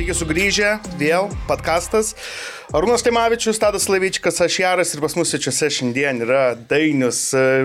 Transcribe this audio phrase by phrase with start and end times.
[0.00, 2.14] Sveiki sugrįžę, vėl podkastas.
[2.72, 7.18] Arūnas Timavičius, Tadas Lavičikas, aš Jaras ir pas mus svečiuose šiandien yra Dainius,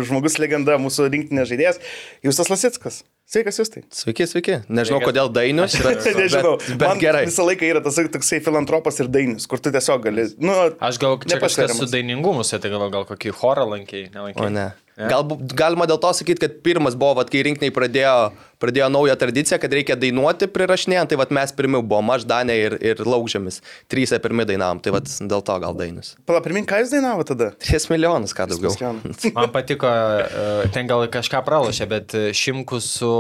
[0.03, 1.79] žmogus legenda, mūsų rinktinės žaidėjas,
[2.27, 2.99] Justas Lasitskas.
[3.23, 3.85] Sveikas, Justai.
[3.87, 4.57] Sveiki, sveiki.
[4.67, 5.07] Nežinau, Sveikas.
[5.13, 7.23] kodėl Dainius, bet, Nežinau, bet, bet gerai.
[7.31, 10.27] Visą laiką yra tas toksai filantropas ir Dainius, kur tu tiesiog gali.
[10.35, 14.43] Nu, Aš gal čia kažkas su dainingumu, tai gal, gal kokį chorą lankiai, nelankiai.
[14.43, 14.73] O ne.
[14.95, 15.09] Ne?
[15.11, 18.15] Galbūt galima dėl to sakyti, kad pirmas buvo, vat, kai rinkiniai pradėjo,
[18.63, 22.77] pradėjo naują tradiciją, kad reikia dainuoti prirašinėjant, tai vat, mes pirmi buvom, aš, Danė ir,
[22.83, 23.59] ir Laukžėmis.
[23.91, 26.13] Trys pirmi dainavom, tai vat, dėl to gal Dainius.
[26.29, 27.51] Pala, primink, ką jūs dainavo tada?
[27.65, 28.93] 3 milijonus, ką daugiau.
[29.37, 33.11] Man patiko, e, ten gal kažką pralošė, bet e, Šimkus su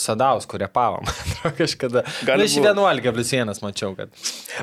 [0.00, 1.04] Sadaus, kurie pavom.
[1.60, 2.06] Kažkada.
[2.24, 2.68] Gali Gali iš būt.
[2.72, 4.10] 11 plus 1 mačiau, kad.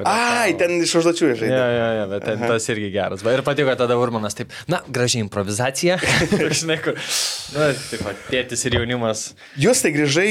[0.05, 1.49] Ai, ten iš užduočių žaidė.
[1.49, 3.23] Ja, ja, ja, bet ten tas irgi geras.
[3.25, 5.97] Va, Ir patiko tada Urmanas taip, na, gražiai improvizacija.
[6.61, 6.97] Žinai, kur.
[7.51, 9.23] Na, taip, va, tėtis ir jaunimas.
[9.59, 10.29] Jūs tai grįžai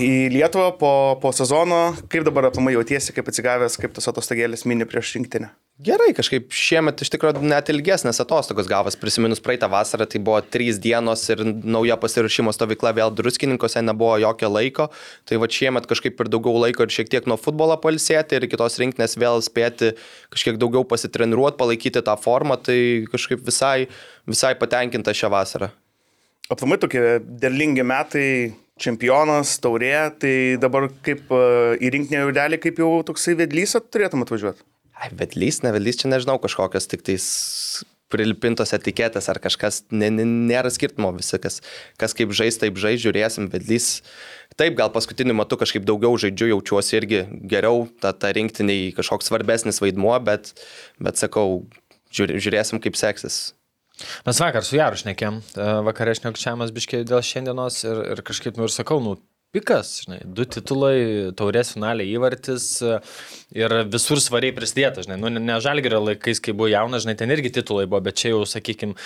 [0.00, 1.82] į Lietuvą po, po sezono.
[2.12, 5.52] Kaip dabar aplamai jautiesi, kaip atsigavęs, kaip tas atostogėlis mini prieš rinktinę?
[5.80, 8.94] Gerai, kažkaip šiemet iš tikrųjų net ilgesnės atostogos gavas.
[9.00, 14.50] Prisiminus praeitą vasarą, tai buvo trys dienos ir nauja pasiruošimo stovykla vėl druskininkose, nebuvo jokio
[14.52, 14.90] laiko.
[15.26, 18.76] Tai va šiemet kažkaip ir daugiau laiko ir šiek tiek nuo futbolo palsėti ir kitos
[18.82, 19.94] rinkinės vėl spėti
[20.34, 22.60] kažkiek daugiau pasitreniruoti, palaikyti tą formą.
[22.62, 22.78] Tai
[23.10, 23.88] kažkaip visai,
[24.28, 25.72] visai patenkinta šią vasarą.
[26.52, 28.28] Aplamai tokie derlingi metai,
[28.82, 31.46] čempionas, taurė, tai dabar kaip e,
[31.80, 34.62] į rinkinę jaudelį, kaip jau toksai vedlys turėtum atvažiuoti.
[35.02, 37.24] Ai, vedlys, ne vedlys, čia nežinau, kažkokios tik tais
[38.12, 41.60] prilipintos etiketės ar kažkas, ne, ne, nėra skirtumo visi, kas,
[42.00, 43.88] kas kaip žais, taip žais, žiūrėsim, vedlys.
[44.60, 49.80] Taip, gal paskutiniu metu kažkaip daugiau žaidžiu, jaučiuosi irgi geriau, ta, ta rinktiniai kažkoks svarbesnis
[49.82, 50.52] vaidmuo, bet,
[51.02, 51.64] bet sakau,
[52.12, 53.40] žiūrė, žiūrėsim, kaip seksis.
[54.26, 58.68] Mes vakar su Jaru šnekėm, e, vakarė šnekčiamas biškiai dėl šiandienos ir, ir kažkaip, nu
[58.68, 59.16] ir sakau, nu,
[59.52, 60.96] pikas, žinai, du titulai,
[61.36, 62.98] taurės finaliai įvartis e,
[63.58, 67.52] ir visur svariai prisidėta, žinai, nu, ne žalgerio laikais, kai buvo jaunas, žinai, ten irgi
[67.60, 68.96] titulai buvo, bet čia jau, sakykime,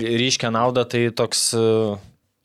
[0.00, 1.66] ryškia nauda, tai toks e,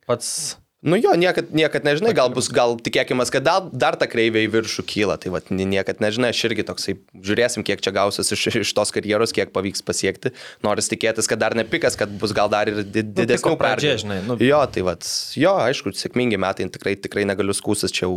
[0.09, 0.33] pats
[0.81, 4.49] Nu jo, niekad, niekad nežinai, gal bus, gal tikėkime, kad dar, dar ta kreivė į
[4.49, 8.71] viršų kyla, tai vad niekad nežinai, aš irgi toksai, žiūrėsim, kiek čia gausis iš, iš
[8.73, 10.31] tos karjeros, kiek pavyks pasiekti.
[10.65, 13.93] Noris tikėtis, kad dar ne pikas, kad bus gal dar ir di- didesnių piko pradžia,
[13.93, 14.01] pergalių.
[14.01, 14.39] žinai, nu.
[14.41, 15.05] Jo, tai vad,
[15.37, 18.15] jo, aišku, sėkmingi metai, tikrai, tikrai negaliu skūsis, čia jau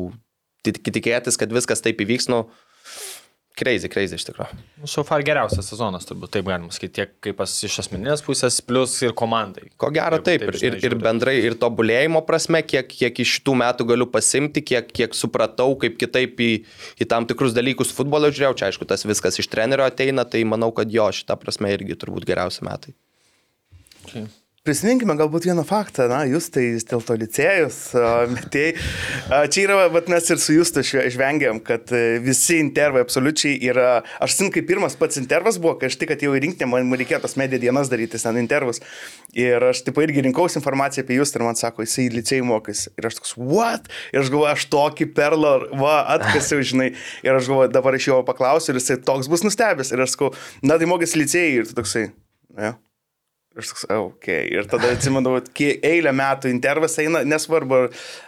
[0.64, 2.46] tik- tikėtis, kad viskas taip įvyks, nu,
[3.58, 4.58] crazy, crazy iš tikrųjų.
[4.82, 8.60] Nu, So far geriausias sezonas, turbūt taip galima sakyti, tiek kaip pas iš asmeninės pusės,
[8.64, 9.70] plus ir komandai.
[9.80, 11.00] Ko gero taip, ir, žinai, ir, ir žiūri.
[11.06, 15.98] bendrai, ir tobulėjimo prasme, kiek, kiek iš tų metų galiu pasimti, kiek, kiek supratau, kaip
[16.00, 16.52] kitaip į,
[17.00, 20.72] į tam tikrus dalykus futbolo žiūrėjau, čia aišku, tas viskas iš trenerio ateina, tai manau,
[20.74, 22.96] kad jo, šitą prasme irgi turbūt geriausi metai.
[24.04, 24.28] Okay.
[24.64, 27.78] Prisiminkime galbūt vieną faktą, na, jūs tai vis dėlto licėjus,
[28.32, 28.70] metėjai.
[29.52, 30.80] Čia yra, vat mes ir su jūstu
[31.12, 33.90] žvengiam, kad e, visi intervai absoliučiai yra,
[34.24, 37.18] aš sin kaip pirmas pats intervas buvo, kai aš tik atėjau į rinkinį, man reikėjo
[37.26, 38.80] tos medija dienas daryti, ten intervus.
[39.36, 42.86] Ir aš taip irgi rinkausi informaciją apie jūs ir man sako, jisai licėjai mokys.
[42.96, 43.92] Ir aš toks, what?
[44.16, 46.94] Ir aš galvoju, aš tokį perlą, va, atkasiau, žinai.
[47.20, 49.92] Ir aš galvoju, dabar aš jo paklausiu ir jisai toks bus nustebęs.
[49.92, 50.32] Ir aš sakau,
[50.64, 52.06] na tai mokys licėjai ir tu toksai,
[52.56, 52.72] ne.
[52.72, 52.93] Ir
[53.58, 54.28] aš toks, ok.
[54.54, 57.80] Ir tada atsimenu, vat, kie- eilę metų intervas eina, nesvarbu,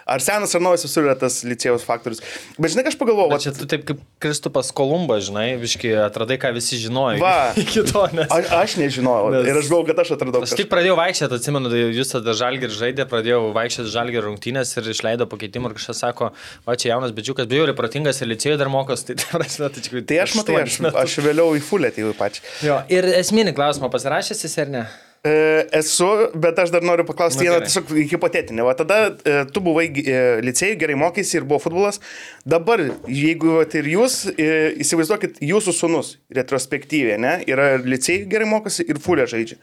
[0.07, 2.21] ar, senas ar naujas visur yra tas licėjaus faktorius.
[2.57, 6.51] Bet žinai, aš pagalvojau, Bet čia tu taip kaip Kristupas Kolumbas, žinai, viški atradai, ką
[6.55, 7.19] visi žinojo.
[7.23, 7.51] Va.
[7.63, 8.27] Iki to, nes...
[8.31, 9.31] aš, aš nežinojau.
[9.35, 10.43] Nes- Ir aš galvoju, kad aš atradau.
[10.47, 14.91] Aš tik pradėjau vaikščioti, atsimenu, tai jūs tada žalgir žaidė, pradėjau vaikščioti žalgir rungtynės ir
[14.93, 16.31] išleido pakeitimą ir kažkas sako,
[16.67, 20.21] va čia jaunas bedžiukas, bijau, protingas ir licėjai dar mokos, tai ta prasme, tai Tai
[20.23, 22.43] aš matai, aš, aš vėliau į fulę atėjau pačią.
[22.65, 22.79] Jo.
[22.93, 24.85] Ir esminį klausimą pasirašęs jis ar ne?
[25.27, 26.07] E, esu,
[26.39, 28.63] bet aš dar noriu paklausti vieną tiesiog hipotetinį.
[28.67, 31.99] Va tada e, tu buvai e, licėjai, gerai mokėsi ir buvo futbolas.
[32.47, 34.51] Dabar, jeigu vat, ir jūs, e,
[34.85, 39.59] įsivaizduokit, jūsų sunus retrospektyviai, ne, yra licėjai gerai mokosi ir fulė žaidžia.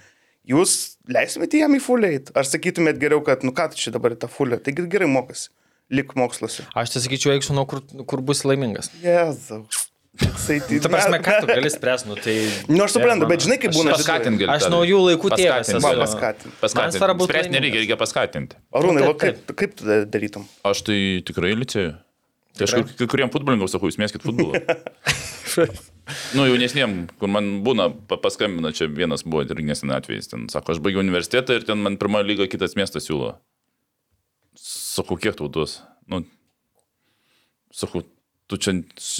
[0.50, 0.74] Jūs
[1.08, 2.34] leistumėte jam į fulę eiti?
[2.36, 5.48] Ar sakytumėt geriau, kad, nu ką tu čia dabar tą fulę, taigi gerai mokosi,
[5.94, 6.66] lik moksluose.
[6.76, 8.92] Aš tai sakyčiau, eikšu, nuo kur, kur bus laimingas.
[9.04, 9.62] Jėzau.
[10.14, 12.34] Tai- Ta prasme, ką tu gali spręsti, nu tai...
[12.70, 13.96] Nu, aš suprantu, bet žinai, kaip būna.
[13.96, 14.50] Paskatint gali.
[14.54, 15.80] Aš naujų laikų tėvas esu.
[15.82, 15.98] Man
[16.60, 16.98] Paskatinti.
[17.00, 18.58] svarbu Spręsti nereikia, reikia paskatinti.
[18.70, 20.44] Arūnai, Nu, va, taip, kaip, kaip tu darytum?
[20.70, 21.96] Aš tai tikrai licėjau.
[22.54, 24.60] Tai aš kai- kuriem futbolininkam sakau, jūs mėskit futbolą.
[26.38, 30.76] nu, jaunesniem, kur man būna, pa- paskambina, čia vienas buvo ir nesena atvejis, ten sako,
[30.76, 33.34] aš baigiau universitetą ir ten man pirmą lygą kitas miestas siūlo.
[34.54, 35.80] Sakau, kiek tau duos?
[36.06, 36.22] Nu,
[37.74, 38.04] sakau,
[38.50, 38.76] tu čia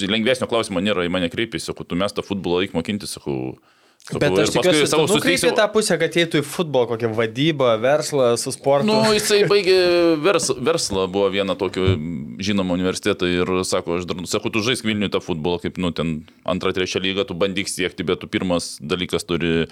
[0.09, 3.55] lengvesnio klausimo nėra, į mane kreipiasi, sakau, tu mes tą futbolą eik mokinti, sakau.
[4.03, 5.49] sakau Bet aš tikiuosi, savo susitiksiu.
[5.57, 8.85] tą pusę, kad eitų į futbolą, kokią vadybą, verslą, su sportu.
[8.85, 9.79] Nu, jisai baigė
[10.21, 11.95] vers, verslą, buvo viena tokio
[12.37, 16.19] žinoma universitetą ir sako, aš dar, sakau, tu žaisk Vilniui tą futbolą, kaip, nu, ten
[16.45, 19.65] antrą, trečią lygą, tu bandyk siekti, bet tu pirmas dalykas turi,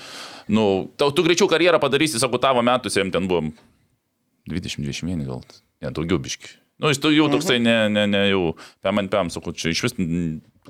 [0.49, 0.65] nu,
[0.97, 3.53] tau, tu greičiau karjerą padarysi, sako, tavo metus jam ten buvo
[4.49, 5.45] 20-21 gal,
[5.83, 6.62] ne, daugiau biški.
[6.83, 8.49] Nu, jis jau toksai, ne, ne, ne, jau,
[8.83, 9.95] pam ant pam, sakau, čia iš vis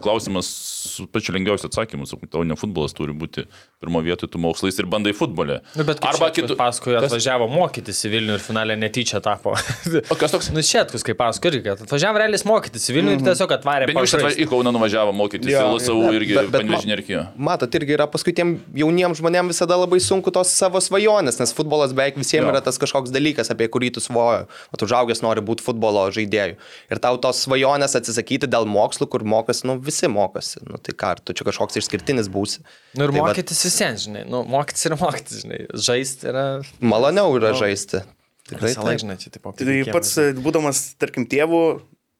[0.02, 0.46] klausimas
[0.94, 3.46] su pačiu lengviausiu atsakymu, sakau, tau ne futbolas turi būti
[3.84, 5.60] pirmo vietoje, tu mokslais ir bandai futbolę.
[5.78, 9.54] Nu, bet Arba kitų paskui atvažiavo mokytis į Vilnių ir finalė netyčia tapo.
[10.14, 10.50] O kas toks?
[10.56, 13.90] Nu, šėtkus, kaip paskui irgi, kad atvažiavo realis mokytis į Vilnių ir tiesiog atvarė.
[13.92, 14.42] Beniušas pažaist.
[14.44, 18.08] į Kauną nuvažiavo mokytis, Jo, į LSU bet- irgi bet- bet panvežinė Matot, irgi yra
[18.08, 22.52] paskui tiem jauniems žmonėms visada labai sunku tos savo svajonės, nes futbolas beveik visiems Jo.
[22.56, 24.48] yra tas kažkoks dalykas, apie kurį tu svojo.
[24.74, 26.56] O tu žaugęs nori būti futbolo žaidėjų.
[26.92, 30.62] Ir tau tos svajonės atsisakyti dėl mokslų, kur mokosi, nu visi mokosi.
[30.68, 32.64] Nu tai ką, tu čia kažkoks išskirtinis būsi.
[32.98, 34.26] Nu ir Tai mokytis visiems, žinai.
[34.30, 35.62] Nu, mokytis ir mokytis, žinai.
[35.88, 36.46] Žaisti yra...
[36.84, 38.04] Maloniau yra žaisti.
[38.50, 39.00] Tikrai taip.
[39.04, 39.60] žinai, čia taip pat.
[39.60, 41.64] Tai pats, e, būdamas, tarkim, tėvu,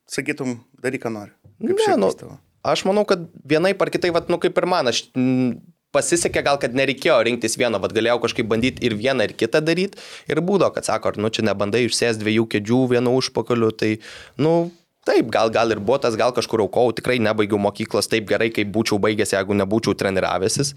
[0.10, 1.36] sakytum, daryk, ką nori.
[1.64, 2.38] Kaip Ne, nu, tavo?
[2.64, 5.58] aš manau, kad vienai par kitai, vat, nu kaip ir man, aš mm,
[5.94, 10.00] pasisekė gal, kad nereikėjo rinktis vieno, vad galėjau kažkaip bandyti ir vieną, ir kitą daryti.
[10.32, 13.98] Ir būdo, kad sako, ar nu čia nebandai išsės dviejų kėdžių vienu užpakaliu, tai,
[14.42, 14.72] nu,
[15.08, 18.72] taip, gal, gal ir buvo tas, gal kažkur aukau, tikrai nebaigiau mokyklos taip gerai, kaip
[18.76, 20.74] būčiau baigęs, jeigu nebūčiau treniravęsis.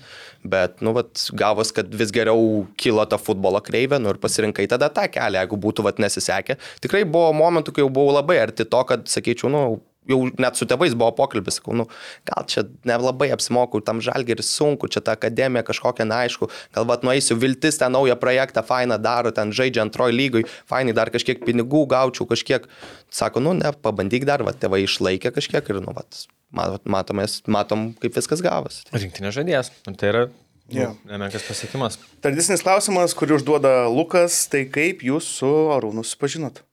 [0.46, 4.90] Bet, nu, vat, gavos, kad vis geriau kilo ta futbolo kreivė, nu ir pasirinkai tada
[4.93, 6.58] tą kelią, jeigu būtų vat nesisekę.
[6.84, 9.62] Tikrai buvo momentų, kai jau buvau labai arti to, kad, sakyčiau, nu,
[10.11, 11.87] jau net su tėvais buvo pokalbis, sakau, nu,
[12.29, 17.05] gal čia nelabai apsimokau, tam žalgi ir sunku, čia ta akademija kažkokia neaišku, gal vat
[17.06, 21.85] nueisiu viltis tą naują projektą, fainą daro, ten žaidžia antroji lygoj, fainai dar kažkiek pinigų
[21.91, 22.70] gaučiau, kažkiek,
[23.12, 26.25] sako, nu, ne, pabandyk dar, va, tėvai išlaikė kažkiek ir, nu, vat,
[26.55, 28.87] matom, matomės, matom, kaip viskas gavosi.
[28.94, 29.73] Rinktinė žaidėjas.
[29.87, 30.26] Ir tai yra
[30.67, 30.88] Jo.
[31.05, 31.94] nu, nemenkas pasiekimas.
[32.25, 36.64] Tradicinis klausimas, kurį užduoda Lukas, tai kaip jūs su Arūnu susipažinot?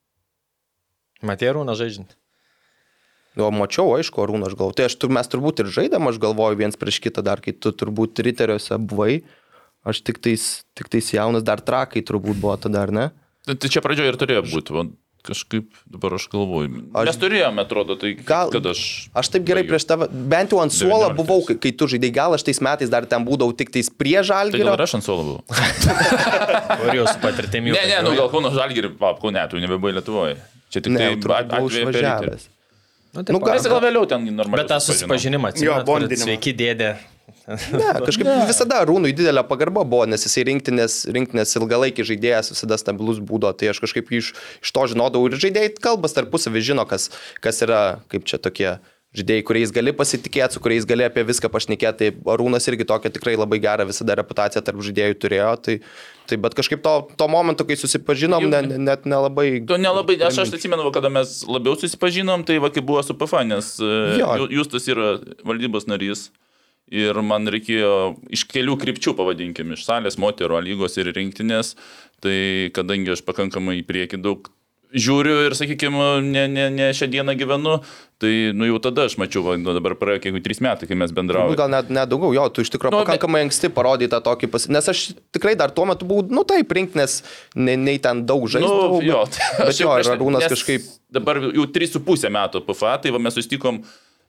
[1.22, 2.16] Matė rūną žaidžiant.
[3.38, 4.76] O mačiau, aišku, Arūną aš galvoju.
[4.78, 7.72] Tai aš, tur- mes turbūt ir žaidėm, aš galvoju viens prieš kitą, dar kai tu
[7.74, 9.24] turbūt riteriuose buvai.
[9.84, 13.08] Aš tik tais, tik tais jaunas, dar trakai turbūt buvo tada, ar ne?
[13.48, 14.72] Tai tai čia pradžioje ir turėjo būti.
[14.78, 14.84] Va,
[15.28, 16.84] kažkaip dabar aš galvoju.
[16.94, 17.10] Aš-.
[17.10, 19.10] Mes turėjome, atrodo, tai Gal- kad aš...
[19.18, 19.74] Aš taip gerai baigiau.
[19.74, 21.18] prieš tave, bent jau ant suolo 19.
[21.20, 24.20] buvau, kai, kai tu žaidai, gal aš tais metais dar ten būdavau tik tais prie
[24.22, 24.64] Tai žalgio.
[24.70, 25.44] gal aš ant suolo buvau.
[26.88, 27.74] Ir jau su patirtimi.
[27.76, 30.38] Ne, ne, nu gal Kauno Žalgirį, pap, Kaune, tu nebebuvai Lietuvoje.
[30.74, 32.48] Čia tik Ne, tai atveju išvažiavęs.
[33.14, 34.64] Nu, Nu, nu, gal- gal vėliau ten normaliai.
[34.64, 35.86] Bet tą susipažinimą Jo, atsiprašau.
[35.86, 36.26] bondinimą.
[36.26, 36.96] Sveiki, dėdė.
[37.48, 38.46] Ne, kažkaip ne.
[38.48, 43.70] visada Rūnui didelė pagarba buvo, nes jisai rinktinės, rinktinės ilgalaikį žaidėjas visada stabilus būdo, tai
[43.72, 44.32] aš kažkaip iš,
[44.64, 47.10] iš to žinodavau ir žaidėjai kalbas tarpusavį žino, kas,
[47.44, 48.70] kas yra, kaip čia tokie
[49.14, 52.10] žaidėjai, kuriais gali pasitikėti, su kuriais gali apie viską pašnekėti.
[52.16, 55.52] Tai Arūnas irgi tokia tikrai labai gerą visada reputaciją tarp žaidėjų turėjo.
[55.68, 55.76] Tai,
[56.30, 59.60] tai bet kažkaip to, to momento, kai susipažinom, ne, ne, net nelabai...
[59.68, 63.44] Tu nelabai, aš, aš atsimenu, kada mes labiau susipažinom, tai va, kai buvo su PFA,
[63.50, 63.92] nes e,
[64.22, 64.32] Jo.
[64.44, 66.30] Ju- Justas yra valdybos narys
[66.94, 67.94] ir man reikėjo
[68.36, 71.74] iš kelių krypčių, pavadinkim, iš salės, moterų, lygos ir rinktinės,
[72.24, 74.50] tai kadangi aš pakankamai į priekį daug
[74.94, 77.80] žiūriu ir, sakykime, ne, ne, ne šią dieną gyvenu,
[78.22, 81.14] tai nu, jau tada aš mačiau, va, nu, dabar praėjo kiek trys metai, kai mes
[81.16, 81.58] bendravome.
[81.60, 84.22] Gal net, net daugiau, jo, tu iš tikrųjų Nu, nu, bet- pakankamai anksti parodai tą
[84.24, 84.68] tokį pas...
[84.72, 85.04] Nes aš
[85.36, 87.22] tikrai dar tuo metu buvau, nu taip, rinktinės,
[87.58, 88.94] nei, nei ten daug žaidžiau.
[88.94, 89.24] Nu, jo,
[89.60, 90.86] bet jo, ir Arūnas kažkaip...
[91.14, 93.84] Dabar jau 3,5 metų PFA, tai va mes susitikom.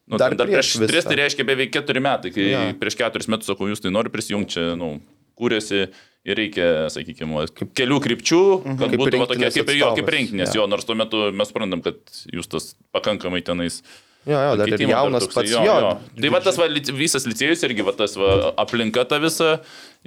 [0.05, 1.09] Nu, Dar dar, prieš prieš, prieš visą.
[1.09, 2.65] tai reiškia beveik 4 metai, kai ja.
[2.77, 4.99] prieš 4 metus sakau, jūs tai nori prisijungti, čia, nu,
[5.41, 5.87] kūrėsi
[6.25, 7.45] ir reikia, sakykime,
[7.77, 10.15] kelių krypčių, kad Kaip būtų va, tokia, rinktinės kaip ir jo, kaip atstovas.
[10.17, 10.65] rinkinės, Jo.
[10.73, 11.99] nors tuo metu mes suprantam, kad
[12.33, 13.83] jūs tas pakankamai tenais.
[14.25, 15.53] Jo, jo, dar ir jaunas toksai, pats.
[15.53, 15.91] jo, Jo, jo.
[16.23, 19.59] Tai va tas va, visas licėjus irgi va tas va, aplinka ta visa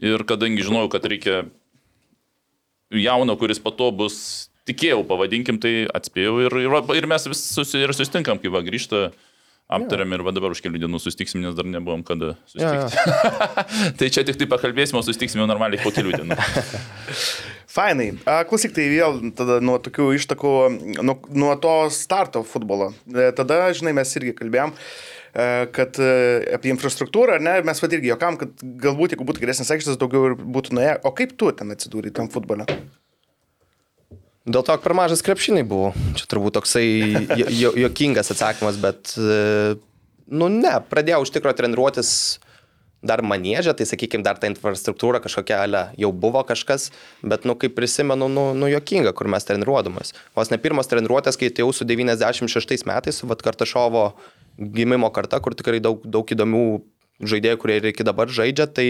[0.02, 1.44] ir kadangi žinojau, kad reikia
[2.92, 4.18] jauno, kuris po to bus,
[4.68, 9.12] tikėjau, pavadinkim, tai atspėjau ir, ir, ir mes vis susi, ir susitinkam, kai va grįžta.
[9.68, 13.02] Aptarėm ir va dabar už kelių dienų susitiksim, nes dar nebuvom kada susitikti.
[14.00, 16.38] tai čia tik tai pakalbėsim, o susitiksime normaliai po kelių dienų.
[17.78, 18.14] Fainai.
[18.24, 20.54] A, klausyk, tai vėl tada nuo tokių ištakų,
[21.04, 22.94] nuo, nuo to starto futbolo.
[23.12, 26.14] E, Tada, žinai, mes irgi kalbėjom e, kad e,
[26.56, 30.38] apie infrastruktūrą, ne, mes vad irgi jokam, kad galbūt jeigu būtų geresnis aikštas, daugiau ir
[30.40, 30.96] būtų nuėję.
[31.04, 32.66] O kaip tu ten atsidūrė tam futbole?
[34.48, 35.92] Dėl to, kad per mažas krepšiniai buvo.
[36.16, 36.88] Čia turbūt toksai
[37.36, 39.76] jo- jo- jokingas atsakymas, bet, e,
[40.32, 42.12] nu ne, pradėjau iš tikrųjų treniruotis
[43.04, 46.90] dar manėžę, tai sakykime, dar ta infrastruktūra kažkokia ale, jau buvo kažkas,
[47.22, 50.14] bet, nu, kaip prisimenu, nu, nu jokinga, kur mes treniruodamas.
[50.36, 54.14] Vos ne pirmas treniruotės, kai atėjau su 96 metais, Vat Kartašovo
[54.58, 56.64] gimimo karta, kur tikrai daug, daug įdomių
[57.22, 58.88] žaidėjų, kurie ir iki dabar žaidžia, tai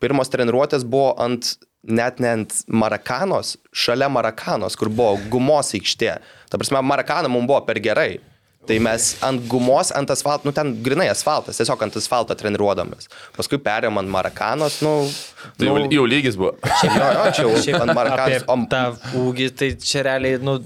[0.00, 6.18] pirmos treniruotės buvo ant net ne ant Marakanos, šalia Marakanos, kur buvo gumos aikštė.
[6.50, 8.20] Ta prasme, Marakana mums buvo per gerai.
[8.62, 13.08] Tai mes ant gumos, ant asfalto, nu ten grinai asfaltas, tiesiog ant asfalto treniruodamas.
[13.34, 14.92] Paskui perėjom ant Marakanos, nu...
[15.58, 16.52] Tai jau, jau lygis buvo.
[16.78, 18.46] Šiaip jo, jo, čia jau Šiaip ant Marakanos.
[18.46, 18.84] Apie tą
[19.18, 20.60] ūgį, tai čia realiai, nu,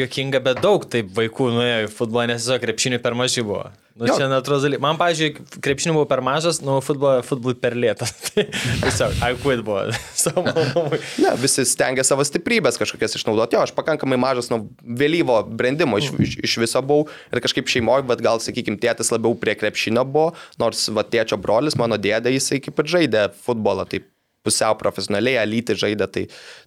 [0.00, 3.70] juokinga, bet daug taip vaikų nuėjo į futbolą, nes tiesiog krepšinių per maži buvo.
[3.92, 4.14] Nu, Jo.
[4.16, 4.80] čia natūralus dalykas.
[4.80, 8.14] Man, pavyzdžiui, krepšinių buvo per mažas, nu, futbolą, futbolui per lėtas.
[8.30, 8.46] Tai
[8.86, 9.82] tiesiog, I quit buvo.
[10.22, 11.00] Savo malonumui.
[11.20, 13.58] Ne, visi stengia savo stiprybės kažkokias išnaudoti.
[13.58, 18.06] Jo, aš pakankamai mažas nuo vėlyvo brandimo iš, iš, iš viso buvau ir kažkaip šeimoje,
[18.08, 20.30] bet gal, sakykime, tėtis labiau prie krepšinio buvo,
[20.62, 24.08] nors va tėčio brolis, mano dėdė, jisai kaip ir žaidė futbolą, taip
[24.46, 26.24] pusiau profesionaliai, elitį žaidė, tai,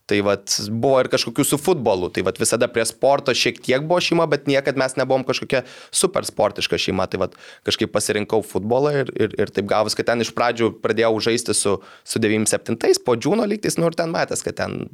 [0.09, 3.99] tai vat, buvo ir kažkokių su futbolu, tai vat, visada prie sporto šiek tiek buvo
[4.03, 7.35] šeima, bet niekada mes nebuvom kažkokia super sportiška šeima, tai vat,
[7.67, 11.77] kažkaip pasirinkau futbolą ir, ir, ir taip gavus, kad ten iš pradžių pradėjau žaisti su,
[12.07, 14.85] su 97, po džiūno lygtais, nu ir ten matęs, kad ten,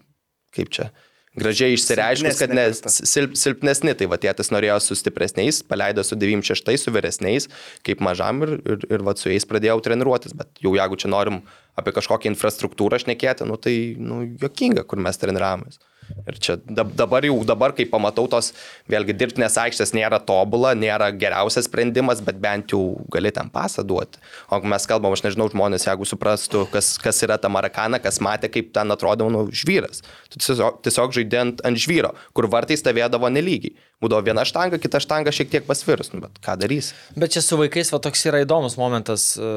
[0.56, 0.90] kaip čia,
[1.38, 6.74] gražiai išsireiškus, kad ne, silp, silpnesni, tai va tėtis norėjo su stipresniais, paleido su 96,
[6.82, 7.48] su vyresniais,
[7.88, 11.42] kaip mažam ir, ir, ir va su jais pradėjau treniruotis, bet jau jeigu čia norim
[11.80, 15.80] apie kažkokią infrastruktūrą šnekėti, nu tai, nu, jokinga, kur mes treniravomės.
[16.28, 18.52] Ir čia dab- dabar jau, dabar kai pamatau tos,
[18.92, 22.82] vėlgi dirbtinės aikštės nėra tobula, nėra geriausias sprendimas, bet bent jau
[23.14, 24.22] gali ten pasą duoti.
[24.52, 28.52] O mes kalbam, aš nežinau, žmonės, jeigu suprastų, kas, kas yra ta marakana, kas matė,
[28.52, 30.04] kaip ten atrodė, nu, žvyras.
[30.30, 33.76] Tu tiesiog, tiesiog žaidint ant žvyro, kur vartai stovėdavo nelygiai.
[34.02, 36.90] Būdavo viena štanga, kita štanga šiek tiek pasvirus, nu, bet ką darys?
[37.14, 39.50] Bet čia su vaikais va toks yra įdomus momentas e,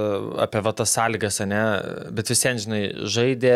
[0.45, 1.63] apie va tas sąlygas, ne?
[2.13, 3.55] Bet visiems, žinai, žaidė,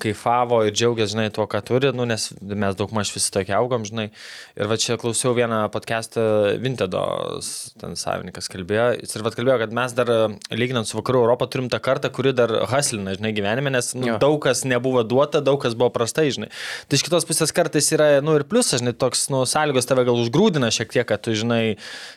[0.00, 3.84] kaifavo ir džiaugiasi, žinai, tuo, ką turi, nu, nes mes daug maž visi tokie augom,
[3.86, 4.08] žinai.
[4.58, 6.24] Ir va čia klausiau vieną podcastą
[6.62, 7.02] Vintedo,
[7.80, 8.86] ten savininkas kalbėjo.
[9.02, 12.10] Jis ir va kalbėjo, kad mes dar, e, lyginant su Vakarų Europą, turim tą kartą,
[12.14, 14.18] kuri dar haslina, žinai, gyvenime, nes nu, Jo.
[14.22, 16.50] daug kas nebuvo duota, daug kas buvo prastai, žinai.
[16.88, 20.18] Tai iš kitos pusės kartais yra, nu, ir pliusas, žinai, toks, nu, sąlygos tave gal
[20.24, 21.62] užgrūdina šiek tiek, kad tu, žinai,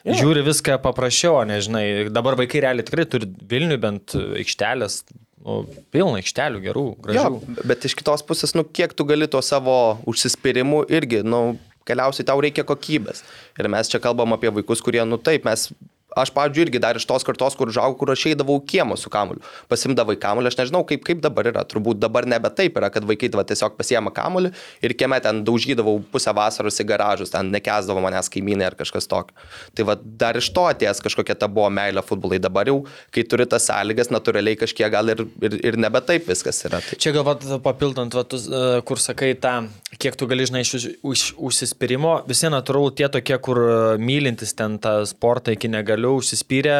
[0.04, 0.18] yeah.
[0.18, 2.08] žiūri viską paprasčiau, nežinai.
[2.14, 5.02] Dabar vaikai realiai tikrai turi Vilnių bent aikštelės,
[5.44, 5.60] nu,
[5.94, 7.64] pilna aikštelių gerų, Jo, gražių.
[7.70, 12.40] bet iš kitos pusės, nu, kiek tu gali to savo užsispyrimu irgi, nu, galiausiai tau
[12.44, 13.22] reikia kokybės.
[13.58, 15.70] Ir mes čia kalbam apie vaikus, kurie, nu taip, mes...
[16.16, 19.10] Aš, pavyzdžiui, irgi dar iš tos kartos, kur užaugau, kur aš eidavau į kiemą su
[19.12, 19.42] kamuoliu.
[19.68, 21.64] Pasimdavai kamuolį, aš nežinau, kaip, kaip dabar yra.
[21.68, 25.98] Turbūt dabar nebe taip yra, kad vaikai va, tiesiog pasiema kamuolį ir kieme ten daužydavau
[26.12, 29.36] pusę vasaros į garažus, ten nekesdavo manęs kaimynai ar kažkas tokio.
[29.76, 32.40] Tai va, dar iš to atėjęs kažkokia ta buvo meilė futbolai.
[32.40, 32.78] Dabar jau,
[33.12, 36.80] kai turi tas sąlygas, natūraliai kažkiek gal ir, ir, ir nebe taip viskas yra.
[36.88, 39.54] Tai Čia galvat papildant, va, tu, e, kur sakai tą,
[40.00, 44.56] kiek tu gali, žinai, iš už, už, užsispyrimo, visi natūralu tie tokie, kur e, mylintis
[44.56, 46.78] ten tą sportą iki negaliu, užsispyrę,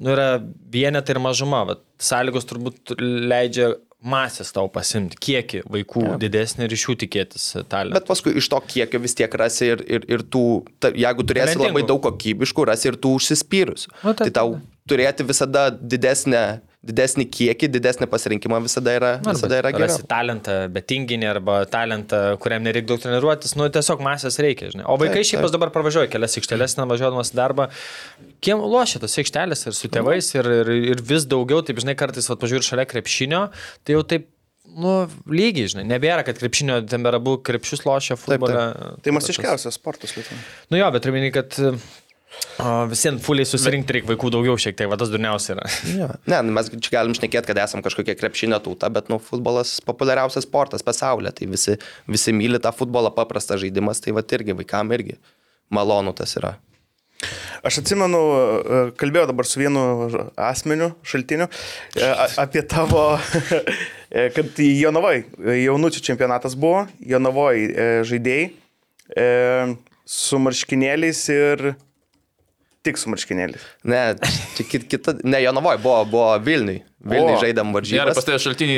[0.00, 6.14] nu yra vienetai ir mažuma, va, sąlygos turbūt leidžia masės tau pasimti, kiekį vaikų ja.
[6.20, 7.98] didesnį ir iš jų tikėtis talentą.
[7.98, 10.44] Bet paskui iš to kiekio vis tiek rasi ir, ir, ir tų,
[10.80, 11.68] ta, jeigu turėsi Talentingų.
[11.68, 13.92] labai daug kokybiškų, rasi ir tų užsispyrusių.
[14.00, 14.56] Nu, taip, tai tau
[14.88, 16.44] turėti visada didesnę,
[16.86, 19.90] didesnį kiekį, didesnį pasirinkimą visada yra, visada yra geriau.
[19.90, 24.86] Rasi talentą, bet tinginį arba talentą, kuriam nereikia daug treniruotis, nu tiesiog masės reikia, žinai.
[24.88, 27.68] O vaikai Taip, šiaip aš dabar pravažiuoju kelias aikšteles, važiuodamas į darbą.
[28.44, 32.32] Kiem lošia tas aikštelės ir su tėvais ir, ir, ir vis daugiau, taip žinai, kartais,
[32.32, 33.46] va, pažiūrėjau šalia krepšinio,
[33.84, 34.30] tai jau taip,
[34.80, 34.96] nu,
[35.28, 38.70] lygiai, žinai, nebėra, kad krepšinio temperabu krepšius lošia futbolą.
[39.04, 40.40] Tai masiškiausias sportas Lietuvoje.
[40.72, 41.60] Nu jo, bet turiu minį, kad
[42.90, 45.66] visiems fuliai susirinkti reikia vaikų daugiau šiek tiek, va tas durniausia yra.
[46.00, 46.08] Ja.
[46.30, 50.46] Ne, nu, mes čia galim šnekėti, kad esam kažkokia krepšinio tauta, bet nu, futbolas populiariausias
[50.46, 51.34] sportas pasaulyje.
[51.40, 51.76] Tai visi,
[52.08, 55.18] visi myli tą futbolą, paprastas žaidimas, tai va irgi vaikam irgi
[55.74, 56.54] malonu tas yra.
[57.66, 59.82] Aš atsimenu, e, kalbėjau dabar su vienu
[60.40, 61.50] asmeniu, šaltiniu,
[61.98, 62.08] e,
[62.40, 63.04] apie tavo,
[64.08, 65.18] e, kad Jonavai,
[65.66, 67.52] jaunučių čempionatas buvo, Jonavai
[68.08, 69.28] žaidėjai e,
[70.08, 71.66] su marškinėliais ir
[72.86, 73.64] tik su marškinėliais.
[73.84, 74.14] Ne,
[74.56, 76.78] čia kit- kita, ne, Jonavoj buvo, buvo Vilniui.
[77.00, 78.14] Vilniui žaidėm Gerai, varžybas.
[78.18, 78.26] pas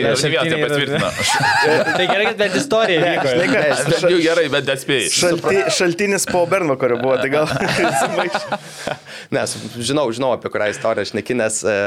[0.05, 1.09] Ne, ir ne vieną šaltiniai yra- patvirtina.
[1.99, 3.29] Tai gerai, kad bent istorija vyko.
[3.33, 5.09] Žinai, ką, aš bent jau gerai, bet atspėjai.
[5.17, 7.51] Šalti, šaltinis po Bernvakario buvo, tai gal.
[9.35, 11.63] Nes žinau, žinau apie kurią istoriją aš nekinęs.
[11.67, 11.79] E,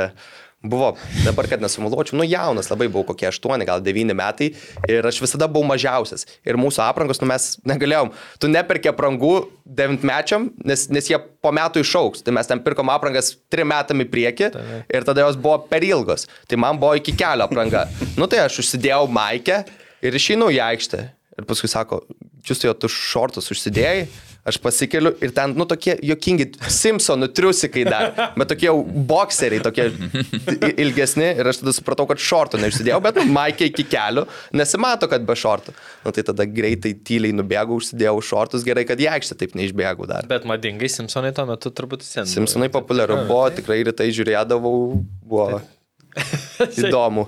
[0.66, 0.96] Buvo,
[1.26, 4.52] dabar kad nesumuločiau, nu jaunas, labai buvau kokie 8, gal 9 metai
[4.90, 6.26] ir aš visada buvau mažiausias.
[6.48, 9.34] Ir mūsų aprangos, nu mes negalėjom, tu neperkė aprangų
[9.66, 12.26] 9 mečiam, nes, nes jie po metų išauks.
[12.26, 14.52] Tai mes ten pirkom aprangas 3 metam į priekį
[14.90, 16.26] ir tada jos buvo per ilgos.
[16.50, 17.86] Tai man buvo iki kelio apranga.
[18.20, 19.64] Nu tai aš užsidėjau maikę
[20.06, 21.02] ir išeinu į aikštę.
[21.36, 22.06] Ir paskui sako,
[22.48, 24.06] jūs tai tu šortus užsidėjai.
[24.46, 28.76] Aš pasikeliu ir ten, nu, tokie jokingi Simpsonų triusikai dar, bet tokie jau
[29.10, 29.88] bokseriai, tokie
[30.84, 35.26] ilgesni ir aš tada supratau, kad šortų neišsidėjau, bet, nu, maikė iki kelių, nesimato, kad
[35.26, 35.74] be šortų.
[36.06, 40.30] Nu, tai tada greitai tyliai nubėgau, užsidėjau šortus, gerai, kad į aikštę taip neišbėgau dar.
[40.30, 42.30] Bet madingai Simpsonai tuo metu turbūt sen.
[42.30, 44.76] Simpsonai populiaru buvo, tikrai rytai žiūrėdavau,
[45.26, 45.50] buvo
[46.86, 47.26] įdomu.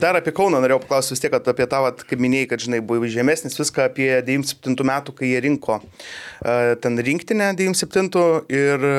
[0.00, 2.80] Dar apie Kauną norėjau paklausti vis tiek, kad apie tą, vat, kaip minėjai, kad, žinai,
[2.84, 8.08] buvo žemesnis viską apie 97 metų, kai jie rinko e, ten rinktinę 97
[8.56, 8.96] ir e,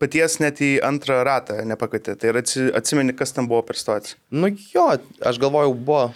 [0.00, 2.16] paties net į antrą ratą nepakvietė.
[2.20, 2.34] Tai
[2.78, 4.18] atsimeni, kas ten buvo per situaciją.
[4.30, 4.90] Nu jo,
[5.20, 6.08] aš galvojau, buvo.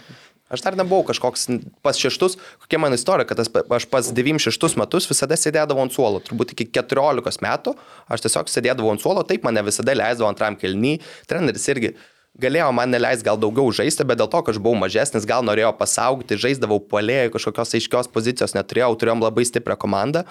[0.53, 1.47] Aš dar nebuvau kažkoks
[1.81, 6.53] pas šeštus, kokia mano istorija, kad aš pas 96 metus visada sėdėdavau ant suolo, turbūt
[6.53, 7.73] iki 14 metų,
[8.13, 10.99] aš tiesiog sėdėdavau ant suolo, taip mane visada leisdavo antram kelny,
[11.31, 11.95] treneris irgi
[12.41, 15.73] galėjo man neleisti gal daugiau žaisti, bet dėl to, kad aš buvau mažesnis, gal norėjo
[15.77, 20.25] pasaugti, žaisdavau polėjai, kažkokios aiškios pozicijos neturėjau, turėjom labai stiprią komandą.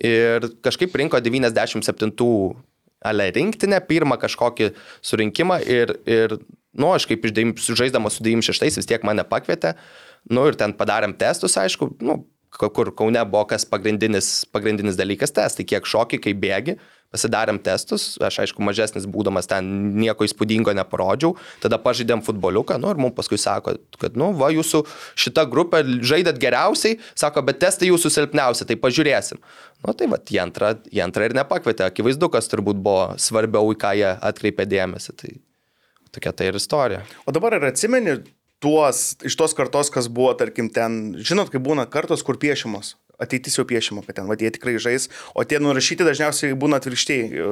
[0.00, 2.12] Ir kažkaip rinko 97
[3.00, 6.36] ale rinktinę, pirmą kažkokį surinkimą ir, ir
[6.76, 9.74] nu, aš kaip žaisdamas su 96 vis tiek mane pakvietė,
[10.30, 15.64] nu ir ten padarėm testus, aišku, nu, kur Kaune buvo kas pagrindinis, pagrindinis dalykas testai,
[15.64, 16.76] kiek šoki, kaip bėgi,
[17.10, 19.66] pasidarėm testus, aš aišku mažesnis būdamas ten
[19.98, 24.84] nieko įspūdingo neparodžiau, tada pažaidėm futboliuką, nu ir mums paskui sako, kad, nu, va, jūsų
[25.18, 29.42] šita grupė žaidėt geriausiai, sako, bet testai jūsų silpniausi, tai pažiūrėsim.
[29.86, 33.80] Nu tai va, į antrą, į antrą ir nepakvietė, akivaizdu, kas turbūt buvo svarbiau, į
[33.80, 35.16] ką jie atkreipė dėmesį.
[35.18, 35.32] Tai
[36.14, 37.02] tokia tai ir istorija.
[37.26, 38.20] O dabar ir atsimeni
[38.60, 42.94] tuos, iš tos kartos, kas buvo, tarkim, ten, žinot, kai būna kartos, kur piešimos.
[43.20, 47.42] Ateitis jau piešimo, kad ten, va, jie tikrai žais, o tie nurašyti dažniausiai būna atvirkščiai.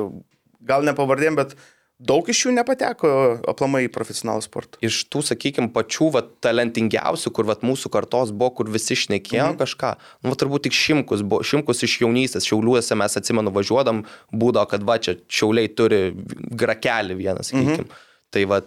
[0.69, 1.55] Gal ne pavardėm, bet
[1.99, 3.11] daug iš jų nepateko
[3.51, 4.79] aplamai į profesionalų sportą.
[4.87, 9.61] Iš tų, sakykime, pačių va, talentingiausių, kur va, mūsų kartos buvo, kur visi šnekėjo mhm.
[9.61, 14.71] kažką, nu, va, turbūt tik Šimkus, buvo, Šimkus iš jaunystės, Šiauliuose mes atsimenu važiuodam, būdavo,
[14.71, 17.89] kad va čia Šiauliai turi grakelį vieną, sakykime.
[17.89, 18.05] Mhm.
[18.29, 18.67] Tai vad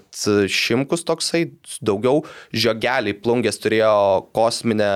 [0.50, 1.44] Šimkus toksai,
[1.86, 3.92] daugiau žiogeliai plungės turėjo
[4.34, 4.90] kosminę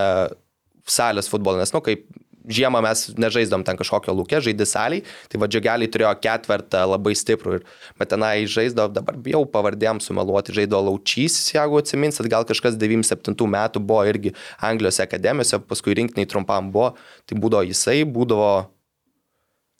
[0.89, 2.05] salės futbolą, nes, nu, kaip
[2.47, 7.59] žiemą mes nežaisdom ten kažkokio lūkė, žaidė saliai, tai va džiogeliai turėjo ketvertą labai stiprų,
[7.59, 7.65] ir,
[7.99, 13.81] bet tenai žaisdavo, dabar bijau pavardėm sumeluoti, žaidavo Laučys, jeigu atsiminsit, gal kažkas 97 metų
[13.81, 16.93] buvo irgi Anglijos akademijose, paskui rinktiniai trumpam buvo,
[17.25, 18.53] tai būdavo jisai, būdavo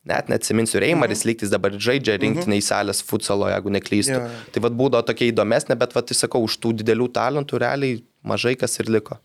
[0.05, 1.31] net neatsiminsiu, Reimaris mhm.
[1.31, 2.65] lygtis dabar žaidžia rinktiniai mhm.
[2.67, 4.19] salės futsalo, jeigu neklystu.
[4.19, 4.27] Jo.
[4.53, 8.53] Tai vad būdavo tokia įdomesnė, bet vad, tai sakau, už tų didelių talentų realiai mažai
[8.59, 9.17] kas ir liko.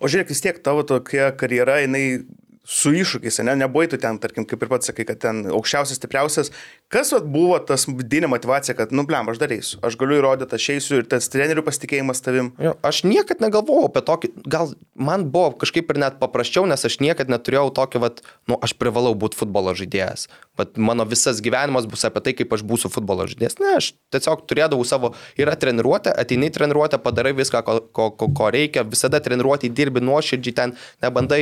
[0.00, 2.22] O žiūrėk, vis tiek tavo tokia karjera, jinai
[2.62, 6.52] su iššūkiais, ne, nebuvai tu ten, tarkim, kaip ir pats sakai, kad ten aukščiausias, stipriausias.
[6.92, 10.68] Kas vat, buvo tas vidinė motivacija, kad, nu, blem, aš darysiu, aš galiu įrodyti, aš
[10.76, 12.52] eisiu ir tas trenerių pasitikėjimas tavim.
[12.62, 17.00] Jo, aš niekad negalvojau apie tokį, gal man buvo kažkaip ir net paprasčiau, nes aš
[17.02, 20.28] niekad neturėjau tokio, vat, nu, aš privalau būti futbolo žaidėjas.
[20.58, 23.56] Bet mano visas gyvenimas bus apie tai, kaip aš būsiu futbolo žaidėjas.
[23.62, 28.50] Ne, aš tiesiog turėdavau savo, yra treniruotė, ateini treniruotę, padarai viską, ko, ko, ko, ko
[28.52, 31.40] reikia, visada treniruotį dirbi nuoširdžiai, ten nebandai,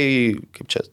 [0.55, 0.85] kaip čia,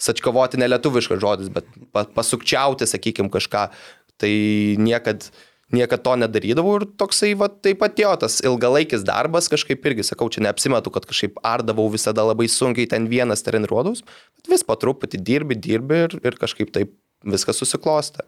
[0.00, 3.68] sačkavoti nelietuviškas žodis, bet pa, pasukčiauti, sakykime, kažką.
[4.16, 4.32] Tai
[4.80, 5.28] niekad,
[5.76, 10.30] niekad to nedarydavau ir toksai, va, taip pat jo, tas ilgalaikis darbas kažkaip irgi, sakau,
[10.32, 14.04] čia neapsimetu, kad kažkaip ardavau visada labai sunkiai ten vienas treniruodus,
[14.38, 16.96] bet vis po truputį dirbi, dirbi ir, ir kažkaip taip
[17.34, 18.26] viskas susiklosta.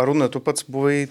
[0.00, 1.08] Arūna, tu pats buvai e,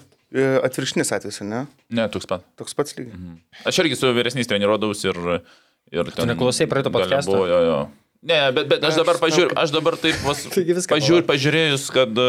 [0.66, 1.64] atvirkštinis atvejis, ne?
[1.94, 2.44] Ne, toks pat.
[2.60, 3.16] Toks pats lygiai.
[3.16, 3.42] Mhm.
[3.70, 5.20] Aš irgi su vyresniais treniruodavausi ir...
[5.94, 7.44] ir ten neklausei praeito podcast'o?
[7.48, 7.78] Jo, jo.
[8.24, 10.44] Ne, bet, bet aš dabar pažiūrėjau, žinau, aš dabar taip vas,
[10.88, 12.28] pažiūr, pažiūrėjus, kad e,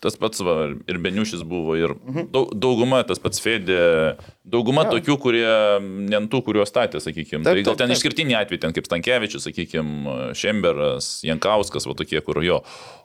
[0.00, 2.26] tas pats va, ir Beniušis buvo, ir Mhm.
[2.32, 4.90] daug, dauguma, tas pats Fedė, dauguma ja.
[4.92, 5.46] tokių, kurie,
[5.80, 7.42] ne ant tų, kuriuos statė, sakykime.
[7.44, 12.60] Tai gal ten išskirtiniai atvejai, ten kaip Stankievičius, sakykime, Šemberas, Jankauskas, va tokie, kur jo.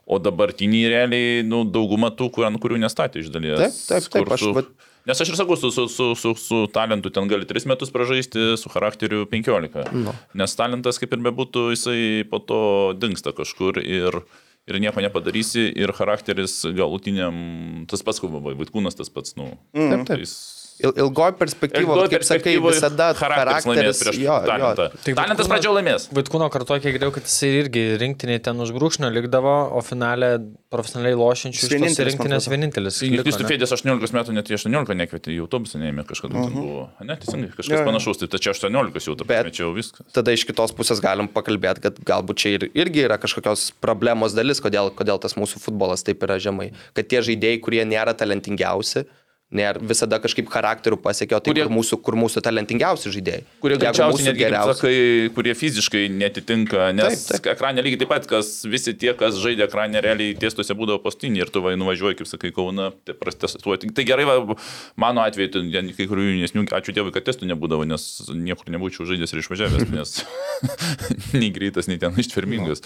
[0.06, 3.58] O dabartiniai realiai, nu, dauguma tų, kur, ant kurių nestatė iš dalies.
[3.88, 4.74] Taip, taip, taip, kur aš vat-
[5.08, 8.54] Nes aš ir sakau, su, su, su, su, su talentu ten gali 3 metus pražaisti,
[8.56, 9.88] su charakteriu 15.
[9.98, 10.14] Nu.
[10.38, 14.20] Nes talentas, kaip ir bebūtų, jisai po to dinksta kažkur ir,
[14.68, 19.58] ir nieko nepadarysi, ir charakteris galutiniam, tas pats, kaip Vaitkūnas, tas pats, nu.
[19.74, 20.20] Taip, taip.
[20.26, 24.02] jis- Il, ilgoj perspektyvoje, Ilgoj kaip sakai, visada charakteris laimės charakteris.
[24.02, 24.88] prieš Jo, talentą.
[24.90, 25.02] jo.
[25.06, 26.08] Tai Talentas pradžioje laimės.
[26.18, 30.32] Vaitkūno kartu, kiek girdėjau, kad jisai irgi rinktinėje ten už brūkšnio likdavo, o finale
[30.72, 33.02] profesionaliai lošiančių Vienintelis, rinktinės vienintelis.
[33.04, 33.48] Jis tu?
[33.50, 36.54] Fedės 18 metų, net į 18 nekvietė, į autobusą neėmė kažkada uh -huh.
[36.56, 36.90] buvo.
[37.04, 37.86] Ne, teisingai, kažkas Jo, jo.
[37.90, 39.16] panašaus, tai tačiau 18 jau,
[39.52, 40.06] čia jau viskas.
[40.14, 44.62] tada iš kitos pusės galim pakalbėti, kad galbūt čia ir, irgi yra kažkokios problemos dalis,
[44.64, 46.72] kodėl, kodėl tas mūsų futbolas taip yra žemai.
[46.94, 49.06] Kad tie žaidėjai, kurie nėra talentingiausi,
[49.52, 53.42] Nėra visada kažkaip charakterių pasiekė, o tai Kurie- kur mūsų, kur mūsų talentingiausi žaidėjai.
[53.60, 58.10] Kurie greičiausiai netgi, kaip geriausi- sakai, kurie fiziškai netitinka, nes Taip, taip, ekranė lygiai taip
[58.14, 62.22] pat, kas visi tie, kas žaidė ekranė, realiai tiestuose būdavo pastinį ir tu vai nuvažiuoji,
[62.22, 63.92] kaip sakai, kauna, tai prastestuoti.
[63.94, 64.56] Tai gerai, va,
[64.96, 69.36] mano atveju, tai kai kurių jaunesnių, ačiū Dievui, kad testų nebūdavo, nes niekur nebūčiau žaidęs
[69.36, 70.24] ir išvažiavęs, nes
[71.42, 72.82] nei greitas, nei ten ištvermingas.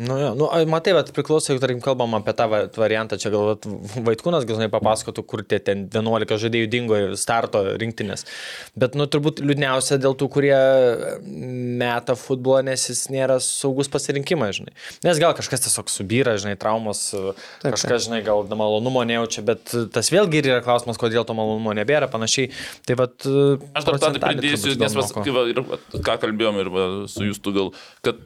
[0.00, 3.28] Nu, jo, nu, ai, matai, bet priklauso, jeigu, tarkim, kalbam apie tą va- variantą, čia
[3.34, 3.66] gal vat,
[4.06, 8.24] Vaitkūnas gal žinai papasakotų, kur tie ten 11 žaidėjų dingo starto rinktinės.
[8.80, 10.56] Bet, nu, turbūt liūdniausia dėl tų, kurie
[11.82, 14.72] meta futbolą, nes jis nėra saugus pasirinkimas, žinai.
[15.04, 17.10] Nes gal kažkas tiesiog subyra, žinai, traumos,
[17.60, 21.76] taip, kažkas, žinai, gal malonumo nejaučia, bet tas vėlgi ir yra klausimas, kodėl to malonumo
[21.76, 22.54] nebėra, panašiai.
[22.88, 23.20] Tai vad...
[23.76, 27.28] Aš dar tą pridėsiu, nes vas, kai va, ir, va, ką kalbėjom ir va, su
[27.28, 28.24] jūs tu gal, kad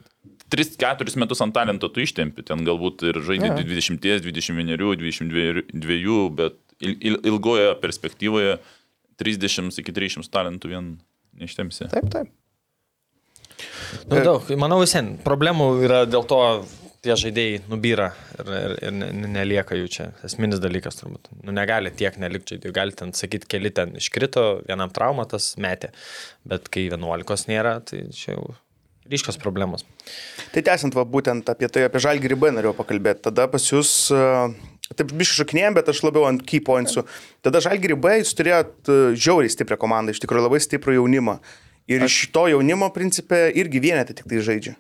[0.55, 6.95] 3-4 metus ant talento tu ištempi, ten galbūt ir žaidži 20, 21, 22, bet il,
[7.01, 8.57] il, ilgoje perspektyvoje
[9.21, 10.88] 30 iki 300 talentų vien
[11.38, 11.90] neištemsi.
[11.93, 12.33] Taip, taip.
[14.11, 16.38] Nu, daug, manau, visien problemų yra dėl to,
[17.05, 18.09] tie žaidėjai nubyra
[18.40, 20.07] ir, ir, ir ne- ne- nelieka jų čia.
[20.27, 21.29] Esminis dalykas turbūt.
[21.45, 22.75] Nu, negali tiek nelikti žaidėjų.
[22.75, 25.93] Gali ten sakyti, keli ten iškrito, vienam trauma tas metė.
[26.49, 28.55] Bet kai 11 nėra, tai čia jau
[29.11, 29.85] ryškios problemos.
[30.55, 33.27] Tai tęsiant va būtent apie tai, apie žalgį ribą norėjau pakalbėti.
[33.29, 37.05] Tada pas jūs, e, taip biškai šaknėjom, bet aš labiau ant key pointsų.
[37.45, 41.38] Tada žalgį ribą jūs turėjot e, žiauriai stiprią komandą, iš tikrųjų labai stiprų jaunimą.
[41.90, 44.79] Ir iš to jaunimo principė irgi vienetai tik tai žaidžia.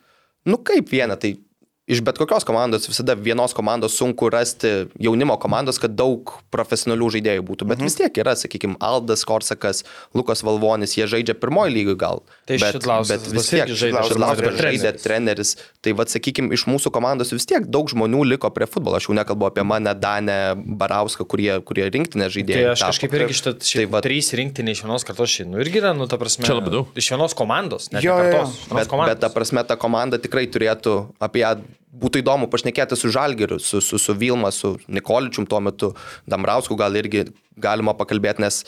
[0.48, 1.36] Nu kaip viena, tai
[1.86, 7.42] iš bet kokios komandos visada vienos komandos sunku rasti jaunimo komandos, kad daug profesionalių žaidėjų
[7.44, 7.66] būtų.
[7.68, 7.88] Bet mhm.
[7.90, 9.82] vis tiek yra, sakykime, Aldas Korsakas,
[10.16, 12.22] Lukas Valvonis, jie žaidžia pirmoji lygai gal.
[12.48, 15.02] Tai bet, Šidlauskas bet vis tiek Šidlauskas žaidė treneris.
[15.04, 15.52] treneris.
[15.84, 18.96] Tai vad, sakykime, iš mūsų komandos vis tiek daug žmonių liko prie futbolo.
[18.96, 22.72] Aš jau nekalbu apie mane, Danę, Barauską, kurie, kurie rinktinė Tai žaidėjai.
[22.72, 22.92] aš tapo.
[22.94, 25.52] kažkaip irgi šitą Tai tai va- trys rinktinė iš vienos kartos šiandien.
[25.54, 26.44] Nu irgi yra, nu, ta prasme.
[26.48, 26.88] Čia labai daug.
[26.96, 27.92] Iš vienos komandos.
[27.92, 28.32] Ne Jo, jo, jo.
[28.32, 28.56] kartos.
[28.56, 29.20] iš vienos Bet, bet komandos.
[29.20, 31.54] ta prasme, ta komanda tikrai turėtų apie ją
[32.00, 35.92] būtų įdomu pašnekėti su Žalgiriu, su, su, su Vilma, su Nikoličium tuo metu,
[36.30, 37.28] Damrausku gal irgi
[37.60, 38.62] galima pakalbėti, nes,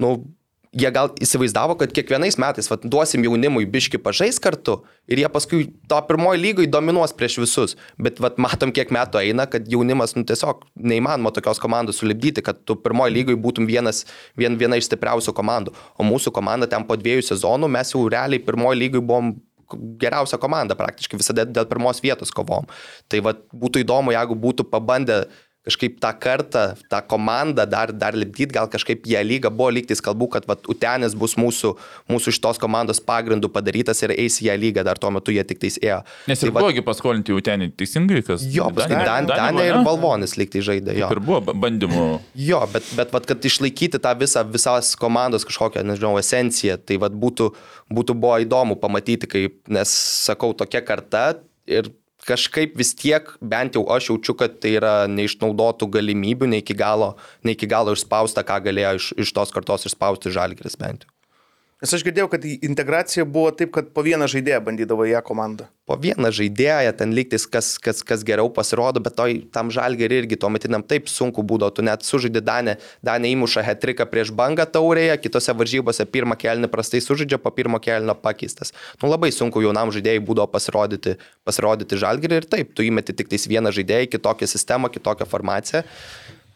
[0.00, 0.16] nu,
[0.72, 4.78] jie gal įsivaizdavo, kad kiekvienais metais vat, duosim jaunimui biški pažais kartu
[5.10, 7.76] ir jie paskui to pirmoji lygai dominuos prieš visus.
[8.00, 12.64] Bet vat, matom, kiek metų eina, kad jaunimas nu, tiesiog neįmanoma tokios komandos sulibdyti, kad
[12.64, 14.06] tu pirmoji lygai būtum vienas,
[14.38, 15.76] vien, viena iš stipriausių komandų.
[16.00, 19.34] O mūsų komanda ten po dviejų sezonų mes jau realiai pirmoji lygai buvom
[20.00, 22.68] geriausia komanda praktiškai visada dėl pirmos vietos kovom.
[23.08, 25.24] Tai vat, būtų įdomu, jeigu būtų pabandę
[25.62, 30.26] kažkaip tą kartą, tą komandą dar, dar lipdyti, gal kažkaip jie lyga buvo lygtis kalbų,
[30.34, 31.70] kad vat, Utenis bus mūsų,
[32.10, 35.78] mūsų šitos komandos pagrindų padarytas ir eis ją lygą, dar tuo metu jie tik tais
[35.78, 36.00] ėjo.
[36.26, 38.42] Nes Tai ir vat- buvogi paskolinti jau ten teisingai, kas.
[38.50, 40.98] Jo, paskui Dan, Danė ir Balvonis lygtai žaidė.
[40.98, 41.12] Jo.
[41.14, 42.08] Ir buvo ba- bandymų.
[42.34, 47.14] Jo, bet, bet vat, kad išlaikyti tą visą, visas komandos kažkokią, nežinau, esenciją, tai vat,
[47.14, 47.52] būtų,
[47.92, 49.94] būtų buvo įdomu pamatyti, kaip, nes
[50.26, 51.36] sakau, tokia karta
[51.70, 51.86] ir
[52.26, 57.14] kažkaip vis tiek, bent jau aš jaučiu, kad tai yra neišnaudotų galimybių, ne iki galo,
[57.44, 61.11] ne iki galo išspausta, ką galėjo iš, iš tos kartos išspausti žalgris bent jau.
[61.82, 65.66] Nes aš girdėjau, kad integracija buvo taip, kad po vieną žaidėją bandydavo ją komandą.
[65.92, 70.38] po vieną žaidėją, ten lygtis, kas, kas, kas geriau pasirodo, bet toj, tam žalgeriui irgi
[70.40, 75.18] tuo metiniam taip sunku būdavo, tu net sužaidži Danę, Danė įmuša hetriką prieš bangą taurėje,
[75.24, 78.72] kitose varžybose pirmą kelnį prastai sužaidžia, po pirmo kelnio pakeistas.
[79.02, 83.48] Nu labai sunku jaunam žaidėjui būdavo pasirodyti, pasirodyti žalgerį ir taip, tu įmeti tik tais
[83.50, 85.82] vieną žaidėją, kitokią sistemą, kitokią formaciją.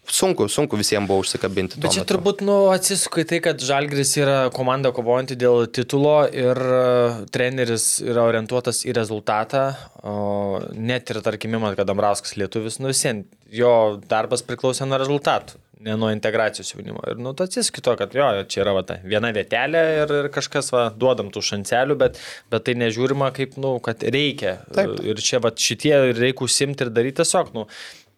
[0.06, 1.80] Sunku, sunku visiems buvo užsikabinti.
[1.82, 2.12] Bet čia metu.
[2.12, 7.88] turbūt nu, atsisuka į tai, kad Žalgris yra komanda kovojanti dėl titulo ir e, treneris
[8.04, 9.66] yra orientuotas į rezultatą.
[10.06, 13.72] O net ir, tarkim, imat, kad Dambrauskas lietuvis, nu visien, jo
[14.06, 17.02] darbas priklausė nuo rezultatų, ne nuo integracijos jaunimo.
[17.10, 20.32] Ir nu, tu atsisuki to, kad jo, čia yra va, ta viena vietelė ir, ir
[20.38, 22.22] kažkas, va, duodam tų šancelių, bet,
[22.54, 24.60] bet tai nežiūrima kaip, nu, kad reikia.
[24.70, 25.00] Taip.
[25.02, 27.66] Ir čia va, šitie reikia užsimti ir daryti tiesiog, nu,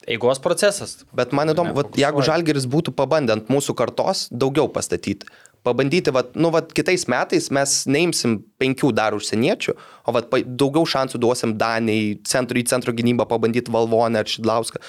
[0.06, 1.02] eigos procesas.
[1.16, 5.26] Bet man įdomu, vat, jeigu Žalgeris būtų pabandę ant mūsų kartos daugiau pastatyti,
[5.66, 9.74] pabandyti, vat, nu, vat, kitais metais mes neimsim penkių dar užsieniečių,
[10.06, 14.82] o vat, daugiau šansų duosim Danijai, centrui, centro gynybą pabandyti Valvonę ar Šidlauską.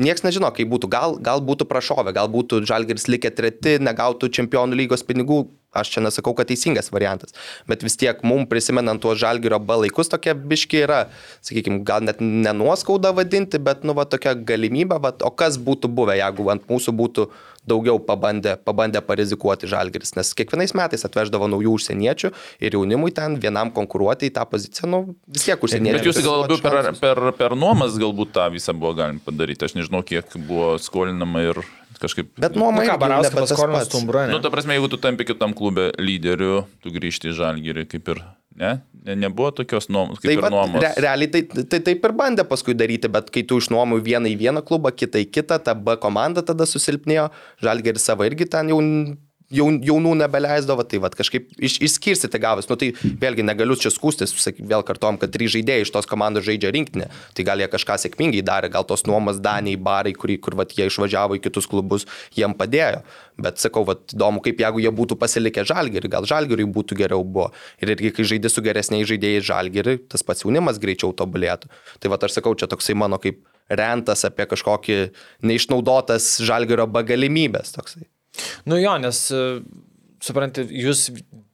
[0.00, 0.88] Niekas nežino, kaip būtų.
[0.92, 5.44] Gal, gal būtų prašovę, gal būtų Žalgeris likę treti, negautų čempionų lygos pinigų.
[5.72, 7.32] Aš čia nesakau, kad teisingas variantas.
[7.68, 11.06] Bet vis tiek mums prisimenant tuos Žalgerio B laikus tokie biški yra,
[11.40, 16.18] sakykime, gal net nenuoskauda vadinti, bet, nu, va, tokia galimybė, va, o kas būtų buvę,
[16.20, 17.28] jeigu ant mūsų būtų
[17.68, 20.16] daugiau pabandę, pabandę parizikuoti Žalgeris.
[20.18, 25.02] Nes kiekvienais metais atveždavo naujų užsieniečių ir jaunimui ten vienam konkuruoti į tą poziciją, nu,
[25.26, 26.00] vis tiek užsieniečiai.
[26.00, 29.68] Bet jūs gal labiau per, per, per nuomas galbūt tą visą buvo galima padaryti.
[29.68, 31.62] Aš nežinau, kiek buvo skolinama ir
[32.02, 32.34] kažkaip...
[32.42, 34.34] Bet nuoma Nu ką, Barauskas paskolino stumbrą, ne?
[34.34, 38.22] Nu, ta prasme, jeigu tu tampi kitam klube lyderiu, tu grįžti į žalgyrį kaip ir...
[38.56, 38.80] Ne?
[39.02, 40.82] ne nebuvo tokios nuomos, kaip Tai ir nuomos.
[40.84, 44.36] re, realiai tai, tai taip ir bandė paskui daryti, bet kai tu išnuomoji vieną į
[44.44, 47.30] vieną klubą, kitą į kitą, ta B komanda tada susilpnėjo,
[47.64, 48.78] Žalgeris savo irgi ten jau
[49.54, 52.68] jau, jaunų nebeleisdavo, tai vat, kažkaip iš, išskirstyti gavus.
[52.70, 56.46] Nu, tai vėlgi negaliu čia skūstis, saky, vėl kartuom, kad trys žaidėjai iš tos komandos
[56.46, 57.08] žaidžia rinkinį.
[57.36, 60.88] Tai gal jie kažką sėkmingai darė, gal tos nuomas Daniai, barai, kurį, kur vat, jie
[60.90, 63.02] išvažiavo į kitus klubus, jiem padėjo.
[63.42, 67.50] Bet sakau, vat, įdomu, kaip jeigu jie būtų pasilikę žalgerį, gal žalgeriui būtų geriau buvo.
[67.82, 71.72] Ir irgi, kai žaidži su geresniais žaidėjais žalgerį, tas pats jaunimas greičiau tobulėtų.
[72.00, 73.40] Tai va, aš sakau, čia toksai mano kaip
[73.72, 74.98] rentas apie kažkokį
[75.48, 77.74] neišnaudotas žalgerio bagalimybės.
[77.76, 78.06] Toksai.
[78.68, 79.46] Nu jo, nes, e,
[80.24, 81.08] suprantate, jūs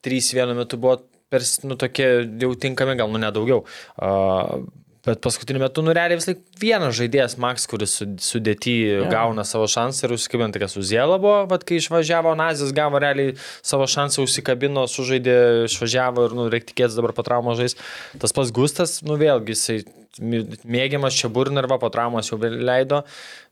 [0.04, 2.08] trys vienu metu buvo per, nu, tokie
[2.40, 3.64] jau tinkami, gal nu nedaugiau.
[3.96, 4.68] Uh,
[5.08, 9.04] Bet paskutiniu metu, nu, realiai vis laik vienas žaidėjas, Max, kuris su- sudėti ja.
[9.12, 13.36] gauna savo šansą ir užsikabino, tai kas Uzėla buvo, bet kai išvažiavo Nazis, gavo realiai
[13.64, 15.38] savo šansą, užsikabino, sužaidė,
[15.68, 17.78] išvažiavo ir, nu, reikia tikėtis dabar po traumos žais.
[18.20, 19.78] Tas pats Gustas, nu, vėlgi, jisai
[20.18, 23.04] mėgiamas čia burnarva, po traumos jau leido,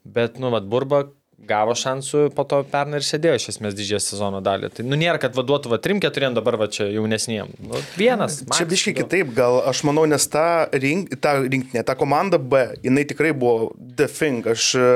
[0.05, 1.07] bet, nu, vad, burba
[1.39, 4.71] gavo šansų, po to pernai ir sėdėjo iš esmės didžiąją sezono dalį.
[4.73, 7.51] Tai, nu, nėra, kad vaduotų va trim keturiem dabar va čia jaunesniem.
[7.61, 8.39] Nu, vienas.
[8.41, 9.03] Čia max, biškai du.
[9.05, 13.75] kitaip, gal aš manau, nes ta, rink, ta rinkinė, ta komanda B, jinai tikrai buvo
[13.99, 14.41] the thing.
[14.49, 14.89] Aš e,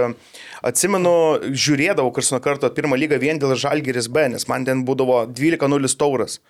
[0.66, 1.12] atsimenu,
[1.53, 5.96] žiūrėdavau kars nuo karto pirmą lygą vien dėl Žalgeris B, nes man ten būdavo 12-0
[6.00, 6.40] tauras.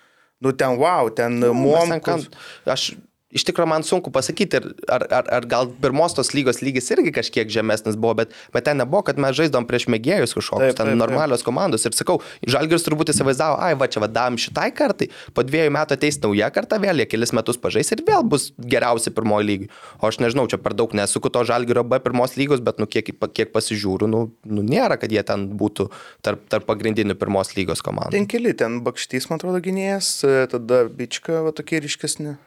[0.41, 1.91] Nu ten wow, ten Mes ten muom.
[2.01, 2.23] kan-
[2.65, 2.93] Aš
[3.35, 4.59] iš tikrųjų man sunku pasakyti,
[4.91, 8.79] ar, ar, ar gal pirmos tos lygos lygis irgi kažkiek žemesnis buvo, bet, bet ten
[8.81, 11.01] nebuvo, kad mes žaidom prieš mėgėjus kažkokius, Taip, ten taip, taip.
[11.01, 11.85] normalios komandos.
[11.87, 16.19] Ir sakau, Žalgiris turbūt įsivaizdavo, ai va čia vadam šitai kartai, po dviejų metų ateis
[16.23, 19.71] nauja karta, vėl jie kelis metus pažais ir vėl bus geriausi pirmoji lygiai.
[20.01, 23.13] O aš nežinau, čia per daug nesuku to Žalgirio B pirmos lygos, bet nu kiek,
[23.31, 25.89] kiek pasižiūriu, nu, nu nėra, kad jie ten būtų
[26.25, 28.15] tarp, tarp pagrindinių pirmos lygos komandų.
[28.17, 30.13] Ten keli, ten bakštys, man atrodo, gynėjas,
[30.51, 32.37] tada bička, va tokie ryškesni.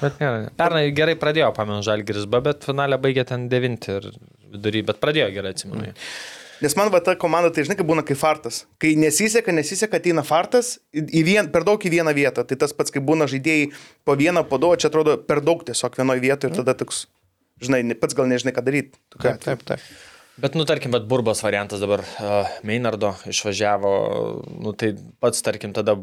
[0.00, 0.48] Bet nėra.
[0.58, 4.10] Pernai gerai pradėjo, pamenu, Žalgiris B, bet finalę baigė ten devinti ir
[4.54, 5.90] vidury, bet pradėjo gerai, atsimenu.
[5.90, 6.10] Mm.
[6.64, 8.62] Nes man va ta komanda, tai žinai, kaip būna kaip fartas.
[8.80, 12.46] Kai nesiseka, nesiseka, ateina fartas, vien, per daug į vieną vietą.
[12.48, 13.68] Tai tas pats, kai būna žaidėjai
[14.08, 17.04] po vieną, po du, čia atrodo per daug tiesiog vienoje vietoje ir tada toks,
[17.60, 18.96] žinai, ne- pats gal nežinai, ką daryti.
[19.18, 19.84] Taip, taip, taip.
[20.40, 23.92] Bet, nu, tarkim, bet Burbos variantas dabar uh, Meinardo išvažiavo,
[24.64, 25.96] nu, tai pats, tarkim, tada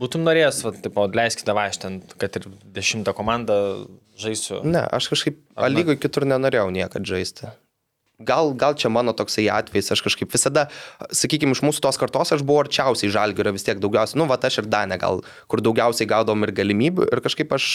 [0.00, 3.58] būtum norėjęs, va, taip, leiskite va, aš ten, kad ir dešimtą komandą
[4.20, 4.62] žaisiu.
[4.66, 5.80] Ne, aš kažkaip Ar ne?
[5.80, 7.52] lygoj kitur nenorėjau niekad žaisti.
[8.16, 10.70] Gal, gal čia mano toksai atvejis, aš kažkaip visada,
[11.12, 14.62] sakykime, iš mūsų tos kartos aš buvau arčiausiai žalgerio vis tiek daugiausiai, nu, va, aš
[14.62, 15.20] ir Danė gal,
[15.52, 17.66] kur daugiausiai gaudom ir galimybių ir kažkaip aš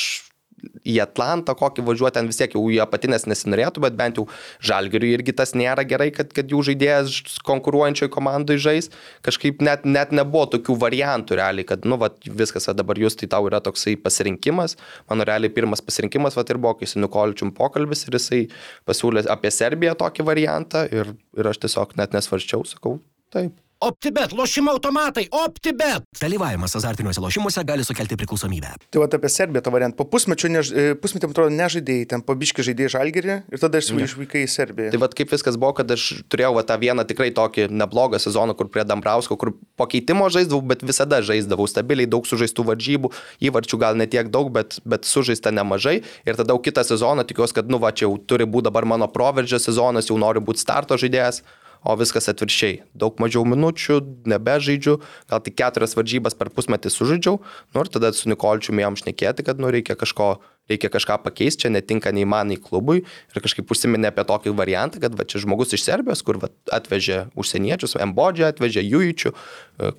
[0.88, 4.28] į Atlantą kokį važiuoti, ten vis tiek jau į apatinės nesinorėtų, bet bent jau
[4.66, 8.92] žalgeriui irgi tas nėra gerai, kad, kad jų žaidėjas konkuruojančioje komandai žais.
[9.26, 13.30] Kažkaip net, net nebuvo tokių variantų realiai, kad, nu, va, viskas, va, dabar jūs, tai
[13.32, 14.78] tau yra toksai pasirinkimas.
[15.12, 18.44] Mano realiai pirmas pasirinkimas, va, ir buvo, kai su Nikoličium pokalbis ir jisai
[18.90, 23.00] pasiūlė apie Serbiją tokį variantą ir, ir aš tiesiog net nesvarščiau, sakau,
[23.34, 23.58] taip.
[23.82, 26.04] OptiBet, lošimo automatai, OptiBet.
[26.22, 28.76] Dalyvavimas azartiniuose lošimuose gali sukelti priklausomybę.
[28.94, 29.98] Tai va apie Serbiją tą variantą.
[29.98, 30.70] Po pusmečio, než...
[30.70, 34.92] e, pusmetį, man atrodo, nežaidėjai, ten pabiški žaidėjai žalgerį ir tada aš išvykai į Serbiją.
[34.94, 38.54] Tai vad kaip viskas buvo, kad aš turėjau va, tą vieną tikrai tokį neblogą sezoną,
[38.60, 43.12] kur prie Dambrausko, kur po keitimo žaisdavau, bet visada žaisdavau stabiliai, daug sužaistų varžybų,
[43.50, 46.04] įvarčių gal ne tiek daug, bet, bet sužaista nemažai.
[46.30, 49.10] Ir tada jau kitą sezoną tikiuosi, kad nu va čia jau turi būti dabar mano
[49.10, 51.42] proveržio sezonas, jau noriu būti starto žaidėjas.
[51.82, 52.82] O viskas atvirkščiai.
[52.94, 55.00] Daug mažiau minučių, nebežaidžiu,
[55.32, 57.40] gal tik keturias varžybas per pusmetį sužaidžiau.
[57.74, 60.36] Nu ir tada su Nikolčiu mėjom šnekėti, kad nu reikia kažko
[60.72, 63.04] reikia kažką pakeisti, čia netinka nei man, nei klubui.
[63.34, 67.26] Ir kažkaip užsiminė apie tokį variantą, kad va, čia žmogus iš Serbijos, kur va, atvežė
[67.40, 69.34] užsieniečius, Embodžią atvežė Juičių,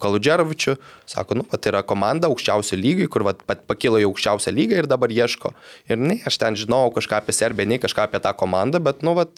[0.02, 0.76] Kaludžerovičių,
[1.10, 3.36] sako, nu, tai yra komanda aukščiausio lygiai, kur va,
[3.68, 5.52] pakilo į aukščiausią lygą ir dabar ieško.
[5.90, 9.16] Ir ne, aš ten žinau kažką apie Serbiją, nei kažką apie tą komandą, bet, nu,
[9.18, 9.28] va,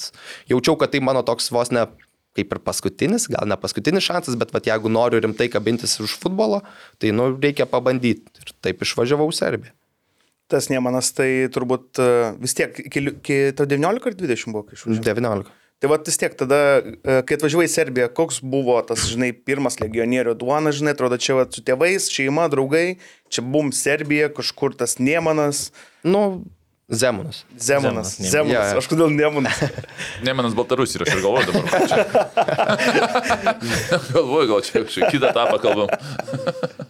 [0.51, 1.89] jaučiau, kad tai mano toks vos ne
[2.35, 6.63] kaip ir paskutinis, gal ne paskutinis šansas, bet vat, jeigu noriu rimtai kabintis už futbolo,
[7.03, 8.27] tai nu, reikia pabandyti.
[8.43, 9.75] Ir taip išvažiavau į Serbiją.
[10.53, 12.09] Tas Niemanas, tai turbūt e,
[12.43, 12.77] vis tiek,
[13.57, 15.05] tau 19 ar 20 buvo, išvažiavai?
[15.07, 15.55] 19.
[15.83, 19.81] Tai va vis tiek tada, e, kai atvažiavai į Serbiją, koks buvo tas, žinai, pirmas
[19.81, 22.99] legionierių duona, žinai, atrodo, čia va, su tėvais, šeima, draugai,
[23.33, 25.71] čia bum Serbija, kažkur tas Niemanas,
[26.05, 26.45] Nu,
[26.89, 27.45] Zemonas.
[27.57, 28.81] Zemonas, Zemonas, Zemonas, Jo, jo.
[28.83, 29.61] aš kodėl Nemonas.
[30.27, 31.65] Nemanas Baltarusija, aš ir galvoju dabar.
[31.89, 32.05] čia.
[34.13, 35.89] galvoju, gal čia kažkaip kitą etapą kalbam.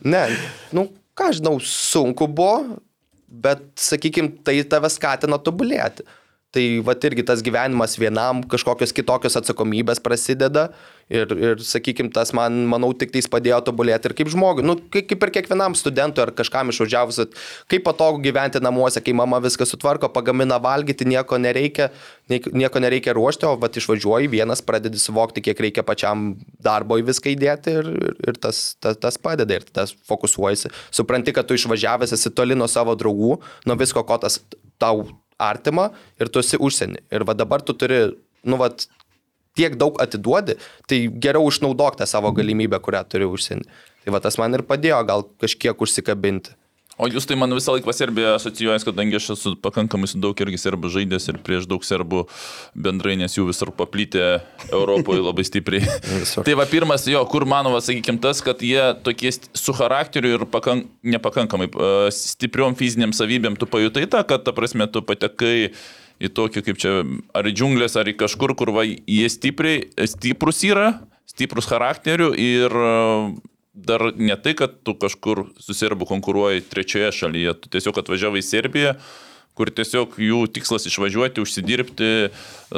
[0.05, 0.27] Ne,
[0.75, 2.77] nu, ką žinau, sunku buvo,
[3.31, 6.05] bet, sakykime, tai tave skatino tobulėti.
[6.55, 10.69] Tai va irgi tas gyvenimas vienam, kažkokios kitokios atsakomybės prasideda
[11.13, 15.07] ir, ir sakykime, tas man, manau, tik tais padėjo tobulėti ir kaip žmogui, nu, kaip,
[15.11, 17.21] kaip ir kiekvienam studentui ar kažkam išvažiavus,
[17.71, 21.91] kaip patogu gyventi namuose, kai mama viską sutvarko, pagamina valgyti, nieko nereikia,
[22.31, 26.33] nieko nereikia ruošti, o va išvažiuoji vienas, pradedi suvokti, kiek reikia pačiam
[26.65, 30.73] darbo į viską įdėti ir, ir, ir tas, tas, tas padeda ir tas fokusuojasi.
[30.95, 33.37] Supranti, kad tu išvažiavęs esi toli nuo savo draugų,
[33.69, 34.41] nuo visko, ko tas
[34.81, 35.05] tau
[35.39, 35.91] artima
[36.21, 37.07] ir tu esi užsienį.
[37.15, 38.07] Ir va dabar tu turi,
[38.47, 38.71] nu, va,
[39.59, 40.59] tiek daug atiduodi,
[40.91, 43.65] tai geriau išnaudok tą savo galimybę, kurią turi užsienį.
[44.05, 46.59] Tai va tas man ir padėjo gal kažkiek užsikabinti.
[46.95, 50.61] O jūs tai man visą laiką Serbija asocijuojas, kadangi aš esu pakankamai su daug irgi
[50.63, 52.23] serbų žaidęs ir prieš daug serbų
[52.87, 54.23] bendrai, nes jų visur paplytė
[54.69, 55.83] Europoje labai stipriai.
[56.47, 60.47] tai va pirmas jo, kur mano, va, sakykime, tas, kad jie tokie su charakteriu ir
[60.47, 60.87] pakank,
[61.17, 65.73] nepakankamai uh, stipriom fiziniam savybėm tu pajutai tą, kad ta prasme tu patekai
[66.23, 67.01] į tokį kaip čia,
[67.35, 70.93] ar į džiunglės, ar į kažkur, kur va, jie stipriai, stiprus yra,
[71.31, 73.35] stiprus charakteriu ir uh,
[73.75, 78.47] dar ne tai, kad tu kažkur su serbu konkuruoji trečioje šalyje, tu tiesiog atvažiavai į
[78.47, 78.95] Serbiją,
[79.55, 82.11] kur tiesiog jų tikslas išvažiuoti, užsidirbti,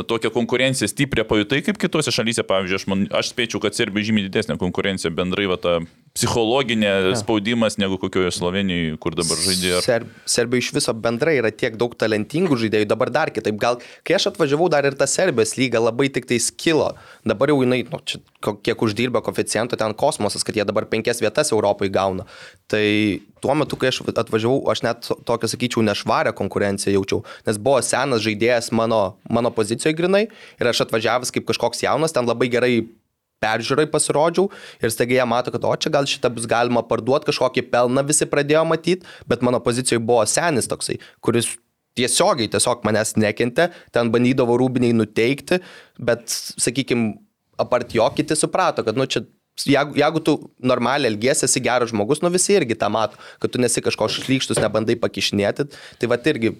[0.05, 4.27] tokią konkurenciją stiprią pajutai kaip kitose šalyse, pavyzdžiui, aš, man, aš spėčiau, kad Serbija žymiai
[4.29, 5.79] didesnė konkurencija bendrai, va, ta
[6.17, 7.15] psichologinė ja.
[7.17, 9.81] spaudimas negu kokioje Slovenijoje, kur dabar žaidėjai.
[9.85, 14.19] Ser, Serbija iš viso bendrai yra tiek daug talentingų žaidėjų, dabar dar kitaip, gal kai
[14.19, 16.93] aš atvažiavau, dar ir ta Serbijos lyga labai tik tai skilo,
[17.25, 18.21] dabar jau jinai, nu, čia
[18.65, 22.29] kiek uždirba koficijantų, ten kosmosas, kad jie dabar penkias vietas Europai gauna.
[22.71, 22.85] Tai
[23.43, 28.25] tuo metu, kai aš atvažiavau, aš net tokią, sakyčiau, nešvarę konkurenciją jaučiau, nes buvo senas
[28.27, 32.75] žaidėjas mano, mano pozicijoje grinai ir aš atvažiavęs kaip kažkoks jaunas, ten labai gerai
[33.43, 34.49] peržiūrai pasirodžiau
[34.81, 38.29] ir staiga jie mato, kad o čia gal šitą bus galima parduoti, kažkokį pelną visi
[38.29, 41.53] pradėjo matyti, bet mano pozicijoje buvo senis toksai, kuris
[41.97, 45.61] tiesiogiai tiesiog manęs nekentė, ten bandydavo rūbiniai nuteikti,
[46.01, 46.29] bet,
[46.61, 47.15] sakykime,
[47.61, 49.25] apart jo kiti suprato, kad, nu, čia,
[49.65, 53.63] jeigu, jeigu tu normaliai elgiesi, esi geras žmogus, nu visi irgi tą mato, kad tu
[53.63, 56.57] nesi kažkoks šlykštus, nebandai pakišinėti, tai va irgi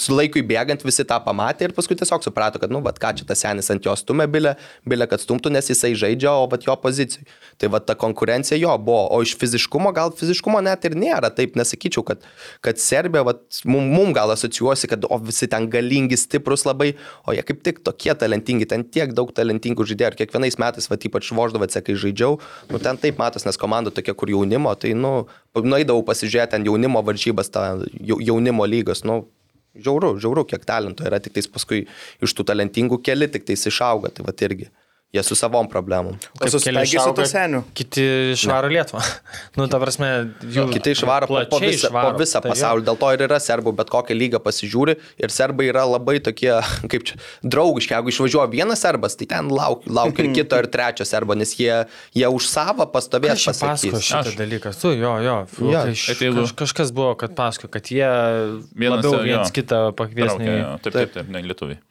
[0.00, 3.26] su laikui bėgant visi tą pamatė ir paskui tiesiog suprato, kad, nu, bet ką čia
[3.28, 4.54] tas senis ant jo stumia bilę,
[4.88, 7.26] bilę, kad stumtų, nes jisai žaidžia, o bet jo pozicijai.
[7.60, 11.58] Tai va ta konkurencija jo buvo, o iš fiziškumo gal fiziškumo net ir nėra, taip
[11.60, 12.24] nesakyčiau, kad,
[12.64, 13.36] kad Serbija, va,
[13.68, 16.94] mum, mum gal asocijuosi, kad o visi ten galingi, stiprus labai,
[17.28, 20.98] o jie kaip tik tokie talentingi, ten tiek daug talentingų žaidėjų ir kiekvienais metais, va,
[20.98, 25.26] ypač Voždovėse, kai žaidžiau, nu, ten taip matos, nes komanda tokia, kur jaunimo, tai, nu,
[25.62, 27.64] nueidavau pasižiūrėti ten jaunimo varžybas, tą
[28.00, 29.24] jaunimo lygos, nu,
[29.74, 31.84] Žiauru, žiauru, kiek talento yra, tik tais paskui
[32.22, 34.70] iš tų talentingų keli tik tais išauga, tai va irgi.
[35.14, 36.16] Jie su savom problemom.
[36.42, 37.60] O susitaikė su to seniu.
[37.78, 38.98] Kiti išvaro Lietuvą.
[39.58, 40.08] nu, ta prasme,
[40.42, 40.64] jų.
[40.74, 42.82] Kiti išvaro po, po visą, išvaro, po visą tai pasaulį.
[42.82, 42.86] Jo.
[42.88, 44.96] Dėl to ir yra serbų, bet kokią lygą pasižiūri.
[45.22, 46.50] Ir serbai yra labai tokie,
[46.90, 47.94] kaip čia, draugiški.
[47.94, 51.84] Jeigu išvažiuoja vienas serbas, tai ten laukia lauk ir kito ir trečio serbo, nes jie,
[52.18, 53.38] jie už savo pastovės.
[53.38, 54.38] Aš pasakoju šitą Aš.
[54.42, 54.74] dalyką.
[54.82, 55.40] Tu, jo, jo.
[55.70, 55.86] Ja.
[55.94, 58.10] Kaž, kaž, kažkas buvo, kad pasakoju, kad jie
[58.74, 60.50] vienas, labiau viens kitą pakviesnė.
[60.50, 61.84] Taip, taip, taip, taip, ne lietuviai.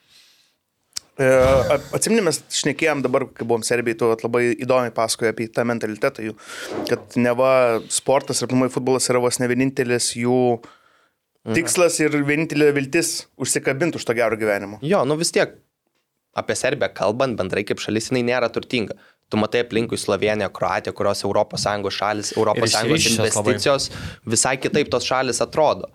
[1.21, 1.25] E,
[1.93, 6.37] Atsimni, mes šnekėjom dabar, kai buvom Serbijai, tu labai įdomiai pasakoji apie tą mentalitetą jų,
[6.89, 7.51] kad neva
[7.93, 11.53] sportas ir aplamai futbolas yra vos ne vienintelis jų mhm.
[11.59, 14.81] tikslas ir vienintelė viltis užsikabinti už to gero gyvenimo.
[14.81, 15.53] Jo, nu vis tiek
[16.33, 18.97] apie Serbiją kalbant, bendrai kaip šalis jinai nėra turtinga.
[19.29, 24.31] Tu matai aplinkui Sloveniją, Kroatiją, kurios ES šalis, ES investicijos, labai.
[24.33, 25.89] visai kitaip tos šalis atrodo.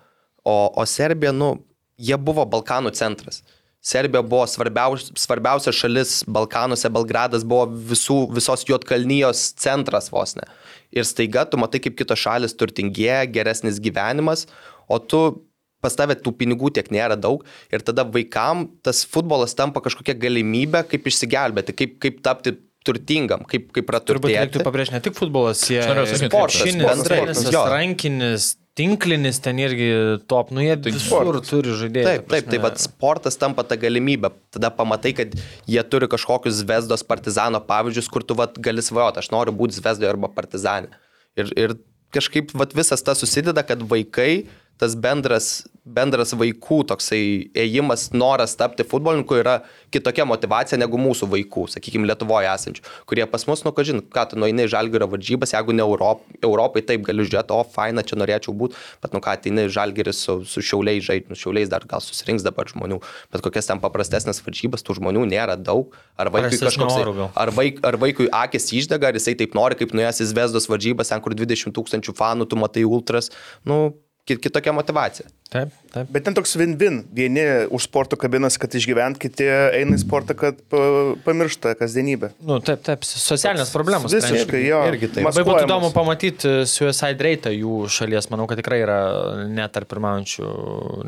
[0.46, 1.56] O, o Serbija, nu,
[1.98, 3.42] jie buvo Balkanų centras.
[3.84, 10.48] Serbija buvo svarbiausia, svarbiausia šalis Balkanuose, Belgradas buvo visų, visos Juotkalnyjos centras vos ne.
[10.90, 14.48] Ir staiga tu matai, kaip kitos šalis turtingėja, geresnis gyvenimas,
[14.90, 15.22] o tu
[15.84, 20.82] pas tavę tų pinigų tiek nėra daug ir tada vaikam tas futbolas tampa kažkokia galimybė,
[20.90, 22.56] kaip išsigelbėti, kaip, kaip tapti
[22.88, 24.24] turtingam, kaip, kaip praturtėti.
[24.24, 25.82] Turbūt reiktų pabrėžti ne tik futbolas, jie
[26.24, 27.20] sportas, bendrai,
[27.74, 29.88] rankinis, tinklinis ten irgi
[30.30, 31.50] top, nu jie tai visur sportas.
[31.50, 32.06] turi žaidėjų.
[32.06, 35.34] Taip, taip, tai vad sportas tampa ta galimybė, tada pamatai, kad
[35.68, 40.12] jie turi kažkokius Vesdos partizano pavyzdžius, kur tu vat, gali svajoti, aš noriu būti Vesdoje
[40.12, 40.92] arba partizane.
[41.38, 41.76] Ir, ir
[42.14, 44.46] kažkaip vat, visas tas susideda, kad vaikai
[44.78, 47.20] tas bendras, bendras vaikų toksai
[47.58, 49.58] ėjimas, noras tapti futbolininku yra
[49.94, 54.38] kitokia motivacija negu mūsų vaikų, sakykime, Lietuvoje esančių, kurie pas mus, nu, kažin, ką tu
[54.40, 58.54] nueini į žalgerio varžybas, jeigu ne Europ, Europai, taip gali žiūrėti, o faina, čia norėčiau
[58.58, 62.46] būti, bet, nu, ką, ateini žalgeris su, su šiauliais žaidžiu, nu, šiauliais dar gal susirinks
[62.46, 63.00] dabar žmonių,
[63.34, 67.00] bet kokias ten paprastesnės varžybas, tų žmonių nėra daug, ar vaikui kažkoks,
[67.32, 71.10] ar, vaik, ar vaikui akis išdega, ar jisai taip nori, kaip nuėjęs į Vesdos varžybas,
[71.10, 73.32] ten kur 20 tūkstančių fanų, tu matai ultras,
[73.66, 73.96] nu,
[74.36, 75.28] kitokia motivacija.
[75.48, 76.08] Taip, taip.
[76.12, 76.98] Bet ten toks win-win.
[77.16, 77.40] Vieni
[77.72, 82.34] už sporto kabinas, kad išgyvent, kiti eina į sportą, kad pa- pamiršta kasdienybę.
[82.44, 84.12] Nu, taip, taip, socialinės problemos.
[84.12, 84.82] Visiškai, jo.
[84.90, 85.24] irgi taip.
[85.24, 88.98] Labai būtų įdomu pamatyti Suicide Rate jų šalies, manau, kad tikrai yra
[89.48, 90.50] net tarp pirmaujančių,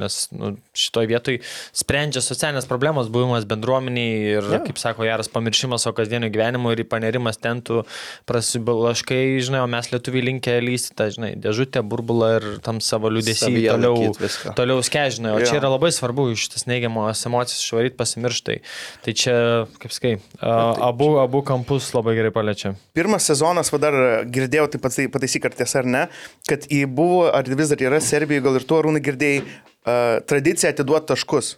[0.00, 1.42] nes nu, šitoje vietoje
[1.76, 4.62] sprendžia socialinės problemos, buvimas bendruomeniai ir, ja.
[4.64, 7.82] kaip sako Jaras, pamiršimas savo kasdienio gyvenimo ir panerimas ten tu
[8.30, 13.44] prasibalaškai, žinai, o mes lietuviai linkę lysti tą, žinai, dėžutę, burbulą ir tam savo liūdėsį
[13.44, 14.54] Savyje toliau, laikyt viską.
[14.56, 15.34] toliau skežinai.
[15.34, 15.46] O Jo.
[15.50, 18.56] čia yra labai svarbu iš tas neigiamos emocijos išvaryti, pasimirštai.
[19.04, 19.34] Tai čia,
[19.82, 22.72] kaip sakai, a- abu, abu kampus labai gerai paliečia.
[22.96, 23.98] Pirmas sezonas, va dar
[24.30, 26.04] girdėjau, tai pataisyk ar tiesa ar ne,
[26.48, 30.72] kad į buvo, ar vis dar yra Serbijoje, gal ir tu, Arūnai, girdėjai, uh, tradicija
[30.72, 31.56] atiduoti taškus.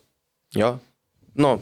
[0.57, 0.79] Jo.
[1.39, 1.59] Nu,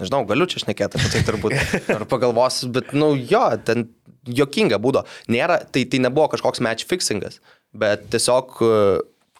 [0.00, 1.52] nežinau, galiu čia šnekėti apie tai turbūt.
[1.96, 3.88] Ar pagalvosiu, bet, nu, jo, ten
[4.26, 5.04] jokinga būdo.
[5.30, 7.36] Nėra, tai, tai nebuvo kažkoks match fixingas,
[7.76, 8.70] bet tiesiog e,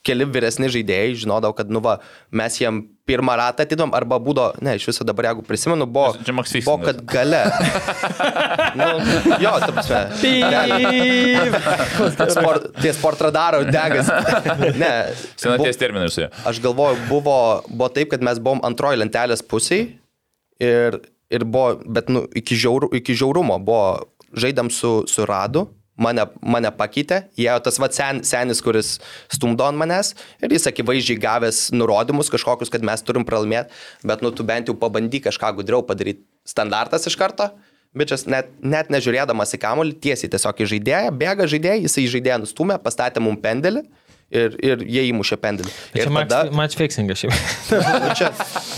[0.07, 1.99] keli vyresni žaidėjai žinodavo, kad, nu, va,
[2.35, 6.17] mes jiem pirmą ratą atidom, arba būdo, ne, iš viso dabar, jeigu prisimenu, buvo,
[6.57, 7.43] buvo kad gale.
[8.79, 8.89] nu,
[9.43, 10.01] jo, ta prasme.
[12.35, 14.11] Sport, tie sport radaro degas.
[14.77, 14.93] Ne.
[15.39, 16.31] Senaties terminai su jie.
[16.49, 17.37] Aš galvoju, buvo,
[17.69, 19.95] buvo taip, kad mes buvom antroji lentelės pusėje
[20.63, 20.99] ir,
[21.31, 25.67] ir buvo, bet nu, iki, žiauru, iki žiaurumo buvo, žaidėm su, su Radu,
[26.01, 28.97] mane, mane pakeitė, jie tas va sen, senis, kuris
[29.33, 33.73] stumdo ant manęs ir jis akivaizdžiai gavęs nurodymus kažkokius, kad mes turim pralaimėti,
[34.07, 36.25] bet nu tu bent jau pabandyk kažką gudriau padaryti.
[36.47, 37.51] Standartas iš karto.
[37.97, 42.77] Bičias net, net nežiūrėdamas į kamuolį, tiesiai tiesiog į žaidėją, bėga žaidėją, jisai žaidėją nustumė,
[42.85, 43.87] pastatė mum pendelį
[44.31, 45.71] ir, ir jie įmušė pendelį.
[45.93, 47.37] Tai Ir čia match, tada, match fixingas šiaip.
[48.03, 48.31] nu, čia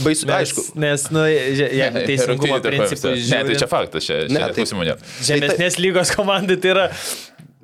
[0.04, 4.08] baisu, Nes, aišku, nes nu, je- jeigu teisingumo tarp principų Ne, tai čia žiūrint, faktas,
[4.08, 4.98] čia, Ne, čia tai- klausimų nėra.
[5.30, 6.86] žemesnės lygos komandai tai yra,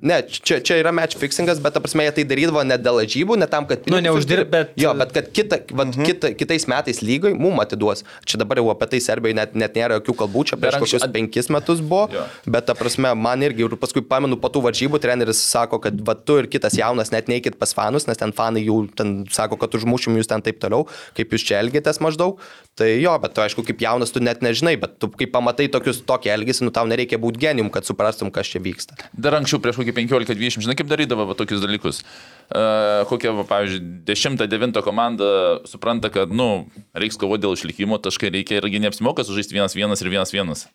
[0.04, 3.38] Ne, čia, čia yra match fixingas, bet ta prasme jie tai darydavo ne dėl lažybų,
[3.40, 3.80] ne tam, kad...
[3.88, 6.04] Nu, pinigus neuždirb, uždirbt, bet- Jo, bet kad kita, va, mhm.
[6.04, 8.02] kita, kitais metais lygoj mum atiduos.
[8.28, 11.14] Čia dabar jau apie tai Serbijoje net, net nėra jokių kalbų, čia prieš anksčiau- kokius
[11.14, 12.26] penkis metus buvo, Jo.
[12.52, 16.12] bet ta prasme man irgi ir paskui pamenu po tų varžybų treneris sako, kad va
[16.14, 19.72] tu ir kitas jaunas net neikit pas fanus, nes ten fanai jų ten sako, kad
[19.80, 20.84] užmušim jūs ten taip toliau,
[21.16, 22.36] kaip jūs čia elgitės maždaug.
[22.76, 26.02] Tai jo, bet tu aišku, kaip jaunas tu net nežinai, bet tu kai pamatai tokius
[26.04, 28.98] tokį elgesį, nu tau nereikia būti genijum, kad suprastum, kas čia vyksta.
[29.14, 32.02] Dar anksčiau, prieš kokį 15-20, žinai, kaip darydavo va, tokius dalykus.
[32.44, 35.28] Uh, kokia, va, pavyzdžiui, 10-9 komanda
[35.70, 40.66] supranta, kad, nu, reiks kovoti dėl išlikimo, taškai reikia irgi neapsimoka sužaisti 1-1 ir 1-1.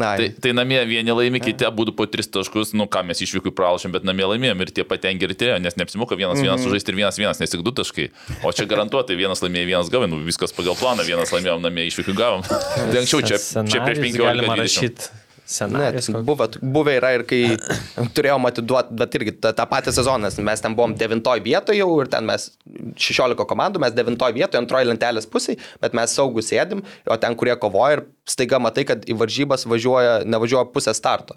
[0.00, 3.52] Na, Tai, tai namie vieni laimi, kiti būtų po 3 taškus, nu ką mes išvykui
[3.52, 6.62] pralašėm, bet namie laimėjom ir tie patengi ir tie, nes neapsimoka 1-1 mm -hmm.
[6.64, 8.06] sužaisti ir 1-1, nes tik 2 taškai.
[8.42, 12.16] O čia garantuotai vienas laimėjo, vienas gavė, nu viskas pagal planą, vienas laimėjom namie, išvykui
[12.16, 12.42] gavom.
[12.92, 13.36] tai anksčiau čia,
[13.68, 15.10] čia prieš 15 galima metų.
[15.50, 16.08] Rašyti Ne, scenarijus.
[16.10, 16.24] kokį.
[16.26, 17.40] buvę, yra ir kai
[18.16, 22.10] turėjom atiduoti, bet irgi tą, tą patį sezoną, mes ten buvom 9 vietoje jau ir
[22.12, 22.50] ten mes
[22.96, 27.56] 16 komandų, mes 9 vietoje, antroji lentelės pusėje, bet mes saugus sėdim, o ten, kurie
[27.60, 31.36] kovoja ir staiga matai, kad į varžybas važiuoja, nevažiuoja pusę starto.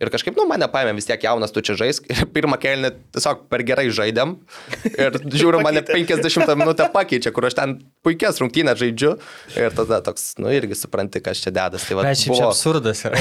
[0.00, 2.06] Ir kažkaip, nu, mane paėmė vis tiek jaunas, tu čia žaisk.
[2.08, 4.32] Ir pirmą kelnį tiesiog per gerai žaidėm.
[4.94, 7.74] Ir žiūriu, mane 50 minutę pakeičia, kur aš ten
[8.06, 9.12] puikias rungtynės žaidžiu.
[9.60, 11.84] Ir tada toks, nu, irgi supranti, kas čia dedas.
[11.84, 13.20] Tai va, Bet čia absurdas yra.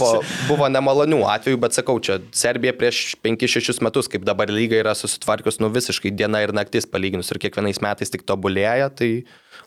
[0.00, 0.14] buvo,
[0.48, 5.60] buvo nemalonių atvejų, bet sakau, čia Serbija prieš 5-6 metus, kaip dabar lyga yra susitvarkius,
[5.60, 9.12] nu visiškai diena ir naktis palyginus ir kiekvienais metais tik tobulėja, tai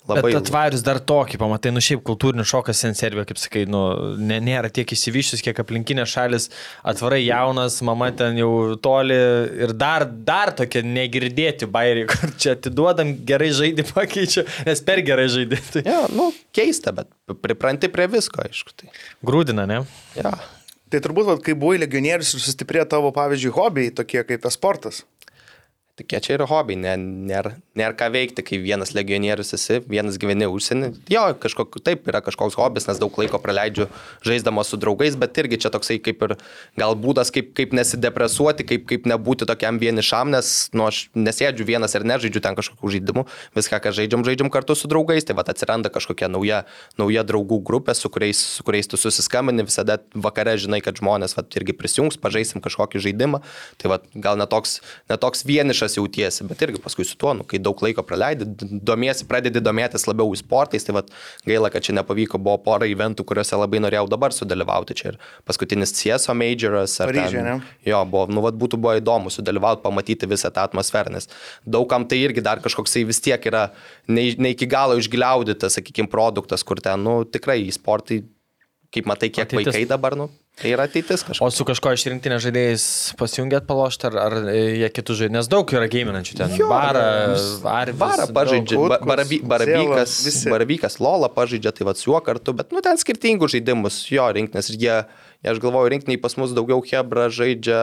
[0.10, 0.32] labai...
[0.32, 3.82] Bet atvarius dar tokį, pamatai, nu šiaip kultūrinis šokas sen Serbija, kaip sakai, nu,
[4.22, 6.50] ne, nėra tiek įsivyščius, kiek aplinkinės šalis,
[6.88, 8.52] atvarai jaunas, mama ten jau
[8.82, 9.18] toli
[9.66, 15.30] ir dar, dar tokie negirdėti bairiai, kur čia atiduodam gerai žaidį pakeičia, nes per gerai
[15.38, 15.62] žaidį.
[15.76, 17.10] Tai Ja, nu, keista, bet
[17.46, 18.76] pripranti prie visko, aišku.
[18.78, 18.94] Tai,
[19.26, 19.84] grūdina, ne?
[20.18, 20.36] ja.
[20.94, 25.02] Tai turbūt, vat, kai buvai legionierius ir sustiprėjo tavo, pavyzdžiui, hobiai, tokie kaip tas sportas.
[25.96, 30.90] Tokie čia yra hobiai, nėra, nėra ką veikti, kai vienas legionierius esi, vienas gyveni užsienį.
[31.08, 33.86] Jo, kažkok, taip yra kažkoks hobis, nes daug laiko praleidžiu
[34.28, 36.34] žaisdamas su draugais, bet irgi čia toksai kaip ir
[36.76, 41.96] gal būdas, kaip, kaip nesidepresuoti, kaip, kaip nebūti tokiam vienišam, nes nu, aš nesėdžiu vienas
[41.96, 43.24] ir nežaidžiu ten kažkokių žaidimų,
[43.56, 46.66] viską, ką žaidžiam, žaidžiam kartu su draugais, tai va atsiranda kažkokia nauja,
[47.00, 51.48] nauja draugų grupė, su kuriais, su kuriais tu susiskambini, visada vakare žinai, kad žmonės va,
[51.56, 53.44] irgi prisijungs, pažaisim kažkokį žaidimą,
[53.80, 57.80] tai va, gal netoks, netoks vienišas jautiesi, bet irgi paskui su tuo, nu, kai daug
[57.86, 58.48] laiko praleidi,
[58.90, 61.04] domiesi, pradedi domėtis labiau sportais, tai va,
[61.48, 65.96] gaila, kad čia nepavyko, buvo pora eventų, kuriuose labai norėjau dabar sudalyvauti, čia ir paskutinis
[65.96, 66.98] CSO majoras.
[67.04, 67.56] ar Paryžiuje, ne?
[67.88, 71.30] Jo, buvo, nu, vat, būtų buvo įdomu sudalyvauti, pamatyti visą tą atmosferą, nes
[71.66, 73.68] daugam tai irgi dar kažkoksai vis tiek yra
[74.08, 78.24] ne, ne iki galo išgliaudytas, sakykime, produktas, kur ten, nu, tikrai į sportai,
[78.96, 79.72] kaip matai, kiek Ateitis.
[79.74, 81.44] vaikai dabar, nu, Tai yra ateitis kažkokia.
[81.44, 82.84] O su kažko išrinktinė žaidėjais
[83.20, 86.54] pasijungėt palošti, ar, ar jie kitų žaidėjų, nes daug yra gėminančių ten.
[86.56, 87.02] Jo, Barą,
[87.68, 89.42] ar Barą pažaidžia, ba, baraby,
[90.24, 90.48] visi.
[90.54, 94.72] baravykas Lola pažaidžia, tai vad su juo kartu, bet nu ten skirtingus žaidimus jo rinktinės
[94.72, 94.96] ir jie,
[95.44, 97.82] jie, aš galvoju, rinktiniai pas mus daugiau Hebra žaidžia,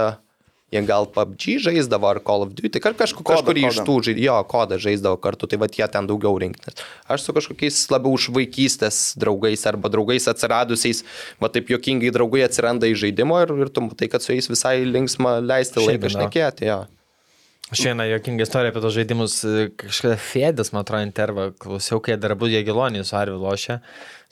[0.73, 3.85] jie gal PUBG žaisdavo ar Call of Duty, ar kažkur, Kodą, kažkurį iš kodą.
[3.89, 6.81] tų žaidėjų, jo, kodą žaisdavo kartu, tai vad jie ten daugiau rinktinės.
[7.13, 11.05] Aš su kažkokiais labiau už vaikystės draugais arba draugais atsiradusiais,
[11.43, 14.81] va taip jokingai draugai atsiranda į žaidimo ir, ir tu matai, kad su jais visai
[14.89, 16.69] linksma leisti laiką Šiandien, šnekėti.
[16.73, 16.83] Jo.
[17.73, 22.35] Vieną jokinga istoriją apie tos žaidimus, e, kažkada Fėdis, man atrodo, intervą klausiau, kai dar
[22.37, 23.79] buvo Jėgilonį su Arviu lošia.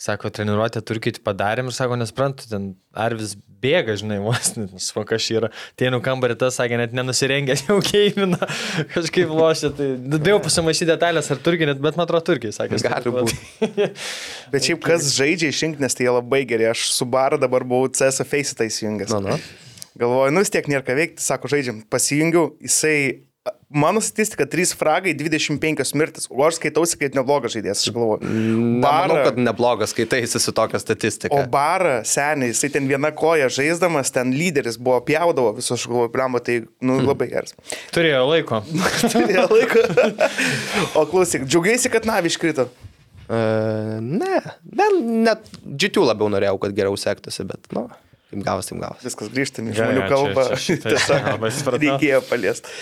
[0.00, 5.34] Sako, treniruotę turkit padarėm ir sako, nesprantu, ten Arvis bėga, žinai, vos, nesvarbu, kas čia
[5.42, 5.50] yra.
[5.80, 8.48] Tėnų kambarį tas, sakė, net nenusirengęs jau keimina,
[8.94, 9.72] kažkaip lošia.
[9.76, 12.80] Tai bijau pasimaišyti detalės, ar turkiai, net, bet man atrodo, turkiai, sakė.
[12.80, 13.36] Gali būti.
[14.54, 16.70] Bet šiaip kas žaidžia išrinktinės, tai jie labai geri.
[16.72, 19.12] Aš su baru dabar buvau CS Face tai įsijungęs.
[19.12, 19.36] Nu, nu.
[20.00, 21.84] Galvoju, nu vis tiek nėra ką veikti, sako, žaidžiam.
[21.92, 22.96] Pasijungiau, jisai,
[23.70, 28.26] mano statistika 3 fragai, 25 mirtis, o aš skaitausi kaip neblogas žaidėjas, aš galvoju.
[28.26, 31.38] Nemanau, kad neblogas skaitaisi su tokia statistika.
[31.38, 36.12] O barą, seniai, jisai ten viena koja žaisdamas, ten lyderis buvo, pjaudavo visus, aš galvoju,
[36.16, 37.54] blemba, tai, nu, labai geras.
[37.94, 38.62] Turėjo laiko.
[39.14, 39.86] Turėjo laiko.
[40.98, 42.66] o klausyk, džiaugiaisi, kad navi iškrito.
[43.30, 44.86] Uh, ne, ne,
[45.30, 47.86] net džitų labiau norėjau, kad geriau sektųsi, bet, nu,
[48.30, 49.02] kaip gavas, taip gavas.
[49.04, 49.30] Viskas
[49.74, 50.44] Gerai, žmonių kalbą.
[50.52, 52.74] čia šitai Tiesiog reikėjo paliesti.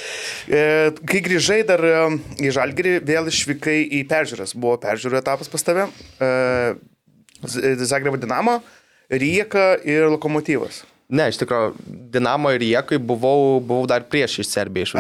[0.49, 0.63] E,
[1.09, 1.95] kai grįžai dar e,
[2.45, 4.55] į Žalgirį, vėl išvykai į peržiūras.
[4.59, 5.89] Buvo peržiūrų etapas pas tave.
[6.21, 6.31] E,
[7.49, 8.59] Z- Zagrebo Dinamo,
[9.11, 10.83] Rieka ir Lokomotyvas.
[11.09, 11.73] Ne, iš tikrųjų,
[12.13, 14.93] Dinamo ir Jėkai buvau, buvau dar prieš iš Serbijos.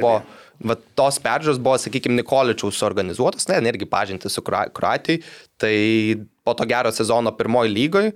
[0.00, 0.22] Buvo-
[0.60, 5.22] Va, tos peržiūros buvo, sakykime, Nikoličiaus suorganizuotos, ne, irgi pažinti su Kro- Kroatijai,
[5.56, 8.10] tai po to gero sezono pirmoji lygoje,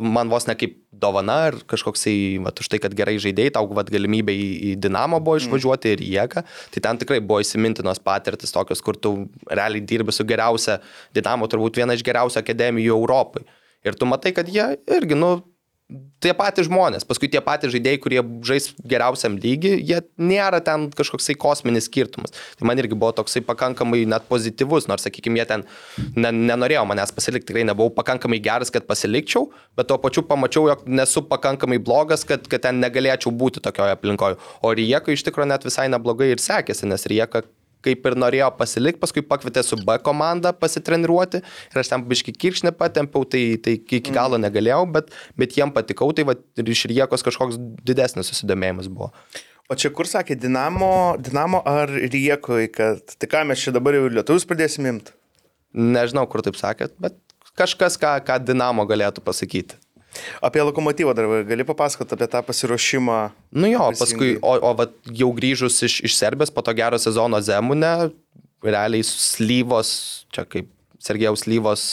[0.00, 3.90] man vos ne kaip dovana ir kažkoksai, vat, už tai, kad gerai žaidėjai, tau vat,
[3.92, 6.44] galimybė į, į Dinamo buvo išvažiuoti ir į Jėką,
[6.74, 9.14] tai ten tikrai buvo įsimintinos patirtis tokios, kur tu
[9.50, 10.80] realiai dirbi su geriausia,
[11.16, 13.46] Dinamo turbūt viena iš geriausių akademijų Europai.
[13.86, 15.36] Ir tu matai, kad jie irgi, nu,
[16.22, 21.36] tie patys žmonės, paskui tie patys žaidėjai, kurie žais geriausiam lygiui, jie nėra ten kažkoksai
[21.38, 22.34] kosminis skirtumas.
[22.58, 25.66] Tai man irgi buvo toksai pakankamai net pozityvus, nors, sakykime, jie ten
[26.18, 29.46] ne, nenorėjo manęs pasilikti, tikrai nebuvau pakankamai geras, kad pasilikčiau,
[29.78, 34.40] bet tuo pačiu pamačiau, jog nesu pakankamai blogas, kad, kad ten negalėčiau būti tokioje aplinkoje.
[34.66, 37.46] O Rieka iš tikrųjų net visai neblogai ir sekėsi, nes Rieka
[37.86, 42.74] kaip ir norėjo pasilikti, paskui pakvietė su B komanda pasitreniruoti ir aš ten biški kiršnį
[42.78, 47.24] patempiau, tai, tai iki galo negalėjau, bet, bet jiem patikau, tai va, ir iš Riekos
[47.26, 49.12] kažkoks didesnis susidomėjimas buvo.
[49.66, 54.06] O čia kur sakė, Dinamo, Dinamo ar Riekoj, kad tai ką mes čia dabar jau
[54.06, 55.14] lietuvius pradėsim imti?
[55.76, 57.18] Nežinau, kur taip sakėt, bet
[57.58, 59.80] kažkas, ką, ką Dinamo galėtų pasakyti.
[60.44, 63.18] Apie lokomotyvą dar gali papasakoti apie tą pasiruošimą.
[63.52, 67.40] Nu jo, paskui, o, o vat, jau grįžus iš, iš Serbijos po to gero sezono
[67.44, 68.10] Zemune,
[68.66, 69.90] realiai slyvos,
[70.34, 70.70] čia kaip
[71.02, 71.86] Sergejaus slyvos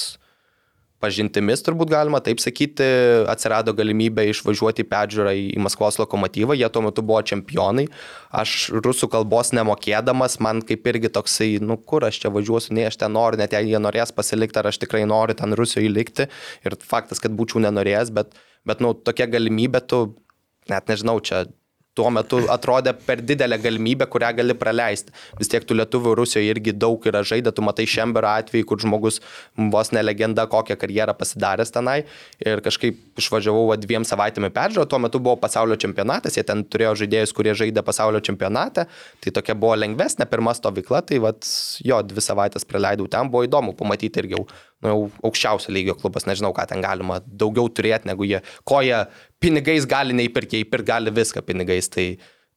[1.04, 2.86] pažintimis, turbūt galima taip sakyti,
[3.32, 7.90] atsirado galimybė išvažiuoti peržiūrą į Maskvos lokomotyvą, jie tuo metu buvo čempionai,
[8.32, 13.02] aš rusų kalbos nemokėdamas, man kaip irgi toksai, nu kur aš čia važiuosiu, nei aš
[13.04, 16.30] ten noriu, net jei jie norės pasilikti, ar aš tikrai noriu ten Rusijoje likti.
[16.64, 18.38] Ir faktas, kad būčiau nenorėjęs, bet,
[18.68, 20.06] bet nu, tokia galimybė, tu
[20.72, 21.46] net nežinau, čia
[21.98, 25.14] tuo metu atrodė per didelę galimybę, kurią gali praleisti.
[25.40, 29.20] Vis tiek tų lietuvių Rusijoje irgi daug yra žaidę, tu matai Šemberio atvejį, kur žmogus
[29.74, 32.00] vos ne legenda, kokią karjerą pasidaręs tenai.
[32.42, 36.96] Ir kažkaip išvažiavau va, dviem savaitėmi peržiūrą, tuo metu buvo pasaulio čempionatas, jie ten turėjo
[37.04, 38.88] žaidėjus, kurie žaidė pasaulio čempionate,
[39.22, 41.36] tai tokia buvo lengvesnė pirma stovykla, tai va,
[41.86, 44.48] jo, dvi savaitės praleidau ten, buvo įdomu pamatyti irgi jau
[44.84, 49.04] nu, jau aukščiausio lygio klubas, nežinau, ką ten galima daugiau turėti, negu jie, ko jie
[49.44, 51.90] pinigais gali neįpirkti, įpirkti gali viską pinigais.
[51.94, 52.08] Tai,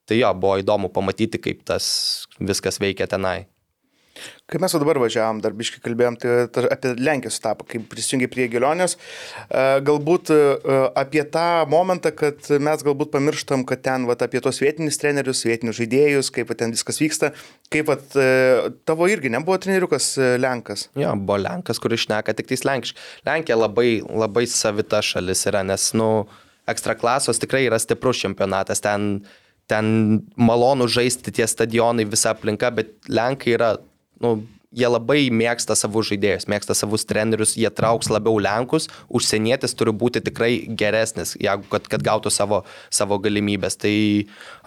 [0.07, 1.87] tai jo, buvo įdomu pamatyti, kaip tas
[2.39, 3.47] viskas veikia tenai.
[4.47, 6.35] Kai mes dabar važiavam, dar biškai kalbėjom tai,
[6.71, 10.39] apie Lenkijos etapą, kaip prisijungi prie Gelionės, e, galbūt e,
[10.97, 15.81] apie tą momentą, kad mes galbūt pamirštam, kad ten vat, apie tos vietinius trenerius, vietinius
[15.81, 17.33] žaidėjus, kaip ten viskas vyksta,
[17.73, 20.87] kaip vat, e, tavo irgi nebuvo treneriukas Lenkas.
[20.97, 23.07] Jo, buvo Lenkas, kuris šneka tik tais lenkiškai.
[23.27, 26.11] Lenkija labai, labai savita šalis yra, nes, nu,
[26.67, 29.21] ekstra klasos tikrai yra stiprus čempionatas, ten,
[29.71, 29.91] ten
[30.39, 33.75] malonu žaisti tie stadionai, visa aplinka, bet Lenkai yra,
[34.23, 34.37] nu,
[34.75, 40.21] jie labai mėgsta savus žaidėjus, mėgsta savus trenerius, jie trauks labiau Lenkus, užsienietis turi būti
[40.25, 42.63] tikrai geresnis, jeigu kad, kad gautų savo,
[42.93, 43.79] savo galimybės.
[43.79, 43.93] Tai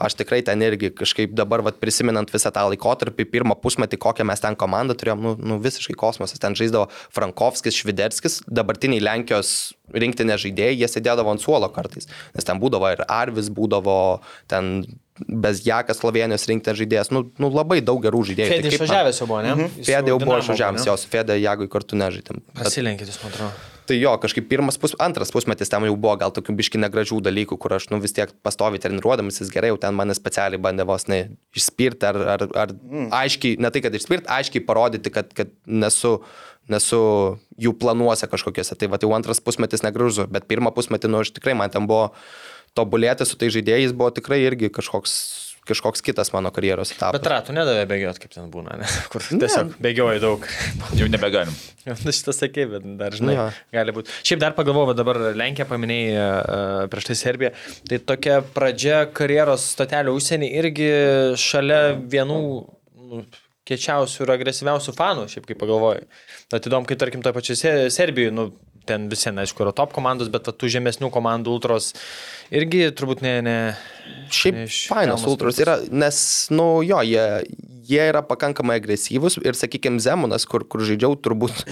[0.06, 4.42] aš tikrai ten irgi kažkaip dabar, vat, prisimenant visą tą laikotarpį, pirmą pusmetį, kokią mes
[4.42, 10.78] ten komandą turėjom, nu, nu visiškai kosmosas, ten žaisdavo Frankovskis, Šviderskis, dabartiniai Lenkijos rinktinė žaidėjai,
[10.80, 14.20] jie sėdėdavo ant suolo kartais, nes ten būdavo ir Arvis, būdavo
[14.50, 14.84] ten
[15.20, 18.54] Bezjakas Slovenijos rinktinės žaidėjas, nu, nu labai daug gerų žaidėjų.
[18.54, 19.52] Fedė Tai išvažiavęs jau buvo, ne?
[19.56, 19.84] Mhm.
[19.84, 22.40] Fedė jau buvo išvažiavęs, jos Fedė Jagui kartu nežaidėm.
[22.54, 23.52] Bet, Pasilenkit, jūs man atrodo.
[23.90, 27.58] Tai jo, kažkaip pirmas pus, antras pusmetis ten jau buvo gal tokių biški negražių dalykų,
[27.58, 31.08] kur aš nu vis tiek pastovi treniruodamas, jis gerai jau ten mane specialiai bandė vos
[31.10, 31.18] ne
[31.58, 33.08] išspirti ar, ar, ar mm.
[33.18, 36.20] aiškiai, ne tai kad išspirti, aiškiai parodyti, kad, kad nesu,
[36.70, 37.02] nesu
[37.58, 38.78] jų planuose kažkokiuose.
[38.78, 42.12] Tai va, jau antras pusmetis negražu, bet pirmą pusmetį, nu, aš tikrai man ten buvo
[42.78, 45.18] tobulėti su tai žaidėjais, buvo tikrai irgi kažkoks
[45.70, 47.16] kažkoks kitas mano karjeros etapas.
[47.16, 48.88] Bet ratų nedavė bėgioti, kaip ten būna, ne?
[49.12, 50.46] kur tiesiog bėgioja daug.
[51.00, 51.54] Jau nebegalim.
[51.88, 53.46] Na šitą sakė, bet dar žinai, Jo.
[53.74, 54.14] gali būti.
[54.26, 57.52] Šiaip dar pagalvojau, dabar Lenkija paminėjai uh, prieš tai Serbiją.
[57.88, 60.90] Tai tokia pradžia karjeros stotelio užsienį irgi
[61.40, 62.40] šalia vienų
[63.10, 63.24] nu,
[63.70, 66.06] kečiausių ir agresyviausių fanų, šiaip kaip pagalvojai.
[66.56, 68.48] Atidom, kai tarkim toje pačioje Serbijoje, nu,
[68.90, 71.94] ten visi, na, aišku, yra top komandos, bet tų žemesnių komandų ultros
[72.50, 73.38] irgi turbūt ne...
[73.46, 73.56] ne
[74.34, 76.18] Šiaip fainos ultros yra, nes,
[76.54, 77.24] nu jo, jie,
[77.86, 81.62] jie yra pakankamai agresyvūs ir, sakykime, Zemunas, kur, kur žaidžiau, turbūt,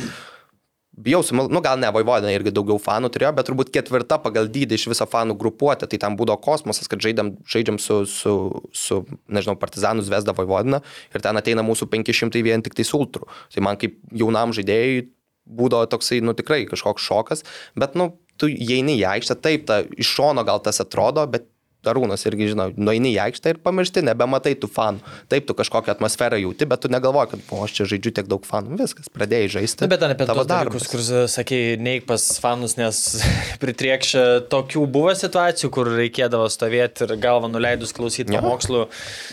[0.98, 4.88] bijau, nu gal ne, Vaivodina irgi daugiau fanų turėjo, bet turbūt ketvirta pagal dydį iš
[4.92, 8.34] viso fanų grupuotė, tai ten būdavo kosmosas, kad žaidėm, žaidžiam su, su,
[8.74, 10.82] su, nežinau, partizanus Vesda Vaivodina
[11.14, 13.30] ir ten ateina mūsų 500 vien tik tai ultrų.
[13.54, 15.06] Tai man kaip jaunam žaidėjui
[15.48, 17.44] būdavo toksai, nu tikrai kažkoks šokas,
[17.78, 21.48] bet, nu, tu įeini į aikštę, taip, ta, iš šono gal tas atrodo, bet
[21.86, 25.12] Arūnas irgi žino, nueini į aikštę ir pamiršti, nebematai tų fanų.
[25.30, 28.46] Taip, tu kažkokią atmosferą jauti, bet tu negalvoji, kad, o, aš čia žaidžiu tiek daug
[28.46, 29.86] fanų, viskas, pradėjai žaisti.
[29.86, 32.98] Na, bet ten apie tavo dalykus, kur sakė, neik pas fanus, nes
[33.62, 38.42] pritriekšia tokių buvo situacijų, kur reikėdavo stovėti ir galvą nuleidus klausyti Jo.
[38.42, 38.82] pamokslų.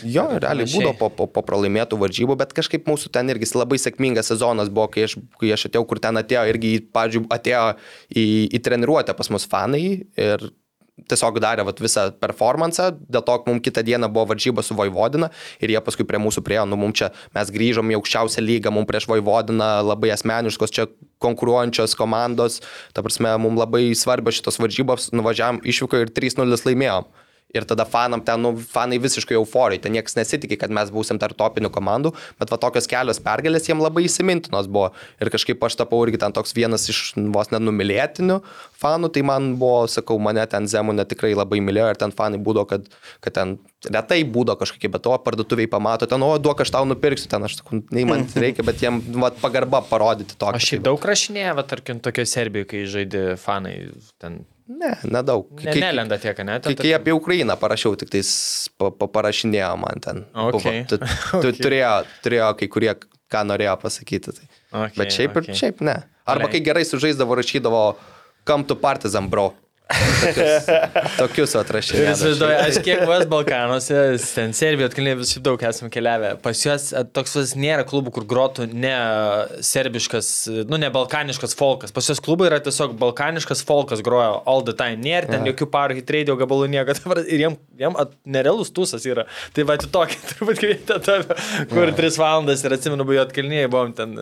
[0.06, 4.30] Jo, realiai būdavo po, po, po pralaimėtų varžybų, bet kažkaip mūsų ten irgi labai sėkmingas
[4.30, 7.64] sezonas buvo, kai aš, kai aš atėjau, kur ten atėjo, irgi, pavyzdžiui, atėjo
[8.14, 10.48] į, į treniruotę pas mus fanai ir
[11.10, 15.28] tiesiog darė vat, visą performansą, dėl to, mums kitą dieną buvo varžyba su Vojvodina
[15.60, 18.88] ir jie paskui prie mūsų priejo, nu mums čia mes grįžom į aukščiausią lygą, mums
[18.88, 20.88] prieš Vojvodiną labai asmeniškos čia
[21.22, 22.62] konkuruojančios komandos,
[22.96, 27.12] ta prasme, mums labai svarbios šitos varžybos, nuvažiavam išvyko ir 3-0 laimėjom.
[27.56, 31.38] Ir tada fanam ten, nu, fanai visiškai euforijai, ten niekas nesitikė, kad mes būsim tarp
[31.38, 34.90] topinių komandų, bet va tokios kelios pergalės jiem labai įsimintinos buvo.
[35.22, 37.02] Ir kažkaip aš tapau irgi ten toks vienas iš
[37.34, 38.40] vos nenumylėtinių
[38.80, 42.66] fanų, tai man buvo, sakau, mane ten Zemunė tikrai labai mylėjo ir ten fanai būdo,
[42.68, 42.88] kad,
[43.24, 43.56] kad ten
[43.92, 47.60] retai būdo kažkokie, bet to parduotuviai pamato, ten, o duok aš tau nupirksiu, ten aš
[47.60, 50.60] sakau, nei man reikia, bet jiem va, pagarba parodyti tokią.
[50.60, 53.76] Aš šiaip Tai daug rašinėjau, tarkim, tokio Serbijoje, kai žaidė fanai,
[54.22, 55.50] ten Ne, nedaug.
[55.62, 56.56] ne, nelenda tiek, ne?
[56.58, 58.30] Kai, Ten, kai apie Ukrainą parašiau, tik tais
[58.78, 60.24] pa, pa, parašinėjo man ten.
[60.34, 60.82] Okay.
[60.90, 61.60] Tu, tu, Okay.
[61.62, 61.92] turėjo,
[62.24, 62.90] turėjo kai kurie,
[63.30, 64.34] ką norėjo pasakyti.
[64.34, 64.48] Tai.
[64.72, 65.52] Okay, Bet šiaip, okay.
[65.52, 65.60] okay.
[65.60, 66.00] šiaip ne.
[66.26, 67.84] Arba kai gerai sužaisdavo, rašydavo,
[68.48, 69.52] kam tu partizan, bro.
[69.86, 70.64] Tokius,
[71.20, 72.14] tokius atrašinėjau.
[72.16, 73.98] įsivaizduoju, aš kiek vas Balkanuose,
[74.34, 76.32] ten Serbijoje atkeliai vis šiaip daug esame keliavę.
[76.42, 78.90] Pas juos toks vas nėra klubų, kur grotų ne
[79.62, 80.30] serbiškas,
[80.66, 81.94] nu ne balkaniškas folkas.
[81.94, 84.98] Pas juos klubai yra tiesiog balkaniškas folkas groja all the time.
[85.06, 85.52] Nėra ten Ja.
[85.52, 86.96] jokių parų hit radio gabalų nieko.
[87.36, 89.28] Ir jiem, jiem at, nerealus tūsas yra.
[89.54, 91.38] Tai va, tu tokį turbūt kvietė tave,
[91.70, 94.18] kur tris valandas ir atsimenu, buvo atkelniai, buvom ten.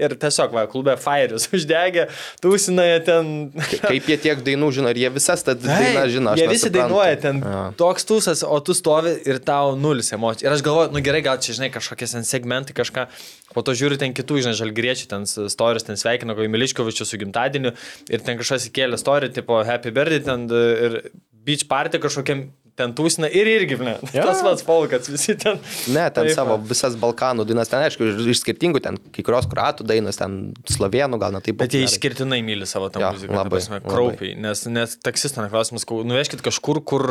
[0.00, 2.06] Ir tiesiog, va, klube Fairis uždegė,
[2.44, 3.34] tūsinoje ten.
[3.80, 6.34] Kaip jie tiek dainų žino, ir jie visas tas dainas žino.
[6.38, 6.78] Jie visi nesuprantu.
[6.78, 7.62] dainuoja ten Jo.
[7.80, 10.46] toks tūsas, o tu stovi ir tau nulis emocijų.
[10.48, 13.06] Ir aš galvoju, nu gerai, gal čia, žinai, kažkokie ten segmentai, kažką.
[13.54, 17.72] Po to žiūri ten kitų, žinai, žalgriečių, ten storius, ten sveikino, kai Miliškovičius su gimtadieniu
[18.10, 21.00] ir ten kažkas įkėlė story, tipo Happy Birthday, ten ir
[21.40, 23.96] Beach Party kažkokiam ten tūsina ir irgi, ne.
[24.14, 24.24] Jo.
[24.28, 25.58] Tas pats folkas, visi ten.
[25.92, 29.86] Ne, ten Taip, savo visas Balkanų dainas, ten aišku, iš- skirtingų, ten kai kurios kuratų
[29.88, 30.38] dainos, ten
[30.70, 33.92] slovėnų gal net taip Bet jie išskirtinai myli savo tą Jo, muziką, labai, prasme, labai.
[33.94, 37.06] kraupiai, nes net taksistą klausimas, sakau, nuvežkit kažkur, kur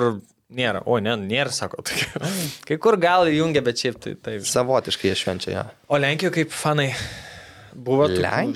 [0.49, 0.81] nėra.
[0.89, 1.83] O, ne, nėra, sako.
[1.87, 2.29] tokia.
[2.65, 4.45] Kai kur gal įjungia, bet šiaip tai taip.
[4.49, 5.65] Savotiškai jie švenčia ją.
[5.89, 6.91] O Lenkijoje kaip fanai?
[7.69, 8.07] Buvo?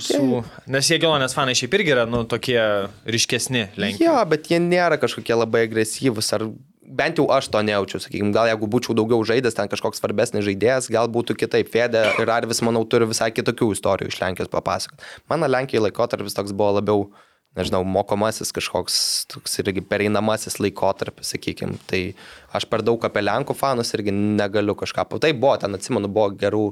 [0.02, 0.40] Su...
[0.74, 2.58] Nes jie gelonės fanai šiaip irgi yra, nu, tokie
[3.06, 4.08] ryškesni Lenkijoje.
[4.10, 6.48] Jo, bet jie nėra kažkokie labai agresyvūs, ar
[6.84, 10.90] bent jau aš to nejaučiu, sakykime, gal jeigu būčiau daugiau žaidęs, ten kažkoks svarbesnis žaidėjas,
[10.94, 11.70] gal būtų kitaip.
[11.74, 15.06] Fedė ir Arvis, manau, turi visai kitokių istorijų iš Lenkijos papasakot.
[15.32, 17.06] Mano Lenkijoje laikotarpis toks buvo labiau,
[17.58, 18.98] nežinau, mokomasis kažkoks,
[19.32, 21.80] toks irgi pereinamasis laikotarpis, sakykime.
[21.90, 22.04] Tai
[22.60, 25.08] aš per daug apie Lenkų fanus irgi negaliu kažką.
[25.16, 26.68] Tai buvo, ten atsimenu, buvo gerų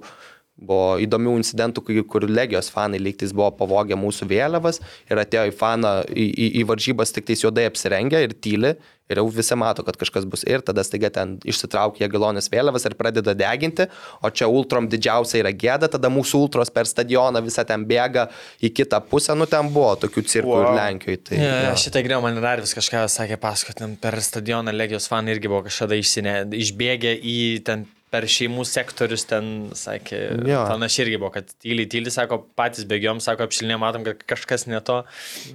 [0.62, 1.82] Buvo įdomių incidentų,
[2.12, 4.78] kur legijos fanai lygtais buvo pavogę mūsų vėliavas
[5.09, 8.76] ir atėjo į faną į, į, į varžybas tik tais juodai apsirengę ir tyli.
[9.12, 10.45] Ir jau visi mato, kad kažkas bus.
[10.47, 13.88] Ir tada staiga ten išsitraukia gelonės vėliavas ir pradeda deginti.
[14.24, 15.89] O čia ultrom didžiausia yra gėda.
[15.91, 18.28] Tada mūsų ultros per stadioną visą ten bėga
[18.64, 19.36] į kitą pusę.
[19.38, 20.66] Nu ten buvo tokių cirkų wow.
[20.72, 21.24] Ir Lenkijoje.
[21.30, 21.78] Tai, Ja, jo.
[21.86, 25.97] šitą grėjau, man dar vis kažką sakė pasakotin, per stadioną Legijos fanai irgi buvo kažkada
[25.99, 27.38] išsinė, išbėgę į
[27.68, 29.45] ten per šeimų sektorius ten,
[29.78, 30.18] sakė,
[30.49, 30.66] Jo.
[30.68, 34.82] panašiai irgi buvo, kad tyliai, tyliai, sako, patys bėgiom, sako, apšilinė, matom, kad kažkas ne
[34.84, 34.97] to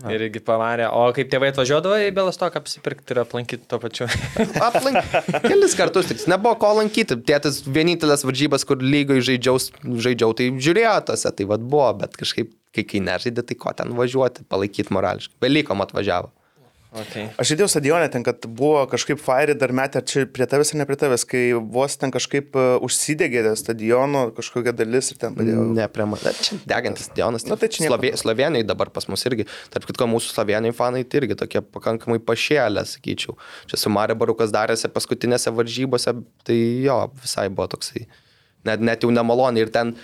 [0.09, 0.87] ir irgi pavarė.
[0.89, 4.09] O kaip tėvai atvažiuodavo į Belastoką apsipirkti ir aplankyti tuo pačiu.
[4.69, 5.03] Aplink
[5.45, 7.19] kelis kartus, tik nebuvo ko lankyti.
[7.29, 9.61] Tėtis vienintelės varžybas, kur lygai žaidžiau,
[10.09, 13.93] žaidžiau tai žiūrėjo tose, tai vad buvo, bet kažkaip, kai, kai nežaidė, tai ko ten
[14.01, 15.37] važiuoti, palaikyti morališkai.
[15.45, 16.33] Belykom atvažiavo.
[17.01, 17.29] Okay.
[17.41, 20.81] Aš įdėjau stadionę ten, kad buvo kažkaip fairi dar metę, ar čia prie tavęs ar
[20.81, 21.45] ne prie tavęs, kai
[21.77, 25.65] vos ten kažkaip e, užsidegė stadiono kažkokia dalis ir ten padėjo.
[25.77, 26.43] Ne, prie manęs.
[26.49, 27.47] Čia degantis Dionas.
[27.49, 29.49] Nu, tai čia nieko Slovė, Slovenijai dabar pas mus irgi.
[29.73, 33.39] Tarp kitko, mūsų Slovenijai fanai tai irgi tokie pakankamai pašėlę, sakyčiau.
[33.71, 36.17] Čia su Maribaru, kas darėsi paskutinėse varžybose,
[36.47, 38.07] tai jo, visai buvo toksai.
[38.67, 39.67] Net, net jau nemaloniai.
[39.67, 39.95] Ir ten,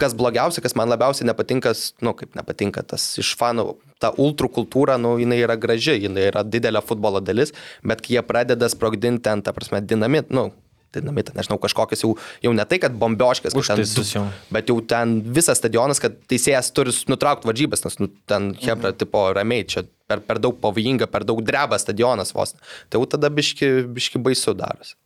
[0.00, 1.74] kas blogiausia, kas man labiausiai nepatinka,
[2.04, 6.44] nu kaip nepatinka, tas iš fanų, ta ultrų kultūra, nu jinai yra graži, jinai yra
[6.46, 7.54] didelė futbolo dalis,
[7.86, 10.50] bet kai jie pradeda sprogdinti ten, ta prasme, dinamit, nu,
[10.94, 14.24] dinamitą, nežinau, kažkokias jau, jau ne tai, kad bombioškas, kad ten Užtaisus jau.
[14.54, 18.98] Bet jau ten visas stadionas, kad teisėjas turi nutraukti varžybas, nes nu, ten Hebra, mhm.
[19.02, 22.56] tipo, ramiai, čia per, per daug pavojinga, per daug dreba stadionas vos.
[22.90, 24.96] Tai jau tada biški, biški baisu darosi.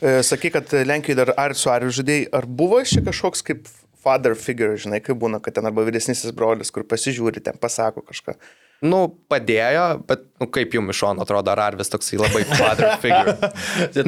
[0.00, 3.64] E, Sakai, kad Lenkijoje dar ar su Ariu žudėjai, ar buvo iš čia kažkoks kaip
[4.02, 8.36] father figure, žinai, kaip būna, kad ten arba vyresnysis brolis, kur pasižiūri, ten pasako kažką.
[8.82, 13.36] Nu, padėjo, bet, nu, kaip jums iš šono atrodo, ar Arvis toksai labai father figure.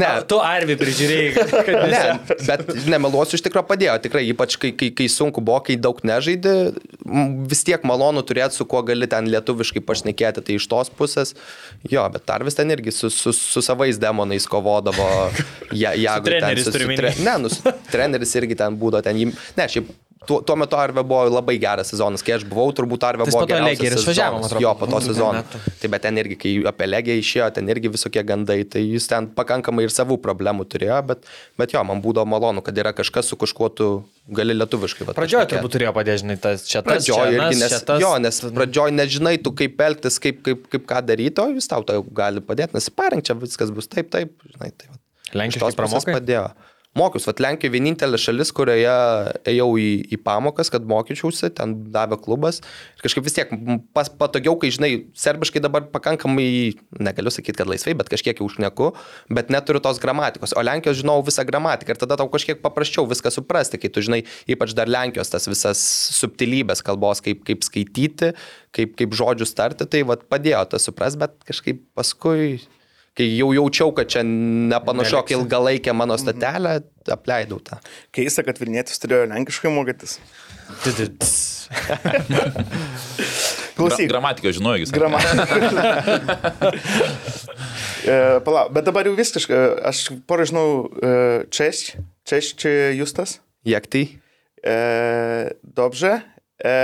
[0.01, 2.01] Ne, tu Arvi prižiūrėjai, kad Ne,
[2.49, 6.55] bet nemeluosiu, iš tikrųjų padėjo, tikrai, ypač kai, kai, kai sunku buvo, kai daug nežaidė,
[7.53, 11.37] vis tiek malonu turėti, su kuo gali ten lietuviškai pašnekėti, tai iš tos pusės,
[11.87, 15.07] jo, bet Tarvis ten irgi su, su, su savais demonais kovodavo,
[15.71, 17.53] ja, jeigu ten treneriais turi tre- Ne, nu,
[17.95, 19.95] treneris irgi ten būdavo, ten, jį- ne, šiaip
[20.29, 23.45] tuo, tuo metu Arve buvo labai geras sezonas, kai aš buvau, turbūt Arve Tai buvo
[23.49, 24.55] man sezonas.
[24.63, 25.43] Jo, po to sezono.
[25.81, 29.29] Tai bet ten irgi, kai apie Legiją išėjo, ten irgi visokie gandai, tai jis ten
[29.37, 31.29] pakankamai ir savų problemų turėjo, bet,
[31.61, 33.89] bet jo, man būdavo malonu, kad yra kažkas, su kažkuo tu
[34.35, 35.07] gali lietuviškai.
[35.09, 36.91] vat Pradžioje turbūt turėjo padėžinai tas čia tas.
[36.91, 38.03] Pradžioj čia irgi, nes, tas.
[38.03, 41.85] jo, nes pradžioj nežinai, tu kaip elgtis, kaip, kaip, kaip ką daryti, o jis tau
[41.87, 44.95] tai gali padėti, nes parink čia viskas bus taip, taip, žinai, tai.
[45.35, 46.17] Lenkiškai pramokai?
[46.21, 46.47] padėjo.
[46.95, 48.93] Mokius, vat Lenkija vienintelė šalis, kurioje
[49.51, 52.61] ėjau į, į pamokas, kad mokyčiausi, ten davė klubas.
[52.95, 53.51] Ir kažkaip vis tiek
[53.97, 56.47] pas, patogiau, kai žinai, serbiškai dabar pakankamai,
[57.03, 58.93] negaliu sakyti, kad laisvai, bet kažkiek jau užneku,
[59.35, 60.55] bet neturiu tos gramatikos.
[60.55, 64.23] O Lenkijos žinau visą gramatiką ir tada tau kažkiek paprasčiau viską suprasti, kai tu žinai,
[64.55, 65.83] ypač dar Lenkijos tas visas
[66.21, 68.31] subtilybės kalbos, kaip, kaip skaityti,
[68.71, 72.63] kaip, kaip žodžius tarti, tai vat padėjo tas supras, bet kažkaip paskui
[73.15, 75.37] kai jau jaučiau, kad čia nepanašok Neliksi.
[75.39, 76.81] ilgalaikę mano statelę,
[77.15, 77.79] apleidau tą.
[78.15, 80.19] Keista, kad Vilnietis turėjo lenkiškai mokytis.
[83.77, 84.91] Klausyk, Gramatika žinojo, jis.
[84.95, 86.03] Gramatika.
[88.45, 90.67] Palauk, bet dabar jau viskas, aš porą žinau,
[91.01, 91.13] e,
[91.51, 91.95] Češ,
[92.29, 94.07] Češ čia Justas, Jak tai?
[94.63, 96.21] e, Dobrze.
[96.61, 96.75] E,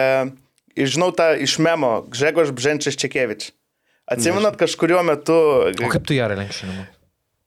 [0.77, 3.51] ir žinau tą iš memo, Gžegoš Bženčias Čekievič.
[4.11, 5.37] Atsimenat kažkurio metu,
[5.71, 6.87] O kaip tu ją lenkšinimo?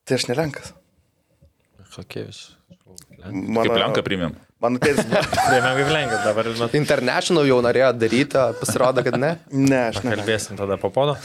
[0.04, 0.72] tai aš nelenkas.
[1.94, 2.40] Kokieš.
[3.24, 4.34] Mano, Kaip Lenką primėm.
[4.64, 5.04] Mano tėtis,
[5.48, 9.34] Priemėm kaip lenkas dabar nuo International jau norėjo daryti, pasirodo, kad ne.
[9.52, 10.14] ne, aš ne.
[10.14, 11.16] Kalbėsim tada po pono.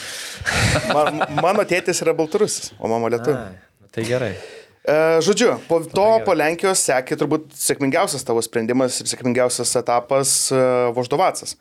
[0.96, 3.38] Man, mano tėtis yra baltarusis, o mama lietuvių.
[3.96, 4.34] Tai gerai.
[4.84, 10.64] E, Žodžiu, po to po Lenkijos sekė turbūt sėkmingiausias tavo sprendimas ir sėkmingiausias etapas e,
[10.96, 11.56] Voždovacas.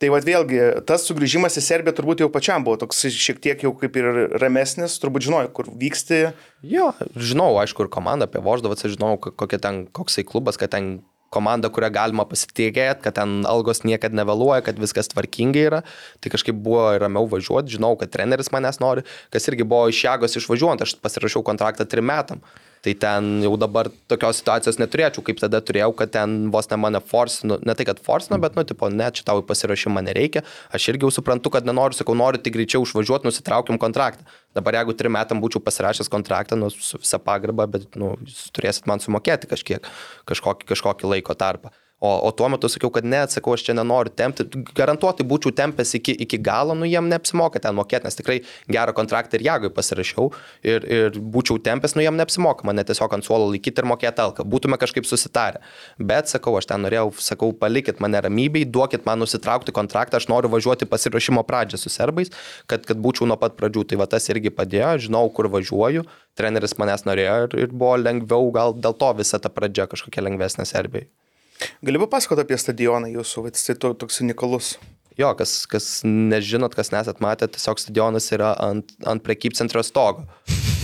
[0.00, 3.74] Tai vad vėlgi, tas sugrįžimas į Serbiją turbūt jau pačiam buvo toks šiek tiek jau
[3.76, 4.06] kaip ir
[4.40, 6.20] ramesnis, turbūt žinojai, kur vyksti.
[6.64, 11.02] Jo, žinau, aišku, ir komanda apie Voždovacą, žinau, ko- kokia ten, koksai klubas, kad ten
[11.30, 15.82] komanda, kurią galima pasitikėti, kad ten algos niekada nevėluoja, kad viskas tvarkingai yra.
[16.24, 20.40] Tai kažkaip buvo ramiau važiuoti, žinau, kad treneris manęs nori, kas irgi buvo iš Jėgos
[20.40, 22.40] išvažiuojant, aš pasirašiau kontraktą trim metam.
[22.80, 27.02] Tai ten jau dabar tokios situacijos neturėčiau, kaip tada turėjau, kad ten vos ne mane
[27.04, 30.44] forsino, ne tai, kad forsino, bet, nu, tipo, ne, čia tau į pasirašymą nereikia.
[30.72, 34.24] Aš irgi jau suprantu, kad nenoriu, sakau, noriu tik greičiau išvažiuoti, nusitraukim kontraktą.
[34.56, 38.14] Dabar jeigu trim metam būčiau pasirašęs kontraktą, nu, su visa pagarba, bet, nu,
[38.56, 39.92] turėsit man sumokėti kažkiek,
[40.30, 41.74] kažkokį, kažkokį laiko tarpą.
[42.00, 44.46] O, o tuo metu sakiau, kad ne, atsakau, aš čia nenoriu tempti.
[44.72, 48.38] Garantuotai būčiau tempęs iki, iki galo, nu jiem neapsimoka ten mokėti, nes tikrai
[48.72, 50.30] gerą kontraktą ir jagui pasirašiau
[50.64, 54.48] ir, ir būčiau tempęs, nu jiem neapsimoka mane tiesiog ant suolo laikyti ir mokėti alką.
[54.48, 55.60] Būtume kažkaip susitarę.
[56.00, 60.48] Bet sakau, aš ten norėjau, sakau, palikit mane ramybei, duokit man nusitraukti kontraktą, aš noriu
[60.56, 62.32] važiuoti pasirašymo pradžią su serbais,
[62.64, 63.90] kad, kad būčiau nuo pat pradžių.
[63.92, 66.08] Tai va tas irgi padėjo, žinau, kur važiuoju,
[66.40, 70.64] treneris manęs norėjo ir, ir buvo lengviau, gal dėl to visa ta pradžia kažkokia lengvesnė
[70.64, 71.10] Serbijai.
[71.82, 74.78] Gali papasakoti apie stadioną jūsų, jisai to- toks unikalus.
[75.18, 80.24] Jo, kas, kas nežinot, kas nesat matę, tiesiog stadionas yra ant, ant prekybcentrio stogo.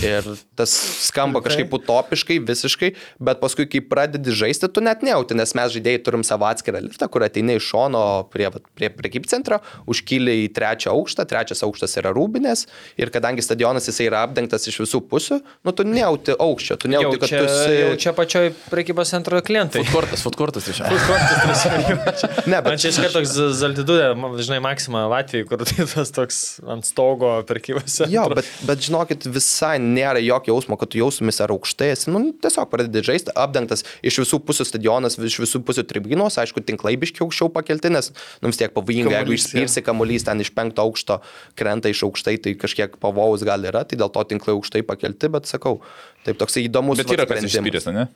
[0.03, 0.25] Ir
[0.57, 0.71] tas
[1.07, 2.91] skamba kažkaip utopiškai, visiškai,
[3.23, 7.07] bet paskui, kai pradedi žaisti, tu net nejauti, nes mes žaidėjai turim savo atskirą liftą,
[7.09, 12.13] kur ateini iš šono prie, vat, prie prekybcentrio, užkyli į trečią aukštą, trečias aukštas yra
[12.15, 12.67] rūbinės
[13.01, 16.93] ir kadangi stadionas jisai yra apdengtas iš visų pusių, nu tu nejauti aukščio, tu Jau
[16.93, 17.79] nejauti, kad čia, tu esi...
[17.81, 19.81] jau čia pačioj prekybos centro klientai.
[19.81, 20.93] Futkortas, futkortas iš čia.
[22.47, 24.11] Ne, Man bet čia iškart toks zaltidūdė,
[24.45, 26.39] žinai, Maksima Latvijai, kur tai tas toks
[26.69, 28.13] ant stogo prekybos centro.
[28.13, 32.11] Jo, bet, bet žinokit, visai nėra jokio jausmo, kad tu jaustumės ar aukštai esi.
[32.13, 36.97] Nu, tiesiog pradedi žaisti, apdengtas iš visų pusių stadionas, iš visų pusių tribunos, aišku, tinklai
[36.99, 38.11] biškiai aukščiau pakelti, nes
[38.43, 41.21] nu, vis tiek pavojinga, jeigu išspirsi kamuolys ten iš penkto aukšto,
[41.59, 45.49] krenta iš aukštai, tai kažkiek pavojus gal yra, tai dėl to tinklai aukštai pakelti, bet
[45.49, 45.79] sakau,
[46.27, 47.01] taip toksai įdomus.
[47.01, 48.09] Bet yra kas išspyręs, ne?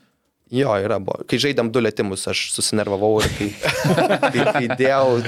[0.52, 0.98] Jo, yra.
[1.00, 1.24] Buvo.
[1.32, 3.48] Kai žaidėm du lėtimus, aš susinervavau ir kai,
[4.34, 5.22] kai, kai dėjau,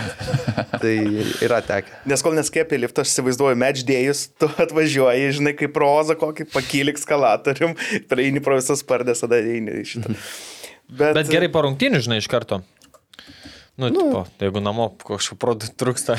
[0.81, 0.95] tai
[1.45, 2.01] yra tekę.
[2.11, 7.77] Nes kol neskėpė liftą, aš įsivaizduoju, medždėjus, tu atvažiuoji, žinai, kaip prozą, kokį pakylik skalatorium,
[8.11, 10.17] praeini pro visas pardės, tada eini į šitą.
[10.91, 12.59] Bet, Bet gerai po rungtynių, žinai, iš karto.
[13.75, 14.01] Nu, nu.
[14.05, 16.13] Tipo, jeigu namo kažkokių produktų trūksta.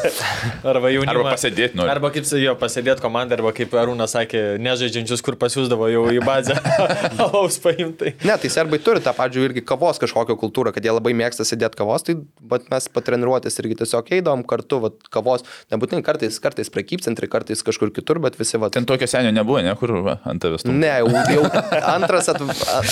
[0.72, 1.12] arba jaunimas.
[1.14, 1.90] Arba pasėdėti nori.
[1.92, 6.56] Arba kaip jo pasėdėti komandai, arba kaip Arūnas sakė, nežaidžiančius, kur pasiūsdavo jau į bazę
[7.22, 8.16] alaus paimtai.
[8.26, 11.78] Ne, tai serbai turi tą pačią irgi kavos kažkokią kultūrą, kad jie labai mėgsta sėdėti
[11.78, 12.16] kavos, tai
[12.50, 17.94] bet mes patreniruotis irgi tiesiog eidom kartu, vat, kavos, nebūtinai kartais, kartais prekybcentrai, kartais kažkur
[17.94, 18.66] kitur, bet visi va.
[18.74, 20.66] Ten tokio senio nebuvo, ne, kur va, ant tavęs.
[20.66, 21.46] tu- Ne, jau, jau
[21.94, 22.42] antras, at,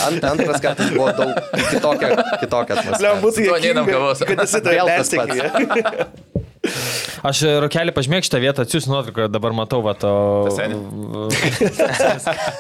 [0.07, 1.35] ant, antras kartas buvo daug
[1.75, 3.19] kitokia, kitokia Lem atmosfera.
[3.27, 4.25] būtų Kavos.
[4.29, 4.89] kad esi pats.
[4.93, 6.09] persekėję.
[7.29, 10.11] Aš e, rokelį pažymėk šitą vietą, atsiųsiu nuotrauką, dabar matau, va, to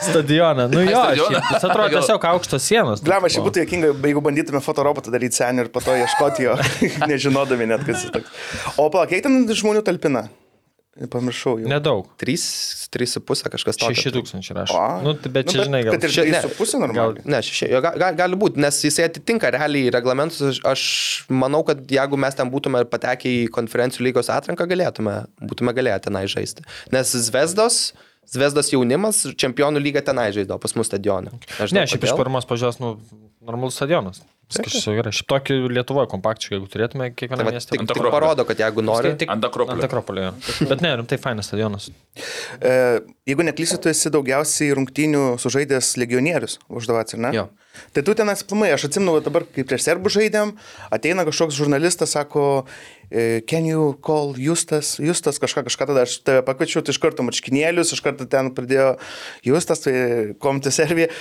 [0.08, 0.68] stadioną.
[0.72, 3.04] Nu jo, jis atrodo tiesiog aukštos sienos.
[3.04, 6.58] Glem, aš būtų juokinga, jeigu bandytume fotorobotą daryti senį ir po to ieškoti jo,
[7.10, 8.28] nežinodami net, kas jis toks.
[8.76, 10.28] O palauk, kiek ten žmonių talpina?
[11.06, 11.68] Pamiršau jau.
[11.70, 12.08] Nedaug.
[12.18, 12.34] 3,
[12.90, 13.94] 3,5 kažkas tokio.
[13.94, 14.74] 6 tūkstančių rašo.
[14.74, 15.00] O.
[15.04, 15.92] Nu, tai- bet Nu, čia, žinai, gal.
[15.94, 17.22] Kad ir Čia- ne, 3,5 normaliai.
[17.24, 20.42] Ne, šeši, jo, ga, ga, gali būti, nes jisai atitinka realiai reglamentus.
[20.42, 20.82] Aš, aš
[21.30, 26.26] manau, kad jeigu mes ten būtume patekę į konferencijų lygos atranką, galėtume, būtume galėję tenai
[26.26, 26.66] žaisti.
[26.90, 27.92] Nes Zvezdos,
[28.28, 31.30] Zvezdos jaunimas čempionų lygą tenai žaidė, pas mus stadionė.
[31.72, 32.98] Ne, šiaip iš pirmos pažiūros, nu,
[33.40, 34.20] normalus stadionas.
[34.48, 35.12] Viskas čia gerai.
[35.12, 37.76] Šiaip tokį Lietuvoje kompakčiai, jeigu turėtume Tai kiekvieną va, miestą.
[37.76, 39.12] tik, tik parodo, kad jeigu nori.
[39.20, 39.76] Tik Ant Akropolio.
[39.76, 40.30] Ant Akropolio.
[40.70, 41.90] Bet ne, rimtai fainas stadionas.
[42.56, 42.72] E,
[43.28, 47.32] jeigu neklysiu, tu esi daugiausiai rungtynių sužaidęs legionierius uždavats, ar ne?
[47.36, 47.48] Jo.
[47.94, 50.54] Tai tu ten atspamai, aš atsimenu dabar, kai prieš serbų žaidėm,
[50.94, 52.64] ateina kažkoks žurnalistas, sako,
[53.12, 57.26] e, can you call Justas, Justas kažką, kažką tada aš tave pakviečiau, tai iš karto
[57.26, 58.94] mačkinėlius, iš karto ten pradėjo
[59.46, 59.94] Justas, tai
[60.42, 61.12] komite Serbija.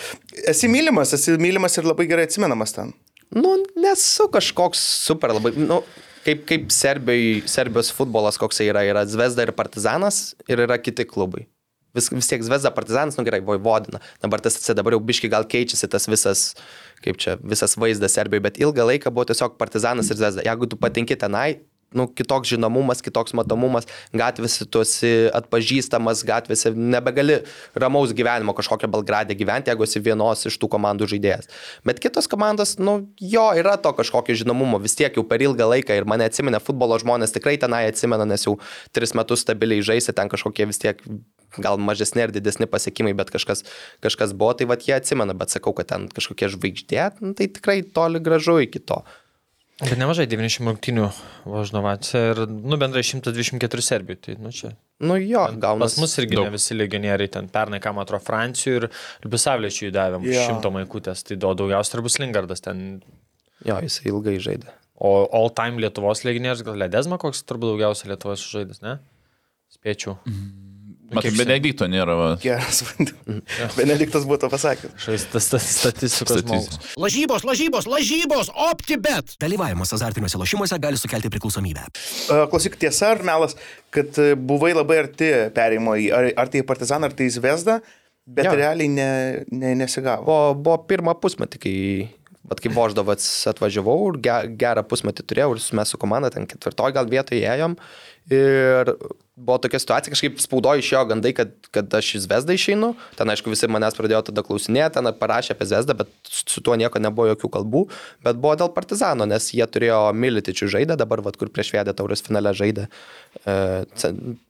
[0.47, 2.95] Esi mylimas, esi mylimas ir labai gerai atsimenamas ten.
[3.35, 5.53] Nu, nesu kažkoks super labai.
[5.59, 5.81] Nu,
[6.25, 11.47] kaip, kaip Serbijai, Serbijos futbolas koksai yra, yra Zvezda ir Partizanas ir yra kiti klubai.
[11.97, 14.01] Vis, vis tiek Zvezda Partizanas, nu gerai, Vojvodina.
[14.21, 16.43] Dabar tas atsė, dabar jau biški gal keičiasi tas visas,
[17.03, 20.45] kaip čia, visas vaizdas Serbijoje, bet ilgą laiką buvo tiesiog Partizanas ir Zvezda.
[20.45, 21.63] Jeigu tu patenki tenai,
[21.95, 27.39] nu, kitoks žinomumas, kitoks matomumas, gatvėse tu esi atpažįstamas, gatvėse nebegali
[27.77, 31.47] ramaus gyvenimo kažkokio Belgradė gyventi, jeigu esi vienos iš tų komandų žaidėjas.
[31.87, 35.95] Bet kitos komandos, nu, jo, yra to kažkokio žinomumo, vis tiek jau per ilgą laiką
[35.95, 38.57] ir mane atsiminė futbolo žmonės, tikrai tenai atsimena, nes jau
[38.95, 40.99] tris metus stabiliai žaisi, ten kažkokie vis tiek
[41.55, 43.63] gal mažesni ar didesni pasiekimai, bet kažkas,
[44.03, 47.79] kažkas buvo, tai vad jie atsimena, bet sakau, kad ten kažkokie žvaigždė, nu, tai tikrai
[47.95, 48.99] toli gražu iki to.
[49.77, 51.07] Bet nemažai 90 rungtinių
[51.45, 54.19] Važnovacija ir, nu, bendrai 124 Serbijų.
[54.25, 54.71] Tai, nu, čia.
[55.05, 55.97] Nu jo, Pas gaunas.
[56.01, 56.47] mus irgi daug.
[56.47, 58.87] ne visi legionieriai ten pernai, man atrodo, Francijų ir
[59.29, 60.49] Bisavlėčių įdavėm yeah.
[60.49, 61.21] šimto maikutės.
[61.27, 63.03] Tai do- daugiausia turbūt Lingardas ten.
[63.65, 64.73] Jo, jis ilgai žaidė.
[64.97, 68.97] O all time Lietuvos legionierius, gal Ledesma koks turbūt daugiausia Lietuvos sužaidęs, ne?
[69.77, 70.17] Spėčiau.
[71.15, 72.15] Matai, Benedikto nėra.
[72.19, 72.27] Va.
[72.41, 73.37] Geras vanduo.
[73.77, 74.95] Benediktas būtų pasakęs.
[75.05, 76.65] Šaistas statistikos žmogus.
[76.67, 76.97] Statistikos.
[76.99, 79.37] Lažybos, lažybos, lažybos, OptiBet.
[79.41, 81.87] Dalyvavimas azartiniuose lošimuose gali sukelti priklausomybę.
[81.87, 83.55] E, Klausyk, tiesa ar melas,
[83.95, 87.37] kad e, buvai labai arti perėjimo į ar, ar tai į Partizaną, ar tai į
[87.39, 87.79] Zvezdą,
[88.27, 88.57] bet Jo.
[88.59, 89.09] realiai ne,
[89.47, 90.27] ne, nesigavo.
[90.27, 91.75] Buvo, buvo pirmą pusmetį, kai
[92.47, 97.43] Bet kai Voždovas atvažiavau gerą pusmetį turėjau ir mes su komanda ten ketvirtoj gal vietoje
[97.43, 97.75] ėjom.
[98.33, 98.89] Ir
[99.37, 102.89] buvo tokia situacija, kažkaip spaudoje išėjo gandai, kad, kad aš iš Vesdą išeinu.
[103.15, 106.99] Ten, aišku, visi manęs pradėjo tada klausinėti, ten parašė apie Vesdą, bet su tuo nieko
[106.99, 107.85] nebuvo jokių kalbų.
[108.25, 112.25] Bet buvo dėl Partizano, nes jie turėjo Militičių žaidę, dabar, vat, kur prieš Vėdę taurės
[112.25, 112.89] finale žaidė.
[113.45, 113.57] E,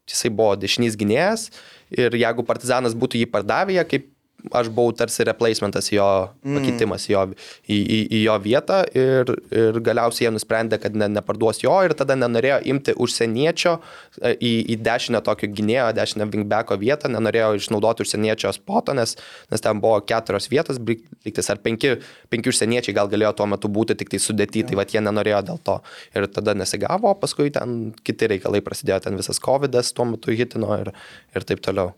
[0.07, 1.49] jisai buvo dešinys gynėjas
[1.93, 4.09] ir jeigu Partizanas būtų jį pardavę, kaip
[4.51, 6.05] aš buvau tarsi replacementas jo,
[6.45, 6.57] mm.
[6.59, 7.23] pakeitimas jo,
[7.65, 11.95] į, į, į jo vietą ir, ir galiausiai jie nusprendė, kad ne, neparduos jo ir
[11.97, 13.73] tada nenorėjo imti užsieniečio
[14.21, 19.17] e, į, į dešinę tokio gynėjo, dešinę wingbacko vietą, nenorėjo išnaudoti užsieniečio spoto, nes,
[19.51, 20.79] nes ten buvo keturios vietos,
[21.25, 21.97] lygtis ar penki,
[22.33, 25.61] penki užsieniečiai gal galėjo tuo metu būti tik tai sudėti, tai va jie nenorėjo dėl
[25.65, 25.79] to.
[26.15, 30.93] Ir tada nesigavo, paskui ten kiti reikalai prasidėjo, ten visas COVID tuo metu hitino ir,
[31.35, 31.95] ir taip toliau.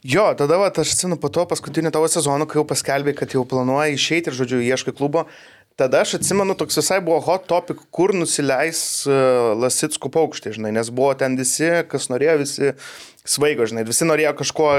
[0.00, 3.44] Jo, tada va, aš atsimenu po to paskutinį tavo sezoną, kai jau paskelbė, kad jau
[3.48, 5.26] planuoja išeiti ir, žodžiu, ieškai klubo.
[5.76, 10.88] Tada aš atsimenu, toks visai buvo hot topic, kur nusileis uh, Lasitskų paukštė, žinai, nes
[10.92, 12.72] buvo ten visi, kas norėjo, visi
[13.28, 14.70] svaigo, žinai, visi norėjo kažko,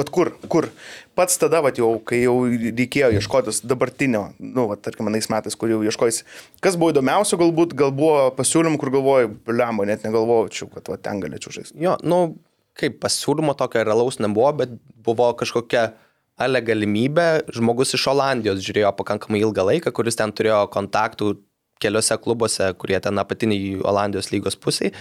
[0.00, 0.70] vad kur, kur.
[1.16, 5.72] Pats tada, vad jau, kai jau reikėjo ieškotis dabartinio, nu, vad, tarkim, manais metais, kur
[5.72, 6.24] jau ieškojasi.
[6.64, 11.20] Kas buvo įdomiausio, galbūt, gal buvo pasiūlymų, kur galvojau, lembo, net negalvojau, kad va, ten
[11.24, 11.80] galėčiau žaisti.
[11.84, 12.38] Jo, nu,
[12.78, 15.90] kaip pasiūlymo tokio realaus nebuvo, bet buvo kažkokia
[16.38, 17.50] ale galimybė.
[17.54, 21.34] Žmogus iš Olandijos žiūrėjo pakankamai ilgą laiką, kuris ten turėjo kontaktų
[21.82, 24.94] keliose klubuose, kurie ten apatiniai Olandijos lygos pusiai.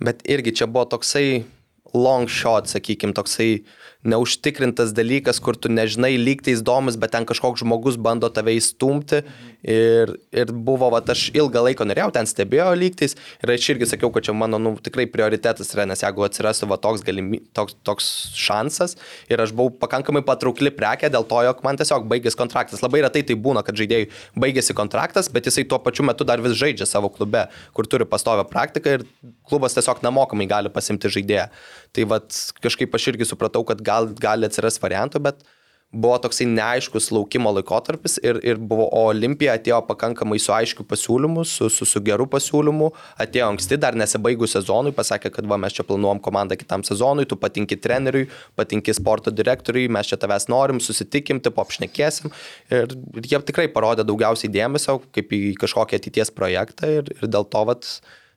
[0.00, 1.44] Bet irgi čia buvo toksai
[1.92, 3.64] long shot, sakykime, toksai
[4.08, 9.22] neužtikrintas dalykas, kur tu nežinai, lygtais įdomus, bet ten kažkoks žmogus bando tave įstumti.
[9.62, 13.14] Ir, ir buvo, va, aš ilgą laiką norėjau, ten stebėjau lygtais.
[13.44, 16.78] Ir aš irgi sakiau, kad čia mano nu, tikrai prioritetas yra, nes jeigu atsirastų va,
[16.82, 18.08] toks, galimy, toks, toks
[18.38, 18.96] šansas
[19.30, 22.82] ir aš buvau pakankamai patraukli prekė dėl to, jog man tiesiog baigėsi kontraktas.
[22.82, 24.10] Labai retai tai būna, kad žaidėjai
[24.42, 27.46] baigėsi kontraktas, bet jisai tuo pačiu metu dar vis žaidžia savo klube,
[27.76, 29.06] kur turi pastovią praktiką ir
[29.46, 31.48] klubas tiesiog nemokamai gali pasimti žaidėją.
[31.94, 32.22] Tai va,
[32.64, 35.46] kažkaip aš irgi supratau, kad gal, gali atsirasti variantų, bet
[35.92, 41.44] buvo toksai neaiškus laukimo laikotarpis ir, ir buvo, o Olimpija atėjo pakankamai su aiškiu pasiūlymu,
[41.48, 42.88] su, su, su geru pasiūlymu,
[43.20, 47.36] atėjo anksti, dar nesibaigus sezonui, pasakė, kad va, mes čia planuojam komandą kitam sezonui, tu
[47.40, 48.24] patinki treneriui,
[48.56, 52.32] patinki sporto direktoriui, mes čia tavęs norim, susitikim, tipo apšnekėsim.
[52.72, 57.44] Ir, ir jie tikrai parodė daugiausiai dėmesio kaip į kažkokį ateities projektą ir, ir dėl
[57.52, 57.90] to, vat,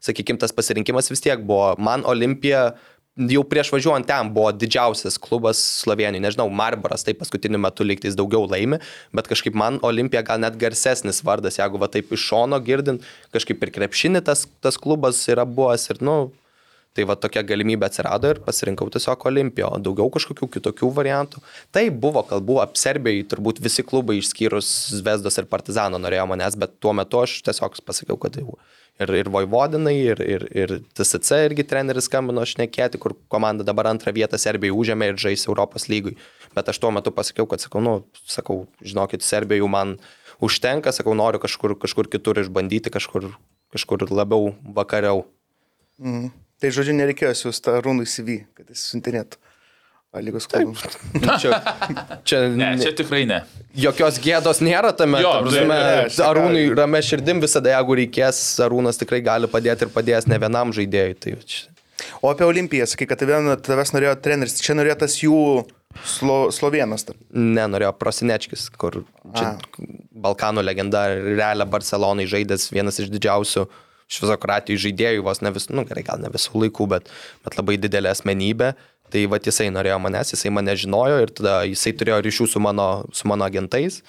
[0.04, 1.72] sakykime, tas pasirinkimas vis tiek buvo.
[1.82, 2.74] Man Olimpija
[3.16, 6.24] jau prieš važiuojant ten buvo didžiausias klubas Slovenijoje.
[6.26, 8.82] Nežinau, Marbaras tai paskutiniu metu lygtais daugiau laimi,
[9.16, 13.06] bet kažkaip man Olimpija gal net garsesnis vardas, jeigu va taip iš šono girdint,
[13.36, 16.18] kažkaip ir krepšinį tas, tas klubas yra buvęs ir, nu,
[16.96, 21.42] Tai va tokia galimybė atsirado ir pasirinkau tiesiog Olimpiją, o daugiau kažkokių kitokių variantų.
[21.76, 24.70] Tai buvo kalbų apserbėjai, turbūt visi klubai išskyrus
[25.02, 28.56] Zvezdos ir Partizano norėjo manęs, bet tuo metu aš tiesiog pasakiau, kad jau
[29.00, 34.14] ir, ir Vojvodinai, ir, ir, ir TSC irgi treneris skambino šnekėti, kur komanda dabar antrą
[34.16, 36.16] vietą Serbijai užėmė ir žais Europos lygui.
[36.56, 39.98] Bet aš tuo metu pasakiau, kad sakau, nu, sakau, žinokit, Serbijai man
[40.44, 43.34] užtenka, sakau, noriu kažkur, kažkur kitur išbandyti, kažkur,
[43.76, 45.26] kažkur labiau vakariau.
[46.00, 46.32] Mm.
[46.66, 49.38] Tai žodžiu, nereikėjo siūsti Arūnui CV, kad jis siuntinėtų.
[50.26, 50.82] Lygos klubams.
[51.44, 51.60] čia,
[52.26, 53.44] čia, ne, čia tikrai ne.
[53.78, 55.20] Jokios gėdos nėra tame.
[55.22, 55.78] Jo, prasme,
[56.26, 61.20] Arūnui ramė širdim visada, jeigu reikės, Arūnas tikrai gali padėti ir padės ne vienam žaidėjui.
[61.22, 61.62] Tai čia.
[62.24, 65.38] O apie Olimpiją, sakai, kad tavęs norėjo treneris, čia norėjo tas jų
[66.02, 67.06] slo, slovėnas.
[67.06, 67.22] Tar.
[67.30, 69.04] Ne, norėjo Prosinečkis, kur
[69.36, 69.90] čia A.
[70.26, 75.76] Balkanų legenda, realią Barcelonai žaidęs, vienas iš didžiausių iš viso Kroatijos žaidėjų, vos ne visų,
[75.78, 77.10] nu gerai, gal ne visų laikų, bet,
[77.46, 78.76] bet labai didelė asmenybė.
[79.14, 82.88] Tai va jisai norėjo manęs, jisai mane žinojo ir tada jisai turėjo ryšių su mano,
[83.14, 84.00] su mano agentais,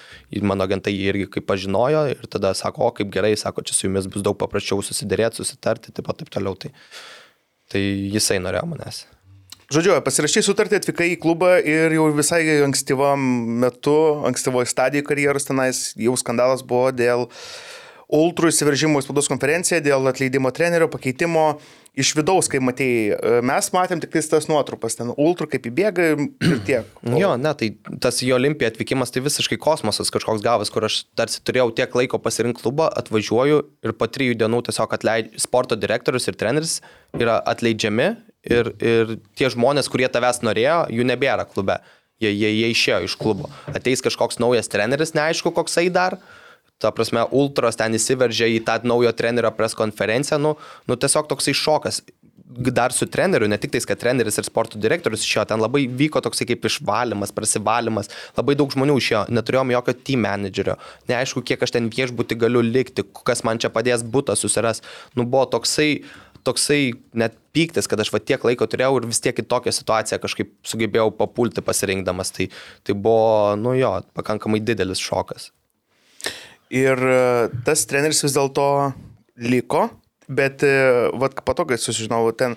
[0.40, 3.84] mano agentai jį irgi kaip pažinojo ir tada sako, o kaip gerai, sako, čia su
[3.86, 6.57] jumis bus daug paprasčiau susidėrėti, susitarti, taip pat taip toliau.
[6.57, 6.72] Tai,
[7.68, 7.84] tai
[8.16, 9.05] jisai norėjo manęs.
[9.66, 13.22] Žodžiu, pasirašai sutartį, atvykai į klubą ir jau visai ankstyvam
[13.64, 13.97] metu,
[14.28, 17.26] ankstyvoje stadijoje karjeros tenais jau skandalas buvo dėl
[18.12, 21.57] ultrų įsiveržimo į spaudos konferenciją, dėl atleidimo trenerio pakeitimo
[21.96, 26.61] iš vidaus, kai matėjai, e, mes matėm tik tas nuotrupas, ten ultra kaip įbėga ir
[26.68, 26.90] tiek.
[27.00, 27.16] O...
[27.22, 31.40] Jo, ne, tai tas į Olimpiją atvykimas tai visiškai kosmosas kažkoks gavas, kur aš tarsi
[31.46, 35.34] turėjau tiek laiko pasirinkti klubą, atvažiuoju ir po trijų dienų tiesiog atleid...
[35.40, 36.78] sporto direktorius ir treneris
[37.16, 38.11] yra atleidžiami
[38.46, 41.80] ir, ir tie žmonės, kurie tavęs norėjo, jų nebėra klube.
[42.22, 43.50] Jie, jie, jie išėjo iš klubo.
[43.68, 46.16] Ateis kažkoks naujas treneris, neaišku, koksai dar
[46.79, 50.55] ta prasme, ultros ten įsiveržė į tą naujo trenerio pres konferenciją, nu,
[50.89, 52.03] nu tiesiog toksai šokas.
[52.57, 56.20] dar su treneriu, ne tik tais, kad treneris ir sporto direktorius išėjo, ten labai vyko
[56.22, 60.77] toksai kaip išvalymas, prasivalymas, labai daug žmonių išėjo, neturėjom jokio team managerio,
[61.11, 64.81] neaišku, kiek aš ten viešbutį galiu likti, kas man čia padės būtą susiras.
[65.18, 66.05] Nu, buvo toksai,
[66.47, 70.22] toksai net pyktis, kad aš va tiek laiko turėjau ir vis tiek į tokią situaciją
[70.22, 72.31] kažkaip sugebėjau papulti pasirinkdamas.
[72.37, 72.49] Tai,
[72.87, 75.51] tai buvo, nu jo, pakankamai didelis šokas.
[76.75, 77.21] Ir e,
[77.67, 78.67] tas treneris vis dėlto
[79.39, 79.85] liko,
[80.27, 80.73] bet e,
[81.14, 82.57] vat, po to, kai sužinojau, ten,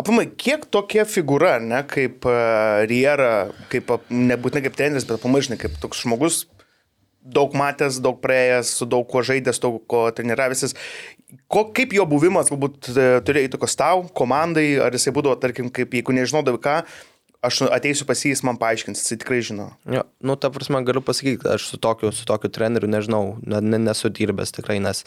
[0.00, 5.60] apamai, kiek tokia figūra, ne, kaip uh, Riera, kaip, nebūtinai kaip treneris, bet apamai, žinai,
[5.60, 6.46] kaip toks žmogus,
[7.20, 10.72] daug matęs, daug praėjęs, su daug ko žaidęs, daug ko treniravęsis.
[11.52, 12.88] Ko, kaip jo buvimas galbūt
[13.26, 16.78] turėjo įtakos tau, komandai, ar jisai būdavo, tarkim, kaip jeigu nežinodavai ką,
[17.44, 19.70] aš ateisiu pas jį, jis man paaiškins, jis tikrai žino.
[19.88, 23.80] Jo, nu, ta prasme, galiu pasakyti, aš su tokiu, su tokiu treneriu nežinau, ne, ne,
[23.88, 25.06] nesu dirbęs tikrai, nes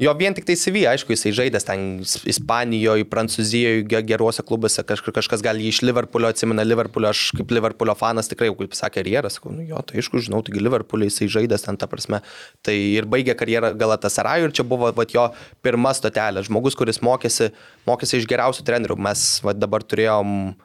[0.00, 1.84] jo vien tik tai CV, aišku, jisai žaidęs ten
[2.28, 7.96] Ispanijoje, Prancūzijoje, geruose klubuose, kaž, kažkas gal jį iš Liverpoolio atsimena, Liverpoolio, aš kaip Liverpoolio
[7.96, 11.64] fanas tikrai, kaip sakė karjerą, sakau, nu jo, tai aišku, žinau, taigi Liverpoolio jisai žaidęs
[11.64, 12.22] ten, ta prasme,
[12.64, 15.28] tai ir baigė karjerą Galatasarajų ir čia buvo va, jo
[15.64, 17.52] pirma stotelė, žmogus, kuris mokėsi,
[17.88, 20.56] mokėsi iš geriausių trenerių, mes va, dabar turėjom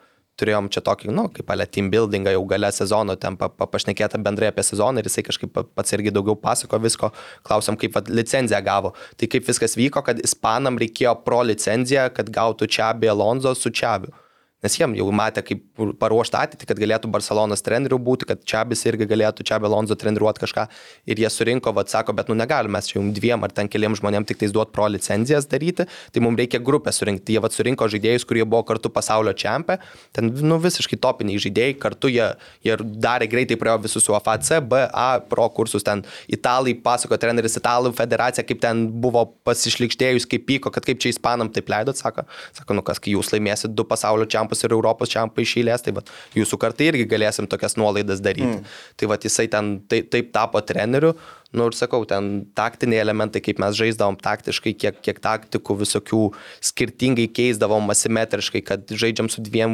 [0.41, 4.21] turėjom čia tokį, nu, kaip ale team buildingą jau gale sezono, ten pa, pa, pašnekėta
[4.25, 7.11] bendrai apie sezoną ir jisai kažkaip pats irgi daugiau pasako visko,
[7.47, 8.95] klausom, kaip va, licenciją gavo.
[9.17, 14.13] Tai kaip viskas vyko, kad ispanam reikėjo pro licenciją, kad gautų Čiabi Alonso su Čiabiu.
[14.62, 15.64] Nes jiem jau matė, kaip
[15.97, 20.68] paruoštą ateitį, kad galėtų Barcelonas treneriu būti, kad Čiabis irgi galėtų Čiabi Alonso treniruoti kažką.
[21.09, 23.95] Ir jie surinko, vad sako, bet nu negalime, mes čia jums dviem ar ten keliam
[23.97, 27.34] žmonėm tik tais duot pro licencijas daryti, tai mums reikia grupę surinkti.
[27.34, 29.80] Jie vad surinko žaidėjus, kurie buvo kartu pasaulio čempė,
[30.14, 32.30] ten nu visiškai topiniai žaidėjai, kartu jie,
[32.62, 37.95] jie darė greitai prie visus su AFC, BA pro kursus, ten italai, pasako treneris italų
[37.97, 42.78] federacija, kaip ten buvo pasišlikštėjus, kaip pyko, kad kaip čia ispanam taip leidot, sako, sako,
[42.78, 46.04] nu kas, kai jūs laimėsit du pasaulio čempionus ir Europos čempą iš eilės, tai va,
[46.36, 48.60] jūsų kartai irgi galėsim tokias nuolaidas daryti.
[48.60, 48.66] Mm.
[48.97, 51.16] Tai va, jisai ten taip, taip tapo treneriu,
[51.52, 56.20] Nu ir sakau, ten taktiniai elementai, kaip mes žaisdavom taktiškai, kiek, kiek taktikų visokių
[56.64, 59.74] skirtingai keisdavom asimetriškai, kad žaidžiam su dviem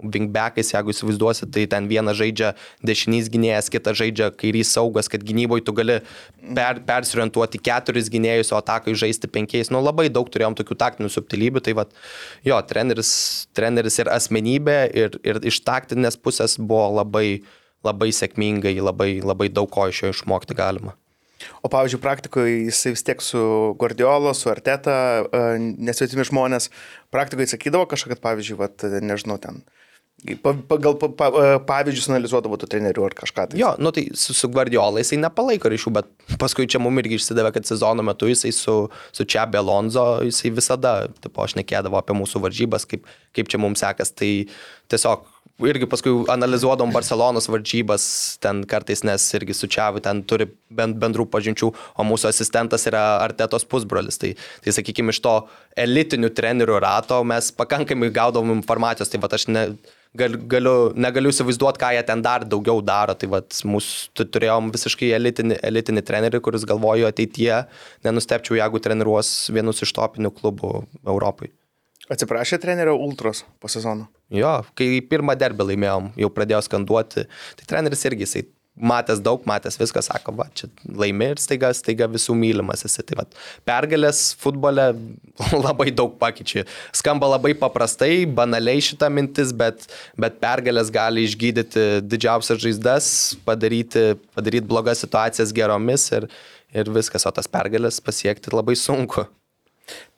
[0.00, 5.66] wingbackais, jeigu įsivaizduosi, tai ten vienas žaidžia dešinys gynėjas, kitas žaidžia kairys saugas, kad gynyboje
[5.66, 5.98] tu gali
[6.56, 9.68] per, persirientuoti keturis gynėjus, o atakai žaisti penkiais.
[9.68, 11.92] Nu labai daug turėjom tokių taktinių subtilybių, tai vad,
[12.48, 13.12] jo, treneris,
[13.52, 17.42] treneris ir asmenybė, ir, ir iš taktinės pusės buvo labai
[17.86, 20.96] labai sėkmingai, labai, labai daug ko iš jo išmokti galima.
[21.62, 23.40] O pavyzdžiui, praktikoje jisai vis tiek su
[23.78, 26.70] Guardiolo, su Arteta, e, nesvetimi žmonės,
[27.14, 29.62] praktikoje sakydavo kažką, kad pavyzdžiui, vat, nežinau, ten
[30.42, 33.44] Pagal pa, pa, e, pavyzdžius analizuodavo tų trenerių ar kažką.
[33.52, 33.58] Tai.
[33.60, 36.08] Jo, nu tai su, su Guardiola jisai nepalaiko ryšių, bet
[36.42, 38.74] paskui čia mum irgi išsidavė, kad sezono metu jisai su,
[39.14, 43.06] su Čiabe Alonso, jisai visada, tipo, aš nekėdavo apie mūsų varžybas, kaip,
[43.38, 44.10] kaip čia mums sekas.
[44.18, 44.32] Tai
[44.90, 45.30] tiesiog
[45.66, 48.04] irgi paskui analizuodom Barcelonos varžybas
[48.42, 53.66] ten kartais, nes irgi su Čiavu ten turi bendrų pažinčių, o mūsų asistentas yra Artetos
[53.66, 54.20] pusbrolis.
[54.22, 54.34] Tai,
[54.64, 55.34] tai sakykime, iš to
[55.78, 59.64] elitinių trenerių rato mes pakankamai gaudom informacijos, tai va aš ne,
[60.18, 63.18] gal, galiu, negaliu įsivaizduoti, ką jie ten dar daugiau daro.
[63.18, 67.64] Tai va mūsų turėjom visiškai elitinį, elitinį trenerį, kuris galvojo ateityje,
[68.06, 71.50] nenustepčiau, jeigu treniruos vienus iš topinių klubų Europai.
[72.08, 74.08] Atsiprašė trenerio Ultros po sezono.
[74.32, 77.26] Jo, kai pirmą derbį laimėjom, jau pradėjo skanduoti,
[77.58, 78.46] tai treneris irgi jisai
[78.78, 83.02] matęs daug, matęs viską, sako, va, čia laimė ir staiga, staiga visų mylimas esi.
[83.06, 83.24] Tai va,
[83.68, 84.86] pergalės futbole
[85.66, 86.64] labai daug pakeičia.
[86.96, 89.88] Skamba labai paprastai, banaliai šita mintis, bet,
[90.20, 93.10] bet pergalės gali išgydyti didžiausias žaizdas,
[93.48, 96.28] padaryti, padaryti blogas situacijas geromis ir,
[96.74, 99.26] ir viskas, o tas pergalės pasiekti labai sunku.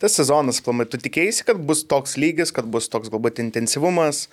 [0.02, 4.26] Tas sezonas, plamai, tu tikėjai, kad bus toks lygis, kad bus toks galbūt intensyvumas,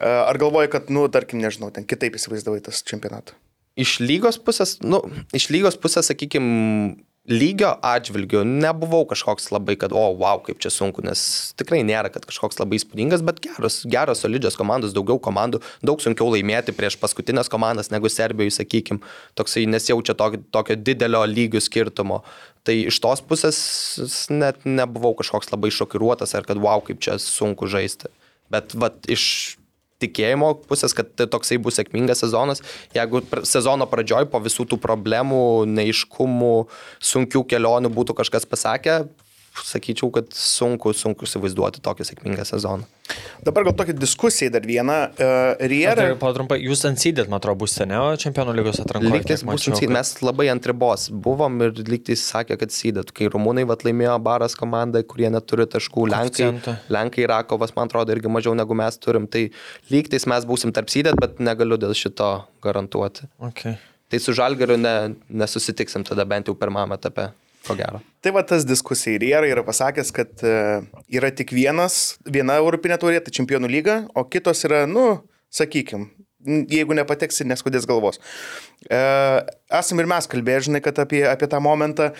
[0.00, 3.36] ar galvoji, kad, nu, tarkim, nežinau, ten kitaip įsivaizdavai tas čempionatą?
[3.80, 5.02] Iš lygos pusės, nu,
[5.34, 6.94] iš lygos pusės, sakykime,
[7.24, 11.20] lygio atžvilgiu nebuvau kažkoks labai, kad, o, wow, kaip čia sunku, nes
[11.56, 16.28] tikrai nėra, kad kažkoks labai įspūdingas, bet geros, geros, solidžios komandos, daugiau komandų, daug sunkiau
[16.34, 19.00] laimėti prieš paskutinės komandas negu Serbijoje, sakykim,
[19.40, 22.20] toksai nesijaučia tokio, tokio didelio lygių skirtumo.
[22.64, 23.58] Tai iš tos pusės
[24.32, 28.08] net nebuvau kažkoks labai šokiruotas ar kad, wow, kaip čia sunku žaisti.
[28.52, 29.56] Bet vat, iš
[30.02, 32.62] tikėjimo pusės, kad tai toksai bus sėkmingas sezonas.
[32.96, 36.54] Jeigu sezono pradžioj po visų tų problemų, neiškumų,
[37.12, 39.04] sunkių kelionių būtų kažkas pasakę,
[39.62, 42.88] sakyčiau, kad sunku, sunku įsivaizduoti tokį sėkmingą sezoną.
[43.44, 44.96] Dabar gal tokia diskusija dar viena.
[45.14, 45.94] Uh, Riera.
[46.00, 49.12] Dar patrumpai, jūs ansydėt, man atrodo, būsite, ne, čempionų lygos atrankoje.
[49.12, 53.66] Lygtais būsim sydėt, mes labai ant ribos buvom ir lygtais sakė, kad sydėt, kai rumūnai
[53.68, 56.50] vat laimėjo baras komandai, kurie neturi taškų, Lenkai.
[56.92, 59.46] Lenkai Rakovas, man atrodo, irgi mažiau negu mes turim, tai
[59.92, 62.32] lygtais mes būsim tarp sydėt, bet negaliu dėl šito
[62.64, 63.28] garantuoti.
[63.52, 63.78] Okay.
[64.08, 67.30] Tai su Žalgeriu ne, nesusitiksim tada bent jau pirmame etape,
[67.66, 68.00] ko gero.
[68.24, 69.20] Tai va tas diskusija.
[69.22, 70.54] Riera yra pasakęs, kad e,
[71.16, 75.22] yra tik vienas, viena Europinė taurė, tai čempionų lyga, o kitos yra, nu,
[75.54, 76.08] sakykim,
[76.44, 78.20] jeigu nepateksi, neskudės galvos.
[78.88, 78.98] E,
[79.80, 82.10] esam ir mes kalbėję, žinai, kad apie, apie tą momentą,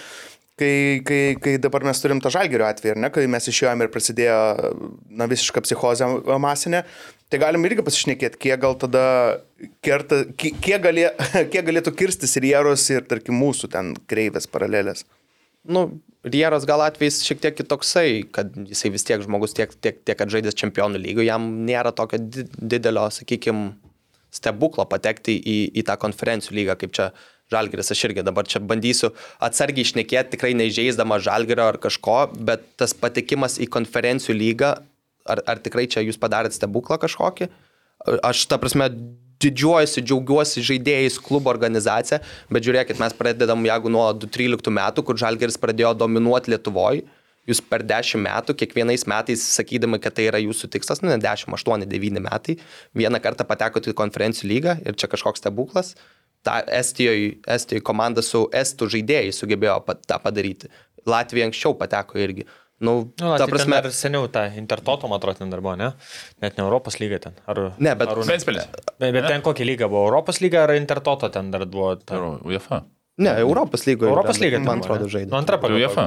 [0.60, 4.38] kai, kai, kai dabar mes turim tą žalgerio atvejį, ne, kai mes išėjome ir prasidėjo
[5.10, 6.08] na, visiška psichozė
[6.42, 6.84] masinė,
[7.32, 9.04] tai galim irgi pasišnekėti, kiek gal tada
[9.84, 11.10] kerta, kiek, galė,
[11.52, 15.04] kiek galėtų kirstis rieros ir, tarkim, mūsų ten kreivės paralelės.
[15.64, 15.86] Nu,
[16.24, 20.56] Rieros gal atvejs šiek tiek kitoksai, kad jisai vis tiek žmogus tiek, tiek, tiek atžaidęs
[20.56, 23.74] čempionų lygų, jam nėra tokio di- didelio, sakykime,
[24.34, 27.10] stebuklo patekti į, į tą konferencijų lygą, kaip čia
[27.52, 29.10] Žalgiris, aš irgi dabar čia bandysiu
[29.44, 32.16] atsargiai išnekėti, tikrai neįžeisdama Žalgirio ar kažko,
[32.48, 34.70] bet tas patekimas į konferencijų lygą,
[35.28, 37.50] ar, ar tikrai čia jūs padarėt stebuklą kažkokį?
[38.24, 38.88] Aš, ta prasme,
[39.42, 42.20] didžiuojuosi, džiaugiuosi žaidėjais klubo organizacija,
[42.52, 47.04] bet žiūrėkit, mes pradedam, jeigu nuo 2013 metų, kur Žalgeris pradėjo dominuoti Lietuvoje,
[47.48, 51.52] jūs per 10 metų, kiekvienais metais sakydami, kad tai yra jūsų tikslas, nu ne 10,
[51.52, 52.58] 8, 9 metai,
[52.96, 55.94] vieną kartą patekote į konferencijų lygą ir čia kažkoks stebuklas.
[56.44, 60.68] Ta Estijoje, Estijoje komanda su Estų žaidėjais sugebėjo tą padaryti.
[61.08, 62.46] Latvija anksčiau pateko irgi.
[62.84, 65.92] Nu, Nu, ta prasme, Dar seniau tą Intertoto, man atrodo, ten dar buvo, ne?
[66.44, 67.32] Net ne Europos lyga ten.
[67.48, 68.66] Ar, Ne, bet- ar, Ventspilis.
[68.98, 70.04] bet, bet ten kokia lyga buvo?
[70.10, 71.94] Europos lyga ar Intertoto ten dar buvo?
[71.96, 72.82] Ta, Ar UEFA.
[73.18, 74.10] ne, Europos lygoje.
[74.12, 75.12] Europos lyga ten man atrodo, ne?
[75.16, 75.30] žaidė.
[75.32, 75.80] Nu, antra pagal.
[75.80, 76.06] UEFA.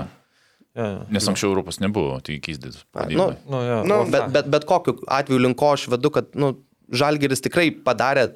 [0.77, 0.87] Ja.
[1.09, 2.83] Nes anksčiau Europos nebuvo, tai keisdės.
[3.09, 4.03] Nu, Nu, jo, Nu.
[4.11, 6.53] Bet, bet, bet kokiu atveju link ko aš vedu, kad nu,
[6.93, 8.29] Žalgeris tikrai padarė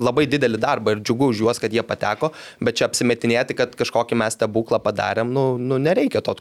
[0.00, 4.18] labai didelį darbą ir džiugu už juos, kad jie pateko, bet čia apsimetinėti, kad kažkokį
[4.20, 6.34] mes stebuklą padarėm, nu, nu nereikia to.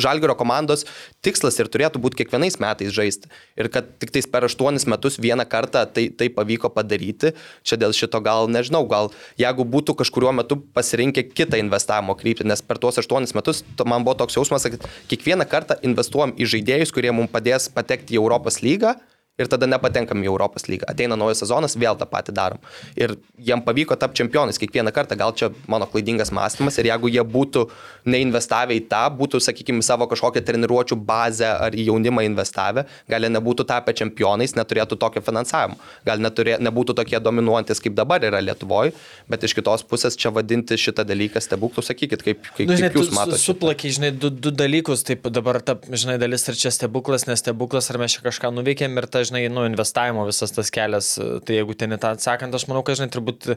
[0.00, 0.86] Žalgerio komandos
[1.24, 3.30] tikslas ir turėtų būti kiekvienais metais žaisti.
[3.58, 7.34] Ir kad tik tais per aštuonis metus vieną kartą tai, tai pavyko padaryti,
[7.66, 12.64] čia dėl šito gal nežinau, gal jeigu būtų kažkuriuo metu pasirinkę kitą investavimo kryptį, nes
[12.64, 17.12] per tuos aštuonis metus man buvo toks jausmas, kad kiekvieną kartą investuojam į žaidėjus, kurie
[17.14, 18.96] mums padės patekti į Europos lygą
[19.40, 20.86] ir tada nepatenkam į Europos lygą.
[20.92, 22.60] Ateina naujas sezonas, vėl tą patį darom.
[23.00, 27.24] Ir jiem pavyko tapti čempionais kiekvieną kartą, gal čia mano klaidingas mąstymas ir jeigu jie
[27.24, 27.66] būtų
[28.08, 33.30] neinvestavę į tą, būtų, sakykime, savo kažkokią treniruočio bazę ar į jaunimą investavę, gal jie
[33.34, 38.94] nebūtų tapę čempionais, neturėtų tokio finansavimo, gal neturė, nebūtų tokie dominuojantis, kaip dabar yra Lietuvoje,
[39.30, 43.00] bet iš kitos pusės čia vadinti šitą dalyką stebuklų, sakykit, kaip, kaip, Nu, žinai, kaip
[43.02, 43.38] jūs matote.
[43.40, 47.42] su- suplakiai, žinai, du, du dalykus, taip dabar, ta, žinai, dalis ar čia stebuklas, nes
[47.44, 51.14] stebuklas, ar mes čia kažką nuveikėm ir ta, žinai, nu, investavimo visas tas kelias,
[51.46, 53.52] tai jeigu ten atsakant, aš manau, kad, žinai, turbūt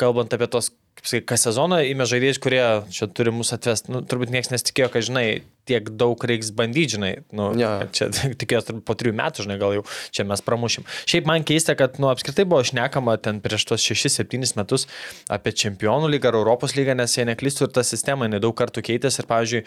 [0.00, 2.62] kalbant apie tos, kaip sakai, kas sezoną, įmė žaidėjus, kurie
[2.94, 5.26] čia turi mus atvesti, nu, turbūt niekas nesitikėjo, kad, žinai,
[5.66, 7.48] tiek daug reiks bandyti, žinai, nu,
[7.82, 8.06] kad čia
[8.40, 9.82] tikėjos po trijų metų, žinai, gal jau
[10.14, 10.84] čia mes pramušim.
[11.10, 14.86] Šiaip man keista, kad, nu, apskritai buvo šnekama ten prieš tos 6-7 metus
[15.32, 19.24] apie čempionų lygą ar Europos lygą, nes jie neklystų ir ta sistema nedaug kartų keitėsi
[19.24, 19.64] ir, pavyzdžiui,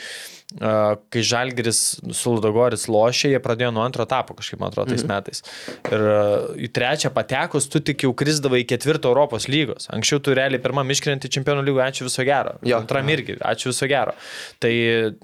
[1.11, 1.81] kai Žalgris
[2.15, 5.11] su Ludogoris lošė, jie pradėjo nuo antro etapo kažkaip, man atrodo, tais Mhm.
[5.11, 5.43] metais.
[5.91, 6.06] Ir
[6.64, 9.91] į trečią patekus, tu tik jau krisdavai į ketvirtą Europos lygos.
[9.91, 12.55] Anksčiau tu realiai pirmam iškrenti čempionų lygų, ačiū viso gero.
[12.63, 12.79] Jo.
[12.79, 14.13] Antram irgi, ačiū viso gero.
[14.63, 14.71] Tai,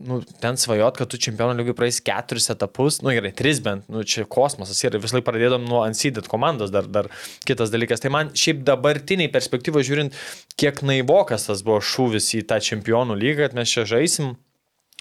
[0.04, 4.04] nu, ten svajot, kad tu čempionų lygiai praeis keturis etapus, nu gerai, tris bent, nu
[4.04, 7.08] čia kosmosas ir vis laik pradėdam nuo unseeded komandos, dar, dar
[7.48, 8.04] kitas dalykas.
[8.04, 10.18] Tai man šiaip dabartiniai perspektyvos žiūrint,
[10.60, 14.36] kiek naivokas tas buvo šūvis į tą čempionų lygą, kad mes čia žaisim.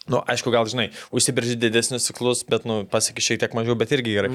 [0.05, 4.13] Nu, aišku, gal žinai, užsibrėži didesnius ciklus, bet, nu, pasiekė šiek tiek mažiau, bet irgi
[4.13, 4.29] gerai.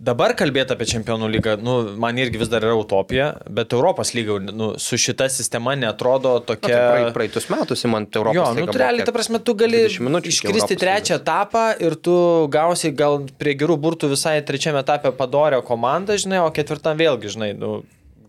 [0.00, 4.38] Dabar kalbėti apie čempionų lygą, nu, man irgi vis dar yra utopija, bet Europos lyga,
[4.48, 6.70] nu, su šita sistema netrodo Na, tokia...
[6.72, 9.56] tai praei- praeitus metus įmant Europos Jo, lygą nu, buvo tu realiai, ta prasme, tu
[9.60, 12.16] gali 20 minučių iki iškristi trečią etapą ir tu
[12.56, 17.52] gausi gal prie gerų burtų visai trečiame etape padorę komandą, žinai, o ketvirtam vėlgi, žinai,
[17.60, 17.82] nu,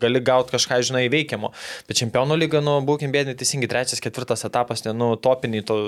[0.03, 1.55] gali gauti kažką, žinai, veikiamo.
[1.87, 5.79] Bet čempionų lyga, nu, būkim bėdini teisingai, trečias, ketvirtas etapas, ne, nu, topiniai to.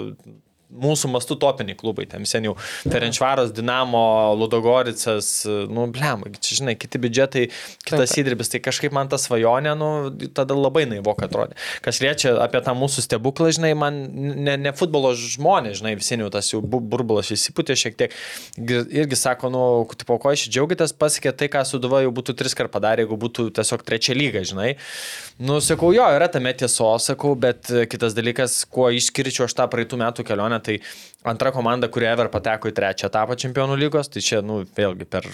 [0.68, 2.58] Mūsų mastų topiniai klubai, ten seniau.
[2.84, 4.02] Ferenčvaras, Dinamo,
[4.36, 5.30] Ludogoricas,
[5.72, 7.46] nu, blem, čia, žinai, kiti biudžetai,
[7.88, 9.90] kitas įdirbis, tai kažkaip man ta svajonė, nu,
[10.36, 11.56] tada labai naivoka atrodė.
[11.86, 14.02] Kas liečia apie tą mūsų stebuklą, žinai, man
[14.44, 18.18] ne, ne futbolo žmonės, žinai, jau tas jau bu- burbulas įsipūtė šiek tiek.
[18.60, 19.64] Ir- Irgi sako, nu,
[19.96, 23.48] tipo, ko iš džiaugiatės, pasiekė tai, ką Suduva jau būtų tris kart padarę, jeigu būtų
[23.56, 24.74] tiesiog trečia lyga, žinai.
[25.38, 29.68] Nu, sakau, jo, yra tame tiesos, sakau, bet e, kitas dalykas, kuo išskirčiau aš tą
[29.70, 30.80] praeitų metų kelionę, tai
[31.30, 35.30] antra komanda, kuri ever pateko į trečią etapą čempionų lygos, tai čia, nu, vėlgi per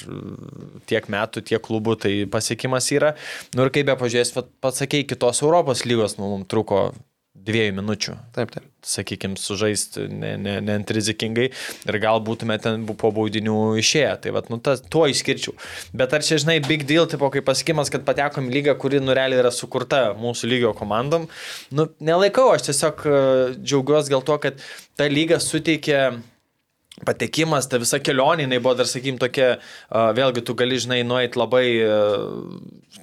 [0.91, 3.13] tiek metų, tiek klubų tai pasiekimas yra.
[3.55, 6.89] Nu ir kaip be pažiūrės, pasakė, kitos Europos lygos, nu, mums truko
[7.43, 8.15] dviejų minučių.
[8.35, 8.69] Taip, taip.
[8.83, 14.11] Sakykime, sužaisti ne, ne, ne ant rizikingai ir gal būtume ten po baudinių išėję.
[14.25, 15.55] Tai vat, nu, tas, tuo išskirčiau.
[15.95, 19.39] Bet ar čia, žinai, big deal, tipo, kaip pasakymas, kad patekom į lygą, kuri nureliai
[19.39, 21.29] yra sukurta mūsų lygio komandom,
[21.71, 24.59] nu, nelaikau, aš tiesiog uh, džiaugiuosi dėl to, kad
[24.99, 26.09] ta lyga suteikia
[27.07, 29.57] patekimas, ta visa kelionė, jinai buvo dar, sakykim, tokia,
[29.91, 31.65] vėlgi tu gali, žinai, nueit labai,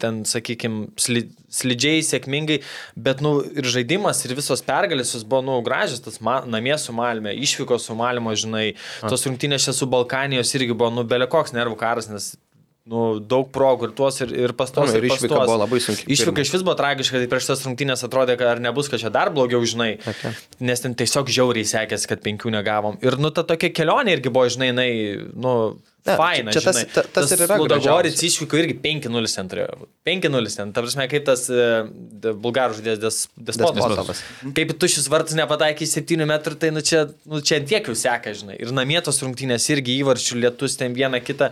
[0.03, 2.61] ten, sakykim, sli, slidžiai, sėkmingai,
[2.97, 6.95] bet, nu, ir žaidimas, ir visos pergalės, jos buvo, nu, gražios, tas ma, namie su
[6.97, 8.67] Malme, išvykos su Malmo, žinai,
[9.07, 12.33] tos rungtynės čia su Balkanijos irgi buvo, nu, belekoks nervų karas, nes
[12.91, 14.91] nu, daug progų ir tuos, ir, ir pastos.
[14.91, 15.47] Nu, ir ir išvyka pastos.
[15.47, 16.07] buvo labai sunki.
[16.11, 19.13] Išvyka iš vis buvo tragiška, tai prieš tas rungtynės atrodė, kad ar nebus, kad čia
[19.15, 19.93] dar blogiau, žinai.
[20.13, 20.35] Okay.
[20.67, 22.99] Nes ten tiesiog žiauriai sekėsi, kad penkių negavom.
[23.07, 24.91] Ir, nu, ta tokia kelionė irgi buvo, žinai, jinai,
[25.39, 25.55] nu,
[26.07, 26.53] Ne, faina.
[26.55, 26.93] čia tas- žinai.
[26.95, 28.27] ta- tas ir yra gražiausia.
[28.31, 29.75] išvyko irgi 5-0 ten turėjo.
[29.83, 29.89] būt.
[30.09, 30.73] 5-0 ten.
[30.73, 31.85] Ta prasme, kaip tas uh,
[32.41, 33.77] bulgarų žaidėjas des, despotas.
[33.85, 34.23] Despotovas.
[34.57, 37.95] Kaip tušis vartas nepataikė į 7 metrų, tai nu čia, nu, čia ant tiek jau
[37.95, 38.57] seka, žinai.
[38.63, 41.51] Ir namie tos rungtynės irgi įvarčių lietus ten vieną kitą.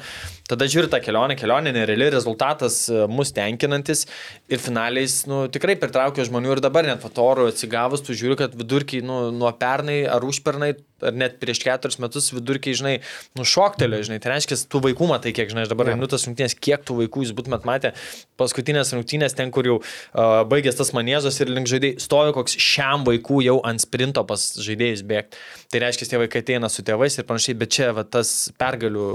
[0.49, 4.07] Tada žiūri tą kelionę, kelionė nereali, rezultatas e, mus tenkinantis
[4.49, 9.03] ir finaliais, nu, tikrai pritraukia žmonių ir dabar net fotorų atsigavus, tu žiūri, kad vidurkiai,
[9.05, 10.70] nu, nuo pernai ar užpernai,
[11.05, 12.95] ar net prieš keturis metus vidurkiai, žinai,
[13.37, 16.55] nu, šoktelio, žinai, tai reiškia, tų vaikų matai, kiek, žinai, aš dabar einu tas rungtynės,
[16.56, 17.93] kiek tų vaikų jūs būtumėt matę,
[18.40, 23.05] paskutinės rungtynės ten, kur jau uh, baigęs tas manėzas ir link žaidėjai, stovi koks šiam
[23.09, 25.43] vaikų jau ant sprinto pas žaidėjus bėgti.
[25.73, 29.09] Tai reiškia, tie vaikai ateina su tėvais ir panašiai, bet čia va, tas pergalių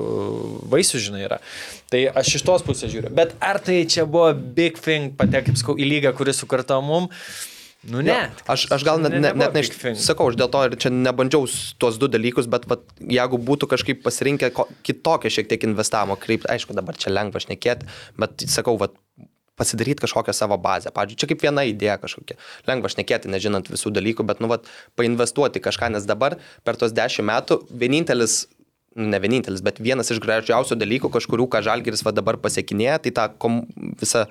[0.70, 1.40] vaisių, žinai, yra.
[1.90, 3.14] Tai aš iš tos pusės žiūriu.
[3.16, 7.10] Bet ar tai čia buvo big thing patekti, kaip sakau, į lygą, kuris sukurta mum?
[7.84, 8.32] Nu ne.
[8.48, 9.98] Aš, aš gal net, Ne- net, net thing.
[10.00, 11.44] sakau, aš dėl to ir čia nebandžiau
[11.82, 14.52] tuos du dalykus, bet vat, jeigu būtų kažkaip pasirinkę
[14.88, 18.96] kitokią šiek tiek investavimo kryptį, aišku, dabar čia lengva šnekėti, bet sakau, vat,
[19.60, 20.90] pasidaryti kažkokią savo bazę.
[20.96, 22.40] Pavyzdžiui, čia kaip viena idėja kažkokia.
[22.66, 24.66] Lengva šnekėti, nežinant visų dalykų, bet, nu, vat,
[24.98, 28.48] painvestuoti kažką, nes dabar per tos dešimt metų vienintelis
[28.96, 33.12] nu, ne vienintelis, bet vienas iš gražiausių dalykų, kažkurių, ką Žalgiris va dabar pasiekinėja, tai
[33.12, 33.64] tą kom,
[34.02, 34.28] visą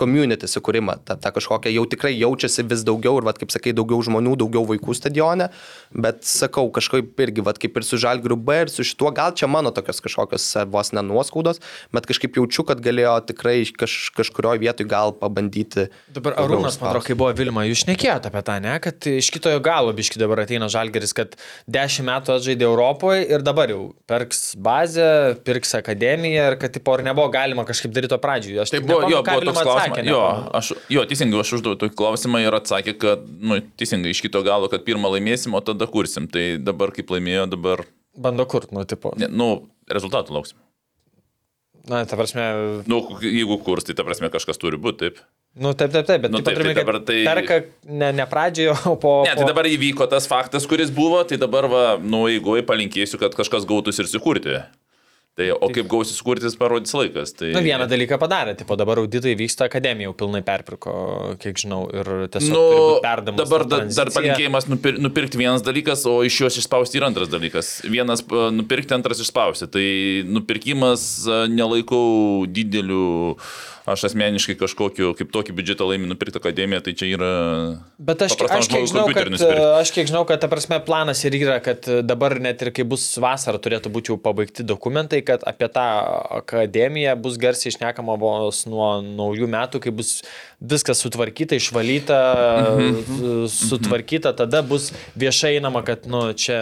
[0.00, 4.02] community sukūrimą, tą, tą kažkokią jau tikrai jaučiasi vis daugiau ir, vat, kaip sakai, daugiau
[4.04, 5.48] žmonių, daugiau vaikų stadione,
[5.96, 9.48] bet sakau, kažkaip irgi, vat, kaip ir su Žalgiriu B ir su šituo, gal čia
[9.50, 11.62] mano tokios kažkokios vos nenuoskaudos,
[11.96, 15.88] bet kažkaip jaučiu, kad galėjo tikrai kaž, kažkurioje vietoje gal pabandyti.
[16.14, 19.62] Dabar Arūnas, man atrodo, kai buvo Vilma, jūs šnekėjote apie tą, ne, kad iš kitojo
[19.64, 21.38] galo biški dabar ateina Žalgeris, kad
[21.72, 25.08] 10 metų atžaidė Europoje ir dabar jau pirks bazę,
[25.46, 28.60] pirks akademiją ir kad tipo ar nebuvo galima kažkaip daryti to pradžioje.
[28.64, 29.85] Aš Tai buvo, jo, buvo toks klausimas.
[29.92, 30.20] Atsakė, Jo,
[30.60, 34.68] aš, jo, teisingai, aš uždaviau tokį klausimą ir atsakė, kad, nu, teisingai, iš kito galo,
[34.72, 36.26] kad pirmą laimėsim, o tada kursim.
[36.30, 37.84] Tai dabar, kaip laimėjo, dabar,
[38.16, 39.12] Bando kurt, nu, tipo.
[39.20, 39.50] ne, nu,
[39.92, 40.56] rezultatų lauksim.
[41.86, 42.42] Na, ta prasme,
[42.90, 45.20] Nu, jeigu kurs, tai ta prasme kažkas turi būti, taip.
[45.54, 48.26] nu, taip, taip, taip, bet Nu, taip, taip, turime, tai dabar tai- perka ne, ne
[48.26, 49.12] pradžioje, o po...
[49.28, 53.36] Ne, tai dabar įvyko tas faktas, kuris buvo, tai dabar, va, nu, jeigu palinkėsiu, kad
[53.38, 54.56] kažkas gautųsi ir sukurti.
[55.36, 57.34] Tai, o kaip gausis sukurti, parodys laikas.
[57.36, 57.50] Tai...
[57.52, 60.94] Na, vieną dalyką padarė, tipo dabar auditai vyksta, akademija jau pilnai perpirko,
[61.42, 62.62] kiek žinau, ir tiesiog Nu,
[63.04, 67.28] perdamas dabar da, dar palinkėjimas nupir, nupirkti vienas dalykas, o iš jos išspausti yra antras
[67.28, 67.74] dalykas.
[67.84, 68.24] Vienas
[68.56, 69.68] nupirkti, antras išspausti.
[69.76, 69.86] Tai
[70.38, 73.36] nupirkimas a, nelaikau dideliu,
[73.86, 77.30] aš asmeniškai kažkokiu, kaip tokį biudžetą laimį nupirkti akademiją, tai čia yra...
[78.02, 79.68] Bet aš, aš, kiek žinau, kad, nusipirkti.
[79.78, 83.04] aš kiek žinau, kad ta prasme planas ir yra, kad dabar net ir kai bus
[83.22, 85.84] vasara turėtų būti jau pabaigti dokumentai, kad apie tą
[86.40, 90.20] akademiją bus garsiai išnekama vos nuo naujų metų, kai bus
[90.60, 92.20] viskas sutvarkyta, išvalyta,
[92.76, 93.46] Mhm.
[93.52, 96.58] sutvarkyta, tada bus viešai einama, kad nu, čia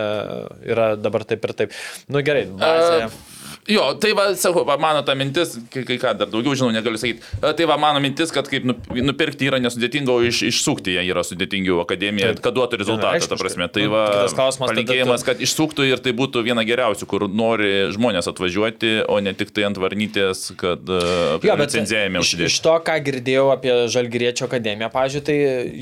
[0.64, 1.72] yra dabar taip ir taip.
[2.08, 3.06] Nu gerai, bazė.
[3.06, 3.33] A,
[3.70, 6.98] Jo, tai va, sakau, va, mano ta mintis, kai, kai ką dar daugiau žinau, negaliu
[7.00, 7.22] sakyti.
[7.40, 11.04] A, Tai va, mano mintis, kad kaip nup- nupirkti yra nesudėtinga, o iš, išsukti ją
[11.08, 13.68] yra sudėtingiau akademija, kad duotų rezultatą, ta prasme.
[13.72, 14.02] Tai Nu, va,
[14.36, 19.16] klausimas palinkėjimas, tu- kad išsuktų ir tai būtų viena geriausių, kur nori žmonės atvažiuoti, o
[19.24, 22.60] ne tik tai ant varnytės, kad bet licenzijame iš, uždėti.
[22.68, 25.38] to, ką girdėjau apie Žalgiriečio akademiją, pažiūrėjau, tai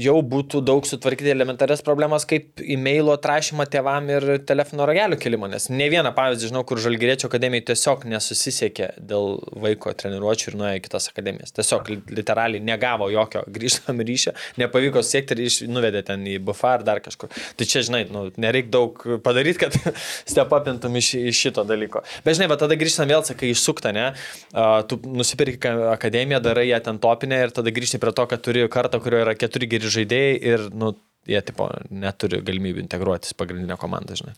[0.07, 5.69] jau būtų daug sutvarkyti elementarias problemas, kaip e-mailo atrašymą tėvam ir telefono ragelio kelimą, nes
[5.71, 10.85] ne vieną pavyzdį žinau, kur Žalgiriečio akademija tiesiog nesusisiekė dėl vaiko treniruočio ir nuėjo į
[10.85, 11.55] kitas akademijas.
[11.57, 16.77] Tiesiog li- literaliai negavo jokio grįžtam ryšio, nepavyko siekti ir iš, nuvedė ten į BFA
[16.79, 17.33] ar dar kažkur.
[17.59, 19.77] Tai čia, žinai, nu, nereik daug padaryti, kad
[20.33, 22.05] stepapintum iš, iš šito dalyko.
[22.27, 24.11] Bet žinai, va tada grįžtam vėl, sakai, išsukta, ne?
[24.53, 28.45] Uh, tu nusipirki ka- akademiją, darai ją ten topinę ir tada grįžti prie to, kad
[28.45, 30.93] turi kartą, kurioje yra keturi geri žaidėjai ir, nu,
[31.29, 34.33] jie tipo, neturi galimybių integruotis pagrindinę komandą, žinai.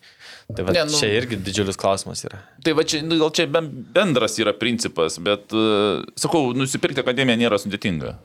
[0.55, 2.43] Tai va, Ne, nu- čia irgi didžiulis klausimas yra.
[2.65, 7.39] Tai va čia, nu, gal čia ben- bendras yra principas, bet, uh, sakau, nusipirkti akademiją
[7.41, 8.17] nėra sudėtinga.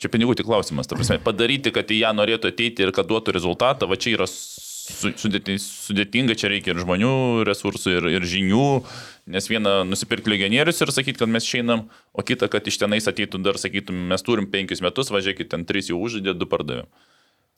[0.00, 3.34] Čia pinigų tik klausimas, ta prasme, padaryti, kad į ją norėtų ateiti ir kad duotų
[3.36, 8.82] rezultatą, va čia yra su- sudėti- sudėtinga, čia reikia ir žmonių resursų, ir, ir žinių,
[9.28, 11.84] nes vieną nusipirkti legionierius ir sakyti, kad mes išeinam,
[12.16, 15.92] o kitą, kad iš tenais ateitų dar sakytum, mes turim penkis metus, važiuokit, ten trys
[15.92, 16.86] jau užžaidė, du pardavėm.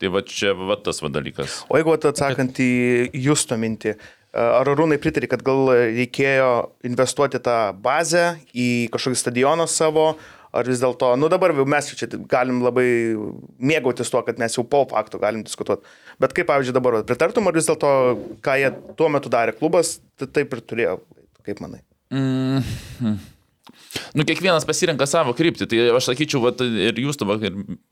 [0.02, 1.60] Tai va čia va tas va dalykas.
[1.70, 2.72] O jeigu atsakant į
[3.22, 3.94] jūsų mintį,
[4.34, 6.52] ar Rūnai pritarė, kad gal reikėjo
[6.88, 10.08] investuoti tą bazę į kažkokį stadioną savo,
[10.52, 12.86] ar vis dėlto, nu dabar jau mes čia galim labai
[13.62, 15.86] mėgautis tuo, kad mes jau po fakto galim diskutuoti.
[16.20, 17.92] Bet kaip, pavyzdžiui, dabar pritartum, ar vis dėlto,
[18.44, 20.98] ką jie tuo metu darė klubas, tai taip ir turėjo,
[21.46, 21.80] kaip manai?
[24.16, 25.66] Nu, kiekvienas pasirenka savo kryptį.
[25.68, 27.36] Tai aš sakyčiau, vat, ir jūs tavo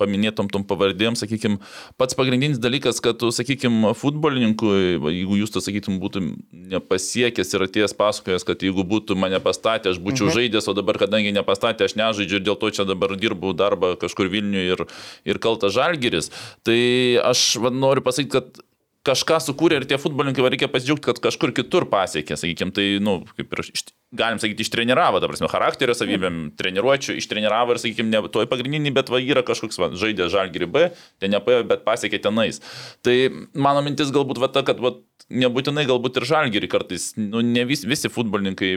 [0.01, 1.61] paminėtom tom pavardėm, sakykime,
[2.01, 6.33] pats pagrindinis dalykas, kad, sakykime, futbolininkui, jeigu jūs to, sakytum, būtum
[6.73, 10.37] nepasiekęs ir atėjęs pasakojas, kad jeigu būtų mane pastatę, aš būčiau mhm.
[10.39, 14.31] žaidęs, o dabar, kadangi nepastatė, aš nežaidžiu ir dėl to čia dabar dirbu darbą kažkur
[14.33, 14.87] Vilniuje ir,
[15.29, 16.31] ir kaltas žalgeris,
[16.65, 16.81] tai
[17.25, 18.65] aš va, noriu pasakyti, kad
[19.07, 23.35] kažką sukūrė ir tie futbolininkai reikia pasidžiaugti, kad kažkur kitur pasiekė, sakykime, tai, na, nu,
[23.39, 28.23] kaip ir, iš- galim sakyti, ištreniravo, ta prasme, charakterio savybėm, treniruočių, ištreniravo ir, sakykime, ne
[28.35, 30.87] toj pagrindinį, bet va yra kažkoks, va, žaidė žalgirį B,
[31.23, 32.61] ten nepaėjo, bet pasiekė tenais.
[33.07, 33.17] Tai
[33.55, 34.99] mano mintis galbūt va ta, kad va,
[35.31, 38.75] nebūtinai galbūt ir žalgirį kartais, nu, ne vis, visi futbolininkai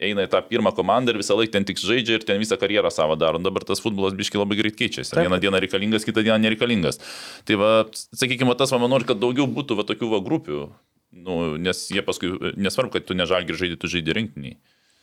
[0.00, 2.90] eina į tą pirmą komandą ir visą laiką ten tik žaidžia ir ten visą karjerą
[2.94, 3.40] savo daro.
[3.42, 5.12] Dabar tas futbolas biški labai greit keičiasi.
[5.12, 5.26] Taip.
[5.28, 7.00] Vieną dieną reikalingas, kitą dieną nereikalingas.
[7.48, 10.66] Tai va, sakykime, tas man nori, kad daugiau būtų va tokių va grupių.
[11.10, 14.58] Nu, nes jie paskui, nesvarbu, kad tu nežalgi žaidži, tu žaidži rinktiniai.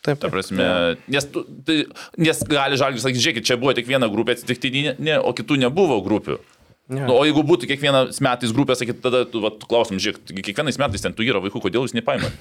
[0.05, 0.63] Taip, Ta prasme,
[1.11, 1.81] nes, tu, tai,
[2.21, 5.97] nes gali žalgi sakyti, žiūrėkit, čia buvo tik viena grupė atsitiktinė, ne, o kitų nebuvo
[6.05, 6.37] grupių.
[6.87, 7.01] Ne.
[7.03, 11.03] Nu, o jeigu būtų kiekvienas metais grupė, sakyt, tada tu, va, klausim, žiūrėk, kiekvienais metais
[11.03, 12.37] ten tu yra vaikų, kodėl jūs nepaimat?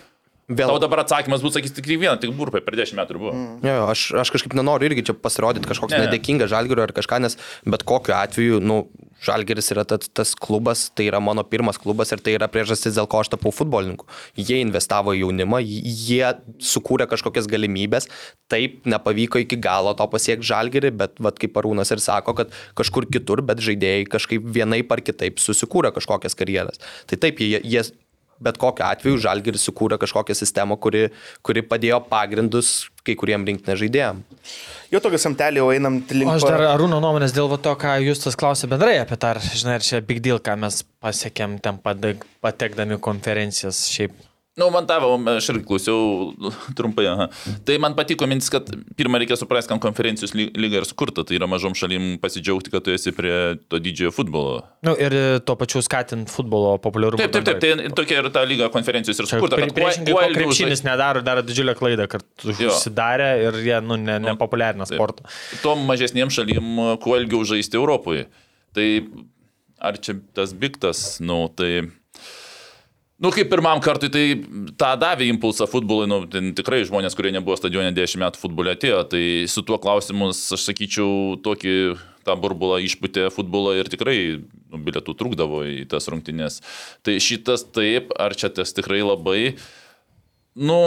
[0.47, 3.33] Vėl, Tau dabar atsakymas būtų, sakys, tik vieną, tik grupė per dešimt metų buvo.
[3.35, 3.65] Mm.
[3.67, 6.05] Jo, jo, aš, aš kažkaip nenoriu irgi čia pasirodyti kažkoks Ne.
[6.05, 6.07] ne.
[6.07, 7.35] nedėkingas žalgiriui ar kažką, nes
[7.67, 8.85] bet kokiu atveju, nu,
[9.27, 13.09] žalgiris yra tas, tas klubas, tai yra mano pirmas klubas ir tai yra priežastis, dėl
[13.11, 14.07] ko aš tapau futbolininku.
[14.39, 16.31] Jie investavo į jaunimą, jie
[16.63, 18.07] sukūrė kažkokias galimybės,
[18.53, 23.11] taip nepavyko iki galo to pasiekti žalgirį, bet, vad kaip Arūnas ir sako, kad kažkur
[23.11, 26.79] kitur, bet žaidėjai kažkaip vienaip ar kitaip susikūrė kažkokias karjeras.
[27.11, 27.83] Tai taip, jie, jie
[28.43, 31.09] bet kokiu atveju žalgiris sukūrė kažkokią sistemą, kuri,
[31.47, 34.23] kuri padėjo pagrindus kai kuriem rinktinė žaidėjim.
[34.93, 36.31] Jau tokį samtelį jau einam link.
[36.37, 39.79] Aš dar Arūno nuomonės dėl va to, ką jūs tas klausė bendrai apie tą, žinai,
[39.79, 44.17] ar čia big deal, ką mes pasiekėm ten patekdami konferencijas šiaip.
[44.57, 46.31] Nu, man tavo, aš irgi klausiau
[46.79, 47.05] trumpai.
[47.11, 47.27] Aha.
[47.69, 51.27] Tai man patiko mintis, kad pirmą reikia suprasti, kam konferencijos ly- lyga ir skurta.
[51.29, 53.35] Tai yra mažom šalim pasidžiaugti, kad tu esi prie
[53.69, 54.63] to didžiojo futbolo.
[54.81, 55.13] Na nu, ir
[55.45, 57.21] tuo pačiu skatint futbolo populiarumą.
[57.21, 57.61] Taip, taip, taip.
[57.85, 59.59] Tai tokia ir ta lyga konferencijos ir skurta.
[59.61, 64.31] pri- Priešingai, kuo krepšinis nedaro, daro didžiulę klaidą, kad užsidarė ir jie, nu, ne, Nu,
[64.33, 65.29] nepopuliarina sportą.
[65.61, 68.25] Tom mažesniem šalim, kuo ilgiau žaisti Europoje.
[68.73, 68.89] Tai
[69.85, 71.91] ar čia tas biktas, nu, tai...
[73.17, 74.25] Nu, kaip pirmam kartui, tai
[74.77, 76.19] tą davė impulsą futbolui, nu,
[76.59, 81.39] tikrai žmonės, kurie nebuvo stadione 10 metų futbole atėjo, tai su tuo klausimus, aš sakyčiau,
[81.41, 81.77] tokį
[82.29, 86.61] tą burbulą išputė futbolą ir tikrai nu, bilietų trukdavo į tas rungtynės.
[87.07, 89.41] Tai šitas taip, ar čia tas tikrai labai,
[90.61, 90.79] nu,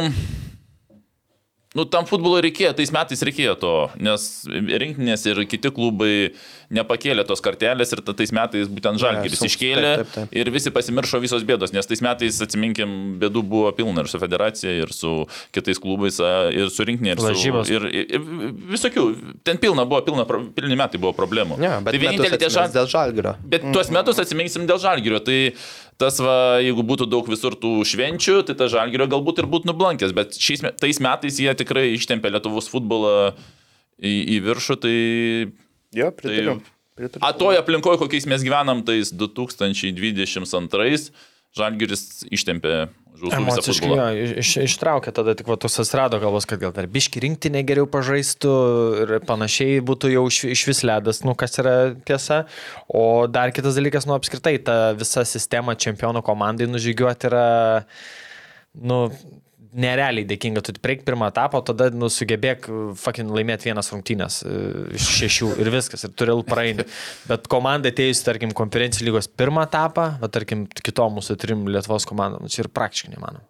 [1.79, 3.73] Nu, tam futbolo reikėjo, tais metais reikėjo to,
[4.03, 6.33] nes rinktinės ir kiti klubai
[6.75, 10.35] nepakėlė tos kartelės ir ta- tais metais būtent žalgeris su- iškėlė taip, taip, taip.
[10.41, 12.91] ir visi pasimiršo visos bėdos, nes tais metais, atsiminkim,
[13.21, 15.13] bėdų buvo pilna ir su federacija, ir su
[15.55, 16.19] kitais klubais,
[16.51, 17.71] ir su rinktinė, ir, su, Lažybos.
[17.73, 18.27] ir, ir, ir
[18.75, 19.05] visokių,
[19.47, 21.57] ten pilna buvo, pilna, pilni metai buvo problemų.
[21.63, 23.37] Ne, bet tai vienintelė tie žalgirio.
[23.55, 25.23] Bet tuos metus atsiminsim dėl žalgerio.
[25.23, 25.39] Tai
[25.99, 30.13] tas, va, jeigu būtų daug visur tų švenčių, tai tas žalgerio galbūt ir būtų nublankęs.
[30.15, 33.33] Bet šiais tais metais jie tikrai ištempė Lietuvos futbolą
[33.99, 34.79] į, į viršų.
[34.85, 34.95] Tai
[35.99, 36.59] Jo, pritariu.
[36.59, 37.23] Tai- pritariu.
[37.25, 41.09] a toj aplinkoje, kokiais mes gyvenam, tais 2022
[41.57, 42.87] žalgeris ištempė
[43.19, 44.05] žūsų Emociškai jo,
[44.39, 48.53] iš, ištraukė tada tik tos atsirado galvos, kad gal dar biški rinktinė geriau pažaistų
[49.03, 51.75] ir panašiai būtų jau iš, iš vis ledas, nu kas yra
[52.07, 52.43] tiesa.
[52.87, 57.49] O dar kitas dalykas, nu apskritai, ta visa sistema čempionų komandai nužygiuoti yra,
[58.79, 59.01] nu,
[59.73, 62.67] nerealiai dėkinga, tu prieik pirmą etapą, tada nu, sugebėk
[62.99, 64.55] fucking laimėti vienas rungtynės e,
[64.97, 66.87] iš šešių ir viskas, ir turi praeini.
[67.29, 72.49] Bet komanda atėjusi, tarkim, konferencijų lygos pirmą etapą, bet tarkim, kitom mūsų trim Lietuvos komandom,
[72.49, 73.48] čia ir praktiškai nemanoma.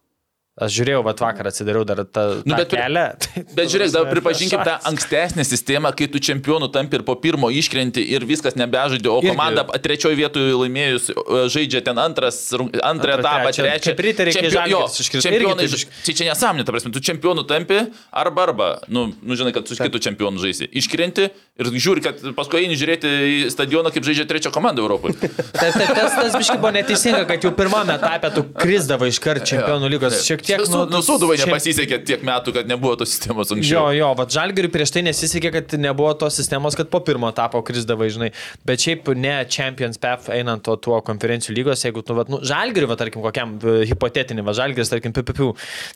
[0.59, 3.03] Aš žiūrėjau, va vakar atsidariau dar tą, Nu, tą bet kelią.
[3.57, 8.03] Bet žiūrėk, dabar pripažinkim tą ankstesnę sistemą, kai tu čempionų tampi ir po pirmo iškrenti
[8.15, 9.31] ir viskas nebežaidė, o Irgi.
[9.31, 11.09] komanda trečioje vietoje laimėjus
[11.53, 13.93] žaidžia ten antras, antrą Antrą, etapą, trečią.
[13.99, 17.79] Riteriai, kai Čempio- čempionai, irgi taip ž- čia nesąmonė, ta prasme, tu čempionų tampi
[18.11, 20.67] arba arba, nu, nu žinai, kad su kitu čempionu žaisi.
[20.81, 21.29] Iškrenti
[21.59, 25.15] ir žiūri, kad paskui eini žiūrėti į stadioną, kaip žaidžia trečia komanda Europoje.
[25.59, 29.45] Taip, taip, tas, tas biškai buvo neteisinga, kad jau pirmame etape tu krizdavai iš karto
[29.49, 30.19] čempionų lygos.
[30.25, 33.91] Šiek tiek, nu, nu, Sūduvai čem- nepasisekė tiek metų, kad nebuvo tos sistemos Jo, anksčiau.
[33.97, 38.09] jo, bet žalgiriui prieš tai nesisekė, kad nebuvo tos sistemos, kad po pirmo etapo krizdavai,
[38.09, 38.31] žinai.
[38.65, 42.89] Bet šiaip ne Champions PF einant to tuo konferencijų lygos, jeigu tu, vat, nu, žalgiriui,
[42.89, 45.49] va, tarkim, kokiam e, hipotetinį, va, žalgiris, tarkim, PPP,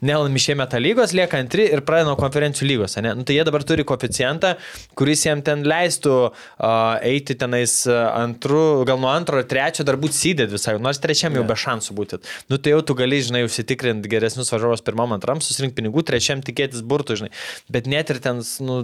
[0.06, 3.14] nelaimi šiemet tą lygos, lieka antri ir pradeda nuo konferencijų lygos, ne?
[3.16, 4.56] Nu, tai jie dabar turi koeficientą,
[5.00, 9.96] kuris jiem ten leistų uh, eiti tenais uh, antru, gal nuo antro ar trečio dar
[10.02, 12.20] būti sydėt visai, nors trečiam jau be šansų būti.
[12.52, 16.84] Nu, tai jau tu gali, žinai, užsitikrinti geresnius varžovus pirmam, antram, susirinkti pinigų, trečiam tikėtis
[16.84, 17.32] burtų, žinai.
[17.72, 18.82] Bet net ir ten, nu,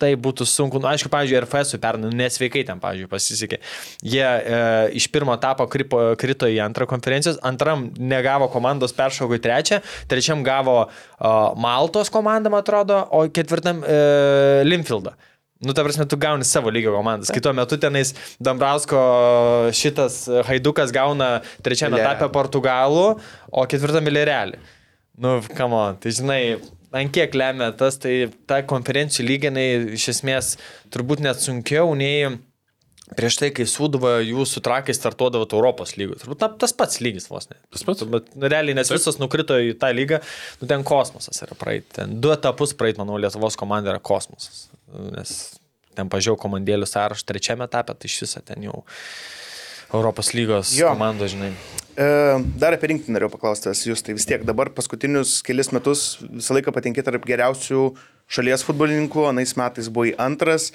[0.00, 0.80] tai būtų sunku.
[0.80, 3.60] Nu, aišku, pavyzdžiui, RFS pernai nu, nesveikai ten, pavyzdžiui, pasisekė.
[4.06, 4.60] Jie e,
[5.00, 9.80] iš pirmo etapo kripo, krito į antrą konferencijos, antram negavo komandos peršauko į trečią,
[10.10, 13.98] trečiam gavo e, Maltos komandą, man atrodo, o ketvirtam e,
[14.68, 15.14] Limfieldą.
[15.60, 17.28] Nu, ta prasme, tu gauni savo lygio komandas.
[17.36, 19.00] Kitu metu tenais Dambrausko
[19.76, 23.02] šitas Haidukas gauna trečiame etape Portugalų,
[23.52, 24.56] o ketvirtam Vilirelį.
[25.20, 26.42] Nu, kamo, tai žinai,
[26.96, 29.66] ant kiek lemia tas, tai ta konferencijų lyginai
[29.96, 30.54] iš esmės
[30.92, 32.38] turbūt net sunkiau nei
[33.16, 36.22] prieš tai, kai Sūduva jūsų trakai startuodavo Europos lygos.
[36.22, 37.58] Turbūt na, tas pats lygis vos ne.
[37.74, 38.06] Tas pats?
[38.08, 40.20] Bet nu, realiai, nes visos nukrito į tą lygą,
[40.62, 41.88] nu ten kosmosas yra praeit.
[41.96, 44.68] Ten du etapus praeit, manau, Lietuvos komanda yra kosmosas.
[45.10, 45.34] Nes
[45.98, 48.84] ten pažiūrėjau komandėlių sąrašą trečiame etape, tai iš viso ten jau
[49.92, 50.92] Europos lygos Jo.
[50.94, 51.52] komandos, žinai.
[52.00, 52.06] E,
[52.60, 56.72] Dar apie rinktinį norėjau paklausti, jūs tai vis tiek dabar paskutinius kelius metus visą laiką
[56.72, 57.90] patinkė tarp geriausių
[58.30, 60.70] šalies futbolininkų, anais metais buvai antras.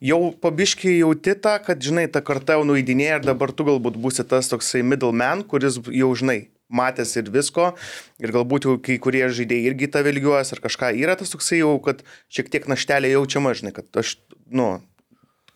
[0.00, 4.24] Jau pabiškiai jauti tą, kad, žinai, ta karta jau nuidinėja ir dabar tu galbūt būsi
[4.28, 7.70] tas toksai middleman, kuris jau, žinai, matęs ir visko,
[8.20, 11.76] ir galbūt jau kai kurie žaidėjai irgi tave lygiuojas ar kažką yra tas toksai jau,
[11.84, 12.02] kad
[12.32, 14.16] šiek tiek naštelė jaučiama, žinai, kad aš,
[14.50, 14.80] nu,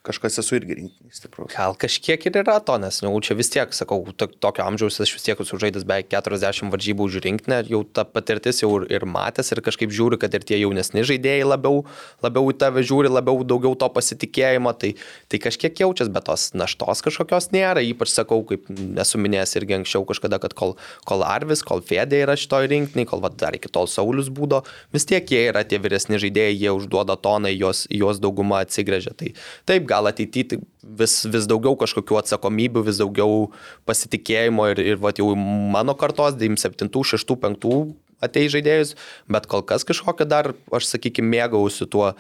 [0.06, 1.52] kažkas esu irgi rinkinys stiprus.
[1.52, 5.12] Gal kažkiek ir yra to, nes jau čia vis tiek, sakau, to, tokio amžiaus aš
[5.12, 9.04] vis tiek esu žaidęs beveik 40 varžybų už rinktinę, jau ta patirtis jau ir- ir
[9.04, 11.84] matęs ir kažkaip žiūri, kad ir tie jaunesni žaidėjai labiau,
[12.24, 14.94] labiau į tave žiūri, labiau daugiau to pasitikėjimo, tai,
[15.28, 20.08] tai kažkiek jaučias, bet tos naštos kažkokios nėra, ypač sakau, kaip nesu minėjęs irgi anksčiau
[20.08, 23.84] kažkada, kad kol, kol Arvis, kol Fedė yra šitoj rinktiniai, kol va, dar iki tol
[23.84, 24.64] Saulis būdo,
[24.96, 27.60] vis tiek jie yra tie vyresni žaidėjai, jie užduoda toną, į
[28.00, 29.12] juos dauguma atsigrėžia.
[29.12, 29.32] Tai
[29.68, 30.60] taip, gal ateityje
[31.00, 33.48] vis, vis daugiau kažkokių atsakomybių, vis daugiau
[33.88, 37.74] pasitikėjimo ir, ir va, jau mano kartos, 97, 6, 5
[38.20, 38.94] atei žaidėjus,
[39.32, 42.12] bet kol kas kažkokią dar, aš sakykime, mėgausiu tuo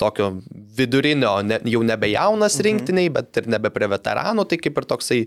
[0.00, 0.32] tokio
[0.78, 5.20] vidurinio, ne, jau nebe jaunas rinktiniai, bet ir nebe prie veteranų, tai kaip ir toksai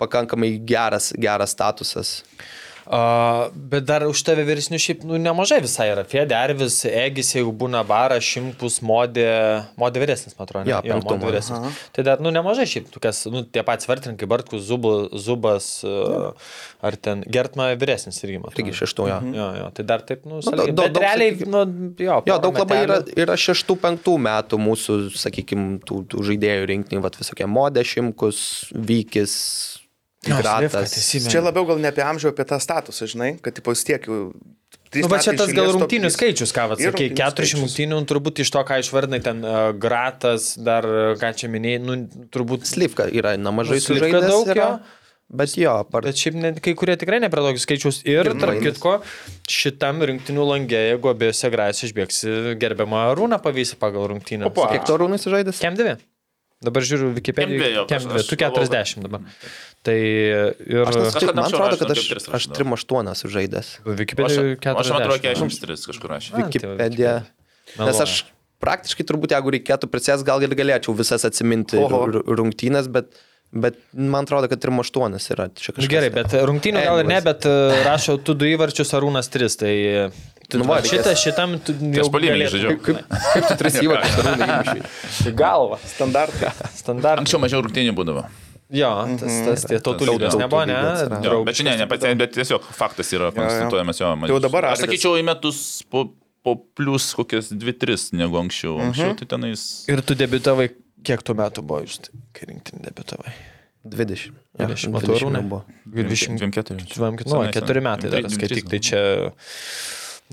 [0.00, 2.22] pakankamai geras, geras statusas.
[2.86, 6.02] Uh, bet dar už tave vyresnių šiaip nu, nemažai visai yra.
[6.08, 9.28] Fede, Arvis, Egis, jeigu būna Baras, Šimkus, Modė,
[9.78, 10.64] Modė vyresnis, man atrodo.
[10.66, 10.72] ne?
[10.72, 11.18] Jo, penktumo.
[11.20, 11.78] Modė vyresnis.
[11.94, 16.32] Tai dar, nu, nemažai šiaip, tokias, nu, tie patys vartininkai, Bartkus, Zubas, uh,
[16.82, 18.64] ar ten Gertma vyresnis irgi, man atrodo.
[18.66, 19.20] Irgi šeštojo.
[19.36, 20.74] Jo, jo, tai dar taip, nu, sąlyginai.
[20.74, 21.62] daug- bet realiai, nu,
[22.02, 23.22] jo, Jo, daug labai yra, metelių.
[23.26, 28.42] yra šeštų, penktų metų mūsų, sakykime, tų, tų žaidėjų rinktiniai, va visokie modešimkus,
[28.74, 29.81] vykis, Jo, Slivka,
[30.30, 30.94] gratas.
[30.94, 31.30] teisybė.
[31.34, 34.30] Čia labiau gal ne apie amžių, apie tą statusą, žinai, kad tipo vis tiek jau...
[34.92, 36.14] trys Nu, va čia tas gal trys.
[36.14, 37.60] skaičius, ką rungtynių 400 skaičius.
[37.60, 41.82] rungtynių, nu, turbūt iš to, ką išvardinai, ten uh, Gratas, dar, uh, ką čia minėjai,
[41.82, 41.96] nu,
[42.30, 44.28] turbūt Slivka yra nemažai Nu, Slivka sužaidęs.
[44.30, 44.98] daug, yra, jo.
[45.32, 46.04] Bet jo, par...
[46.04, 48.02] Bet šiaip net, kai kurie tikrai ne prie tokių skaičius.
[48.04, 48.98] Ir, Ir tarp kitko,
[49.48, 54.50] šitam rinktinių langė, jeigu abiejose grajose išbėgsi gerbiamą Rūną pavysi pagal rungtynę.
[54.50, 54.68] Opa.
[54.74, 55.62] kiek to rūnai sužaidęs?
[55.64, 55.96] Kem dvi.
[56.62, 57.48] Dabar žiūriu Wikipedia.
[57.48, 58.20] Kem dvi, jo, Kem aš- dvi.
[58.22, 59.20] aš Tu galvoju, 40 dabar.
[59.82, 60.84] Tai ir...
[60.86, 62.76] Aš Aš, Kažkada man atrodo, kad aš, aš rašydavau.
[62.78, 63.70] 3-8 sužaidęs.
[63.82, 65.58] Aš, Wikipedia aš man atrodo 40.
[65.58, 66.30] 43 kažkur rašė.
[66.30, 67.14] A, va, Wikipedia.
[67.74, 67.88] Meluoja.
[67.90, 68.14] Nes aš
[68.62, 73.10] praktiškai turbūt, jeigu reikėtų prisės, gal ir galėčiau visas atsiminti rungtynės, bet,
[73.50, 75.48] bet man atrodo, kad 3-8 yra.
[75.50, 75.90] Čia Nu, kažkas.
[75.90, 79.58] gerai, bet rungtynių gal ir ne, bet uh, rašau, tu du įvarčius Arūnas 3.
[79.64, 79.74] Tai
[80.52, 82.78] tu, Nu, va, šitą, šitam tu jau Aš palyginti galėtum- žaidžiau.
[82.84, 83.02] Kaip,
[83.32, 84.82] kaip tu tris įvarčius rūnai įmušiai?
[85.30, 85.78] Į galvą.
[85.96, 86.52] Standartai.
[86.76, 87.22] Standartas.
[87.24, 88.24] Anksčiau mažiau rungtynių būdavo.
[88.72, 90.76] Jo, tas, tas tie tautų lygos nebuvo, ne?
[91.26, 94.12] Jo, bet čia ne, ne pats, bet tiesiog faktas yra konstatuojamas jo.
[94.22, 95.58] Tai jau dabar Aš Arvis- sakyčiau, į metus
[95.92, 96.06] po,
[96.42, 98.78] po plus kokias 2-3 negu anksčiau.
[98.86, 99.66] Anksčiau tai tenais...
[99.92, 100.70] Ir tu debitavai,
[101.04, 102.00] kiek tų metų buvo jūs,
[102.32, 103.34] kai rinktinį debitavai?
[103.84, 104.32] 20.
[104.62, 105.40] 20 metų Arūnė.
[105.50, 105.64] buvo.
[105.92, 106.38] 20.
[106.40, 106.88] 24.
[106.94, 107.96] Žinom, nu, Senai, keturi senai.
[107.98, 109.00] metai dar Dvi- skaityk, tai čia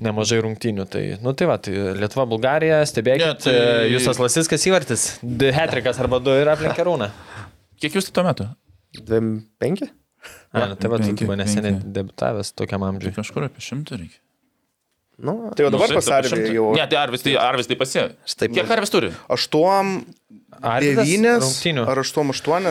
[0.00, 0.86] nemažai rungtynių.
[0.90, 3.54] Tai, nu tai va, tai Lietuva, Bulgarija, stebėkit, ja, tai...
[3.54, 5.06] E, Jūsas Lasiskas įvartis,
[5.56, 7.10] Hetrikas arba du yra aplink Karūną.
[7.80, 8.48] Kiek jūs tai tuo metu?
[9.00, 9.90] 25.
[10.50, 13.12] A, nu, tai va, tu buvai neseniai debitavęs tokiam amžiui.
[13.12, 14.20] Tai kažkur apie šimtą reikia.
[15.20, 16.70] Nu, tai jau dabar nu, pasarvė jau.
[16.76, 18.06] Ne, tai Arvis tai, Arvis tai pasie.
[18.40, 19.12] Taip, Kiek Arvis turi?
[19.28, 19.90] 8,
[20.64, 22.70] 9 ar 8, 8.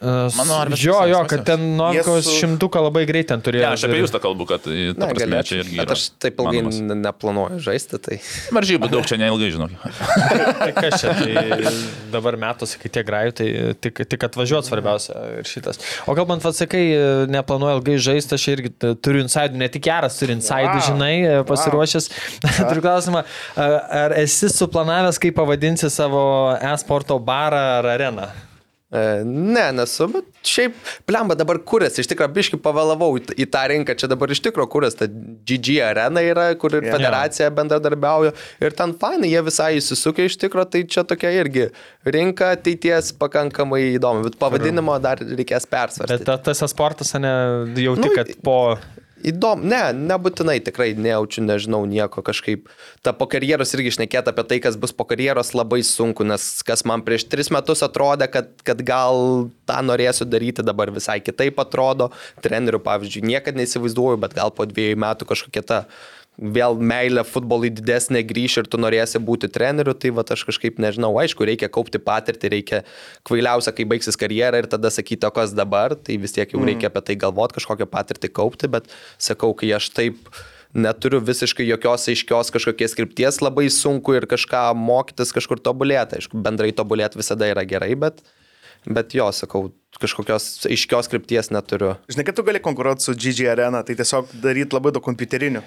[0.00, 3.64] Mano Jo, jo, kad ten Novikos su- šimtuką labai greit ten turėjo.
[3.66, 5.48] Ne, aš apie jūs tą kalbu, kad tai, ta Na, prasme, galėčiau.
[5.48, 6.78] čia irgi Bet aš taip ilgai manomas.
[7.02, 8.18] neplanuoju žaisti, tai
[8.54, 9.74] Varžybų daug čia neilgai, žinok.
[10.58, 11.72] Tai kas čia, tai
[12.12, 13.48] dabar metuose, kai tiek grajų, tai
[13.80, 15.78] tik, tik atvažiuot svarbiausia ir šitas.
[16.08, 16.82] O kalbant, atsakai,
[17.30, 18.72] neplanuoju ilgai žaisti, aš irgi
[19.02, 20.84] turiu insidų, ne tik geras, turiu insidų, Wow.
[20.88, 21.14] žinai,
[21.48, 22.10] pasiruošęs.
[22.70, 23.24] turiu klausimą,
[23.58, 26.22] ar esi suplanavęs, kaip pavadinsi savo
[26.58, 28.28] e-sporto barą ar areną?
[28.88, 30.72] E, Ne, nesu, bet šiaip,
[31.04, 34.70] plemba dabar kuras, iš tikrųjų, biški pavėlavau į, į tą rinką, čia dabar iš tikrųjų
[34.72, 36.94] kuras, ta GG arena yra, kur ir Jo.
[36.96, 38.32] federacija bendradarbiauja.
[38.64, 41.66] Ir ten fainai, jie visai įsisukia iš tikrųjų, tai čia tokia irgi
[42.08, 46.24] rinka ateities pakankamai įdomi, bet pavadinimo dar reikės Bet persvarstyti.
[46.24, 47.34] ta- tas e-sportas, ne,
[47.76, 48.78] jauti, Nu, kad po...
[49.26, 52.68] Įdomu, ne, nebūtinai tikrai nejaučiu, nežinau nieko kažkaip.
[53.02, 56.84] Ta po karjeros irgi išnekėta apie tai, kas bus po karjeros labai sunku, nes kas
[56.86, 62.12] man prieš tris metus atrodė, kad, kad gal tą norėsiu daryti, dabar visai kitaip atrodo.
[62.44, 65.80] Trenerių, pavyzdžiui, niekada neįsivaizduoju, bet gal po dviejų metų kažkokia ta
[66.38, 71.10] vėl meilė futbolui didesnė grįš ir tu norėsi būti treneriu, tai va aš kažkaip nežinau,
[71.18, 72.82] aišku, reikia kaupti patirtį, reikia
[73.26, 76.92] kvailiausia, kai baigsis karjera ir tada sakyti, o kas dabar, tai vis tiek jau reikia
[76.92, 78.86] apie tai galvoti, kažkokią patirtį kaupti, bet
[79.18, 80.30] sakau, kai aš taip
[80.78, 86.20] neturiu visiškai jokios aiškios kažkokies skripties, labai sunku ir kažką mokytis, kažkur tobulėti.
[86.20, 88.20] Aišku, bendrai tobulėti visada yra gerai, bet,
[88.86, 91.96] bet jo, sakau, kažkokios aiškios skripties neturiu.
[92.12, 95.64] Žinai, kad tu gali konkuruoti su GG arena, tai tiesiog daryti labai daug kompiuterinių.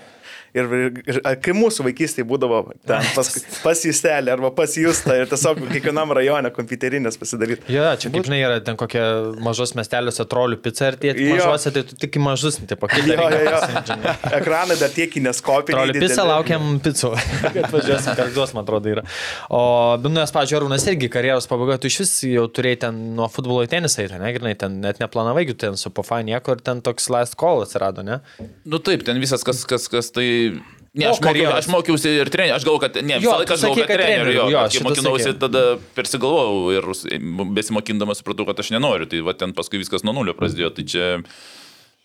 [0.51, 0.67] Ir,
[1.07, 2.57] ir kai mūsų vaikystėje būdavo
[2.87, 3.29] ten pas,
[3.65, 7.71] pas jūstelį arba pas jūstą ir tiesiog kiekvienam rajone kompiuterinės pasidaryti.
[7.71, 9.03] Jo, čia kaip žinai, yra ten kokie
[9.43, 11.37] mažos miesteliuose trolių pica ir tie Jo.
[11.37, 14.11] mažuose, tai tu tik į mažus, tai po kitą Jo, jo, jo.
[14.41, 15.91] Ekranai dar tiek neskopiniai.
[15.91, 17.13] Trolių pica, laukiam picų.
[17.55, 19.05] Kad važiuosim karduos, man atrodo, yra.
[19.47, 19.61] O,
[20.03, 23.63] nu, nes, pažiūrėjau, Arūnas irgi karjeros pabaigoje, tu iš vis jau turėjai ten nuo futbolo
[23.65, 27.07] į tenisą, ten, negrinai, ten net neplanavai, jų ten su Pofa nieko ir ten toks
[27.13, 28.19] last call atsirado, ne?
[28.67, 30.27] Nu taip, ten visas, kas, kas, kas tai...
[30.91, 33.85] Ne, aš, mokiau, aš mokiausi ir treneriu, aš galvoju, kad ne, visą laiką aš galvoju,
[33.87, 35.39] kad treneriu, jo, jo, kai mokinausi, sakei.
[35.39, 35.61] tada
[35.95, 36.89] persigalvojau ir
[37.55, 41.09] besimokindamas supratau, kad aš nenoriu, tai va ten paskui viskas nuo nulio prasidėjo, tai čia...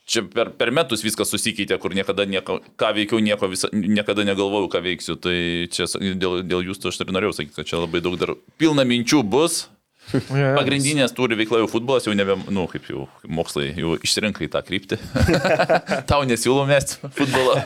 [0.06, 4.68] Čia per, per metus viskas susikeitė, kur niekada nieko, ką veikiau, nieko visa, niekada negalvojau,
[4.70, 5.16] ką veiksiu.
[5.18, 5.34] Tai
[5.74, 9.24] čia dėl, dėl jūsų aš ir norėjau sakyti, kad čia labai daug dar pilna minčių
[9.26, 9.64] bus.
[10.12, 14.98] Pagrindinės turi veikla jau futbolas, jau nebe, nu, kaip jau mokslai, jau išsirinkai tą kryptį.
[16.10, 17.58] Tau nesiūlau mesti futbolą.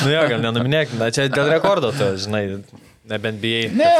[0.00, 2.44] Nu jo, gal nenuminėk, na čia dėl rekordo, tu, žinai,
[3.10, 3.70] nebent bijai.
[3.74, 3.90] Ne.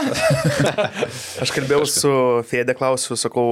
[1.43, 2.13] Aš kalbėjau su
[2.51, 3.49] Fėdė, klausiu, sakau,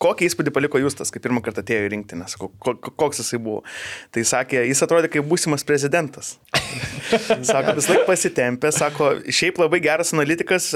[0.00, 3.40] kokį įspūdį paliko Justas, kai pirmą kartą atėjo į rinktinę, sakau, ko- ko- koks jisai
[3.42, 3.60] buvo.
[4.14, 6.38] Tai sakė, jis atrodė kaip būsimas prezidentas.
[7.50, 10.70] Sako, vis laik pasitempė, sako, šiaip labai geras analitikas,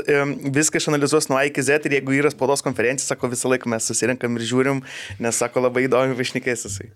[0.57, 3.87] viską išanalizuos nuo A iki Z ir jeigu yra spaudos konferencija, sako, visą laiką mes
[3.91, 4.81] susirinkam ir žiūrim,
[5.23, 6.89] nes, sako, labai įdomi višnikės jisai.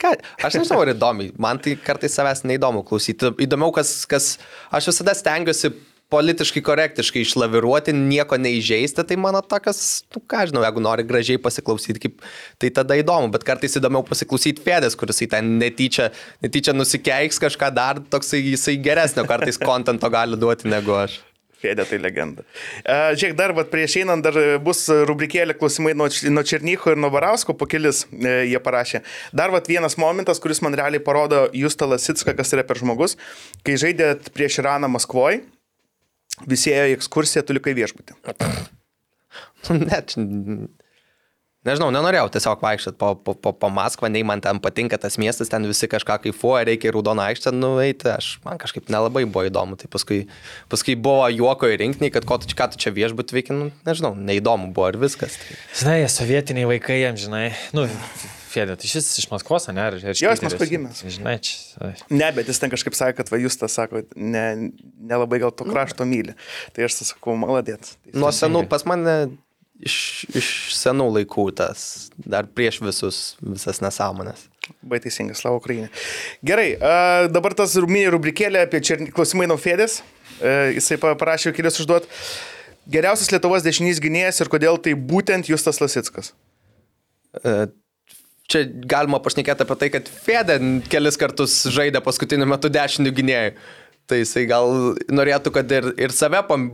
[0.00, 0.14] Ką,
[0.46, 1.26] aš nežinau, ar įdomi.
[1.42, 3.34] Man tai kartais savęs neįdomu klausyti.
[3.44, 4.30] Įdomiau, kas, kas
[4.72, 5.74] aš visada stengiuosi
[6.12, 12.02] politiškai korektiškai išlaviruoti, nieko neįžeisti, tai mano tokas, nu ką žinau, jeigu nori gražiai pasiklausyti,
[12.06, 12.24] kaip,
[12.60, 16.10] tai tada įdomu, bet kartais įdomiau pasiklausyti Fedės, kuris į ten netyčia,
[16.44, 21.22] netyčia nusikeiks kažką dar, toksai jisai geresnio kartais kontento gali duoti negu aš.
[21.64, 22.44] Fėdė tai legenda.
[22.84, 27.08] E, Žiūrėk, dar vat, prieš einant dar bus rubrikėlė klausimai nuo, nuo Černycho ir nuo
[27.14, 29.00] Varausko, po kelis e, jie parašė.
[29.32, 33.16] Dar vat, vienas momentas, kuris man realiai parodo Justą Lasitską, kas yra per žmogus.
[33.64, 35.40] Kai žaidėt prieš Iraną Maskvoje,
[36.50, 38.16] visi ėjo į ekskursiją, tu likai viešbutį.
[39.88, 40.12] Net,
[41.64, 45.48] nežinau, nenorėjau tiesiog vaikščioti po, po, po, po Maskvą, nei man ten patinka tas miestas,
[45.52, 49.78] ten visi kažką kaifuoja, reikia į Raudoną aikštę nueiti, aš, man kažkaip nelabai buvo įdomu,
[49.80, 50.24] tai paskui,
[50.72, 53.70] paskui buvo juoko į rinkinį, kad ko tu, čia- ką tu čia viešbut veikia, nu,
[53.88, 55.38] nežinau, neįdomu buvo ir viskas.
[55.40, 55.58] Tai.
[55.80, 57.46] Žinai, sovietiniai vaikai jam, žinai,
[57.76, 57.88] nu,
[58.54, 59.82] Fėdė, tai šis iš Maskvos, ne?
[59.82, 60.68] Ar, ar Jo, iš esi?
[60.70, 61.00] gimęs.
[61.16, 61.92] Žinai, čia.
[62.14, 64.44] Ne, bet jis ten kažkaip sakė, kad va Justas sako, ne,
[65.10, 66.36] nelabai gal to krašto myli.
[66.76, 67.96] Tai aš sakau, maladėt.
[68.14, 69.16] Nuo senų pas mane
[69.82, 69.96] iš,
[70.38, 70.48] iš
[70.78, 74.46] senų laikų tas, dar prieš visus, visas nesąmonės.
[74.80, 75.90] Bai teisingas, Slavo Ukrainė.
[76.46, 76.94] Gerai, a,
[77.28, 79.10] dabar tas mini rubrikėlė apie černy...
[79.12, 79.98] klausimai nuo Fėdės.
[80.40, 82.06] E, Jisai pa- parašė kelis užduot.
[82.88, 86.32] Geriausias Lietuvos dešinys gynėjas ir kodėl tai būtent Justas Lasitskas.
[87.44, 87.66] E,
[88.50, 90.58] Čia galima pašnekėti apie tai, kad Fede
[90.92, 93.54] kelis kartus žaidė paskutiniu metu dešinių gynėjų.
[94.04, 94.68] Tai jisai gal
[95.08, 96.66] norėtų, kad ir, ir save, pam,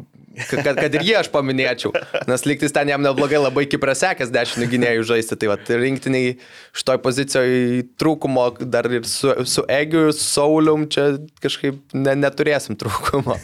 [0.49, 1.93] kad, kad ir jį aš paminėčiau.
[2.27, 5.39] Nes lygtis ten jam neblogai labai kiprasekęs dešinių gynėjų žaisti.
[5.39, 6.33] Tai va, rinktiniai
[6.75, 11.07] šitoj pozicijoje trūkumo dar ir su, su Egiu, su Saulium čia
[11.45, 13.39] kažkaip ne, neturėsim trūkumo.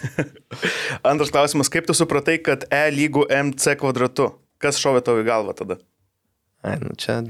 [1.13, 4.33] Antras klausimas, kaip tu supratai, kad E lygų MC kvadratu?
[4.59, 5.79] Kas šovė tavo į galvą tada?
[6.67, 7.21] Ai, nu čia,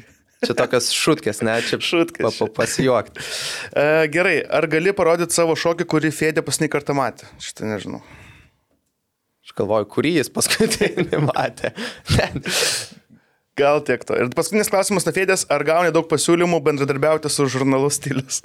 [0.45, 3.25] čia tokios šutkės, ne, čia Šutkės Pa, pa, pasijuokti.
[3.73, 7.31] E, gerai, ar gali parodyti savo šokį, kurį Fėdė pasnį kartą matė?
[7.43, 8.03] Šitą nežinau.
[9.47, 11.73] Aš galvoju, kurį jis paskutinį matė.
[13.57, 14.19] Gal tiek to.
[14.21, 18.43] Ir paskutinis klausimas nuo Fėdės, ar gauni daug pasiūlymų bendradarbiauti su žurnalu stilius?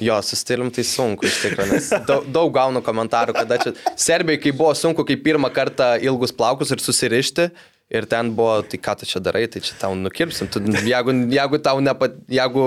[0.00, 4.40] Jo, su stilium tai sunku iš tikrųjų, nes daug, daug gaunu komentarų, kada čia Serbijai,
[4.42, 7.46] kai buvo sunku, kai pirmą kartą ilgus plaukus ir susirišti,
[7.92, 10.48] ir ten buvo, tai ką tu čia darai, tai čia tau nukirpsim.
[10.50, 12.64] Tu, jeigu, jeigu tau nepa, jeigu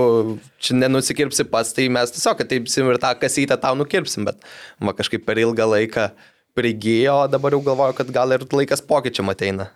[0.62, 4.46] čia nenusikirpsi pats, tai mes tiesiog ateipsim ir tą kasytę tau nukirpsim, bet
[4.80, 6.12] man kažkaip per ilgą laiką
[6.58, 9.72] prigijo, dabar jau galvoju, kad gal ir laikas pokyčiam ateina.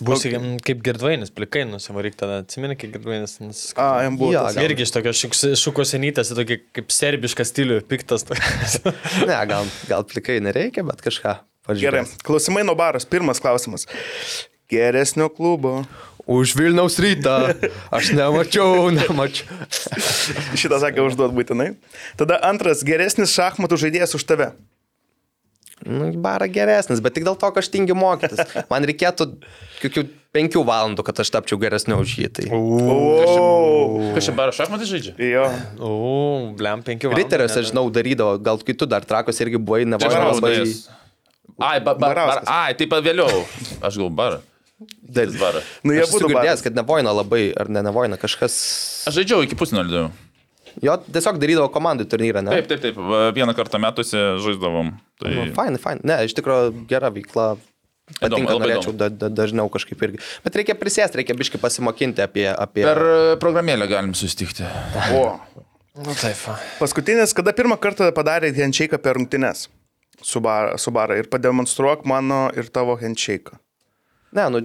[0.00, 0.32] Okay.
[0.64, 2.38] kaip girdvainis, plikai nusivaryk tada.
[2.40, 3.34] Atsimeni, kaip girdvainis.
[3.76, 4.32] A, jam buvo.
[4.32, 4.56] Tas.
[4.56, 8.24] gal- Irgi iš tokio šukos senytės, tokį kaip serbišką stilių, piktas.
[9.28, 11.34] Ne, gal, gal plikai nereikia, bet kažką.
[11.68, 12.22] Gerai, pažiūrėsim.
[12.24, 13.04] klausimai nuo baros.
[13.06, 13.84] Pirmas klausimas.
[14.70, 15.82] Geresnio klubo.
[16.30, 17.50] Už Vilniaus rytą.
[17.90, 19.48] Aš nemačiau, nemačiau.
[20.54, 21.72] Šitą sakė užduot būtinai.
[22.20, 24.52] Tada antras, geresnis šachmatų žaidėjas už tave.
[25.80, 28.42] Nu, bara geresnis, bet tik dėl to, kad aš tingiu mokytis.
[28.68, 29.26] Man reikėtų
[29.80, 30.02] kokių
[30.36, 32.28] penkių valandų, kad aš tapčiau geresniu už jį.
[32.36, 32.44] Tai.
[32.52, 35.14] O, Kas čia bara šachmatai žaidžia?
[35.24, 35.46] jo.
[35.80, 35.90] O,
[36.58, 37.24] blem, penki valandų.
[37.24, 40.52] Riterius, aš žinau, darydavo, gal kai tu dar trakos irgi buvai, ne Čia važiavau labai...
[40.60, 40.76] labai.
[41.60, 43.42] Ai, ba, ba, bar, ai, taip pat vėliau.
[43.84, 44.38] Aš gal barą.
[45.02, 45.60] Dalis barą.
[45.84, 48.56] Nu, jie būtų girdėjęs, kad nevoina labai, ar ne nevoina, kažkas...
[49.10, 50.08] Aš žaidžiau iki pusnulio.
[50.84, 52.54] Jo, tiesiog darydavo komandų turnyrą, ne?
[52.54, 53.00] Taip, taip, taip.
[53.36, 54.94] Vieną kartą metuose žaisdavom.
[55.20, 55.32] Tai...
[55.34, 56.00] Nu, Fain, fain.
[56.06, 57.52] Ne, iš tikrųjų gera veikla.
[58.18, 60.18] Patinka, labai norėčiau da, da, dažniau kažkaip irgi.
[60.42, 62.46] Bet reikia prisėsti, reikia biškai pasimokinti apie...
[62.50, 62.82] apie...
[62.82, 64.66] Per e, programėlę galim susitikti.
[65.18, 65.26] O.
[66.00, 66.40] Nu, taip.
[66.80, 69.68] Paskutinis, kada pirmą kartą padarė handshake per rungtynes
[70.22, 73.56] su bara, su bara ir pademonstruok mano ir tavo handshake.
[74.36, 74.62] Ne, nu,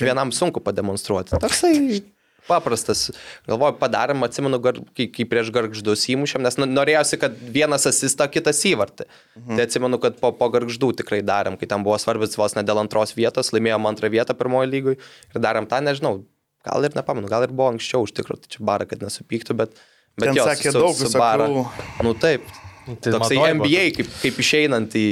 [0.00, 1.38] vienam sunku pademonstruoti.
[1.42, 2.02] Toksai
[2.48, 3.08] paprastas.
[3.48, 8.60] Galvoju, padarėm, atsimenu, gar, kai, kai prieš garždus įmušėm, nes norėjosi, kad vienas asistą, kitas
[8.68, 9.06] įvartį.
[9.38, 9.54] Mhm.
[9.56, 12.82] Tai atsimenu, kad po, po garždų tikrai darėm, kai tam buvo svarbus vos ne dėl
[12.82, 16.18] antros vietos, laimėjom antrą vietą pirmojo lygui ir darėm tą, nežinau,
[16.66, 19.80] gal ir nepamenu, gal ir buvo anksčiau, iš tikrųjų, tai čia bara, kad nesupyktų, bet...
[20.18, 21.64] bet Ten jo, sakė daug visokių-
[22.04, 22.44] Nu taip.
[23.00, 23.48] Tai Toksai buvo.
[23.56, 25.06] NBA, kaip, kaip išeinant į...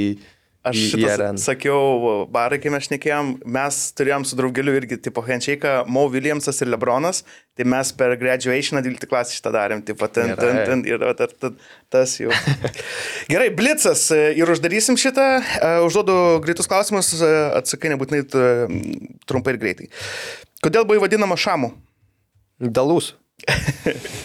[0.63, 1.37] Aš areną.
[1.43, 6.69] sakiau, barai, kai mes šnekėjom, mes turėjom su draugeliu irgi tipo handshake, Mo Williamsas ir
[6.71, 7.19] Lebronas,
[7.59, 11.51] tai mes per graduation 12 klasį šitą darėm, tipo ten, ten, ten ir ta- ta-
[11.91, 12.31] tas jau.
[13.31, 16.15] Gerai, Blitzas e, ir uždarysim šitą, E, užduodu
[16.45, 18.23] greitus klausimus, e, atsakai nebūtinai
[19.27, 19.89] trumpai ir greitai.
[20.63, 21.73] Kodėl buvai vadinama Šamu?
[22.63, 23.11] Dalus.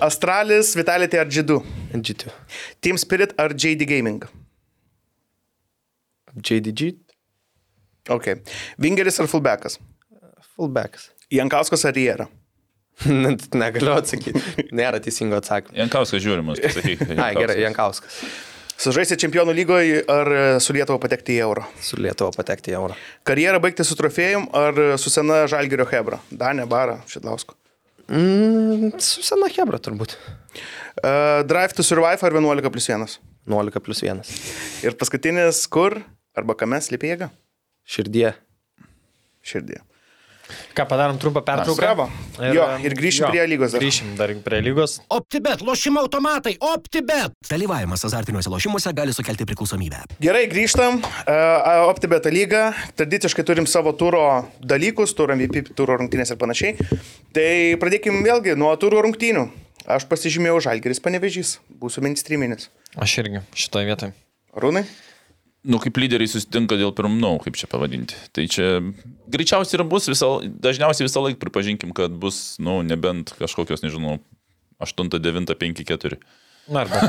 [0.00, 1.60] Astralis, Vitality ar G2?
[2.00, 2.28] GT.
[2.80, 4.22] Team Spirit ar JD Gaming?
[6.36, 6.92] JDG.
[8.12, 8.32] Ok.
[8.80, 9.78] Vingeris ar fullbackas?
[10.56, 11.10] Fullbacks.
[11.32, 12.28] Jankauskas ar Riera?
[13.62, 14.68] Negaliu atsakyti.
[14.74, 15.76] Nėra teisingo atsakymo.
[15.78, 17.04] Jankauskas žiūrimas, pasakyk.
[17.24, 18.22] Ai, gerai, Jankauskas.
[18.78, 20.28] Sužaisti čempionų lygoje ar
[20.62, 21.64] su Lietuva patekti į Euro?
[21.82, 22.98] Su Lietuva patekti į Eurą.
[23.26, 26.20] Karjerą baigti su trofėjum ar su sena Žalgirio Hebra?
[26.30, 27.56] Danė, Bara, Šidlausko.
[28.06, 30.14] Mm, su sena Hebra turbūt.
[31.02, 33.18] Uh, drive to Survive ar 11 plus 1?
[33.50, 34.22] 11 plus 1.
[34.86, 35.98] Ir paskutinis, kur
[36.38, 37.30] arba kame slypi jėga?
[37.88, 38.32] Širdie.
[39.44, 39.82] Širdį.
[40.72, 41.76] Ką padarom trumpą pertrauką?
[41.76, 42.06] Bravo.
[42.54, 43.82] Jo, ir grįšim prie lygos dar.
[43.82, 44.96] Grįšim dar prie lygos.
[45.12, 47.34] OptiBet, lošimo automatai, OptiBet.
[47.50, 50.04] Dalyvavimas azartiniuose lošimuose gali sukelti priklausomybę.
[50.24, 51.02] Gerai, grįžtam.
[51.02, 52.62] Uh, OptiBeta lyga.
[52.96, 54.22] Tradiciškai turim savo turo
[54.64, 56.88] dalykus, turo MVP, turo rungtynės ir panašiai.
[57.36, 57.50] Tai
[57.82, 59.48] pradėkim vėlgi nuo turo rungtynių.
[59.88, 61.58] Aš pasižymėjau Žalgeris panevežys.
[61.80, 62.70] Būsiu mainstreaminis.
[62.96, 64.16] Aš irgi šitoje vietoje.
[64.56, 64.86] Rūnai?
[65.66, 68.14] Nu, kaip lyderiai susitinka dėl pirmų, kaip čia pavadinti.
[68.32, 68.66] Tai čia
[69.26, 74.20] greičiausiai ir bus, visą, dažniausiai visą laiką pripažinkim, kad bus, nu, nebent kažkokios, nežinau,
[74.78, 76.20] 8, 9, 5, 4.
[76.68, 77.00] Na, arba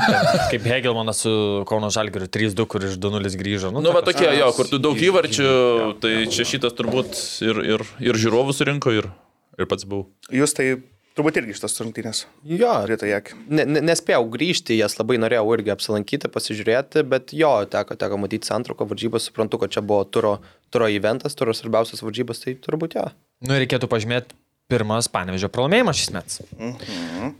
[0.50, 1.32] kaip Hegelmanas su
[1.68, 3.70] Kauno Žalgiriu 3-2, kur iš 2-0 grįžo.
[3.76, 5.50] Nu, va ta tokie, jo, kur tu daug įvarčių,
[6.02, 9.10] tai čia šitas turbūt ir, ir, ir žiūrovų surinko, ir,
[9.60, 10.08] ir pats buvau.
[10.32, 10.72] Jūs tai
[11.18, 12.20] Turbūt irgi šitas rungtynės.
[12.46, 13.38] Jo, Rito Jekį.
[13.50, 18.46] ne, ne, nespėjau grįžti, jas labai norėjau irgi apsilankyti, pasižiūrėti, bet jo, teko, teko matyti
[18.46, 20.36] santrauką varžybas, suprantu, kad čia buvo turo,
[20.70, 23.08] turo eventas, turo svarbiausias varžybas, tai turbūt jo.
[23.42, 24.38] Nu, reikėtų pažymėti
[24.70, 26.40] pirmas panevežio pralaimėjimas šis metas.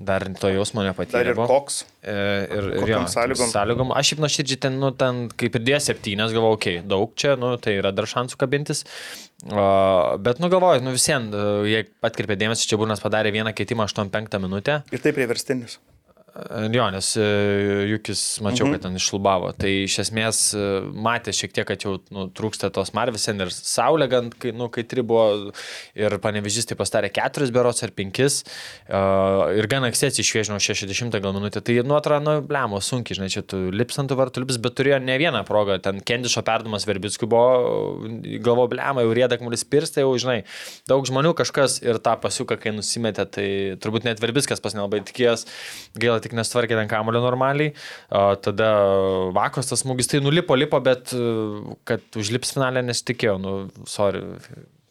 [0.02, 1.34] Dar to jausmo Dar nepatyrė.
[1.34, 1.84] ir koks.
[2.02, 2.14] E,
[2.58, 3.52] ir, ir jo, sąlygom?
[3.52, 3.92] sąlygom.
[3.96, 7.36] Aš šiaip nuoširdžiai ten, nu, ten kaip ir dėjo septynės, galvoju, okei, okay, daug čia,
[7.40, 8.82] nu, tai yra dar šansų kabintis.
[9.48, 11.32] O, bet, nu, galvoju, nu, visiems,
[11.64, 14.82] jie atkreipė dėmesį, čia Burnas padarė vieną keitimą 8-5 minutę.
[14.92, 15.78] Ir tai priverstinis.
[16.72, 17.24] Jo, nes e,
[17.90, 18.76] Jukis mačiau, mhm.
[18.76, 19.50] kad ten išlubavo.
[19.58, 23.50] Tai iš esmės e, matė šiek tiek, kad jau nu, trūksta tos marvis ten ir
[23.54, 25.50] saulė, gan, kai, nu, kai tri buvo
[25.98, 28.44] ir panevežys tai pastarė keturis berots ar penkis.
[28.90, 31.62] Uh, ir gan anksti atsišviežino 60 gal minutę.
[31.64, 34.78] Tai, nu, atrodo, nu, blemo, sunkiai, žinai, čia tu lips ant tų vartų lips, bet
[34.78, 35.80] turėjo ne vieną progą.
[35.82, 38.06] Ten Kendišo perdamas Verbickui buvo,
[38.44, 40.38] galvo, blemo, jau rėda kamuolis pirštai, jau, žinai,
[40.90, 43.48] daug žmonių kažkas ir tą pasiuką, kai nusimetė, tai
[43.82, 45.46] turbūt net Verbickas pas nelabai tikėjęs.
[46.00, 47.74] Gaila tik nestvarkė ten kamulio normaliai.
[48.44, 48.72] Tada
[49.36, 51.22] vakos tas smūgis, tai nulipo, lipo, bet e,
[51.88, 53.56] kad užlips finalę nesitikėjau, nu,
[53.90, 54.22] sorry.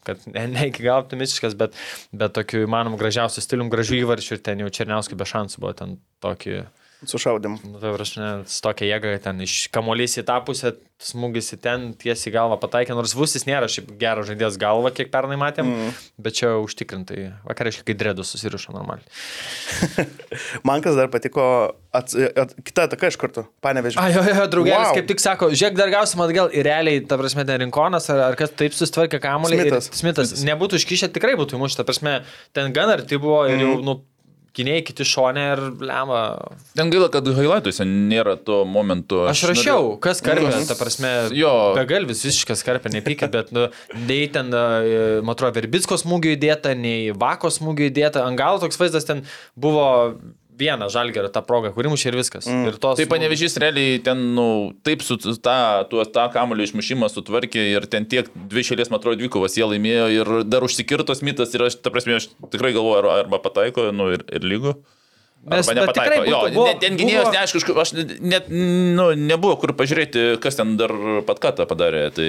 [0.08, 1.76] Kad ne, ne iki galo optimistiškas, bet,
[2.16, 5.98] bet tokiu įmanomu gražiausiu stilium, gražių įvarčių ir ten jau Černiauskai be šansų buvo ten
[6.24, 6.64] tokį
[7.08, 7.56] Sušaudim.
[7.64, 11.86] Nu, tai prašau, su tokia jėga, ten iš kamuolys į tą pusę, smūgis į ten,
[11.96, 15.94] tiesiai galvą pataikė, nors Vusis nėra šiaip geras žaidėjas galva, kiek pernai matėm, mm.
[16.20, 19.08] bet čia užtikrintai, vakariškai, kai dredus susirišo normaliai.
[20.68, 21.48] Man kas dar patiko,
[21.96, 23.96] ats, at, kita ataka iš karto, panevežė.
[24.04, 25.00] Ai, jo, jo, draugelis Wow.
[25.00, 28.40] kaip tik sako, žiūrėk, dar gausim atgal ir realiai, ta prasme, ten rinkonas ar, ar
[28.40, 29.56] kas taip susitvarkė kamuolį.
[29.56, 29.92] ir Smitas.
[30.04, 30.36] Smitas.
[30.44, 32.20] Nebūtų iškišę, tikrai būtų įmušta, ta prasme,
[32.56, 34.02] ten gan arti buvo ir jau, nu,
[34.58, 36.22] gynėjai kiti šonė ir lemą.
[36.78, 39.24] Ten gaila, kad highlightuose nėra to momento.
[39.30, 41.54] Aš rašiau, kas karpė, ta prasme, Jo.
[41.78, 43.68] begalvis visiškas karpė, nepykit, bet, nu,
[44.10, 48.80] nei ten, e, man atrodo, Verbicko smūgių įdėta, nei Vako smūgių įdėta, ant galo toks
[48.80, 49.26] vaizdas ten
[49.60, 49.88] buvo
[50.60, 52.46] vieną žalgerą tą progą, kuri mušė ir viskas.
[52.52, 52.68] Mm.
[52.70, 54.46] Ir tos Tai panevežys realiai ten, nu,
[54.84, 55.56] taip su tą,
[55.92, 60.08] tuo, tą kamulio išmušimą sutvarkė ir ten tiek dvi šėlės, man atrodo, dvikovas jie laimėjo
[60.20, 64.12] ir dar užsikirto Smithas ir aš, ta prasme, aš tikrai galvoju, ar- arba pataiko, nu,
[64.18, 64.76] ir, ir lygu.
[65.50, 66.30] Nes, Arba bet tikrai nepataiko.
[66.30, 70.60] Jo, būtų- buvo- ne- ten gynėjos, buvo- neaišku, aš net, nu, nebuvo kur pažiūrėti, kas
[70.60, 70.92] ten dar
[71.24, 72.10] patkatą padarė.
[72.12, 72.28] Tai,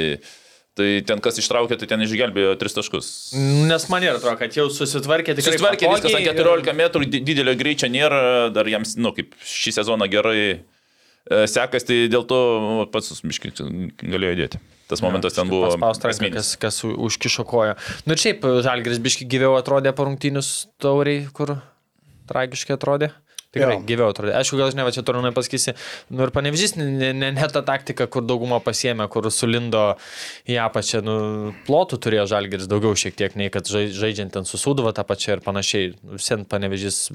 [0.80, 3.12] tai ten kas ištraukė, tai ten išgelbėjo tris taškus.
[3.68, 5.54] Nes man ir atrodo, kad jau susitvarkė tikrai.
[5.54, 8.22] Susitvarkė viskas, ant patogiai 14 metrų di- didelio greičio nėra,
[8.56, 10.58] dar jiems, nu, kaip šį sezoną gerai e,
[11.50, 13.52] sekas, tai dėl to nu, pats miškai
[14.00, 14.62] galėjo dėti.
[14.90, 16.34] Tas momentas ten buvo esminis.
[16.34, 17.76] kas, kas užkišo koją.
[18.08, 21.60] Nu ir šiaip Žalgris biški gyviau atrodė po rungtynius tauriai, kur
[22.30, 23.12] tragiškai atrodė.
[23.50, 23.82] Tikrai Jo.
[23.82, 24.30] gyviau atrodė.
[24.38, 25.72] Aišku, gal aš ne va čia turiu nepasakysi.
[26.14, 29.96] Nu ir panevižys, ne, ne, ne, ta taktika, kur daugumą pasiemė, kur sulindo
[30.46, 31.02] į apačią.
[31.02, 31.16] Nu,
[31.66, 35.40] plotų turėjo Žalgris daugiau šiek tiek, nei kad žai- žaidžiant ten susūdavo tą pačią ir
[35.42, 35.96] panašiai.
[36.14, 37.08] Visien panevižys.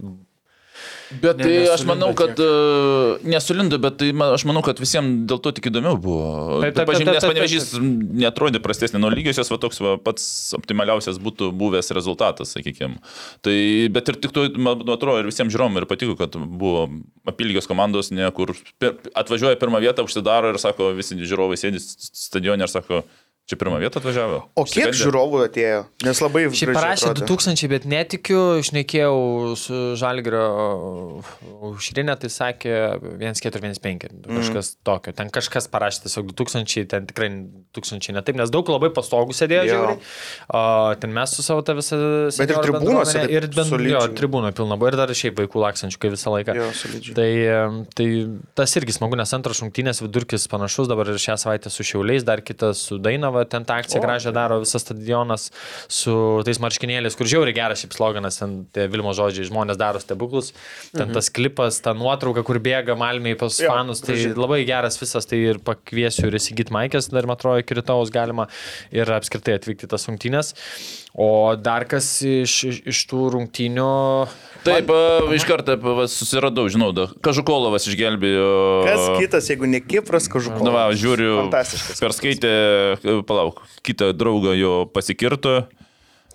[1.22, 3.26] Bet Ne- tai aš nesulindo manau, kad tiek.
[3.30, 6.62] nesulindo, bet tai ma- aš manau, kad visiems dėl to tik įdomiau buvo.
[6.64, 10.26] Taip, taip, taip, Nes panevežys netrodė prastesnė nuo lygiosios, va toks va, pats
[10.58, 12.98] optimaliausias būtų buvęs rezultatas, sakykime.
[13.46, 13.56] Tai,
[13.94, 16.88] bet ir tik to, man atrodo, ir visiems žiūrovom ir patiko, kad buvo
[17.30, 22.66] apylygios komandos, ne, kur pir, atvažiuoja pirmą vietą, užsidaro ir sako, visi žiūrovai sėdi stadione
[22.66, 23.04] ir sako,
[23.46, 24.38] čia pirmą vietą atvažiavo.
[24.58, 25.00] O kiek Išsigandė.
[25.04, 25.82] žiūrovų atėjo?
[26.08, 27.28] Nes labai Šiaip gražiai parašė atrodė.
[27.30, 29.18] 2000, bet netikiu, išnekėjau
[29.60, 30.46] su Žalgrio
[31.70, 32.74] užrinė, tai sakė
[33.22, 34.40] 1415, Mhm.
[34.40, 35.14] kažkas tokio.
[35.16, 37.30] Ten kažkas parašė tiesiog 2000, ten tikrai
[37.76, 39.98] 1000 ne taip, nes daug labai pastogų sėdėjo.
[40.50, 42.00] O ten mes su savo tą visą...
[42.38, 46.10] Bet ir tribūnose Ir bent, jo, tribūno pilna buvo ir dar šiaip vaikų laksančių, kai
[46.14, 46.56] visą laiką.
[46.56, 47.16] Jo, solidžiai.
[47.18, 47.30] Tai,
[47.96, 48.08] tai
[48.56, 52.42] tas irgi smagu, nes antras šimtinės vidurkis panašus, dabar ir šią savaitę su Šiauliais, dar
[52.46, 55.50] kitas su Dainava, ten tą akciją gražią daro visas stadionas
[55.92, 56.16] su
[56.48, 58.58] tais marškinėliais, kur žiauriai geras šiaip sloganas, ten
[58.94, 60.54] Vilmo žodžiai, žmonės daro stebuklus,
[60.96, 64.36] ten tas klipas, ta nuotrauka, kur bėga Malmiai pas Jo, fanus, tai gražiai.
[64.40, 68.48] labai geras visas, tai ir pakviesiu ir įsigyti Maikės, dar man atrodo, iki rytojus galima
[68.96, 70.54] ir apskritai atvykti tas rungtynės.
[71.16, 73.92] O dar kas iš, iš, iš tų rungtynių...
[74.66, 75.78] Taip, a, iš karto
[76.12, 78.50] susiradau, žinau, da, Kažukolovas išgelbėjo.
[78.84, 80.66] Kas kitas, jeigu ne Kipras, kažkoks.
[80.66, 82.52] Na, va, žiūriu, perskaitė,
[83.30, 85.62] palauk, kitą draugą jo pasikirto.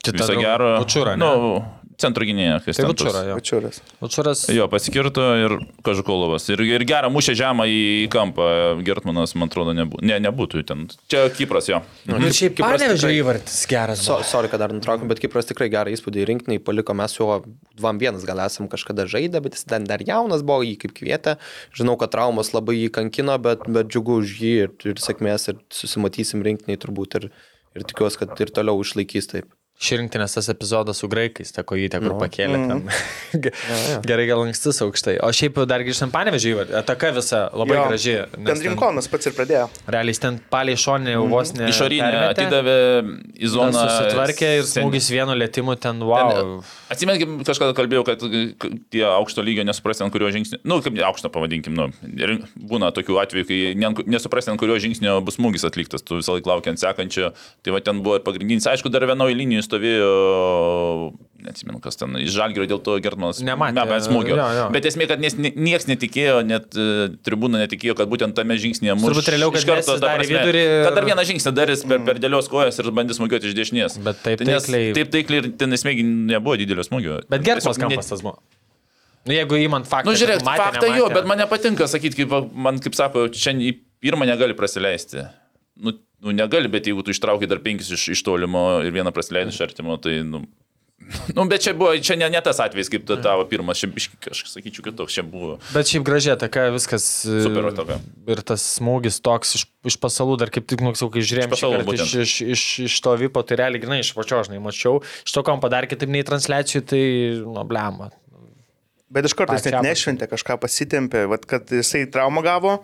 [0.01, 0.41] Draugą.
[0.41, 0.71] gerą.
[0.81, 1.27] Bučurą, ne?
[1.29, 2.91] Nu, centro gynėja, kas Tai ten.
[2.95, 3.37] Vučura, jo.
[3.39, 3.81] Pačiuras.
[4.01, 4.43] Vučuras.
[4.53, 5.55] Jo, pasikirto ir
[5.87, 6.49] Kažukolovas.
[6.55, 7.81] Ir, ir gerą mušę žemą į
[8.13, 8.49] kampą.
[8.87, 10.05] Gertmanas, man atrodo, nebūtų.
[10.11, 10.87] Ne, nebūtų ten.
[11.13, 11.83] Čia Kipras jo.
[12.09, 14.03] Nu, šiaip kaip Kipras panevežė tikrai- įvartis geras.
[14.07, 17.43] So, sorry, kad dar nutraukiam, bet Kipras tikrai gerą įspūdį rinkiniai paliko, mes juo
[17.81, 21.37] 2-1 gal esam kažkada žaidę, bet jis dar, dar jaunas buvo, jį kaip kvietė.
[21.77, 25.61] Žinau, kad traumas labai jį kankino, bet, bet džiugu už jį ir, ir sėkmės ir
[25.71, 27.31] susimatysim rinkiniai turbūt ir,
[27.77, 29.51] ir tikiuosi, kad ir toliau išlaikys taip.
[29.81, 32.83] Širinktinės tas epizodas su graikais, ta kojytė, kur pakėlė ten.
[34.05, 35.15] Gerai, gal ankstus aukštai.
[35.25, 36.51] O šiaip dar grįžtant panevežį,
[36.83, 37.85] ataka visa labai Jo.
[37.89, 38.17] graži.
[38.37, 39.71] nes Ten Rinkonas pats ir pradėjo.
[39.89, 41.71] Realiai ten palei šonį jau vos ne.
[41.73, 42.75] Išorinė permetė, atidavė
[43.41, 43.87] į zoną.
[43.87, 46.61] Susitvarkė ir smūgis vienu lėtimu ten, wow.
[46.93, 48.27] Atsimenkim, kažkada kalbėjau, kad
[48.93, 51.89] tie aukšto lygio nesuprasti, ant kurio žingsnio, nu, kaip aukšto pavadinkim, nu,
[52.21, 56.37] ir būna tokių atvejų, kai ne- nesuprasti, ant kurio žingsnio bus smūgis atliktas, tu visą
[56.37, 57.33] laiką laukiant sekančio.
[57.65, 60.11] Tai va ten buvo ir pagrindinis, aišku, dar vienoje linijoje stovėjo,
[61.41, 64.35] neatsimenu, kas ten, iš žalgerio dėl to Gertmanas nebent smūgio.
[64.37, 64.67] jo, jo.
[64.75, 66.87] Bet esmė, kad niekas netikėjo, net e,
[67.25, 69.09] tribūna netikėjo, kad būtent tame žingsnėje mūsų.
[69.15, 72.51] Turbūt realiau, kad Mesis darė vidurį ir- Kad dar vieną žingsnį darys per, per dėlios
[72.53, 73.99] kojas ir bandys smūgiuoti iš dešinės.
[74.05, 77.23] Bet taip Tai taikliai- Taip taikliai ir ten esmė nebuvo didelio smūgio.
[77.31, 78.37] Bet Gertmas Tiesiog kampas tas buvo.
[79.29, 80.09] Nu, jeigu įmant faktą.
[80.09, 81.15] Nu, žiūrėk, matė, faktą jo, nematė.
[81.19, 85.27] bet man nepatinka sakyti, kaip man, kaip sako, čia į pirmą negali prasileisti.
[85.77, 85.93] Nu,
[86.25, 89.61] nu negali, bet jeigu tu ištraukai dar penkis iš, iš tolimo ir vieną prasileidai iš
[89.65, 90.45] artimo, tai, nu,
[91.37, 93.89] nu, bet čia buvo, čia ne, ne tas atvejis, kaip ta tavo pirmas, čia,
[94.31, 95.57] aš sakyčiau, kitoks čia buvo.
[95.75, 97.09] Bet šiaip gražiai, taka viskas.
[97.27, 97.99] e, Super ataka.
[98.31, 101.57] Ir tas smūgis toks iš, iš pasalų, dar kaip tik, nu, sakau, kai žiūrėjom Iš
[101.57, 105.03] pasalų iš, iš, iš, iš to vipo, tai realiai grinai iš pačio, žinai, mačiau.
[105.27, 107.05] Iš to, kam padarė kitaip nei transliacijų, tai,
[107.43, 108.13] nu, blema.
[109.11, 112.77] Bet iš karto jis net nešventė, kažką pasitempė, vat, kad jisai traumą gavo,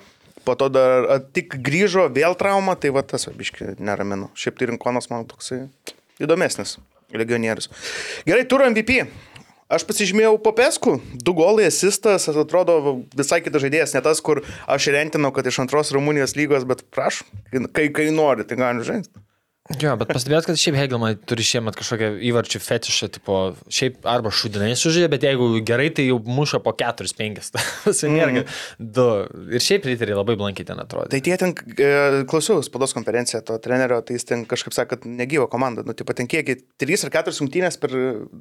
[0.47, 4.31] po to dar a, tik grįžo, vėl trauma, tai va tas abiški neramino.
[4.39, 5.65] Šiaip tai Rinkonas man toksai
[6.23, 6.79] įdomesnis
[7.17, 7.71] legionierius.
[8.27, 9.03] Gerai, turiu MVP.
[9.67, 10.93] Aš pasižymėjau Popesku,
[11.27, 15.91] du golai, asistas, atrodo visai kitas žaidėjas, ne tas, kur aš rentinau, kad iš antros
[15.95, 17.27] Rumunijos lygos, bet prašau,
[17.75, 19.26] kai, kai nori, tai gali žaisti.
[19.75, 23.39] Jo, bet pastebėjot, kad šiaip Hegelman turi šiemet kažkokią įvarčių fetišą, tipo,
[23.73, 27.51] šiaip arba šudinai sužaidė, bet jeigu gerai, tai jau muša po 4-5.
[27.87, 28.55] Tas nėra mm.
[28.79, 29.07] du.
[29.57, 31.11] Ir šiaip riteriai labai blankiai ten atrodo.
[31.11, 31.91] Tai tie ten, e,
[32.31, 35.83] klausiau spados konferenciją to trenerio, tai jis ten kažkaip sakė, kad negyvo komanda.
[35.87, 37.97] Nu, tai paten kiek, 3 ar 4 rungtynės per,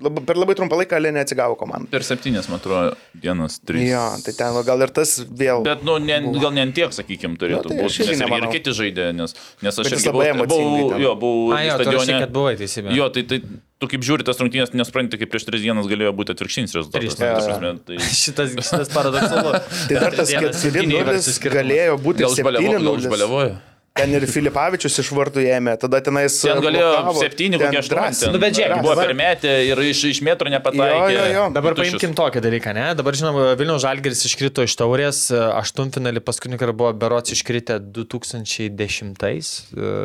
[0.05, 1.89] lab, per labai trumpą laiką Lė neatsigavo komanda.
[1.89, 3.89] Per septynės, man atrodo, dienas, trys.
[3.89, 5.65] Jo, tai ten gal ir tas vėl.
[5.65, 8.37] Bet, nu, ne, gal ne tiek, sakykime, turėtų Nu, tai būti.
[8.37, 9.35] ir, kiti žaidė, nes,
[9.65, 12.93] nes aš irgi labai buvau, buvau, jo, buvau A, jo, tu rašai, kad buvai teisybė.
[12.95, 13.39] Jo, tai, tai
[13.81, 17.15] tu kaip žiūri tas rungtynės, nespranti, kaip prieš tris dienas galėjo būti atvirkščinis rezultatas.
[17.15, 17.19] Trys.
[17.19, 17.37] Ta Jo.
[17.39, 17.99] prasme, tai...
[18.23, 19.55] Šitas, šitas paradoksalu.
[19.89, 23.55] Tai dar tas 4-0 galėjo būti Gal užbaliavo- gal 7-0.
[23.95, 26.33] Ten ir Filipavičius iš vartų ėmė, tada tenais...
[26.43, 28.09] Ten galėjo blokavo, septyni, ten kokie drąsiai.
[28.11, 28.33] aštuoni.
[28.35, 30.97] Nu, bet žiūrėk, buvo per metę ir iš, iš metro nepataikė.
[30.97, 31.45] Jo, jo, jo.
[31.55, 31.95] Dabar Tuščius.
[31.95, 32.89] paimkim tokį dalyką, ne?
[32.99, 39.95] Dabar žinoma, Vilniaus Žalgeris iškrito iš taurės, aštuntfinalį paskutinį kartą buvo berots iškritę 2010 e,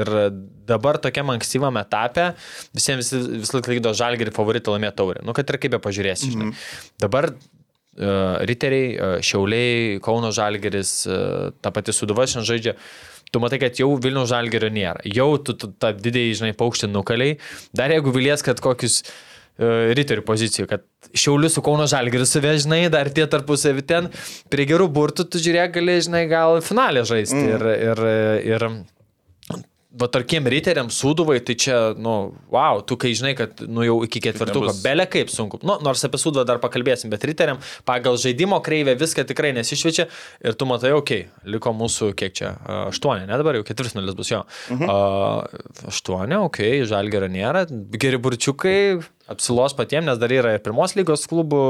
[0.00, 0.14] ir
[0.72, 2.30] dabar tokiam ankstyvam etape
[2.72, 5.20] visiems vis, vis laik laikydo Žalgerį favoritą laimėti taurę.
[5.20, 6.54] Nu, kad ir kaip be pažiūrėsi, žinai.
[6.96, 7.34] Dabar
[8.00, 12.80] uh, riteriai, uh, Šiauliai, Kauno Žalgeris, uh, ta pati Suduva šiandien žaidžia.
[13.34, 15.02] Tu matai, kad jau Vilniaus Žalgerio nėra.
[15.10, 17.38] Jau tu, tu tą didįjį, žinai, paukštį nukaliai.
[17.74, 19.14] Dar jeigu vilies, kad kokius uh,
[19.98, 24.08] riterių pozicijų, kad Šiaulius su Kauno Žalgeriu suvežinai, dar tie tarpusavį ten,
[24.50, 27.38] prie gerų burtų tu žiūrėk, gali, žinai, gal finalę žaisti.
[27.38, 27.52] Mm.
[27.54, 28.04] Ir, ir,
[28.54, 28.68] ir
[30.00, 34.22] va tarkim riteriam suduvai, tai čia, nu, wow, tu kai žinai, kad, nu, jau iki
[34.24, 35.60] ketvirtuko, nebus- belė kaip sunku.
[35.62, 40.08] Nu, nors apie suduvą dar pakalbėsim, bet riteriam pagal žaidimo kreivę viską tikrai nesišviečia
[40.44, 42.54] ir tu matai, okei, okay, liko mūsų, kiek čia,
[42.90, 44.42] aštuoni, ne dabar jau ketvirtinalis bus jo.
[44.74, 44.90] Mhm.
[45.92, 48.78] Aštuoni, okei, okay, žalgerio nėra, geri burčiukai.
[49.30, 51.62] Apsilos patiems, nes dar yra ir pirmos lygos klubų.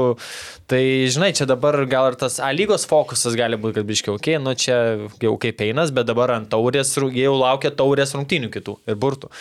[0.67, 4.35] Tai, žinai, čia dabar gal ir tas A lygos fokusas gali būti, kad biškiau, okei,
[4.35, 8.77] okay, nu čia jau kaip einas, bet dabar ant taurės, jau laukia taurės rungtynių kitų
[8.91, 9.31] ir burtų.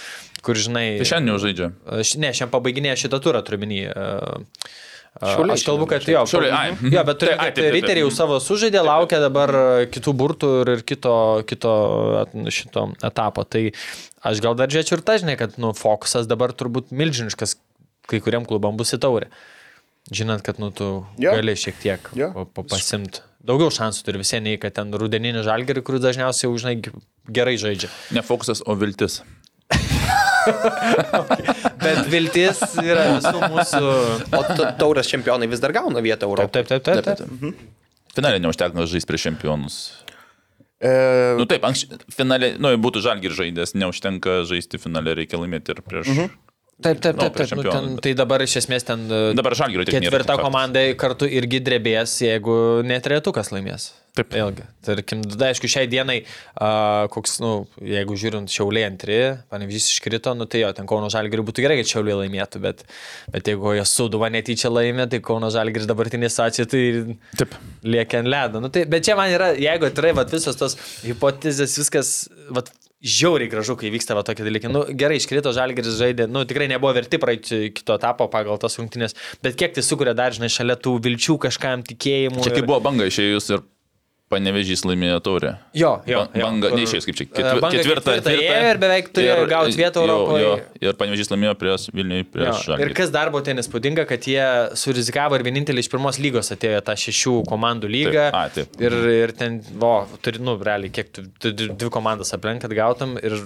[0.45, 1.71] Kur, žinai, Tai šiandien jau žaidžia.
[2.01, 3.83] Aš, ne, šiandien pabaiginėja šitą turą, turiu minį.
[5.15, 8.11] Šiauliai Aš kalbu, kad jo, Šiauliai, ai, jo, bet turiu, Tai, ai, kad riteriai jau
[8.15, 11.15] savo sužaidė, laukia dabar e, kitų burtų ir, ir kito,
[11.47, 11.75] kito
[12.51, 13.45] šito etapo.
[13.47, 13.63] Tai
[14.27, 17.55] aš gal dar žiūrėčiau ir tą, žinai, kad nu, fokusas dabar turbūt milžiniškas
[18.11, 19.29] kai kuriam klubam bus į taurę.
[20.13, 21.33] Žinant, kad nu, tu Jo.
[21.39, 23.23] gali šiek tiek pa- pasimti.
[23.45, 26.77] Daugiau šansų turi visiems, nei kad ten rudeninį žalgerį, kur dažniausiai jau, žinai,
[27.29, 27.89] gerai žaidžia.
[28.17, 29.23] Ne fokusas, o viltis.
[31.85, 33.83] Bet viltis yra visų mūsų.
[34.37, 36.65] O ta- taurės čempionai vis dar gauna vietą Taip, Europoje.
[36.69, 37.21] taip, taip, taip.
[37.25, 37.55] taip.
[38.15, 39.79] Finalė neužteko žaisti prieš čempionus.
[40.85, 40.93] E,
[41.39, 46.11] Nu taip, anksčiau, finalė, nu, būtų žalgir žaidęs, neužtenka žaisti finalė, reikia laimėti ir prieš...
[46.13, 46.33] Mhm.
[46.83, 47.51] Taip, taip, Nu, taip, taip.
[47.55, 50.83] Nu, čempioną, ten, tai dabar iš esmės ten e, Dabar žalgirio tik nėra, ketvirta komanda
[50.99, 52.57] kartu irgi drebės, jeigu
[52.87, 53.93] netretukas laimės.
[54.15, 54.31] Taip.
[54.31, 54.63] Vėlgi.
[54.87, 57.53] Tarkim, tada, aišku, šiai dienai, uh, koks, nu,
[57.83, 59.17] jeigu žiūrint šiauliai antri,
[59.51, 62.85] panevyžys iškrito, nu tai jo, ten Kauno Žalgiriui būtų gerai, kad šiauliai laimėtų, bet,
[63.35, 66.85] bet jeigu jie suduva netyčia laimė, tai Kauno Žalgiris dabartinė situacija, tai
[67.41, 67.59] Taip.
[67.83, 68.63] lieka ant ledo.
[68.63, 72.15] Nu, tai, bet čia man yra, jeigu atrai vat, visos tos hipotezės, viskas
[72.55, 72.71] vat,
[73.05, 74.73] žiauriai gražu, kai vyksta va tokie dalykai.
[74.73, 79.17] Nu, gerai, iškrito žalgeris žaidė, nu, tikrai nebuvo verti praeiti kito etapo pagal tas rungtynės,
[79.45, 82.43] bet kiek tai sukuria dar, žinai, šalia tų vilčių kažkam tikėjimų.
[82.47, 83.65] Čia kaip buvo banga išėjus ir
[84.35, 85.53] panevežys laimėjo taurę.
[85.79, 86.25] Jo, jo.
[86.35, 88.17] Ba- Banga, kur- neišėjus kaip čia, ketvi, Banga ketvirtą.
[88.19, 90.45] ketvirtą ėjo ir beveik turėjo gauti vietą jo, Europoje.
[90.45, 92.97] Jo, ir panevežys laimėjo prieš Vilniui, Jo, prieš ir Žalgirį.
[93.01, 94.47] kas dar buvo ten įspūdinga, kad jie
[94.83, 98.27] surizikavo ir vienintelį iš pirmos lygos atėjo tą šešių komandų lygą.
[98.35, 98.81] Taip, a, taip.
[98.83, 99.95] Ir, ir ten, vo,
[100.25, 103.39] turi, nu, realiai, kiek tu, tu, tu dvi komandas aplenk, kad gautum ir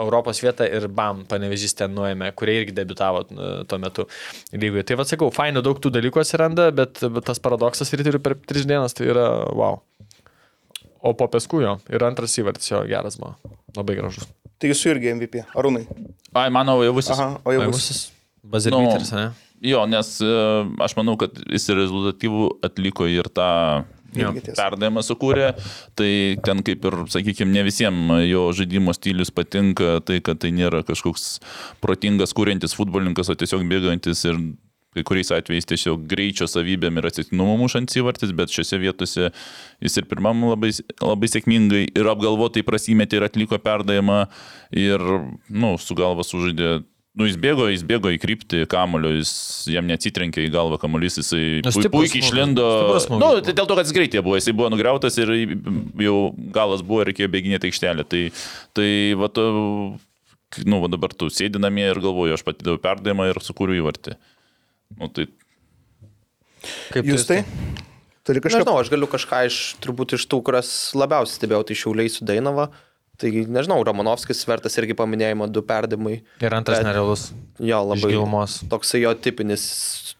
[0.00, 4.06] Europos vietą ir BAM panevežys ten nuėmė, kurie irgi debitavo e, tuo metu
[4.54, 4.84] lygoje.
[4.88, 8.36] Tai vad sakau, fainų daug tų dalykų atsiranda, bet, bet tas paradoksas ir turiu per
[8.48, 9.80] tris dienas, tai yra wow.
[11.00, 13.34] O po peskų jo ir antras įvartis jo geras buvo,
[13.76, 14.28] labai gražus.
[14.60, 15.44] Tai jūsų irgi MVP.
[15.56, 15.86] Arūnai.
[16.36, 17.14] Ai, mano jau visis.
[17.16, 17.70] Aha, o jau bus.
[17.70, 18.02] Aimusis
[18.50, 19.30] Bazilbyteris, Nu, ne?
[19.60, 20.28] Jo, nes e,
[20.80, 23.48] aš manau, kad jis rezultatyvų atliko ir tą
[24.16, 24.54] tiesa.
[24.56, 25.50] perdavimą sukūrė,
[25.98, 30.80] tai ten kaip ir, sakykime, ne visiems jo žaidimo stilius patinka, tai kad tai nėra
[30.88, 31.26] kažkoks
[31.84, 34.40] protingas kūrintis futbolininkas, o tiesiog bėgantis ir
[34.94, 39.28] kai kuriais atvejais tiesiog greičio savybėm ir atsitiktinumo mušant įvartis, bet šiuose vietose
[39.84, 44.24] jis ir pirmam labai, labai sėkmingai ir apgalvotai prasimėtė ir atliko perdavimą
[44.74, 45.04] ir,
[45.46, 46.80] nu, su galva sužaidė.
[47.18, 49.30] Nu, jis bėgo, jis bėgo į kryptį kamulio, jis
[49.70, 52.66] jam neatsitrenkė į galvą kamuolys, jisai pui, puikiai smūgis, išlindo.
[53.18, 55.32] Nu, tai dėl to, kad jis greitai buvo, jisai buvo nugriautas ir
[56.06, 56.16] jau
[56.54, 58.06] galas buvo reikėjo bėginėti aikštelę.
[58.10, 58.22] Tai,
[58.78, 59.46] tai va, tu,
[60.62, 64.14] nu, va dabar tu sėdi namie ir galvoju, aš pati daviau perdavimą ir sukūriau įvartį.
[64.98, 65.28] Nu, tai
[66.92, 67.42] Kaip Jūs tai?
[68.26, 68.60] Turi kažką.
[68.60, 72.68] Nežinau, aš galiu kažką iš, turbūt iš tų, kurias labiausiai stebėjau, tai šiauliai su Dainava.
[73.20, 76.22] Tai nežinau, Romanovskis vertas irgi paminėjimo du perdimai.
[76.40, 77.26] Ir antras Bet- nerealus.
[77.60, 78.08] Jo, labai.
[78.14, 78.54] gilumos.
[78.72, 79.64] Toksai jo tipinis,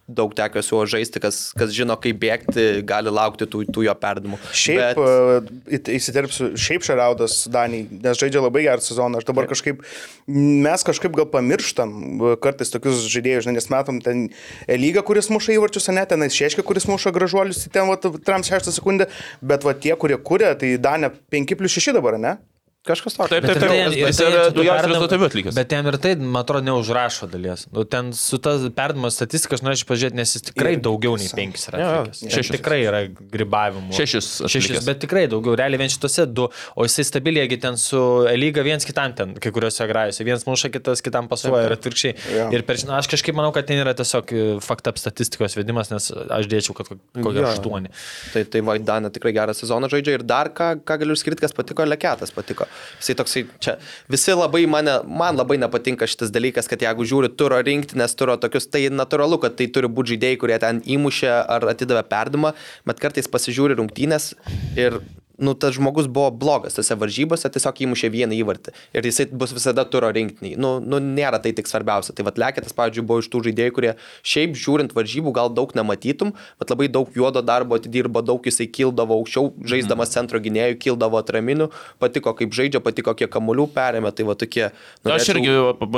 [0.05, 3.95] daug teko su juo žaisti, kas, kas žino, kaip bėgti, gali laukti tų, tų jo
[3.97, 4.37] perdimų.
[4.53, 5.89] Šiaip, Bet...
[5.89, 9.23] įsiterpsiu, šiaip Šaraudas Danijai, nes žaidžia labai gerą sezoną.
[9.23, 9.81] Aš dabar kažkaip,
[10.29, 14.27] mes kažkaip gal pamirštam e, kartais tokius žaidėjus, nes matom ten
[14.69, 19.09] lygą, kuris muša įvarčius, ne ten Šeškė, kuris muša gražuolius, ten va, tram 6 sekundę,
[19.41, 22.37] bet va tie, kurie kuria, tai Danė 5 plus 6 dabar, ne?
[22.81, 23.29] Kažkas tokio.
[23.29, 25.53] Taip, taip, ir taip, tai- ir tai yra ant tų daugiausiai perdavimų- rezultatyvių atlikęs.
[25.53, 27.67] Bet ten ir tai, man atrodo, neužrašo dalies.
[27.71, 31.29] Nu, ten su ta perdimo statistika aš norėčiau pažiūrėti, nes jis tikrai Ir- daugiau nei
[31.29, 31.77] penkis yra.
[31.77, 32.19] Atlikęs.
[32.25, 32.51] Ten šešis.
[32.57, 33.93] Tikrai yra gribavimų.
[33.93, 34.85] Šešis Šešis, atlikęs.
[34.89, 35.53] bet tikrai daugiau.
[35.55, 38.01] Realiai vien šitose du, o jisai stabiliai ten su
[38.33, 40.25] lyga viens kitam ten, kai kuriuose grajose.
[40.25, 42.15] Vienas muša, kitas kitam pasuoja ir atvirkščiai.
[42.33, 42.49] Jo.
[42.51, 44.25] Ir per, žinau, aš kažkaip manau, kad ten yra tiesiog
[44.65, 47.93] faktap statistikos vedimas, nes aš dėčiau, kad kokie aštuoni.
[48.33, 51.85] Tai, tai Vaidana tikrai gerą sezoną žaidžia ir dar ką, ką galiu išskirti, kas patiko,
[51.85, 52.65] Leketas patiko.
[52.99, 53.77] Jisai toksai, čia
[54.11, 58.69] visi labai mane, man labai nepatinka šitas dalykas, kad jeigu žiūri turo rinktinės, turo tokius,
[58.71, 62.53] tai natūralu, kad tai turi būti žaidėjai, kurie ten įmušė ar atidavė perdimą,
[62.87, 64.33] bet kartais pasižiūri rungtynės
[64.79, 65.01] ir
[65.41, 68.73] nu, tas žmogus buvo blogas tose varžybose, tiesiog įmušė vieną įvartį.
[68.97, 70.55] Ir jisai bus visada turo rinktiniai.
[70.61, 72.13] Nu, nu, nėra tai tik svarbiausia.
[72.17, 76.35] Tai vad Leketas, pavyzdžiui, buvo iš tų žaidėjų, kurie šiaip žiūrint varžybų gal daug nematytum,
[76.61, 81.71] bet labai daug juodo darbo atidirbo, daug jisai kildavo aukščiau, žaisdamas centro gynėjų, kildavo atraminių,
[82.01, 84.13] patiko kaip žaidžia, patiko kiek kamuolių perėmė.
[84.15, 84.67] Tai va tokie.
[85.07, 85.49] Na, aš irgi,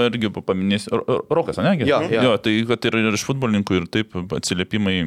[0.07, 0.93] irgi paminėsiu.
[0.93, 1.75] Ro- Ro- Rokas, ne?
[1.83, 2.23] Jo, jo.
[2.29, 4.97] jo, tai kad ir iš futbolininkų ir taip atsiliepimai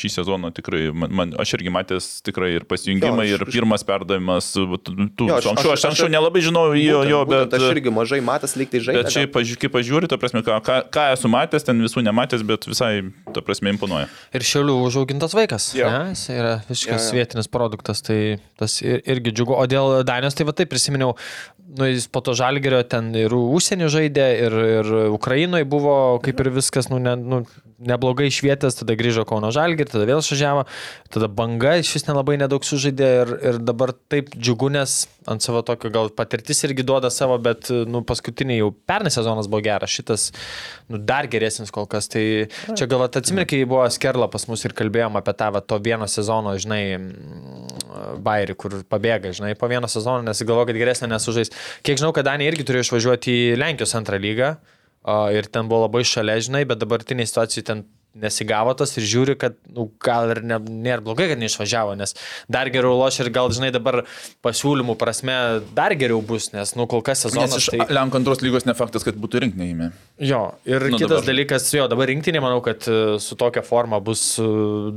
[0.00, 3.54] šį sezoną tikrai, man, man, aš irgi matęs tikrai ir pasijungimai, Jo, ir aš- aš-
[3.58, 7.50] pirmas perdavimas, tų, Jo, aš- anksčiau, aš- aš anksčiau nelabai žinojau jo, Būtent, jo būtent,
[7.50, 7.60] bet...
[7.60, 9.02] Aš irgi mažai matęs lygtai žaidžiu.
[9.04, 12.42] Bet šiaip, paži- kai pažiūri, ta prasme, ką, ką, ką esu matęs, ten visų nematęs,
[12.46, 14.08] bet visai, ta prasme, imponuoja.
[14.34, 15.70] Ir šiulių užaugintas vaikas.
[15.76, 15.90] Jo.
[15.92, 17.18] Ne, jis yra visiškas Jo, jo.
[17.20, 19.54] vietinis produktas, tai tas ir, irgi džiugu.
[19.58, 21.14] O dėl Danijos, tai va taip prisiminiau,
[21.78, 25.94] nu, jis po to žalgerio ten ir užsienį žaidė, ir, ir Ukrainoje buvo
[26.24, 27.42] kaip ir viskas, nu, ne, nu,
[27.80, 30.66] neblogai išvietęs, tada grįžo Kauno žalgerį, tada vėl išvažiavo,
[31.14, 35.62] tada banga iš vis nelabai nedaug sužaidė ir, ir dabar taip džiugu, nes ant savo
[35.66, 40.28] tokio gal patirtis irgi duoda savo, bet nu, paskutiniai jau pernai sezonas buvo geras, šitas
[40.90, 42.10] nu, dar geresnis kol kas.
[42.12, 42.24] Tai
[42.76, 46.08] čia gal atsimir, kai buvo Skerla pas mus ir kalbėjom apie tą va, to vieno
[46.10, 46.82] sezono, žinai,
[48.24, 51.52] bairį, kur pabėga, žinai, po vieno sezono, nes galvoju, kad geresnė nesužais.
[51.86, 54.54] Kiek žinau, kad Danija irgi turėjo išvažiuoti į Lenkijos antrą lygą.
[55.00, 59.36] O, ir ten buvo labai šalia, žinai, bet dabartiniai situacijai ten nesigavo tas ir žiūri,
[59.38, 62.14] kad nu, gal ir ne, nėra blogai, kad neišvažiavo, nes
[62.50, 64.02] dar geriau loš ir gal, žinai, dabar
[64.44, 65.34] pasiūlymų prasme
[65.76, 67.56] dar geriau bus, nes, nu, kol kas Nes sezonas.
[67.60, 67.86] iš Tai...
[67.94, 69.90] Lenkų antros lygos ne faktas, kad būtų rinktinėjime.
[70.20, 71.28] Jo, ir Nu, kitas dabar.
[71.30, 74.46] dalykas, jo, dabar rinktinė, manau, kad e, su tokia forma bus e,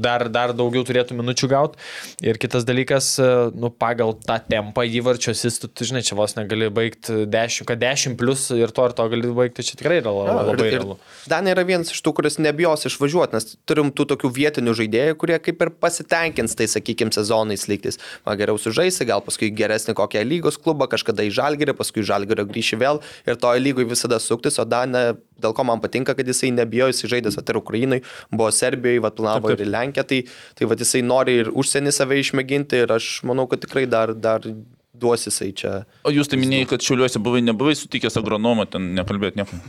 [0.01, 1.77] dar, dar daugiau turėtų minučių gauti.
[2.25, 6.33] Ir kitas dalykas, e, nu, pagal tą tempą įvarčios, jis, tu, tu žinai, čia vos
[6.39, 10.11] negali baigti 10, kad 10 plus ir to ir to gali baigti, čia tikrai yra
[10.17, 10.97] la- labai ir, realu.
[11.29, 15.17] Danija yra vienas iš tų, kuris nebijos išvažiuoti išvažiuoti, nes turim tų tokių vietinių žaidėjų,
[15.19, 17.99] kurie kaip ir pasitenkins tai, sakykime, sezonais lygtis.
[18.25, 22.79] Man geriau sužaisi, gal paskui geresnį kokią lygos klubą, kažkada į žalgerį, paskui žalgerio grįši
[22.79, 26.89] vėl ir toje lygoje visada suktis, o Danė, dėl ko man patinka, kad jisai nebijo,
[26.91, 28.01] jisai žaidė ir Ukrainai,
[28.31, 30.21] buvo Serbijoje, planavo ir į Lenkiją, tai,
[30.57, 34.47] tai va, jisai nori ir užsienį save išmėginti ir aš manau, kad tikrai dar, dar
[34.93, 35.83] duos jisai čia.
[36.07, 39.59] O jūs tai minėjai, kad šiuliuose buvai, nebuvai sutikęs agronomą, ten nekalbėt nieko.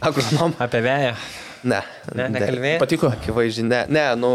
[0.00, 0.54] Agronom?
[0.62, 1.14] Apie vėją.
[1.62, 1.80] Ne.
[2.16, 2.78] Ne, nekalbėjai?
[2.80, 3.10] Patiko?
[3.12, 4.30] Akivaizdžiai, ne, ne, nu,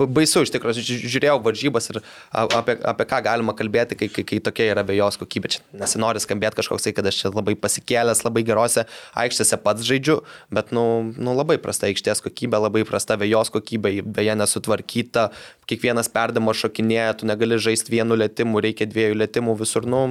[0.00, 2.00] baisu iš tikrųjų, žiūrėjau varžybas ir
[2.32, 5.52] apie, apie ką galima kalbėti, kai, kai, kai tokia yra vėjos kokybė.
[5.52, 8.86] Čia nesinori skambėti kažkoks tai, kad aš čia labai pasikėlęs, labai gerose
[9.24, 10.20] aikštėse pats žaidžiu,
[10.54, 15.28] bet, nu, nu labai prasta aikštės kokybė, labai prasta vėjos kokybė, beje nesutvarkyta,
[15.70, 20.06] kiekvienas perdamo šokinėja, tu negali žaisti vienu lėtimu, reikia dviejų lėtimų visur, nu,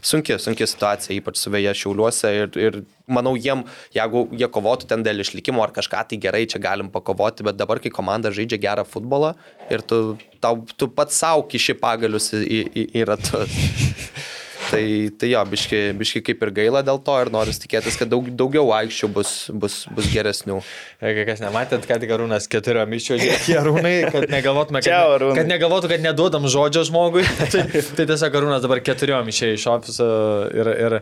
[0.00, 5.04] sunki, sunki situacija, ypač su vėja šiauliuose ir, ir manau jiem, jeigu jie kovotų ten
[5.06, 8.86] dėl išlikimo ar kažką tai gerai, čia galim pakovoti, bet dabar, kai komanda žaidžia gerą
[8.88, 9.34] futbolą
[9.72, 13.60] ir tu, tau, tu pats savo kiši pagalius į, į, į ratus.
[14.68, 14.82] Tai,
[15.16, 18.68] tai jo, biški, biški kaip ir gaila dėl to ir noriu tikėtis, kad daug, daugiau
[18.76, 20.58] aikščių bus, bus, bus geresnių.
[21.04, 25.38] Jeigu kas nematėt, kad Arūnas keturiomis miščių Arūnai, kad negalvotume, kad, Čia, Arūnai.
[25.40, 27.24] kad negalvotų, kad neduodam žodžio žmogui.
[27.52, 30.08] tai, tai tiesiog Arūnas dabar keturiom išėjo iš ofiso
[30.56, 30.98] ir, ir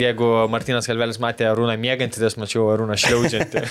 [0.00, 3.64] jeigu Martinas Kalvelis matė Arūną mėgantį, tai aš mačiau Arūną šliaužiantį.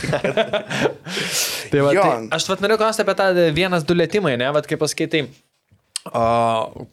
[1.71, 4.83] tai va, tai aš vat norėjau klausti apie tą vienas du lėtymai, ne, vad kaip
[4.83, 5.25] paskaitai.
[6.11, 6.87] O,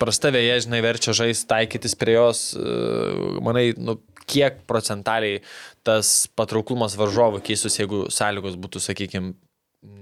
[0.00, 2.72] prasta vėja, žinai, verčia žaisti, taikytis prie jos, e,
[3.44, 5.42] manai, nu, kiek procentaliai
[5.86, 9.34] tas patrauklumas varžovų keistus, jeigu sąlygos būtų, sakykime,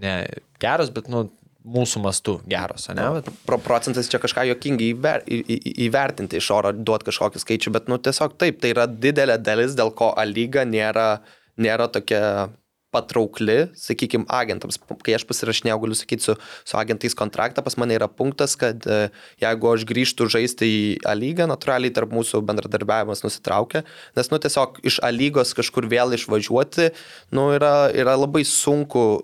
[0.01, 0.15] ne
[0.63, 1.27] geros, bet, nu,
[1.61, 3.05] mūsų mastu geros, ne?
[3.45, 7.91] Pro procentas čia kažką jokingai įver, į, į, įvertinti iš oro, duoti kažkokį skaičių, bet
[7.93, 11.21] nu tiesiog taip, tai yra didelė dalis, dėl ko lyga nėra,
[11.61, 12.49] nėra tokia
[12.95, 14.79] patraukli, sakykime, agentams.
[15.05, 16.37] Kai aš pasirašinėjau, galiu sakyti, su,
[16.67, 19.01] su agentais kontraktą, pas mane yra punktas, kad e,
[19.43, 20.81] jeigu aš grįžtų žaisti į
[21.11, 23.85] A lygą, natūraliai tarp mūsų bendradarbiavimas nusitraukia,
[24.19, 26.91] nes, nu, tiesiog iš A lygos kažkur vėl išvažiuoti,
[27.37, 29.23] nu, yra, yra labai sunku,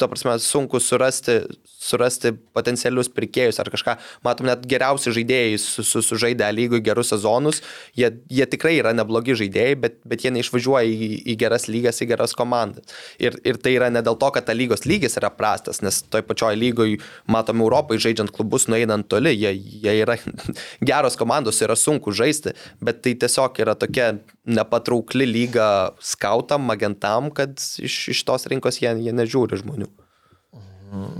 [0.00, 1.40] ta prasme, sunku surasti,
[1.84, 3.96] surasti potencialius pirkėjus ar kažką.
[4.26, 6.02] Matom, net geriausi žaidėjai su, su,
[6.44, 7.60] A lygui gerus sezonus,
[7.96, 12.08] jie, jie tikrai yra neblogi žaidėjai, bet, bet jie neišvažiuoja į, į geras lygas, į
[12.10, 12.88] geras komandas.
[13.22, 16.24] Ir, ir tai yra ne dėl to, kad ta lygos lygis yra prastas, nes toj
[16.28, 16.96] pačioj lygoj,
[17.30, 19.54] matom, Europai žaidžiant klubus, nueinant toli, jie,
[19.84, 20.18] jie yra
[20.90, 22.54] geros komandos, yra sunku žaisti,
[22.84, 25.68] bet tai tiesiog yra tokia nepatraukli lyga
[26.04, 29.90] skautam, agentam, kad iš, iš tos rinkos jie, jie nežiūri žmonių.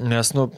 [0.03, 0.51] Nes, nu,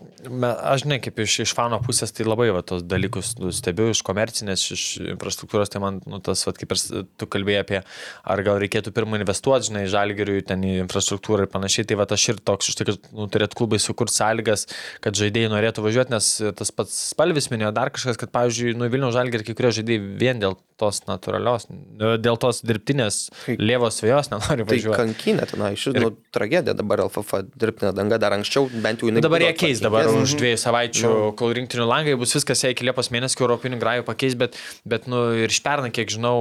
[0.74, 4.64] aš ne kaip iš, iš fano pusės, tai labai va, tos dalykus stebiu iš komercinės,
[4.74, 4.84] iš
[5.14, 6.82] infrastruktūros, tai man nu, tas, va, kaip ir
[7.18, 7.80] tu kalbėjai apie,
[8.24, 12.28] ar gal reikėtų pirmą investuoti, žinai, žalgeriui, ten į infrastruktūrą ir panašiai, tai va, aš
[12.34, 14.66] ir toks, tai, kad nu, turėtų klubai sukurti sąlygas,
[15.04, 19.12] kad žaidėjai norėtų važiuoti, nes tas pats spalvis minėjo dar kažkas, kad, pavyzdžiui, nu, Vilnių
[19.14, 23.20] žalgerį kai kurie žaidėjai vien dėl tos natūralios, nu, dėl tos dirbtinės
[23.56, 24.98] lėvos vėjos nenori Tai važiuoti.
[25.00, 29.24] kankinė tenai, iš tikrųjų, nu, tragedija dabar LFF dirbtinė danga, dar anksčiau bent jau jinai.
[29.24, 30.08] Dabar jie keis dabar.
[30.22, 34.36] Už dviejų savaičių, kol rinktinių langai bus viskas jie iki Liepos mėnesio, Europinių grajų pakeis,
[34.38, 34.56] bet,
[34.88, 36.36] bet nu, ir iš pernai, kiek žinau,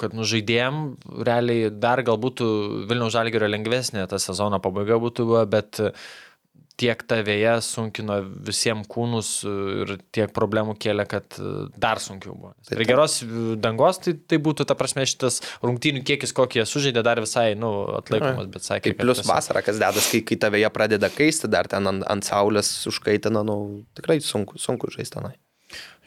[0.00, 0.80] kad nu, žaidėjim
[1.26, 2.42] realiai dar galbūt
[2.90, 5.82] Vilniaus žalgerio lengvesnė ta sezono pabaiga būtų, bet
[6.78, 11.38] tiek ta vėja sunkino visiems kūnus ir tiek problemų kėlė, kad
[11.80, 12.52] dar sunkiau buvo.
[12.74, 13.18] Ir geros
[13.62, 17.72] dangos tai, tai būtų, ta prasme, šitas rungtynių kiekis, kokį jie sužaidė, dar visai, nu,
[17.98, 21.90] atlaikomas, bet sakė, Kaip plus vasara, kas dedas, kai, kai tavėje pradeda kaisti, dar ten
[21.90, 23.58] ant, ant saulės užkaitina, nu,
[23.98, 25.34] tikrai sunku, sunku žaisti tenai.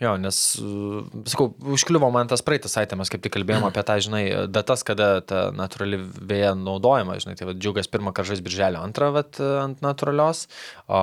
[0.01, 4.23] Jo, nes, uh, sakau, užkliuvo man tas praeitas aitemas, kaip tik kalbėjome apie tą, žinai,
[4.49, 9.11] datas, kada ta natūrali vėja naudojama, žinai, tai vad džiugas pirmą kartą žais birželio antrą,
[9.13, 10.47] vat, ant natūralios,
[10.89, 11.01] o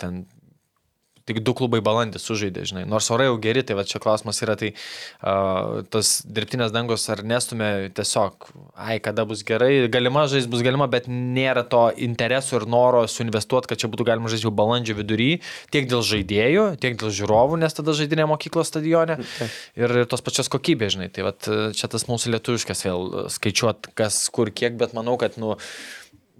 [0.00, 0.24] ten
[1.28, 4.56] tik du klubai balandį sužaidė, žinai, nors orai jau geri, tai va čia klausimas yra,
[4.60, 10.64] tai uh, tas dirbtinės dangos ar nestumė tiesiog, ai, kada bus gerai, galima žais bus
[10.66, 14.96] galima, bet nėra to interesų ir noro suinvestuoti, kad čia būtų galima žaisti jau balandžio
[14.98, 15.30] vidury,
[15.74, 19.20] tiek dėl žaidėjų, tiek dėl žiūrovų, nes tada žaidinė mokyklos stadione.
[19.78, 21.34] Ir tos pačios kokybės, žinai, tai va
[21.76, 25.56] čia tas mūsų lietuviškas vėl skaičiuot, kas kur kiek, bet manau, kad, nu,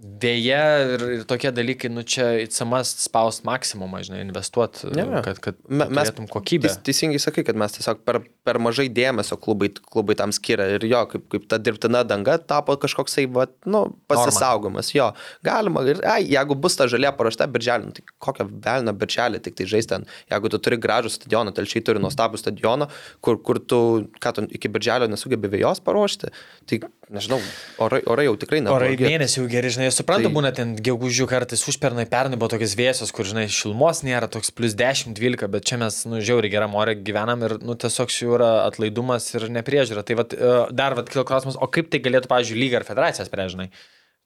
[0.01, 0.61] Deja,
[0.95, 5.19] ir, ir tokie dalykai, nu čia įsamas spaust maksimumą, žinai, investuoti, Ne, ne.
[5.21, 6.65] kad, kad Me- mes turėtum kokybę.
[6.71, 10.85] Teis- Teisingai sakai, kad mes tiesiog per, per mažai dėmesio klubai, klubai tam skiria ir
[10.89, 14.89] jo, kaip, kaip ta dirbtina danga tapo kažkoksai, va, nu, pasisaugomas.
[14.95, 15.11] Jo,
[15.45, 15.83] galima.
[15.91, 19.67] Ir, ai, jeigu bus ta žalia parašta birželį, nu, tai kokią velną birželį tik tai
[19.69, 20.07] žaisti ten.
[20.31, 22.89] Jeigu tu turi gražų stadioną, telšiai turi nuostabų stadioną,
[23.21, 23.81] kur, kur tu,
[24.23, 26.33] ką tu iki birželio nesugebi vėjos paruošti,
[26.69, 26.81] tai
[27.11, 27.37] nežinau,
[27.83, 28.71] orai, orai jau tikrai ne.
[28.73, 30.35] Orai mėnesių gerai, žinai, suprantu, tai...
[30.37, 34.77] būna ten gegužių kartais užpernai, pernai buvo tokios vėsios, kur, žinai, šilmos nėra toks plus
[34.79, 39.29] 10-12, bet čia mes, nu, žiauriai geram orė gyvenam ir, nu, tiesiog šių yra atlaidumas
[39.35, 40.03] ir nepriežiūra.
[40.07, 43.27] Tai vat, e, dar, vat, kilo klausimas, o kaip tai galėtų, pavyzdžiui, lyga ar federacija
[43.27, 43.71] spręžinai?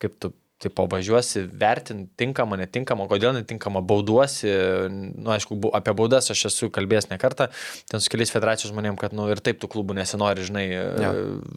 [0.04, 4.48] Kaip tu tai pavažiuosi, vertinti tinkama, netinkama, kodėl netinkama, bauduosi,
[4.88, 7.50] nu, aišku, apie baudas aš esu kalbėjęs ne kartą,
[7.92, 11.12] ten su keliais federacijos žmonėm, kad, nu, ir taip tų klubų nesinori, žinai, ja.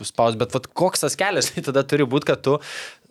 [0.08, 2.56] spaus, bet, vat, koks tas kelias, tai tada turi būti, kad tu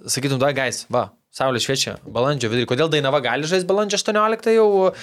[0.04, 1.08] sakytum, da, gais, va,
[1.38, 2.66] Saulė šviečia balandžio vidurį.
[2.72, 4.96] Kodėl Dainava gali žaisti balandžio 18 jau uh,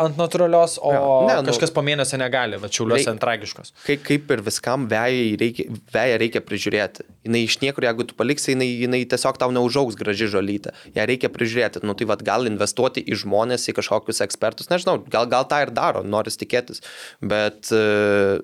[0.00, 0.92] ant natūralios, o
[1.28, 3.74] ne, nu, kažkas po mėnesio negali, va čiauliuose ant tragiškos.
[3.84, 7.04] Kaip, kaip ir viskam vėją reikia, vėją reikia prižiūrėti.
[7.28, 10.72] Jis iš niekur, jeigu tu paliksi, jinai, jinai tiesiog tau neužaugs graži žolytė.
[10.96, 11.84] Ja reikia prižiūrėti.
[11.84, 15.74] Nu tai vad gal investuoti į žmonės, į kažkokius ekspertus, nežinau, gal, gal tą ir
[15.76, 16.80] daro, noris tikėtis.
[17.20, 18.40] Bet uh,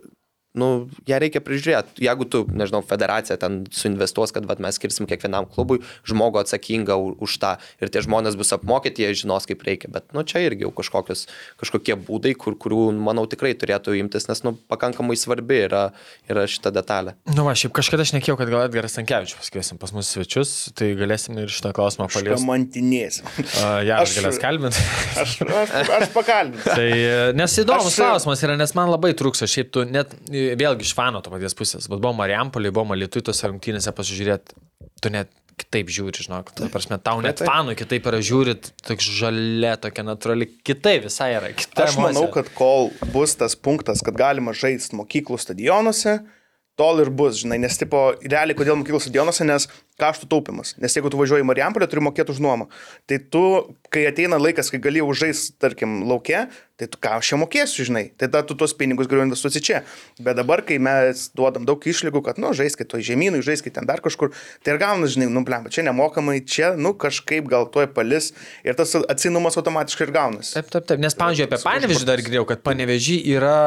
[0.59, 2.03] nu, ją reikia prižiūrėti.
[2.03, 5.79] Jeigu tu, nežinau, federacija ten suinvestuos, kad vat, mes skirsim kiekvienam klubui
[6.09, 7.53] žmogų atsakingą už tą
[7.83, 9.91] ir tie žmonės bus apmokyti, jie žinos, kaip reikia.
[9.95, 11.27] Bet, nu, čia irgi jau kažkokios,
[11.61, 15.85] kažkokie būdai, kur, kurių, manau, tikrai turėtų imtis, nes, nu, pakankamai svarbi yra,
[16.31, 17.15] yra šita detalė.
[17.31, 20.93] Nu, va, šiaip kažkada aš nekėjau, kad gal Edgaras Tankievičius pasikviesim pas mus svečius, tai
[20.99, 22.49] galėsim ir šitą klausimą paliesti.
[22.49, 23.31] Mantinėsim.
[23.39, 24.83] Uh, ja, aš galės kalbinti.
[25.21, 26.71] Aš, aš, aš pakalbinsiu.
[26.71, 26.89] tai,
[27.37, 27.97] nes įdomus aš...
[27.99, 30.15] klausimas yra, nes man labai trūksta, šiaip tu net
[30.61, 34.59] vėlgi iš fano to paties pusės, bet buvo Mariampolį, buvo Malitui tose rungtynėse pasižiūrėti,
[35.03, 38.57] tu net kitaip žiūri, žinok, ta prasme, tau net fanų kitaip yra žiūri,
[38.87, 41.53] toks žalia, tokia natūrali, kitaip visai yra.
[41.85, 46.21] Aš manau, kad kol bus tas punktas, kad galima žaisti mokyklų stadionuose,
[46.81, 49.69] tol ir bus, žinai, nes tipo, realiai kodėl mokyklų stadionuose, nes
[50.01, 50.75] kaštų taupimas.
[50.81, 52.71] Nes jeigu tu važiuoji į Marijampolę, turi mokėti už nuomą.
[53.11, 53.45] Tai tu,
[53.93, 56.47] kai ateina laikas, kai gali užžais, tarkim, laukia,
[56.81, 58.05] tai tu ką aš čia mokėsiu, žinai.
[58.17, 59.83] Tai tada tu tuos pinigus galiu investuoti čia.
[60.23, 64.01] Bet dabar, kai mes duodam daug išlygų, kad, nu, žaiskit to žemynų, žaiskit ten dar
[64.05, 64.33] kažkur,
[64.65, 68.31] tai ir gauna, žinai, nu, blem, čia nemokamai, čia, nu, kažkaip gal tuoj palis
[68.65, 70.55] ir tas atsinumas automatiškai ir gaunasi.
[70.57, 71.03] Taip, taip, taip.
[71.05, 73.59] Nes, pavyzdžiui, apie Panevežį dar girdėjau, kad Panevežį yra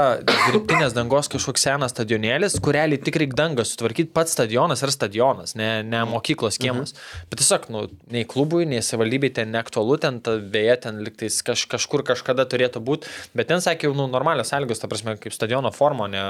[0.50, 5.70] dirbtinės dangos kažkoks senas stadionėlis, kurelį tik reikia dangą sutvarkyti pats stadionas ar stadionas, ne,
[5.86, 6.94] ne mokyklos kiemas.
[6.94, 7.28] Mhm.
[7.30, 11.66] Bet tiesiog, nu, nei klubui, nei savivaldybei ten neaktualu, ten ta vėja ten liktais kaž,
[11.68, 13.12] kažkur kažkada turėtų būti.
[13.36, 16.24] Bet ten sakė, nu, normalios sąlygos, ta prasme, kaip stadiono forma, o ne,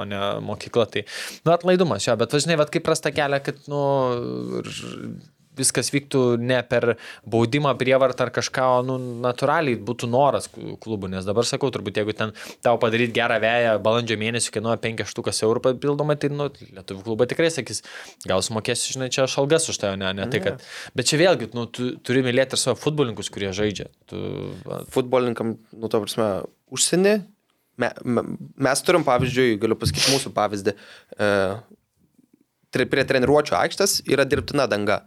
[0.00, 0.86] o ne mokykla.
[0.90, 1.04] Tai,
[1.44, 3.82] nu, atlaidumas jo, bet važinai, vad kaip prasta kelia, kad, nu,
[5.58, 6.94] viskas vyktų ne per
[7.28, 11.10] baudimą, prievartą ar kažką, o nu, natūraliai būtų noras klubų.
[11.14, 15.42] Nes dabar sakau, turbūt jeigu ten tau padaryti gerą vėją balandžio mėnesį kainuoja 5 štukas
[15.46, 17.82] eurų papildomai, tai nu, lietuvių klubai tikrai sakys,
[18.28, 20.64] gal sumokėsiu, žinai, čia šalgas už tai, ne, ne tai, kad.
[20.96, 23.90] Bet čia vėlgi, nu, tu turi mylėti ir savo futbolininkus, kurie žaidžia.
[24.10, 24.22] Tu...
[24.94, 26.30] Futbolininkam, nu, to prasme,
[26.72, 27.18] užsienį.
[27.80, 28.24] Me, me,
[28.60, 30.74] mes turim, pavyzdžiui, galiu pasakyti mūsų pavyzdį,
[31.16, 31.28] e,
[32.76, 35.00] prie treniruočio aikštės yra dirbtina danga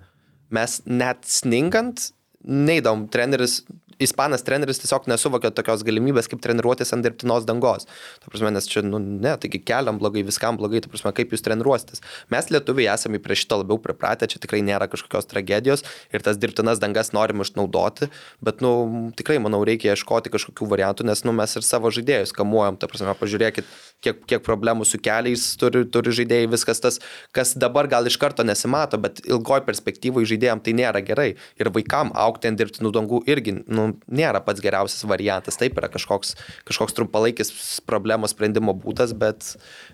[0.53, 2.11] mes net sningant,
[2.43, 3.61] neįdom treneris
[4.01, 7.87] ispanas treneris tiesiog nesuvokė tokios galimybės, kaip treniruotis ant dirbtinos dangos.
[8.23, 11.45] Ta prasme, nes čia, nu, ne, taigi keliam blogai, viskam blogai, ta prasme, kaip jūs
[11.45, 12.03] treniruositės.
[12.33, 16.81] Mes lietuviai esame prie šito labiau pripratę, čia tikrai nėra kažkokios tragedijos ir tas dirbtinas
[16.83, 18.09] dangas norim išnaudoti,
[18.43, 22.79] bet, nu, tikrai, manau, reikia ieškoti kažkokių variantų, nes, nu, mes ir savo žaidėjus kamuojam,
[22.79, 23.69] ta prasme, pažiūrėkit,
[24.03, 26.99] kiek, kiek problemų su keliais turi, turi žaidėjai, viskas tas,
[27.35, 31.29] kas dabar gal iš karto nesimato, bet ilgoj perspektyvoje žaidėjams tai nėra gerai.
[31.59, 35.59] Ir vaikam aukti ant dirbtinų dangų irgi nu, nėra pats geriausias variantas.
[35.61, 36.33] Taip yra kažkoks,
[36.67, 37.53] kažkoks trumpalaikis
[37.87, 39.53] problemos sprendimo būdas, bet,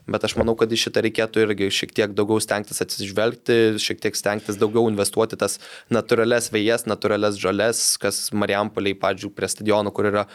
[0.09, 4.17] bet aš manau, kad į šitą reikėtų irgi šiek tiek daugiau stengtis atsižvelgti, šiek tiek
[4.17, 5.59] stengtis daugiau investuoti tas
[5.93, 10.25] natūrales vėjas, natūrales žolės, kas Marijampoliai, pavyzdžiui, prie stadionų, kur yra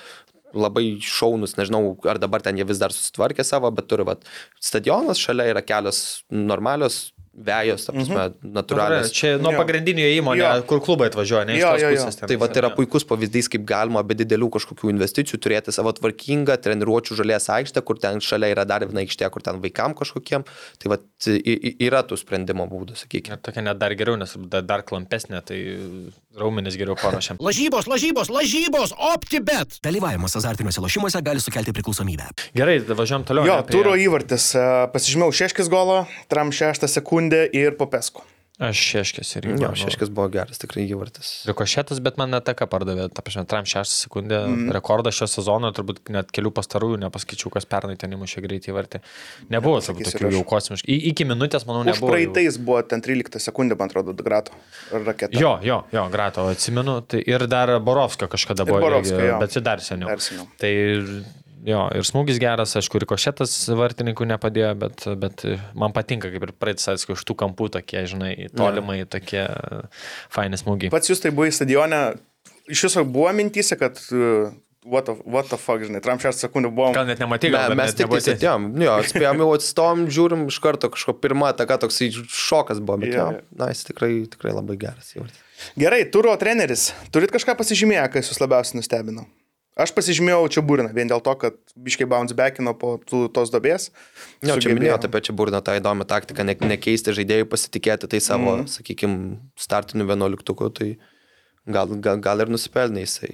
[0.54, 4.22] labai šaunus, nežinau, ar dabar ten jie vis dar susitvarkė savo, bet turi, vat,
[4.62, 8.52] stadionas šalia yra kelios normalios vėjos, ta prasme, mhm.
[8.54, 9.10] natūraliai.
[9.14, 9.60] Čia nuo jo.
[9.60, 10.64] pagrindinio įmonė, jo.
[10.70, 12.18] kur klubai atvažiuoja, ne iš jo, tos jo, pusės.
[12.20, 15.92] Ten, tai va, tai yra puikus pavyzdys, kaip galima be didelių kažkokių investicijų turėti savo
[15.96, 20.46] tvarkingą treniruočio žalės aikštę, kur ten šalia yra dar viena aikštė, kur ten vaikam kažkokiem.
[20.82, 21.00] Tai va,
[21.74, 23.40] yra tų sprendimo būdų, sakykime.
[23.44, 25.60] Tokia net dar geriau, nes dar klampesnė, tai
[26.38, 27.40] raumenis geriau paruošiam.
[27.40, 29.78] lažybos, lažybos, lažybos, optibet.
[29.84, 32.30] Dalyvavimas azartiniuose lošimuose gali sukelti priklausomybę.
[32.56, 33.46] Gerai, važiuojam toliau.
[33.48, 33.78] Jo, prie...
[33.78, 34.50] turo įvartis.
[34.94, 38.22] Pasižymėjau šeškis golo, tram šeštą sekundę sekundę ir Popesku.
[38.62, 41.30] Aš šeškės ir Jo, šeškis buvo geras, tikrai įvartis.
[41.48, 44.68] Rikošėtas, bet man netaka pardavė, ta prasme, tram 6 sekundę mm.
[44.76, 49.02] rekordą šio sezono, turbūt net kelių pastarųjų nepaskaičiau, kas pernai ten įmušė greitai įvartį.
[49.50, 50.98] Nebuvo turbūt Sakysiu tokių ir jau kosmiškų.
[51.10, 52.12] Iki minutės, manau, Už nebuvo.
[52.12, 52.14] jau.
[52.14, 54.54] praeitais buvo ten 13 sekundė, man atrodo, grato
[54.94, 55.34] raketa.
[55.34, 57.00] Jo, jo, jo, grato, atsimenu.
[57.10, 60.14] Tai ir dar Borovskio kažkada Ir buvo, Borovskio, irgi, bet čia dar seniau.
[60.14, 60.46] Dar seniau.
[60.62, 60.70] Tai
[61.68, 65.46] jo, ir smūgis geras, aišku, rikošėtas vartininkų nepadėjo, bet, bet
[65.78, 69.46] man patinka, kaip ir praeitis, aišku, iš tų kampų tokie, žinai, tolimai tokie
[70.32, 70.92] faini smūgiai.
[70.94, 72.02] Pats jūs tai buvai stadione,
[72.70, 74.52] iš viso buvo mintys, kad uh,
[74.84, 76.90] what, the, what the fuck, žinai, tram 6 sekundė buvo.
[76.96, 80.44] Gal net nematai, Me, gal bet mes tik tai sėdėjom, jo, spėjom jau atstom, žiūrim
[80.52, 84.54] iš karto kažko pirmą ataką, toks šokas buvo, bet Jo, jo, na, jis tikrai, tikrai
[84.56, 85.40] labai geras įvartis.
[85.80, 89.24] Gerai, turo treneris, turit kažką pasižymėję, kas jūs labiausiai nustebino?
[89.74, 93.88] Aš pasižymėjau čia burną, vien dėl to, kad biškai bounce backino po tų, tos dobės.
[94.46, 98.60] Jo, čia minėjau apie čia burną tą įdomią taktiką, ne, nekeisti žaidėjų, pasitikėti tai savo,
[98.60, 98.68] mm.
[98.70, 99.18] sakykime,
[99.58, 100.92] startiniu vienuoliktuku, tai
[101.66, 103.32] gal, gal, gal ir nusipelnė jisai.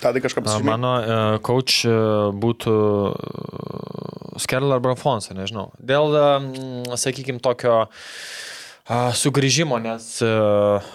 [0.00, 0.72] Tada kažką A, pasižymėjau.
[0.72, 2.76] Mano uh, coach uh, būtų
[3.12, 5.74] uh, Skerl arba Alfonso, nežinau.
[5.76, 6.52] Dėl, um,
[6.96, 10.94] sakykime, tokio uh, sugrįžimo, nes uh,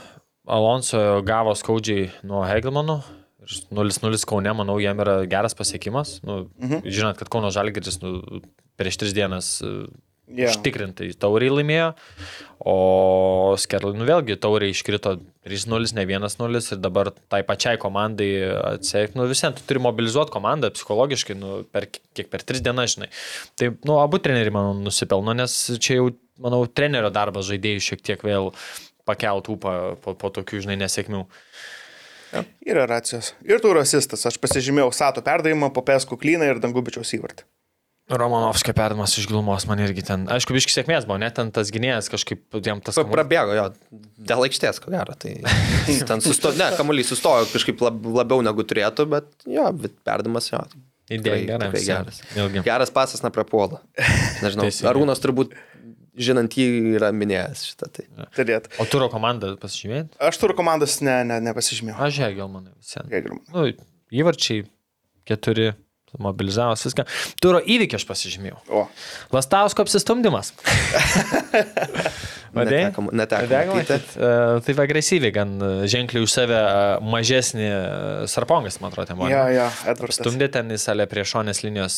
[0.49, 3.03] Alonso gavo skaudžiai nuo Hegelmanų.
[3.43, 6.17] Ir 0-0 Kaune, manau, jam yra geras pasiekimas.
[6.25, 6.87] Nu, mhm.
[6.87, 8.41] Žinot, kad Kauno Žalgiris nu,
[8.79, 9.59] prieš tris dienas
[10.27, 10.51] yeah.
[10.51, 11.89] užtikrintai tauriai laimėjo,
[12.63, 12.75] o
[13.59, 15.17] Skerlai, nu vėlgi, tauriai iškrito
[15.47, 18.29] 3-0, ne 1-0 ir dabar tai pačiai komandai
[18.75, 23.11] atsiek, nu visiems tu turi mobilizuoti komandą psichologiškai, nu, per kiek per 3 dienas, žinai.
[23.59, 26.09] Tai, nu, abu treneriai, manau, nusipelno, nes čia jau,
[26.43, 28.53] manau, trenerio darbas žaidėjų šiek tiek vėl
[29.07, 31.25] pakelt ūpą po, po tokių, žinai, nesėkmių.
[32.65, 33.33] Yra racijos.
[33.45, 34.25] Ir tu rasistas.
[34.29, 37.45] Aš pasižymėjau Sato perdavimą, Popesku klyną ir Dangubičiaus įvartį.
[38.11, 42.11] Romanovskio perdavimas iš gilumos man irgi ten, aišku, biški sėkmės buvo, net ten tas gynėjas
[42.11, 42.97] kažkaip jam tas...
[42.99, 43.67] Pa- Prabėgo jo,
[44.19, 45.15] dėl aikštės, ko gero.
[45.15, 45.31] Tai
[46.09, 50.59] ten sustojo, ne, kamuolys sustojo kažkaip lab, labiau negu turėtų, bet jo, bet perdamas jo.
[51.11, 52.19] Idėja geras.
[52.35, 52.61] Vėlgi.
[52.67, 53.79] Geras pasas neprapuola.
[54.43, 54.67] Nežinau.
[54.91, 55.55] Arūnas turbūt,
[56.17, 56.67] žinant jį,
[56.97, 57.89] yra minėjęs šitą.
[57.93, 58.05] Tai.
[58.35, 58.69] Turėt.
[58.81, 60.17] O turo komandą pasižymėti?
[60.23, 61.97] Aš turiu komandos, ne, ne, nepasižymėjau.
[62.07, 63.09] Aš gal manai visiems.
[63.13, 63.43] Hegelman.
[63.53, 63.65] Nu,
[64.13, 64.65] įvarčiai,
[65.29, 65.71] keturi,
[66.21, 67.07] mobilizavus viską.
[67.41, 68.61] Turo įvykį aš pasižymėjau.
[68.69, 68.85] O,
[69.33, 70.53] Lastausko apsistumdymas.
[72.53, 72.91] Vadėjai?
[72.91, 73.95] Neteko- neteko matyti.
[73.97, 74.15] matyt.
[74.17, 75.53] E, Taip agresyviai, gan
[75.89, 76.83] ženkliai už save e,
[77.13, 77.79] mažesnį e,
[78.29, 79.29] sarpongas, man atrodo, buvo.
[79.31, 80.19] ja, ja, Edvardas.
[80.21, 81.97] Stumdė ten į salę prie šonės linijos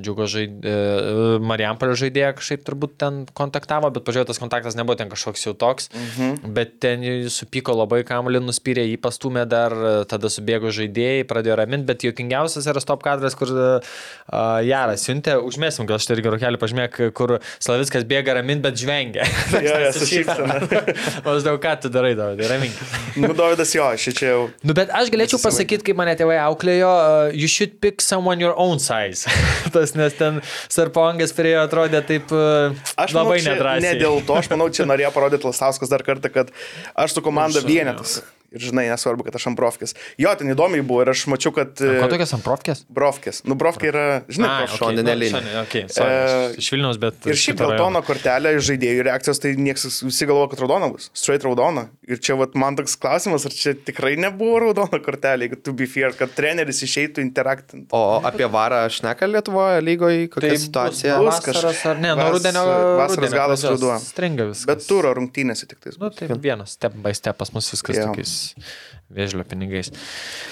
[0.00, 5.44] džiugo žaidėją, Marijampolio žaidėją kažkaip turbūt ten kontaktavo, bet pažiūrėjau, tas kontaktas nebuvo ten kažkoks
[5.44, 6.54] jau toks, mhm.
[6.56, 9.76] bet ten supyko labai kamuolį, nuspyrė, jį pastumė dar,
[10.08, 13.98] tada subėgo žaidėjai, pradėjo raminti, bet juokingiausias yra stop kadras, kur uh,
[14.64, 19.26] Jaras siuntė, užmėsim, gal štai irgi rokelį pažymėk, kur Slaviskas bėga raminti, bet žvengia.
[19.52, 20.58] Jo, jo, su šypsena.
[21.26, 22.78] Maždaug ką tu darai, Davidai, ramink.
[23.20, 24.42] Nu, Davidas jo, ši čia jau.
[24.64, 28.54] Nu, bet aš galėčiau pasakyti, kaip mane tėvai auklėjo, uh, you should pick someone your
[28.60, 29.26] own size.
[29.74, 30.42] Tas, nes ten
[30.72, 33.88] Sarpongas prie jo atrodė taip uh, Aš manau, labai čia nedrąsiai.
[33.88, 36.54] Ne dėl to, aš manau, čia norėjo parodyti Lastauskas dar kartą, kad
[36.94, 38.22] aš su komanda vienetas.
[38.52, 39.94] Ir žinai, nesvarbu, kad aš Ambrovkis.
[40.20, 41.72] Jo, ten įdomiai buvo ir aš mačiau, kad...
[41.78, 42.82] Ko tokias ant profkės?
[42.92, 43.42] Brovkis.
[43.48, 45.62] Nu, Brovkė yra, žinai, šoninė linija.
[45.64, 47.24] okay, sorry, E, aš iš Vilniaus, bet...
[47.32, 51.08] Ir šiaip tono kortelė iš žaidėjų reakcijos, tai niekas visi galvoja, kad raudona bus.
[51.16, 51.86] Straight raudona.
[52.08, 55.88] Ir čia vat, man toks klausimas, ar čia tikrai nebuvo raudona kortelė, jeigu to be
[55.88, 57.88] fair, kad treneris išeitų interaktinti.
[57.96, 61.16] O apie varą šneka Lietuvoje lygoje, kokia Tai situacija?
[61.22, 62.64] bus Bus kaž- vasaros ar ne, nuo rudenio.
[63.00, 63.96] vasaros galas ruduo.
[64.02, 64.66] Stringa viskas.
[64.68, 65.96] Bet turo rungtynėse tik tais.
[66.02, 68.10] Nu, tai vienas, step by step, pas mus viskas yeah.
[68.10, 68.32] tokiais
[69.12, 69.90] vėžlio pinigais.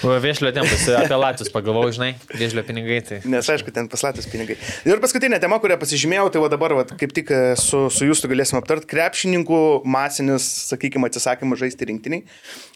[0.01, 2.99] Vėžlio tempas, apie Latvijos pagalvojau, žinai, vėžlio pinigai.
[3.07, 3.19] Tai...
[3.29, 4.57] Nes aišku, ten paslatis pinigai.
[4.87, 8.31] Ir paskutinė tema, kurią pasižymėjau, tai va dabar va, kaip tik e, su, su jūsų
[8.31, 12.25] galėsim aptart, krepšininkų masinis, sakykime, atsisakymas žaisti rinktiniai.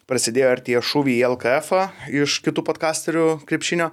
[0.10, 1.84] Prasidėjo ir tie šūviai į LKF
[2.24, 3.92] iš kitų podkasterių krepšinio.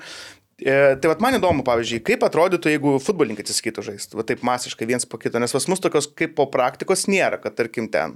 [0.62, 4.86] E, tai vad man įdomu, pavyzdžiui, kaip atrodytų, jeigu futbolininkai atsisakytų žaisti, va taip masiškai
[4.86, 8.14] viens po kito, nes pas mus tokios kaip po praktikos nėra, kad tarkim ten.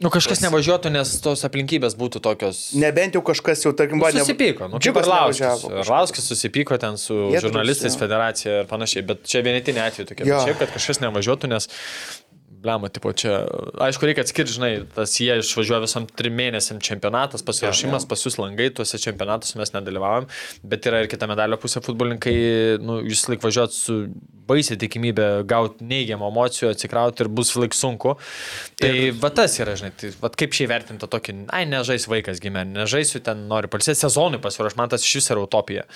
[0.00, 2.60] Nu, kažkas nevažiuotų, nes tos aplinkybės būtų tokios.
[2.80, 5.66] Nebent jau kažkas jau, tarkim, Nu, va, ne- susipyko, nu, kaip Arlauskis.
[5.82, 8.00] Arlauskis susipyko ten su Jie žurnalistais, jo.
[8.00, 10.24] federacija ir panašiai, bet čia vienetinė atveju tokia.
[10.24, 11.68] Bet Šiaip, kad kažkas nevažiuotų, nes,
[12.62, 13.40] blema, tipo, čia,
[13.86, 18.68] aišku, reikia atskirti, žinai, tas jie išvažiuoja visam trim mėnesiam čempionatas, pasiruošimas, pas jūs langai,
[18.76, 20.28] tuose čempionatuose mes nedalyvavom,
[20.72, 22.34] bet yra ir kita medalio pusė futbolininkai,
[22.84, 23.98] nu, jūs laik važiuot su
[24.50, 28.16] baisiai tikimybė gauti neigiamą emocijų, atsikrauti ir bus laik sunku.
[28.80, 29.12] Tai ir...
[29.20, 33.22] va tas yra, žinai, tai va kaip šiai vertinti tokį, ai, nežais vaikas gimė, nežaisiu
[33.24, 35.86] ten, nori palsėti sezonui pasiruošti, man tas iš vis yra utopija.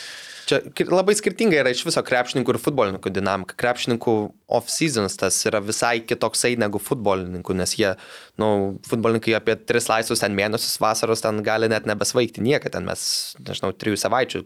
[0.44, 0.60] Čia
[0.90, 3.56] labai skirtinga yra iš viso krepšininkų ir futbolininkų dinamika.
[3.60, 4.14] Krepšininkų
[4.58, 7.94] off-seasons tas yra visai kitoks toksai negu futbolininkų, nes jie,
[8.40, 8.48] nu,
[8.88, 13.06] futbolininkai apie tris laisvus ten mėnesius vasaros ten gali net nebesvaigti nieką, ten mes,
[13.40, 14.44] nežinau, trijų savaičių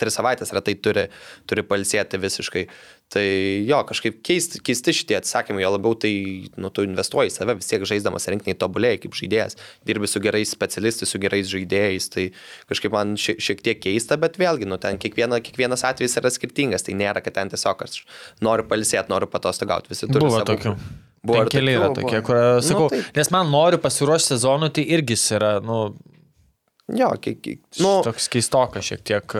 [0.00, 1.06] tris savaitės retai turi,
[1.48, 2.66] turi palsėti visiškai.
[3.10, 3.22] Tai
[3.66, 6.12] jo, kažkaip keisti, keisti šitie atsakymai, jo labiau tai,
[6.62, 9.56] nu, tu investuoji į save, vis tiek žaisdamas rinkiniai tobulėjai kaip žaidėjas,
[9.88, 12.28] dirbi su gerais specialistais, su gerais žaidėjais, tai
[12.70, 16.86] kažkaip man šiek, šiek tiek keista, bet vėlgi, nu, ten kiekviena, kiekvienas atvejis yra skirtingas,
[16.86, 18.04] tai nėra, kad ten tiesiog aš
[18.46, 20.22] noriu palsėti, noriu patostogauti, visi turi.
[20.28, 20.76] Buvo savų- tokių.
[21.26, 25.18] Buvo keli yra tokie, kur, sakau, Nu, tai- nes man noriu pasiruošti sezonui, tai irgi
[25.34, 25.96] yra, nu,
[26.96, 29.34] Jo, kiek, kiek, nu, toks keistokas šiek tiek.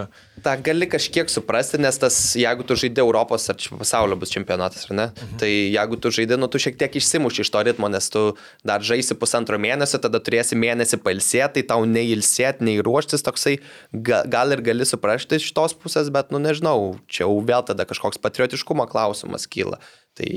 [0.44, 4.96] tą gali kažkiek suprasti, nes tas, jeigu tu žaidži Europos ar pasaulio bus čempionatas, ar
[4.96, 5.38] ne, mhm.
[5.40, 8.24] tai jeigu tu žaidži, nu tu šiek tiek išsimuši iš to ritmo, nes tu
[8.66, 13.58] dar žaisi pusantro mėnesio, tada turėsi mėnesį palsėti, tai tau nei ilsėti, nei ruoštis toksai,
[13.92, 17.88] ga, gal ir gali suprasti iš tos pusės, bet, nu nežinau, čia jau vėl tada
[17.88, 19.80] kažkoks patriotiškumo klausimas kyla.
[20.18, 20.30] Tai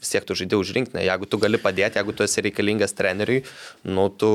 [0.00, 3.42] vis tiek tu žaidži už rinkinį, jeigu tu gali padėti, jeigu tu esi reikalingas treneriui,
[3.84, 4.30] nu, tu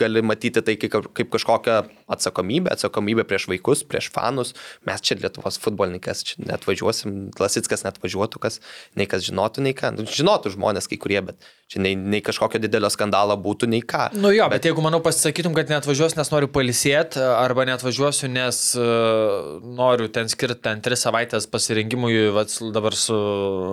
[0.00, 1.78] gali matyti tai kaip, kaip kažkokią
[2.12, 4.54] atsakomybę, atsakomybę prieš vaikus, prieš fanus.
[4.88, 8.60] Mes čia Lietuvos futbolininkas, čia net važiuosim, Klasickas net važiuotų, kas
[8.98, 9.92] nei kas žinotų, nei ką.
[9.98, 14.10] Nu, žinotų žmonės kai kurie, bet čia nei, nei kažkokio didelio skandalo būtų, nei ką.
[14.18, 17.84] Nu jo, bet, bet jeigu, manau, pasisakytum, kad net važiuosiu, nes noriu palisėti, arba net
[17.84, 23.16] važiuosiu, nes uh, noriu ten skirti ten tris savaitės pasirinkimui, vat, dabar su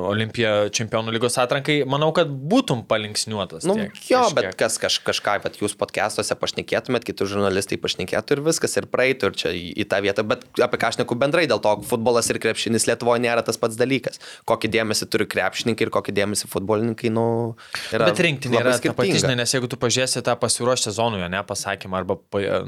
[0.10, 3.68] Olimpija čempionų lygos atrankai, manau, kad būtum palinksniuotas.
[3.68, 4.38] Nu, tiek, jo, kažkiek.
[4.40, 9.32] bet kas kaž, kažką, bet jūs podcastuose pašnekėtumėt, kiti žurnalistai pašnekėtų ir viskas, ir praeitų
[9.32, 12.32] ir čia į, į tą vietą, bet apie ką aš neku bendrai, dėl to futbolas
[12.32, 14.22] ir krepšinis Lietuvoje nėra tas pats dalykas.
[14.50, 17.26] Kokį dėmesį turi krepšininkai ir kokį dėmesį futbolininkai, nu,
[17.96, 18.10] yra.
[18.10, 19.20] Bet rinktinė yra ta pati, skirtinga.
[19.24, 22.18] žinai, nes jeigu tu pažiūrėsi tą pasiruošę sezonui, ne pasakymą, arba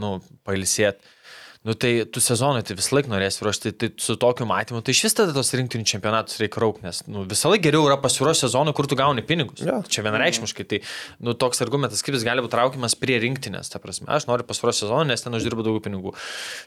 [0.02, 0.14] nu,
[0.48, 1.14] pailsėti,
[1.62, 5.04] nu, tai tu sezonui tai visą laiką norėsi ruošti, tai su tokiu matymu, tai iš
[5.06, 8.74] vis tada tos rinktinių čempionatus reikia rauk, nes nu, visą laiką geriau yra pasiruošę sezonui,
[8.78, 9.62] kur tu gauni pinigus.
[9.62, 9.78] Jo.
[9.86, 10.82] Čia vienareikšmiškai, tai
[11.22, 14.88] nu, toks argumentas, kaip jis gali būti traukiamas prie rinktinės, ta prasme, aš noriu pasiruošti
[14.88, 16.16] sezoną, nes ten uždirbu daugiau pinigų.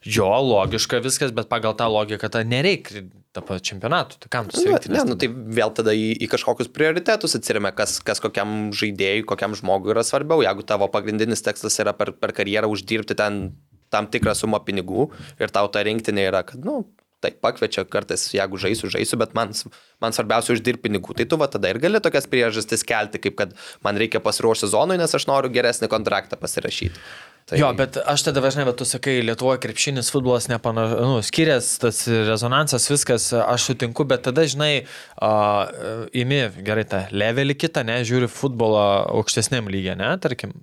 [0.07, 3.03] Jo, logiška viskas, bet pagal tą logiką, tai nereikia
[3.35, 5.03] tą čempionatų, tai kam tu Ne, rinktinės?
[5.03, 9.59] ne, nu, tai vėl tada į, į kažkokius prioritetus atsiriame, kas, kas kokiam žaidėjui, kokiam
[9.59, 10.45] žmogui yra svarbiau.
[10.47, 13.49] Jeigu tavo pagrindinis tekstas yra per, per karjerą uždirbti ten
[13.95, 15.09] tam tikrą sumą pinigų
[15.39, 19.35] ir tau ta rinktinė yra, kad, na, nu, tai pakviečia kartais, jeigu žaisiu, žaisiu, bet
[19.37, 19.55] man,
[20.03, 21.17] man svarbiausia uždirbti pinigų.
[21.17, 23.55] Tai tu va tada ir gali tokias priežastis kelti, kaip kad
[23.87, 27.01] man reikia pasiruošti sezonui, nes aš noriu geresnį kontraktą pasirašyti.
[27.45, 31.75] Tai, Jo, bet aš tada važinai, bet tu sakai, Lietuvoje krepšinis futbolas nepanašus, nu, skiriasi
[31.83, 34.87] tas rezonansas, viskas, aš sutinku, bet tada, žinai,
[35.21, 38.87] uh, imi gerai tą levelį kitą, ne, žiūri futbolą
[39.19, 40.57] aukštesniam lygiai, ne, tarkim,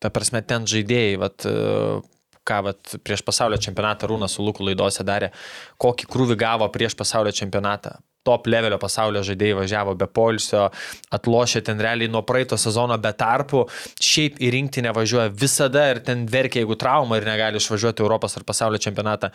[0.00, 2.00] ta prasme, ten žaidėjai, vat, uh,
[2.48, 5.30] ką vat, prieš pasaulio čempionatą Rūnas su Luku laidose darė,
[5.82, 7.98] kokį krūvį gavo prieš pasaulio čempionatą.
[8.22, 10.68] Top levelio pasaulio žaidėjai važiavo be polsio,
[11.10, 13.64] atlošė ten realiai nuo praeito sezono be tarpų,
[13.98, 18.44] šiaip į rinktinę važiuoja visada ir ten verkia, jeigu trauma ir negali išvažiuoti Europos ar
[18.46, 19.32] pasaulio čempionatą.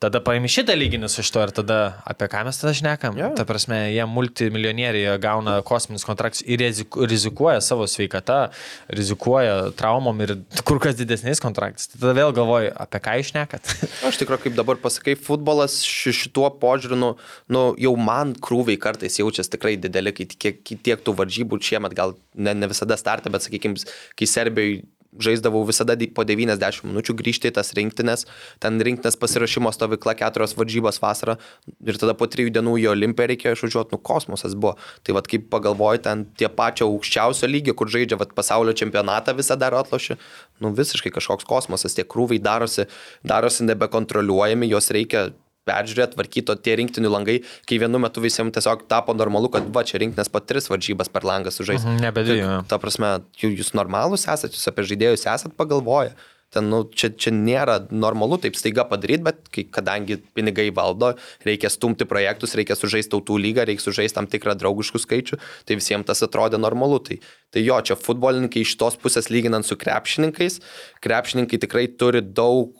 [0.00, 3.18] Tada paimi šitą lyginį su šito ir tada apie ką mes tada šnekam.
[3.20, 3.28] Jo.
[3.36, 8.40] Ta prasme, jie multimilionieriai jie gauna kosminius kontraktus ir riziku- rizikuoja savo sveikatą,
[8.88, 10.34] rizikuoja traumom ir
[10.64, 11.90] kur kas didesniais kontraktais.
[11.92, 13.74] Tai tada vėl galvoju, apie ką išnekat.
[14.08, 17.12] Aš tikrai, kaip dabar pasakai, futbolas ši- šituo požiūriu, nu,
[17.52, 22.16] nu, jau man krūviai kartais jaučiasi tikrai dideli, kai tiek, tiek tų varžybų šiemet gal
[22.34, 23.80] ne, ne visada startą, bet sakykime,
[24.18, 24.82] kai Serbijoje
[25.18, 28.26] žaisdavau visada po 90 minučių grįžti į tas rinktinės,
[28.62, 31.36] ten rinktinės pasirašymo stovykla, keturios varžybos vasarą
[31.66, 34.76] ir tada po trijų dienų į Olimpiją reikėjo išvažiuoti, nu kosmosas buvo.
[35.02, 39.58] Tai vad kaip pagalvoju, ten tie pačio aukščiausio lygio, kur žaidžia vat, pasaulio čempionatą visą
[39.58, 40.18] dar atlošį,
[40.62, 42.86] nu visiškai kažkoks kosmosas, tie krūviai darosi,
[43.26, 45.30] darosi nebekontroliuojami, juos reikia
[45.68, 47.38] peržiūrėti, tvarkyti, tie rinktinių langai,
[47.68, 51.26] kai vienu metu visiems tiesiog tapo normalu, kad va čia rinktinės po tris varžybas per
[51.28, 51.84] langą sužais.
[51.84, 52.42] Mhm, nebe dvi.
[52.70, 56.14] Ta prasme, jūs normalūs esate, jūs apie žaidėjus esate pagalvoję.
[56.50, 61.12] Ten, nu, čia, čia nėra normalu taip staiga padaryti, bet kai, kadangi pinigai valdo,
[61.46, 65.38] reikia stumti projektus, reikia sužaisti tautų lygą, reikia sužaisti tam tikrą draugiškų skaičių,
[65.68, 66.98] tai visiems tas atrodė normalu.
[67.06, 67.20] Tai,
[67.54, 70.58] tai jo, čia futbolininkai iš tos pusės lyginant su krepšininkais,
[71.06, 72.74] krepšininkai tikrai turi daug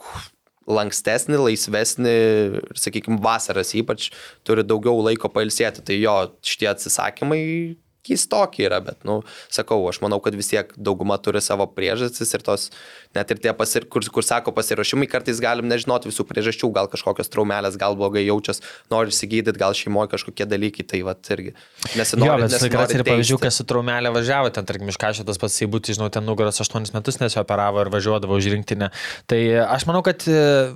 [0.68, 2.16] lankstesnį, laisvesnį,
[2.78, 4.10] sakykime, vasaras ypač
[4.46, 5.84] turi daugiau laiko pailsėti.
[5.86, 7.40] Tai jo, šitie atsisakymai
[8.06, 9.20] keistokie yra, bet, nu,
[9.52, 12.68] sakau, aš manau, kad vis tiek dauguma turi savo priežastis ir tos,
[13.16, 17.30] net ir tie, pasir, kur, kur sako pasirašymai, kartais galim nežinoti visų priežasčių, gal kažkokios
[17.32, 18.62] traumelės, gal blogai jaučias,
[18.92, 22.42] nori įsigyti, gal šeimoje kažkokie dalykai, tai va irgi Jo, nesinori.
[22.44, 25.58] bet nesinori tikrai ir pavyzdžių, kas su traumelė važiavo, ten, tarkim, iš kažko tas pats
[25.66, 28.90] įbūti, žinau, ten nugaros 8 metus nesioperavo ir važiuodavo už rinktinę.
[29.30, 30.70] Tai aš manau, kad e,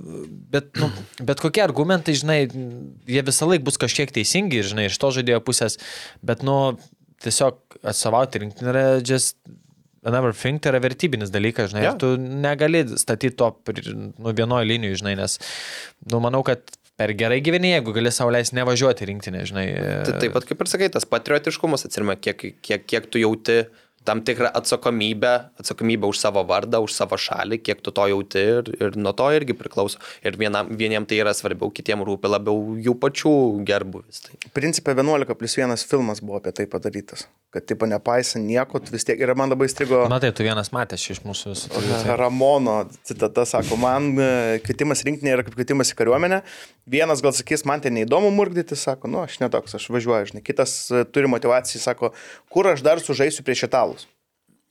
[0.53, 0.91] bet, nu,
[1.25, 2.39] bet kokie argumentai, žinai,
[3.09, 5.79] jie visą laiką bus kažkiek teisingi, žinai, iš to žaidėjo pusės,
[6.25, 6.75] bet, nu,
[7.25, 9.39] tiesiog atstovauti rinktinį yra just
[10.05, 11.97] another thing, tai yra vertybinis dalykas, žinai, yeah.
[11.99, 13.49] tu negali statyti to
[13.97, 15.39] nu, vienoje linijoje, žinai, nes,
[16.11, 16.61] nu, manau, kad
[16.95, 19.65] per gerai gyveni, jeigu gali sauliais nevažiuoti rinktinį, žinai.
[20.07, 23.63] Tai taip pat kaip ir sakai, tas patriotiškumas atsirima, kiek, kiek, kiek tu jauti
[24.05, 28.69] tam tikrą atsakomybę, atsakomybę už savo vardą, už savo šalį, kiek tu to jauti ir,
[28.79, 29.97] ir nuo to irgi priklauso.
[30.25, 33.33] Ir vienam, vieniem tai yra svarbiau, kitiem rūpi labiau jų pačių
[33.65, 34.21] gerbuvis.
[34.27, 34.37] Tai.
[34.55, 37.25] Principė 11 plus 1 filmas buvo apie tai padarytas.
[37.55, 39.19] Kad, tipo, nepaisant nieko, vis tiek.
[39.23, 41.69] Ir man labai strigo Matai, tu vienas matęs iš mūsų visų.
[42.03, 46.41] tai- Ramono citata, sako, man e, kvietimas rinkinė yra kaip kvietimas į kariuomenę.
[46.85, 50.43] Vienas gal sakys, man ten neįdomu murgdyti, sako, nu, aš netoks, aš važiuoju, žinai.
[50.45, 52.11] Kitas e, turi motivaciją, sako,
[52.51, 53.63] kur aš dar sužaisiu prieš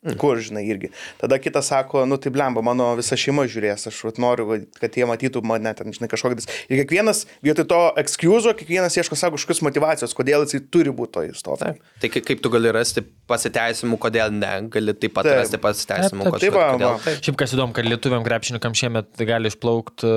[0.05, 0.21] italus.
[0.21, 0.91] Kur, žinai, irgi.
[1.21, 5.07] Tada kitas sako, nu tai blemba, mano visa šeima žiūrės, aš vat noriu, kad jie
[5.09, 6.37] matytų mane ten, žinai, kažkokį.
[6.37, 11.13] dis- Ir kiekvienas, vietoj to ekskluzo, kiekvienas ieško savo kažkokios motivacijos, kodėl jisai turi būti
[11.17, 11.75] to įstovai.
[12.01, 15.39] Tai kaip, tu gali rasti pasiteisimų, kodėl ne, gali taip pat Taip.
[15.41, 16.53] rasti pasiteisimų, Taip, taip.
[16.53, 16.53] kodėl.
[16.53, 16.95] Tai kodėl.
[17.01, 17.17] va.
[17.25, 20.11] Šiaip kas įdomu, kad lietuviam krepšininkam šiemet gali išplaukti,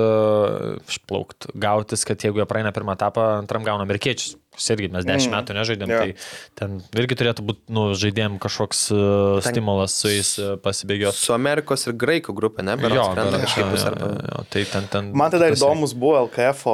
[0.88, 4.36] išplaukti, gautis, kad jeigu jie praeina pirmą etapą, antram gauna amerikiečius.
[4.74, 5.98] Irgi mes dešimt metų nežaidėm, Jo.
[6.02, 6.14] tai
[6.58, 11.16] ten irgi turėtų būti, nu, žaidėjim kažkoks uh, stimulas su jais uh, pasibėgioti.
[11.18, 12.74] Su Amerikos ir Graikų grupė, ne?
[12.76, 14.10] Jo, Berods krenta kažkaip jo, bus jo, arba.
[14.32, 15.10] jo, tai ten, ten.
[15.16, 16.66] Man tada tas- įdomus buvo LKF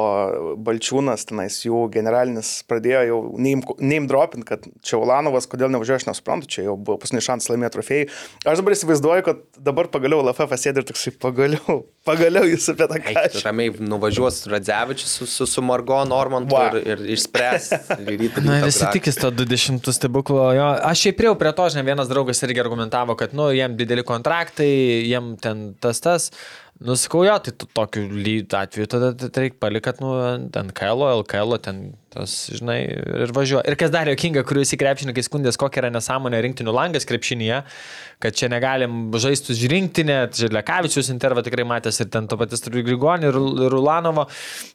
[0.65, 6.07] Balčiūnas, tenais jų generalinis pradėjo jau name, name dropping, kad čia Ulanovas, kodėl nevažiuoja, aš
[6.09, 8.07] nesuprantu, čia jau buvo paskutinis šansas laimėti trofėjai.
[8.51, 12.99] Aš dabar įsivaizduoju, kad dabar pagaliau LFF sėdi ir toksai pagaliau, pagaliau jūs apie tą
[13.03, 13.43] kažką.
[13.45, 16.67] Ramiai nuvažiuos Radzevičius su, su, su Margo Normantu Va.
[16.71, 17.69] ir, ir išspręs.
[18.45, 20.43] Na, visi tikis to 200 stebuklo.
[20.55, 20.67] Jo.
[20.89, 24.69] Aš šiaip prieu prie to, žinai, vienas draugas irgi argumentavo, kad, nu, jiem dideli kontraktai,
[25.09, 26.29] jiem ten tas tas.
[26.83, 30.11] Nusikau, jo, tai tu tokiu lyg atveju tada tai reikia palikat, nu,
[30.51, 32.77] ten KL, LKL, ten tas, žinai,
[33.25, 33.63] ir važiuoja.
[33.67, 37.61] Ir kas dar jokinga, kuriuo visi krepšininkai skundės, kokia yra nesąmonė rinktinių langas krepšinėje,
[38.23, 42.63] kad čia negalim žaisti už rinktinę, čia Lekavičius intervą tikrai matęs ir ten to patys
[42.63, 44.27] turi Grigonį ir, ir Ulanovo.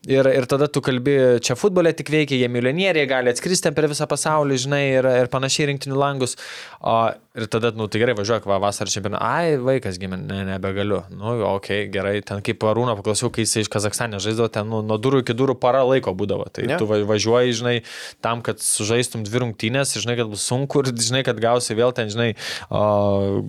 [0.09, 4.09] Ir, ir tada tu kalbi, čia futbole tik veikia, jie milijonieriai gali atskristi per visą
[4.11, 6.37] pasaulį, žinai, ir, ir panašiai rinktinių langus.
[6.81, 7.01] O,
[7.39, 9.23] ir tada, nu, tai gerai, važiuok, va, vasarą čempionatą.
[9.23, 11.03] Ai, vaikas gimė, ne, nebegaliu.
[11.15, 14.81] Nu, okei, okay, gerai, ten kaip Arūną paklausiau, kai jis iš Kazakstane žaisdavo, ten nu,
[14.87, 16.49] nuo durų iki durų para laiko būdavo.
[16.51, 16.79] Tai Ne.
[16.81, 17.77] tu va- važiuoji, žinai,
[18.21, 22.11] tam, kad sužaistum dvi rungtynės, žinai, kad bus sunku ir žinai, kad gausi vėl ten,
[22.11, 22.35] žinai,
[22.71, 23.47] o,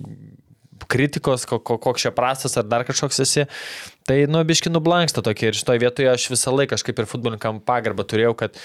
[0.88, 3.46] kritikos, ko, ko, koks čia prastas ar dar kažkoks esi.
[4.06, 8.06] Tai, nu, biški nublanksta tokie ir šitoje vietoje aš visą laiką kažkaip ir futbolininkam pagarbą
[8.06, 8.58] turėjau, kad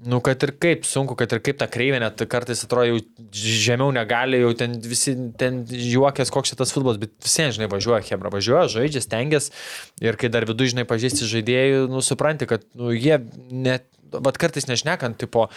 [0.00, 3.00] Nu, kad ir kaip sunku, kad ir kaip ta kreivė, net kartais atrodo jau
[3.36, 8.32] žemiau negali, jau ten visi ten juokės, koks šitas futbolas, bet visi, žinai, važiuoja, Hebra,
[8.32, 9.52] važiuoja, žaidžia, stengiasi
[10.00, 13.20] ir kai dar viduje, žinai, pažįsti žaidėjų, nu, supranti, kad nu, jie
[13.52, 15.50] net, bet kartais nešnekant, tipo,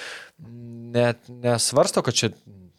[0.91, 2.33] net nesvarsto, kad čia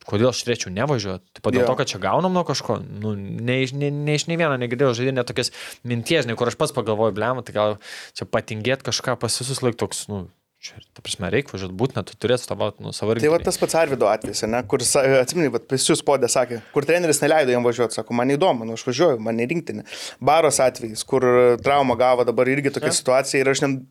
[0.05, 1.24] kodėl aš turėčiau nevažiuoti.
[1.39, 1.70] Taip, dėl Jo.
[1.70, 5.16] to, kad čia gaunam nuo kažko, nu, ne, ne, ne iš nei vieno negirdėjau žaidėjų,
[5.16, 7.78] net tokias minties, žinai, kur aš pats pagalvoju, blem, tai gal
[8.12, 10.27] čia patingėti kažką pas visus laik toks, nu,
[10.65, 13.77] čia, ta prasme, reikia važiuoti, būtina, tu turėsi tavo, nu, savo Tai va tas pats
[13.78, 14.82] Arvido atvejis, ne, kur,
[15.20, 18.86] atsimeni, pas jūs podė sakė, kur treneris neleido jam važiuoti, sako, man įdomu, nu, aš
[18.89, 19.85] važiuoju, man nerinktinė.
[20.24, 21.27] Baros atvejis, kur
[21.65, 23.82] traumą gavo dabar irgi tokia situacija ir aš net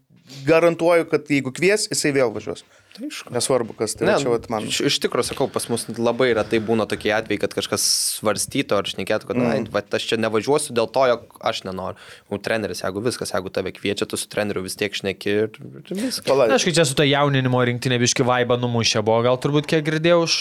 [0.47, 2.63] garantuoju, kad jeigu kvies, jisai vėl važiuos.
[2.93, 4.67] Tai Nesvarbu, kas tai Ne, ne, čia vat, man.
[4.69, 7.81] iš, iš tikrųjų sakau, pas mus labai retai būna tokie atvejai, kad kažkas
[8.19, 9.67] svarstytų ar šnekėtų, kad mm.
[9.73, 11.97] na, aš čia nevažiuosiu dėl to, jog aš nenoriu.
[12.29, 15.89] O treneris, jeigu viskas, jeigu tave kviečia, tu su treneriu vis tiek šneki ir, ir
[15.89, 16.29] viskas.
[16.29, 20.19] Na, aišku, čia su to jauninimo rinktinė biški vaibą numušė buvo, gal turbūt kiek girdėjau,
[20.27, 20.37] už,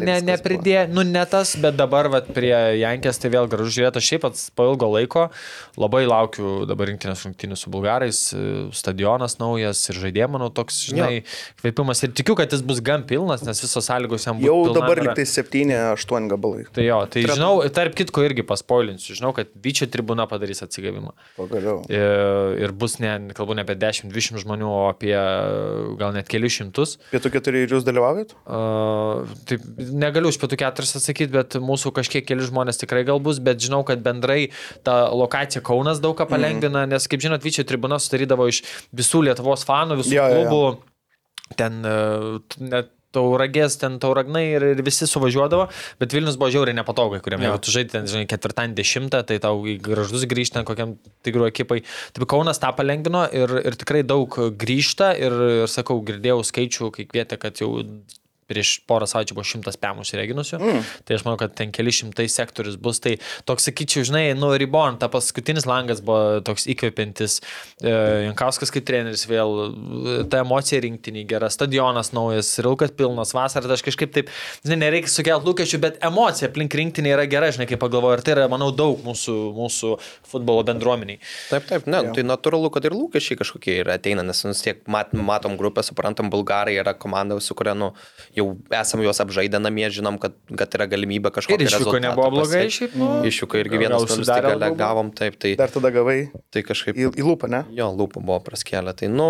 [0.00, 4.10] ne, nepridė, nu ne tas, bet dabar vat, prie Jankės tai vėl gražu žiūrėti, aš
[4.14, 5.28] šiaip pats po ilgo laiko
[5.80, 8.24] labai laukiu dabar rinktinės rungtynių su bulgarais,
[8.76, 11.22] stadionas naujas ir žaidėjai, manau, toks, žinai,
[11.60, 14.46] kvepimas ir tikiu, kad jis bus gan pilnas, nes visos sąlygos jam bus.
[14.46, 16.66] jau dabar liktai 7-8 gabalai.
[16.74, 21.12] Tai jo, tai žinau, tarp kitko irgi paspoilinsiu, žinau, kad Vyčio tribuna padarys atsigavimą.
[21.36, 21.82] Pagaliau.
[21.92, 25.14] Ir, ir bus, ne, kalbu ne apie 10-20 žmonių, o apie
[26.00, 26.96] gal net kelius šimtus.
[27.12, 28.36] Pietų keturi ir jūs dalyvaujat?
[28.46, 33.42] Uh, taip, negaliu už pietų keturis atsakyti, bet mūsų kažkiek keli žmonės tikrai gal bus,
[33.42, 34.50] bet žinau, kad bendrai
[34.86, 36.94] ta lokacija Kaunas daug ką palengvina, mm.
[36.94, 38.62] nes, kaip žinot, Vyčio tribuna sudarydavo iš
[38.94, 40.91] visų Lietuvos fanų, visų Jo, jo, jo.
[41.58, 45.68] Ten uh, net tauragės, ten tauragnai ir, ir visi suvažiuodavo,
[46.00, 49.60] bet Vilnius buvo žiauriai nepatogai, kuriam, jeigu tu žaidži ten, žinai, ketvirtadienį dešimtą, tai tau
[49.84, 51.82] gražus grįžti ten kokiam tigrų ekipai.
[52.16, 57.08] Taip Kaunas tą palengvino ir, ir tikrai daug grįžta ir, ir sakau, girdėjau skaičių, kai
[57.10, 57.74] kvietė, kad jau
[58.52, 60.60] prieš porą savaičių buvo šimtas pemų įsireginusių.
[60.60, 60.86] Mm.
[61.08, 63.00] Tai aš manau, kad ten keli šimtai sektorius bus.
[63.02, 63.16] Tai
[63.48, 67.38] toks, sakyčiau, žinai, nu, ribon, ta paskutinis langas buvo toks įkvepiantis.
[67.82, 67.92] E,
[68.28, 73.78] Jankauskas kaip treneris vėl, e, ta emocija rinktiniai gera, stadionas naujas, rilkas pilnas, vasarą, tai
[73.78, 74.32] aš kažkaip taip,
[74.62, 78.36] žinai, nereikia sukelti lūkesčių, bet emocija aplink rinktinį yra gera, žinai, kaip pagalvoju, ir tai
[78.36, 79.94] yra, manau, daug mūsų, mūsų
[80.32, 81.20] futbolo bendruomeniai.
[81.50, 85.14] Taip, taip, ne, tai natūralu, kad ir lūkesčiai kažkokie yra ateina, nes vis tiek mat,
[85.16, 87.92] matom grupę, suprantam, bulgarai yra komanda, su kuria, nu,
[88.36, 88.41] jau
[88.78, 91.58] esam juos apžaidę namie, žinom, kad, kad yra galimybė kažkokio.
[91.60, 92.96] Ir iššūko nebuvo blogai, šiaip.
[92.98, 96.18] Nu, iššūko irgi vienas nulis tai galę gavom, taip, tai, Dar tada gavai
[96.54, 96.98] tai kažkaip.
[96.98, 97.62] į, į lūpą, ne?
[97.76, 98.94] Jo, lūpų buvo praskėlę.
[98.98, 99.28] Tai, nu,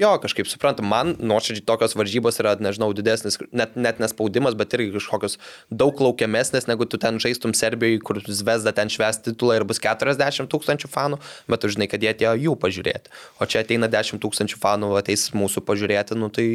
[0.00, 4.94] jo, kažkaip suprantam, man nuoširdžiai tokios varžybos yra, nežinau, didesnis, net, net nespaudimas, bet irgi
[4.96, 5.38] kažkokios
[5.70, 10.50] daug laukiamesnės, negu tu ten žaistum Serbijoje, kur Zvezda ten šves titulą ir bus 40
[10.50, 13.14] tūkstančių fanų, bet tu žinai, kad jie atėjo jų pažiūrėti.
[13.38, 16.48] O čia ateina 10 tūkstančių fanų, ateis mūsų pažiūrėti, nu tai...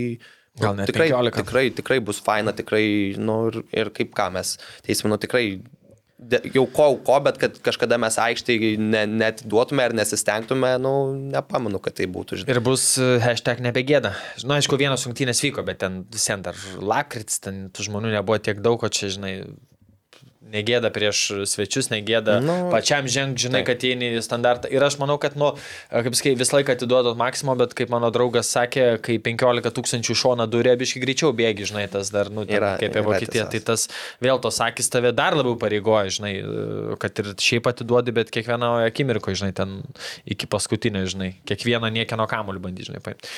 [0.62, 1.42] Gal net tikrai, 15.
[1.44, 2.86] tikrai, tikrai bus faina, tikrai,
[3.20, 5.62] nu ir, ir kaip ką mes, teisime, nu tikrai
[6.20, 10.94] de- jau ko, ko, bet kad kažkada mes aikštėje ne, net duotume ar nesistengtume, nu,
[11.32, 12.54] nepamanu, kad tai būtų, žinai.
[12.56, 14.14] Ir bus e, hashtag nebegėda.
[14.44, 18.60] Na, aišku, vienos rungtynės vyko, bet ten visiems dar lakrits, ten tų žmonių nebuvo tiek
[18.66, 19.34] daug, o čia, žinai,
[20.54, 23.70] negėda prieš svečius, negėda nu, pačiam žengti, žinai, taip.
[23.72, 24.72] kad įeini į standartą.
[24.74, 25.52] Ir aš manau, kad, nu,
[25.90, 30.48] kaip sakai, visą laiką atiduodot maksimum, bet kaip mano draugas sakė, kai 15 tūkstančių šona
[30.52, 33.88] durė, biškai greičiau bėgi, žinai, tas dar, nu, ten, Yra- kaip yra Vokietiją, tai tas
[34.24, 36.34] vėl tos akis tave dar labiau pareigoja, žinai,
[37.02, 39.80] kad ir šiaip atiduodi, bet kiekvienoje akimirkoje, žinai, ten
[40.30, 43.32] iki paskutinio, žinai, kiekvieną niekieno kamuolį bandyti, žinai, paimti.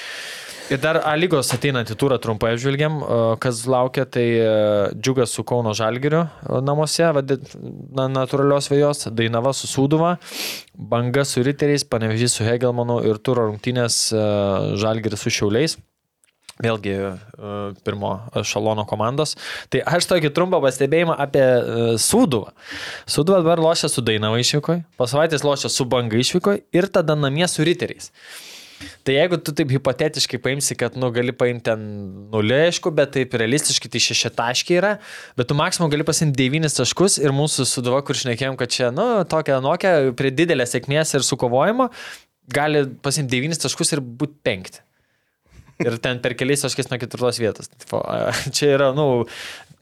[0.69, 2.99] Ir dar A lygos ateinantį turą trumpai apžvelgiam,
[3.41, 4.49] kas laukia, tai e,
[4.93, 7.53] džiugas su Kauno Žalgiriu e, namuose, vadit,
[7.98, 10.17] na, natūralios vėjos, Dainava su Sūduva,
[10.75, 14.25] Banga su Riteriais, Panevežys su Hegelmanu ir turo rungtynės e,
[14.81, 15.80] Žalgiris su Šiauliais.
[16.61, 16.91] Vėlgi
[17.81, 18.09] pirmo
[18.45, 19.31] šalono komandos.
[19.73, 21.41] Tai aš tokį trumpą pastebėjimą apie
[21.98, 22.51] Sūduvą.
[23.09, 27.49] Sūduva dabar lošia su Dainava išvykoje, po savaitės lošia su Banga išvykoje ir tada namie
[27.49, 28.11] su Riteriais.
[29.08, 31.85] Tai jeigu tu taip hipotetiškai paimsi, kad, nu, gali paimti ten
[32.34, 34.92] nulį, aišku, bet taip realistiškai tai šeši taškai yra,
[35.40, 39.08] bet tu maksimum gali pasimti devynis taškus ir mūsų suduva, kur šnekėjom, kad čia, nu,
[39.30, 41.92] tokia nokia, prie didelės sėkmės ir sukovojimo,
[42.51, 44.84] gali pasimti devynis taškus ir būti penkti.
[45.82, 47.72] Ir ten per keliais taškais nuo ketvirtos vietos.
[47.74, 48.03] Tipo,
[48.56, 49.26] Čia yra, nu,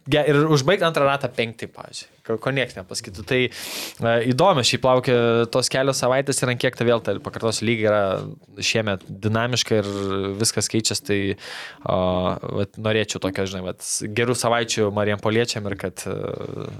[0.10, 2.10] ir užbaigti antrą ratą penkti, pavyzdžiui.
[2.30, 3.24] Ko, niekas nepasakytų.
[3.26, 5.16] Tai a, įdomu, šiaip laukia
[5.50, 8.02] tos kelios savaitės ir ant kiek ta vėl, tai pakartosiu, lygiai yra
[8.62, 9.90] šiemet dinamiška ir
[10.38, 11.06] viskas keičiasi.
[11.10, 11.98] Tai a,
[12.60, 13.86] vat, norėčiau tokio, žinai, vat,
[14.20, 16.18] gerų savaičių Marijam Poliečiam ir kad a,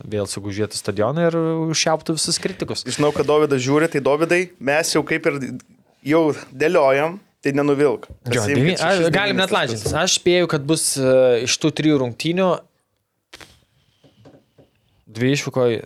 [0.10, 2.86] vėl sugužėtų stadioną ir užšiauptų visus kritikus.
[2.86, 5.42] Žinau, kad Davidas žiūri, tai Davidai, mes jau kaip ir
[6.06, 8.08] jau dėliojam, tai nenuvilk.
[8.34, 8.76] Jo, devyni,
[9.14, 9.94] galim net lažintis.
[9.96, 12.50] Aš spėjau, kad bus e, iš tų trijų rungtynių
[15.10, 15.82] dvi išvykoje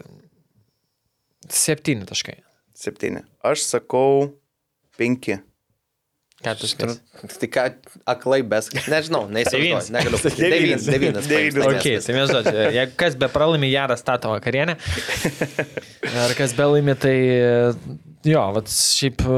[1.49, 2.37] septyni taškai.
[2.77, 3.23] Septyni.
[3.45, 4.31] Aš sakau
[4.99, 5.39] penki.
[6.43, 6.73] Keturis.
[7.39, 7.61] Tai ką,
[8.11, 10.19] aklai bes, nežinau, neįsivaizduoju, negaliu.
[10.41, 11.29] Devynis, devynis.
[11.29, 11.55] Devynis.
[11.55, 12.07] paims, Ok, laimės.
[12.09, 14.75] tai mes žodžiu, jeigu kas be pralaimi, geras stato vakarienę.
[16.25, 17.15] Ar kas be laimi, tai
[18.23, 19.37] jo, vat šiaip e,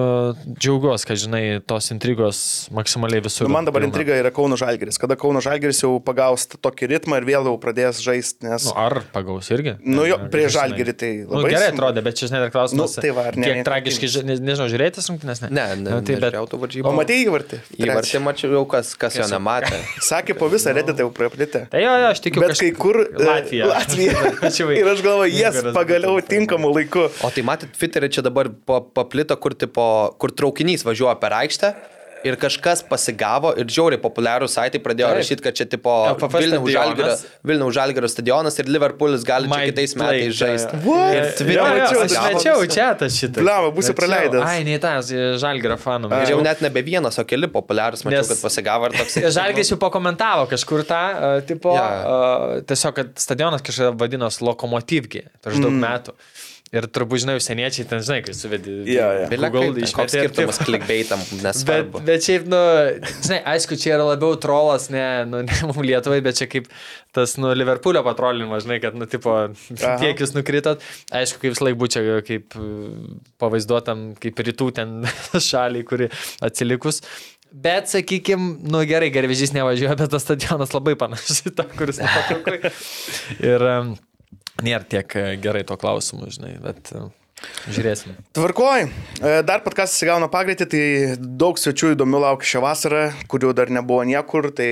[0.61, 2.39] džiaugiuosi, kad žinai, tos intrigos
[2.75, 3.47] maksimaliai visur.
[3.47, 3.91] Nu, man dabar pilna.
[3.91, 4.99] intriga yra Kauno Žalgeris.
[5.01, 8.67] Kada Kauno Žalgeris jau pagaus tokį ritmą ir vėl jau pradės žaisti, nes...
[8.69, 9.75] Nu, ar pagaus irgi?
[9.83, 10.45] Nu, jo, prie.
[10.55, 11.79] Žalgerį tai Nu, labai gerai sunku.
[11.79, 12.95] atrodė, bet čia žinai, dar klausimas.
[12.95, 15.49] Nu, tai va, ar ne Kiek vien tragiškai, ži- ne, nežinau, žiūrėti tas rungtynės, ne?
[15.55, 16.37] Ne, ne, Nu, tai bet-
[16.85, 17.59] O matėjai įvartį?
[17.81, 19.79] Įvartį mačiau jau, kas, kas jo nematė.
[20.09, 21.65] Sakė, po visą reditą jau praplitė.
[21.71, 23.01] Tai jo, jo, aš tikiu, Bet kai kur...
[23.03, 23.67] e, Latvija.
[23.71, 24.13] Latvija.
[24.79, 27.07] Ir aš galvoju, jas pagaliau tinkamu laiku.
[27.25, 29.87] O tai matyt, Twitter'e čia dabar pa- paplito, kur, tipo,
[30.19, 31.73] kur traukinys važiuoja per aikštę.
[32.25, 35.17] Ir kažkas pasigavo ir žiauriai populiarūs saitai pradėjo Taip.
[35.19, 35.91] rašyti, kad čia tipo
[36.33, 37.25] Vilniaus Žalgirio, stadionas.
[37.45, 40.79] Vilniaus Žalgirio stadionas ir Liverpoolis gali čia My kitais play, metais žaisti.
[41.45, 42.73] Ir mačiau, aš viską.
[42.73, 43.43] čia tą šitą.
[43.45, 44.41] Blemba, būsiu praleidęs.
[44.41, 45.11] Ai, ne tas,
[45.43, 46.09] Žalgirio fanų.
[46.23, 49.19] Ir jau net nebe vienas, o keli populiarūs, mačiau, Nes- kad pasigavo ir toks.
[49.37, 51.85] Žalgis jau pakomentavo kažkur tą, uh, tipo, Jo.
[51.85, 56.17] uh, tiesiog, kad stadionas kažkada vadinosi Lokomotyvgi prieš daug metų.
[56.73, 58.73] Ir turbūt, žinai, užsieniečiai ten, žinai, kai suvedi.
[58.89, 59.05] Jo.
[59.29, 60.69] Vėliau, Google koks išmetė ir skirtumas taip.
[60.71, 61.21] klikbeitam,
[61.69, 62.61] Bet, bet šiaip, nu,
[63.21, 66.65] žinai, aišku, čia yra labiau trolas, ne, nu, ne mums Lietuvai, bet čia kaip
[67.15, 69.35] tas, nu, Liverpoolio patrolinimas, žinai, kad, nu, tipo,
[70.01, 70.81] tiek jūs nukritot.
[71.15, 72.57] Aišku, kaip vis laik būčiau, kaip
[73.41, 74.97] pavaizduotam, kaip rytų ten
[75.51, 76.09] šaliai, kuri
[76.43, 77.03] atsilikus.
[77.55, 82.73] Bet, sakykime, nu gerai, garvežys nevažiuoja, bet tas stadionas labai panašus į tą, kuris nuotraukui.
[83.45, 83.95] Ir um,
[84.63, 86.93] nėra tiek e, gerai to klausimu, žinai, bet...
[86.95, 87.11] Uh,
[87.67, 88.15] Žiūrėsim.
[88.33, 88.85] Tvarkoj,
[89.15, 90.81] E, dar podkastas įgauna pagreitį, tai
[91.39, 94.67] daug svečių įdomių laukia šią vasarą, kurių dar nebuvo niekur, tai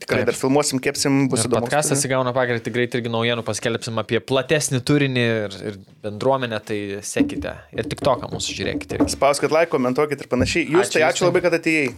[0.00, 0.30] tikrai Taip.
[0.30, 1.66] dar filmuosim, kepsim, bus Ir įdomu.
[1.66, 7.52] Podcastas įgauna pagreitį greit irgi naujienų paskelbsim apie platesnį turinį ir, ir bendruomenę, tai sekite.
[7.76, 9.00] Ir tik toką mūsų žiūrėkite.
[9.00, 9.12] irgi.
[9.12, 10.66] Spauskit like, komentuokit ir panašiai.
[10.72, 11.92] Jūs Ačiū tai ačiū labai, kad atėjai.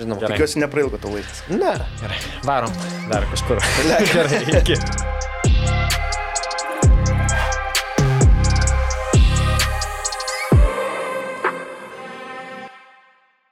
[0.00, 0.20] Žinoma.
[0.24, 0.34] Gerai.
[0.34, 1.44] Tikiuosi neprailgo to laikas.
[1.52, 1.76] Ne.
[2.02, 2.74] Gerai, varom
[3.12, 3.62] dar kažkur.
[4.14, 4.80] Gerai, iki.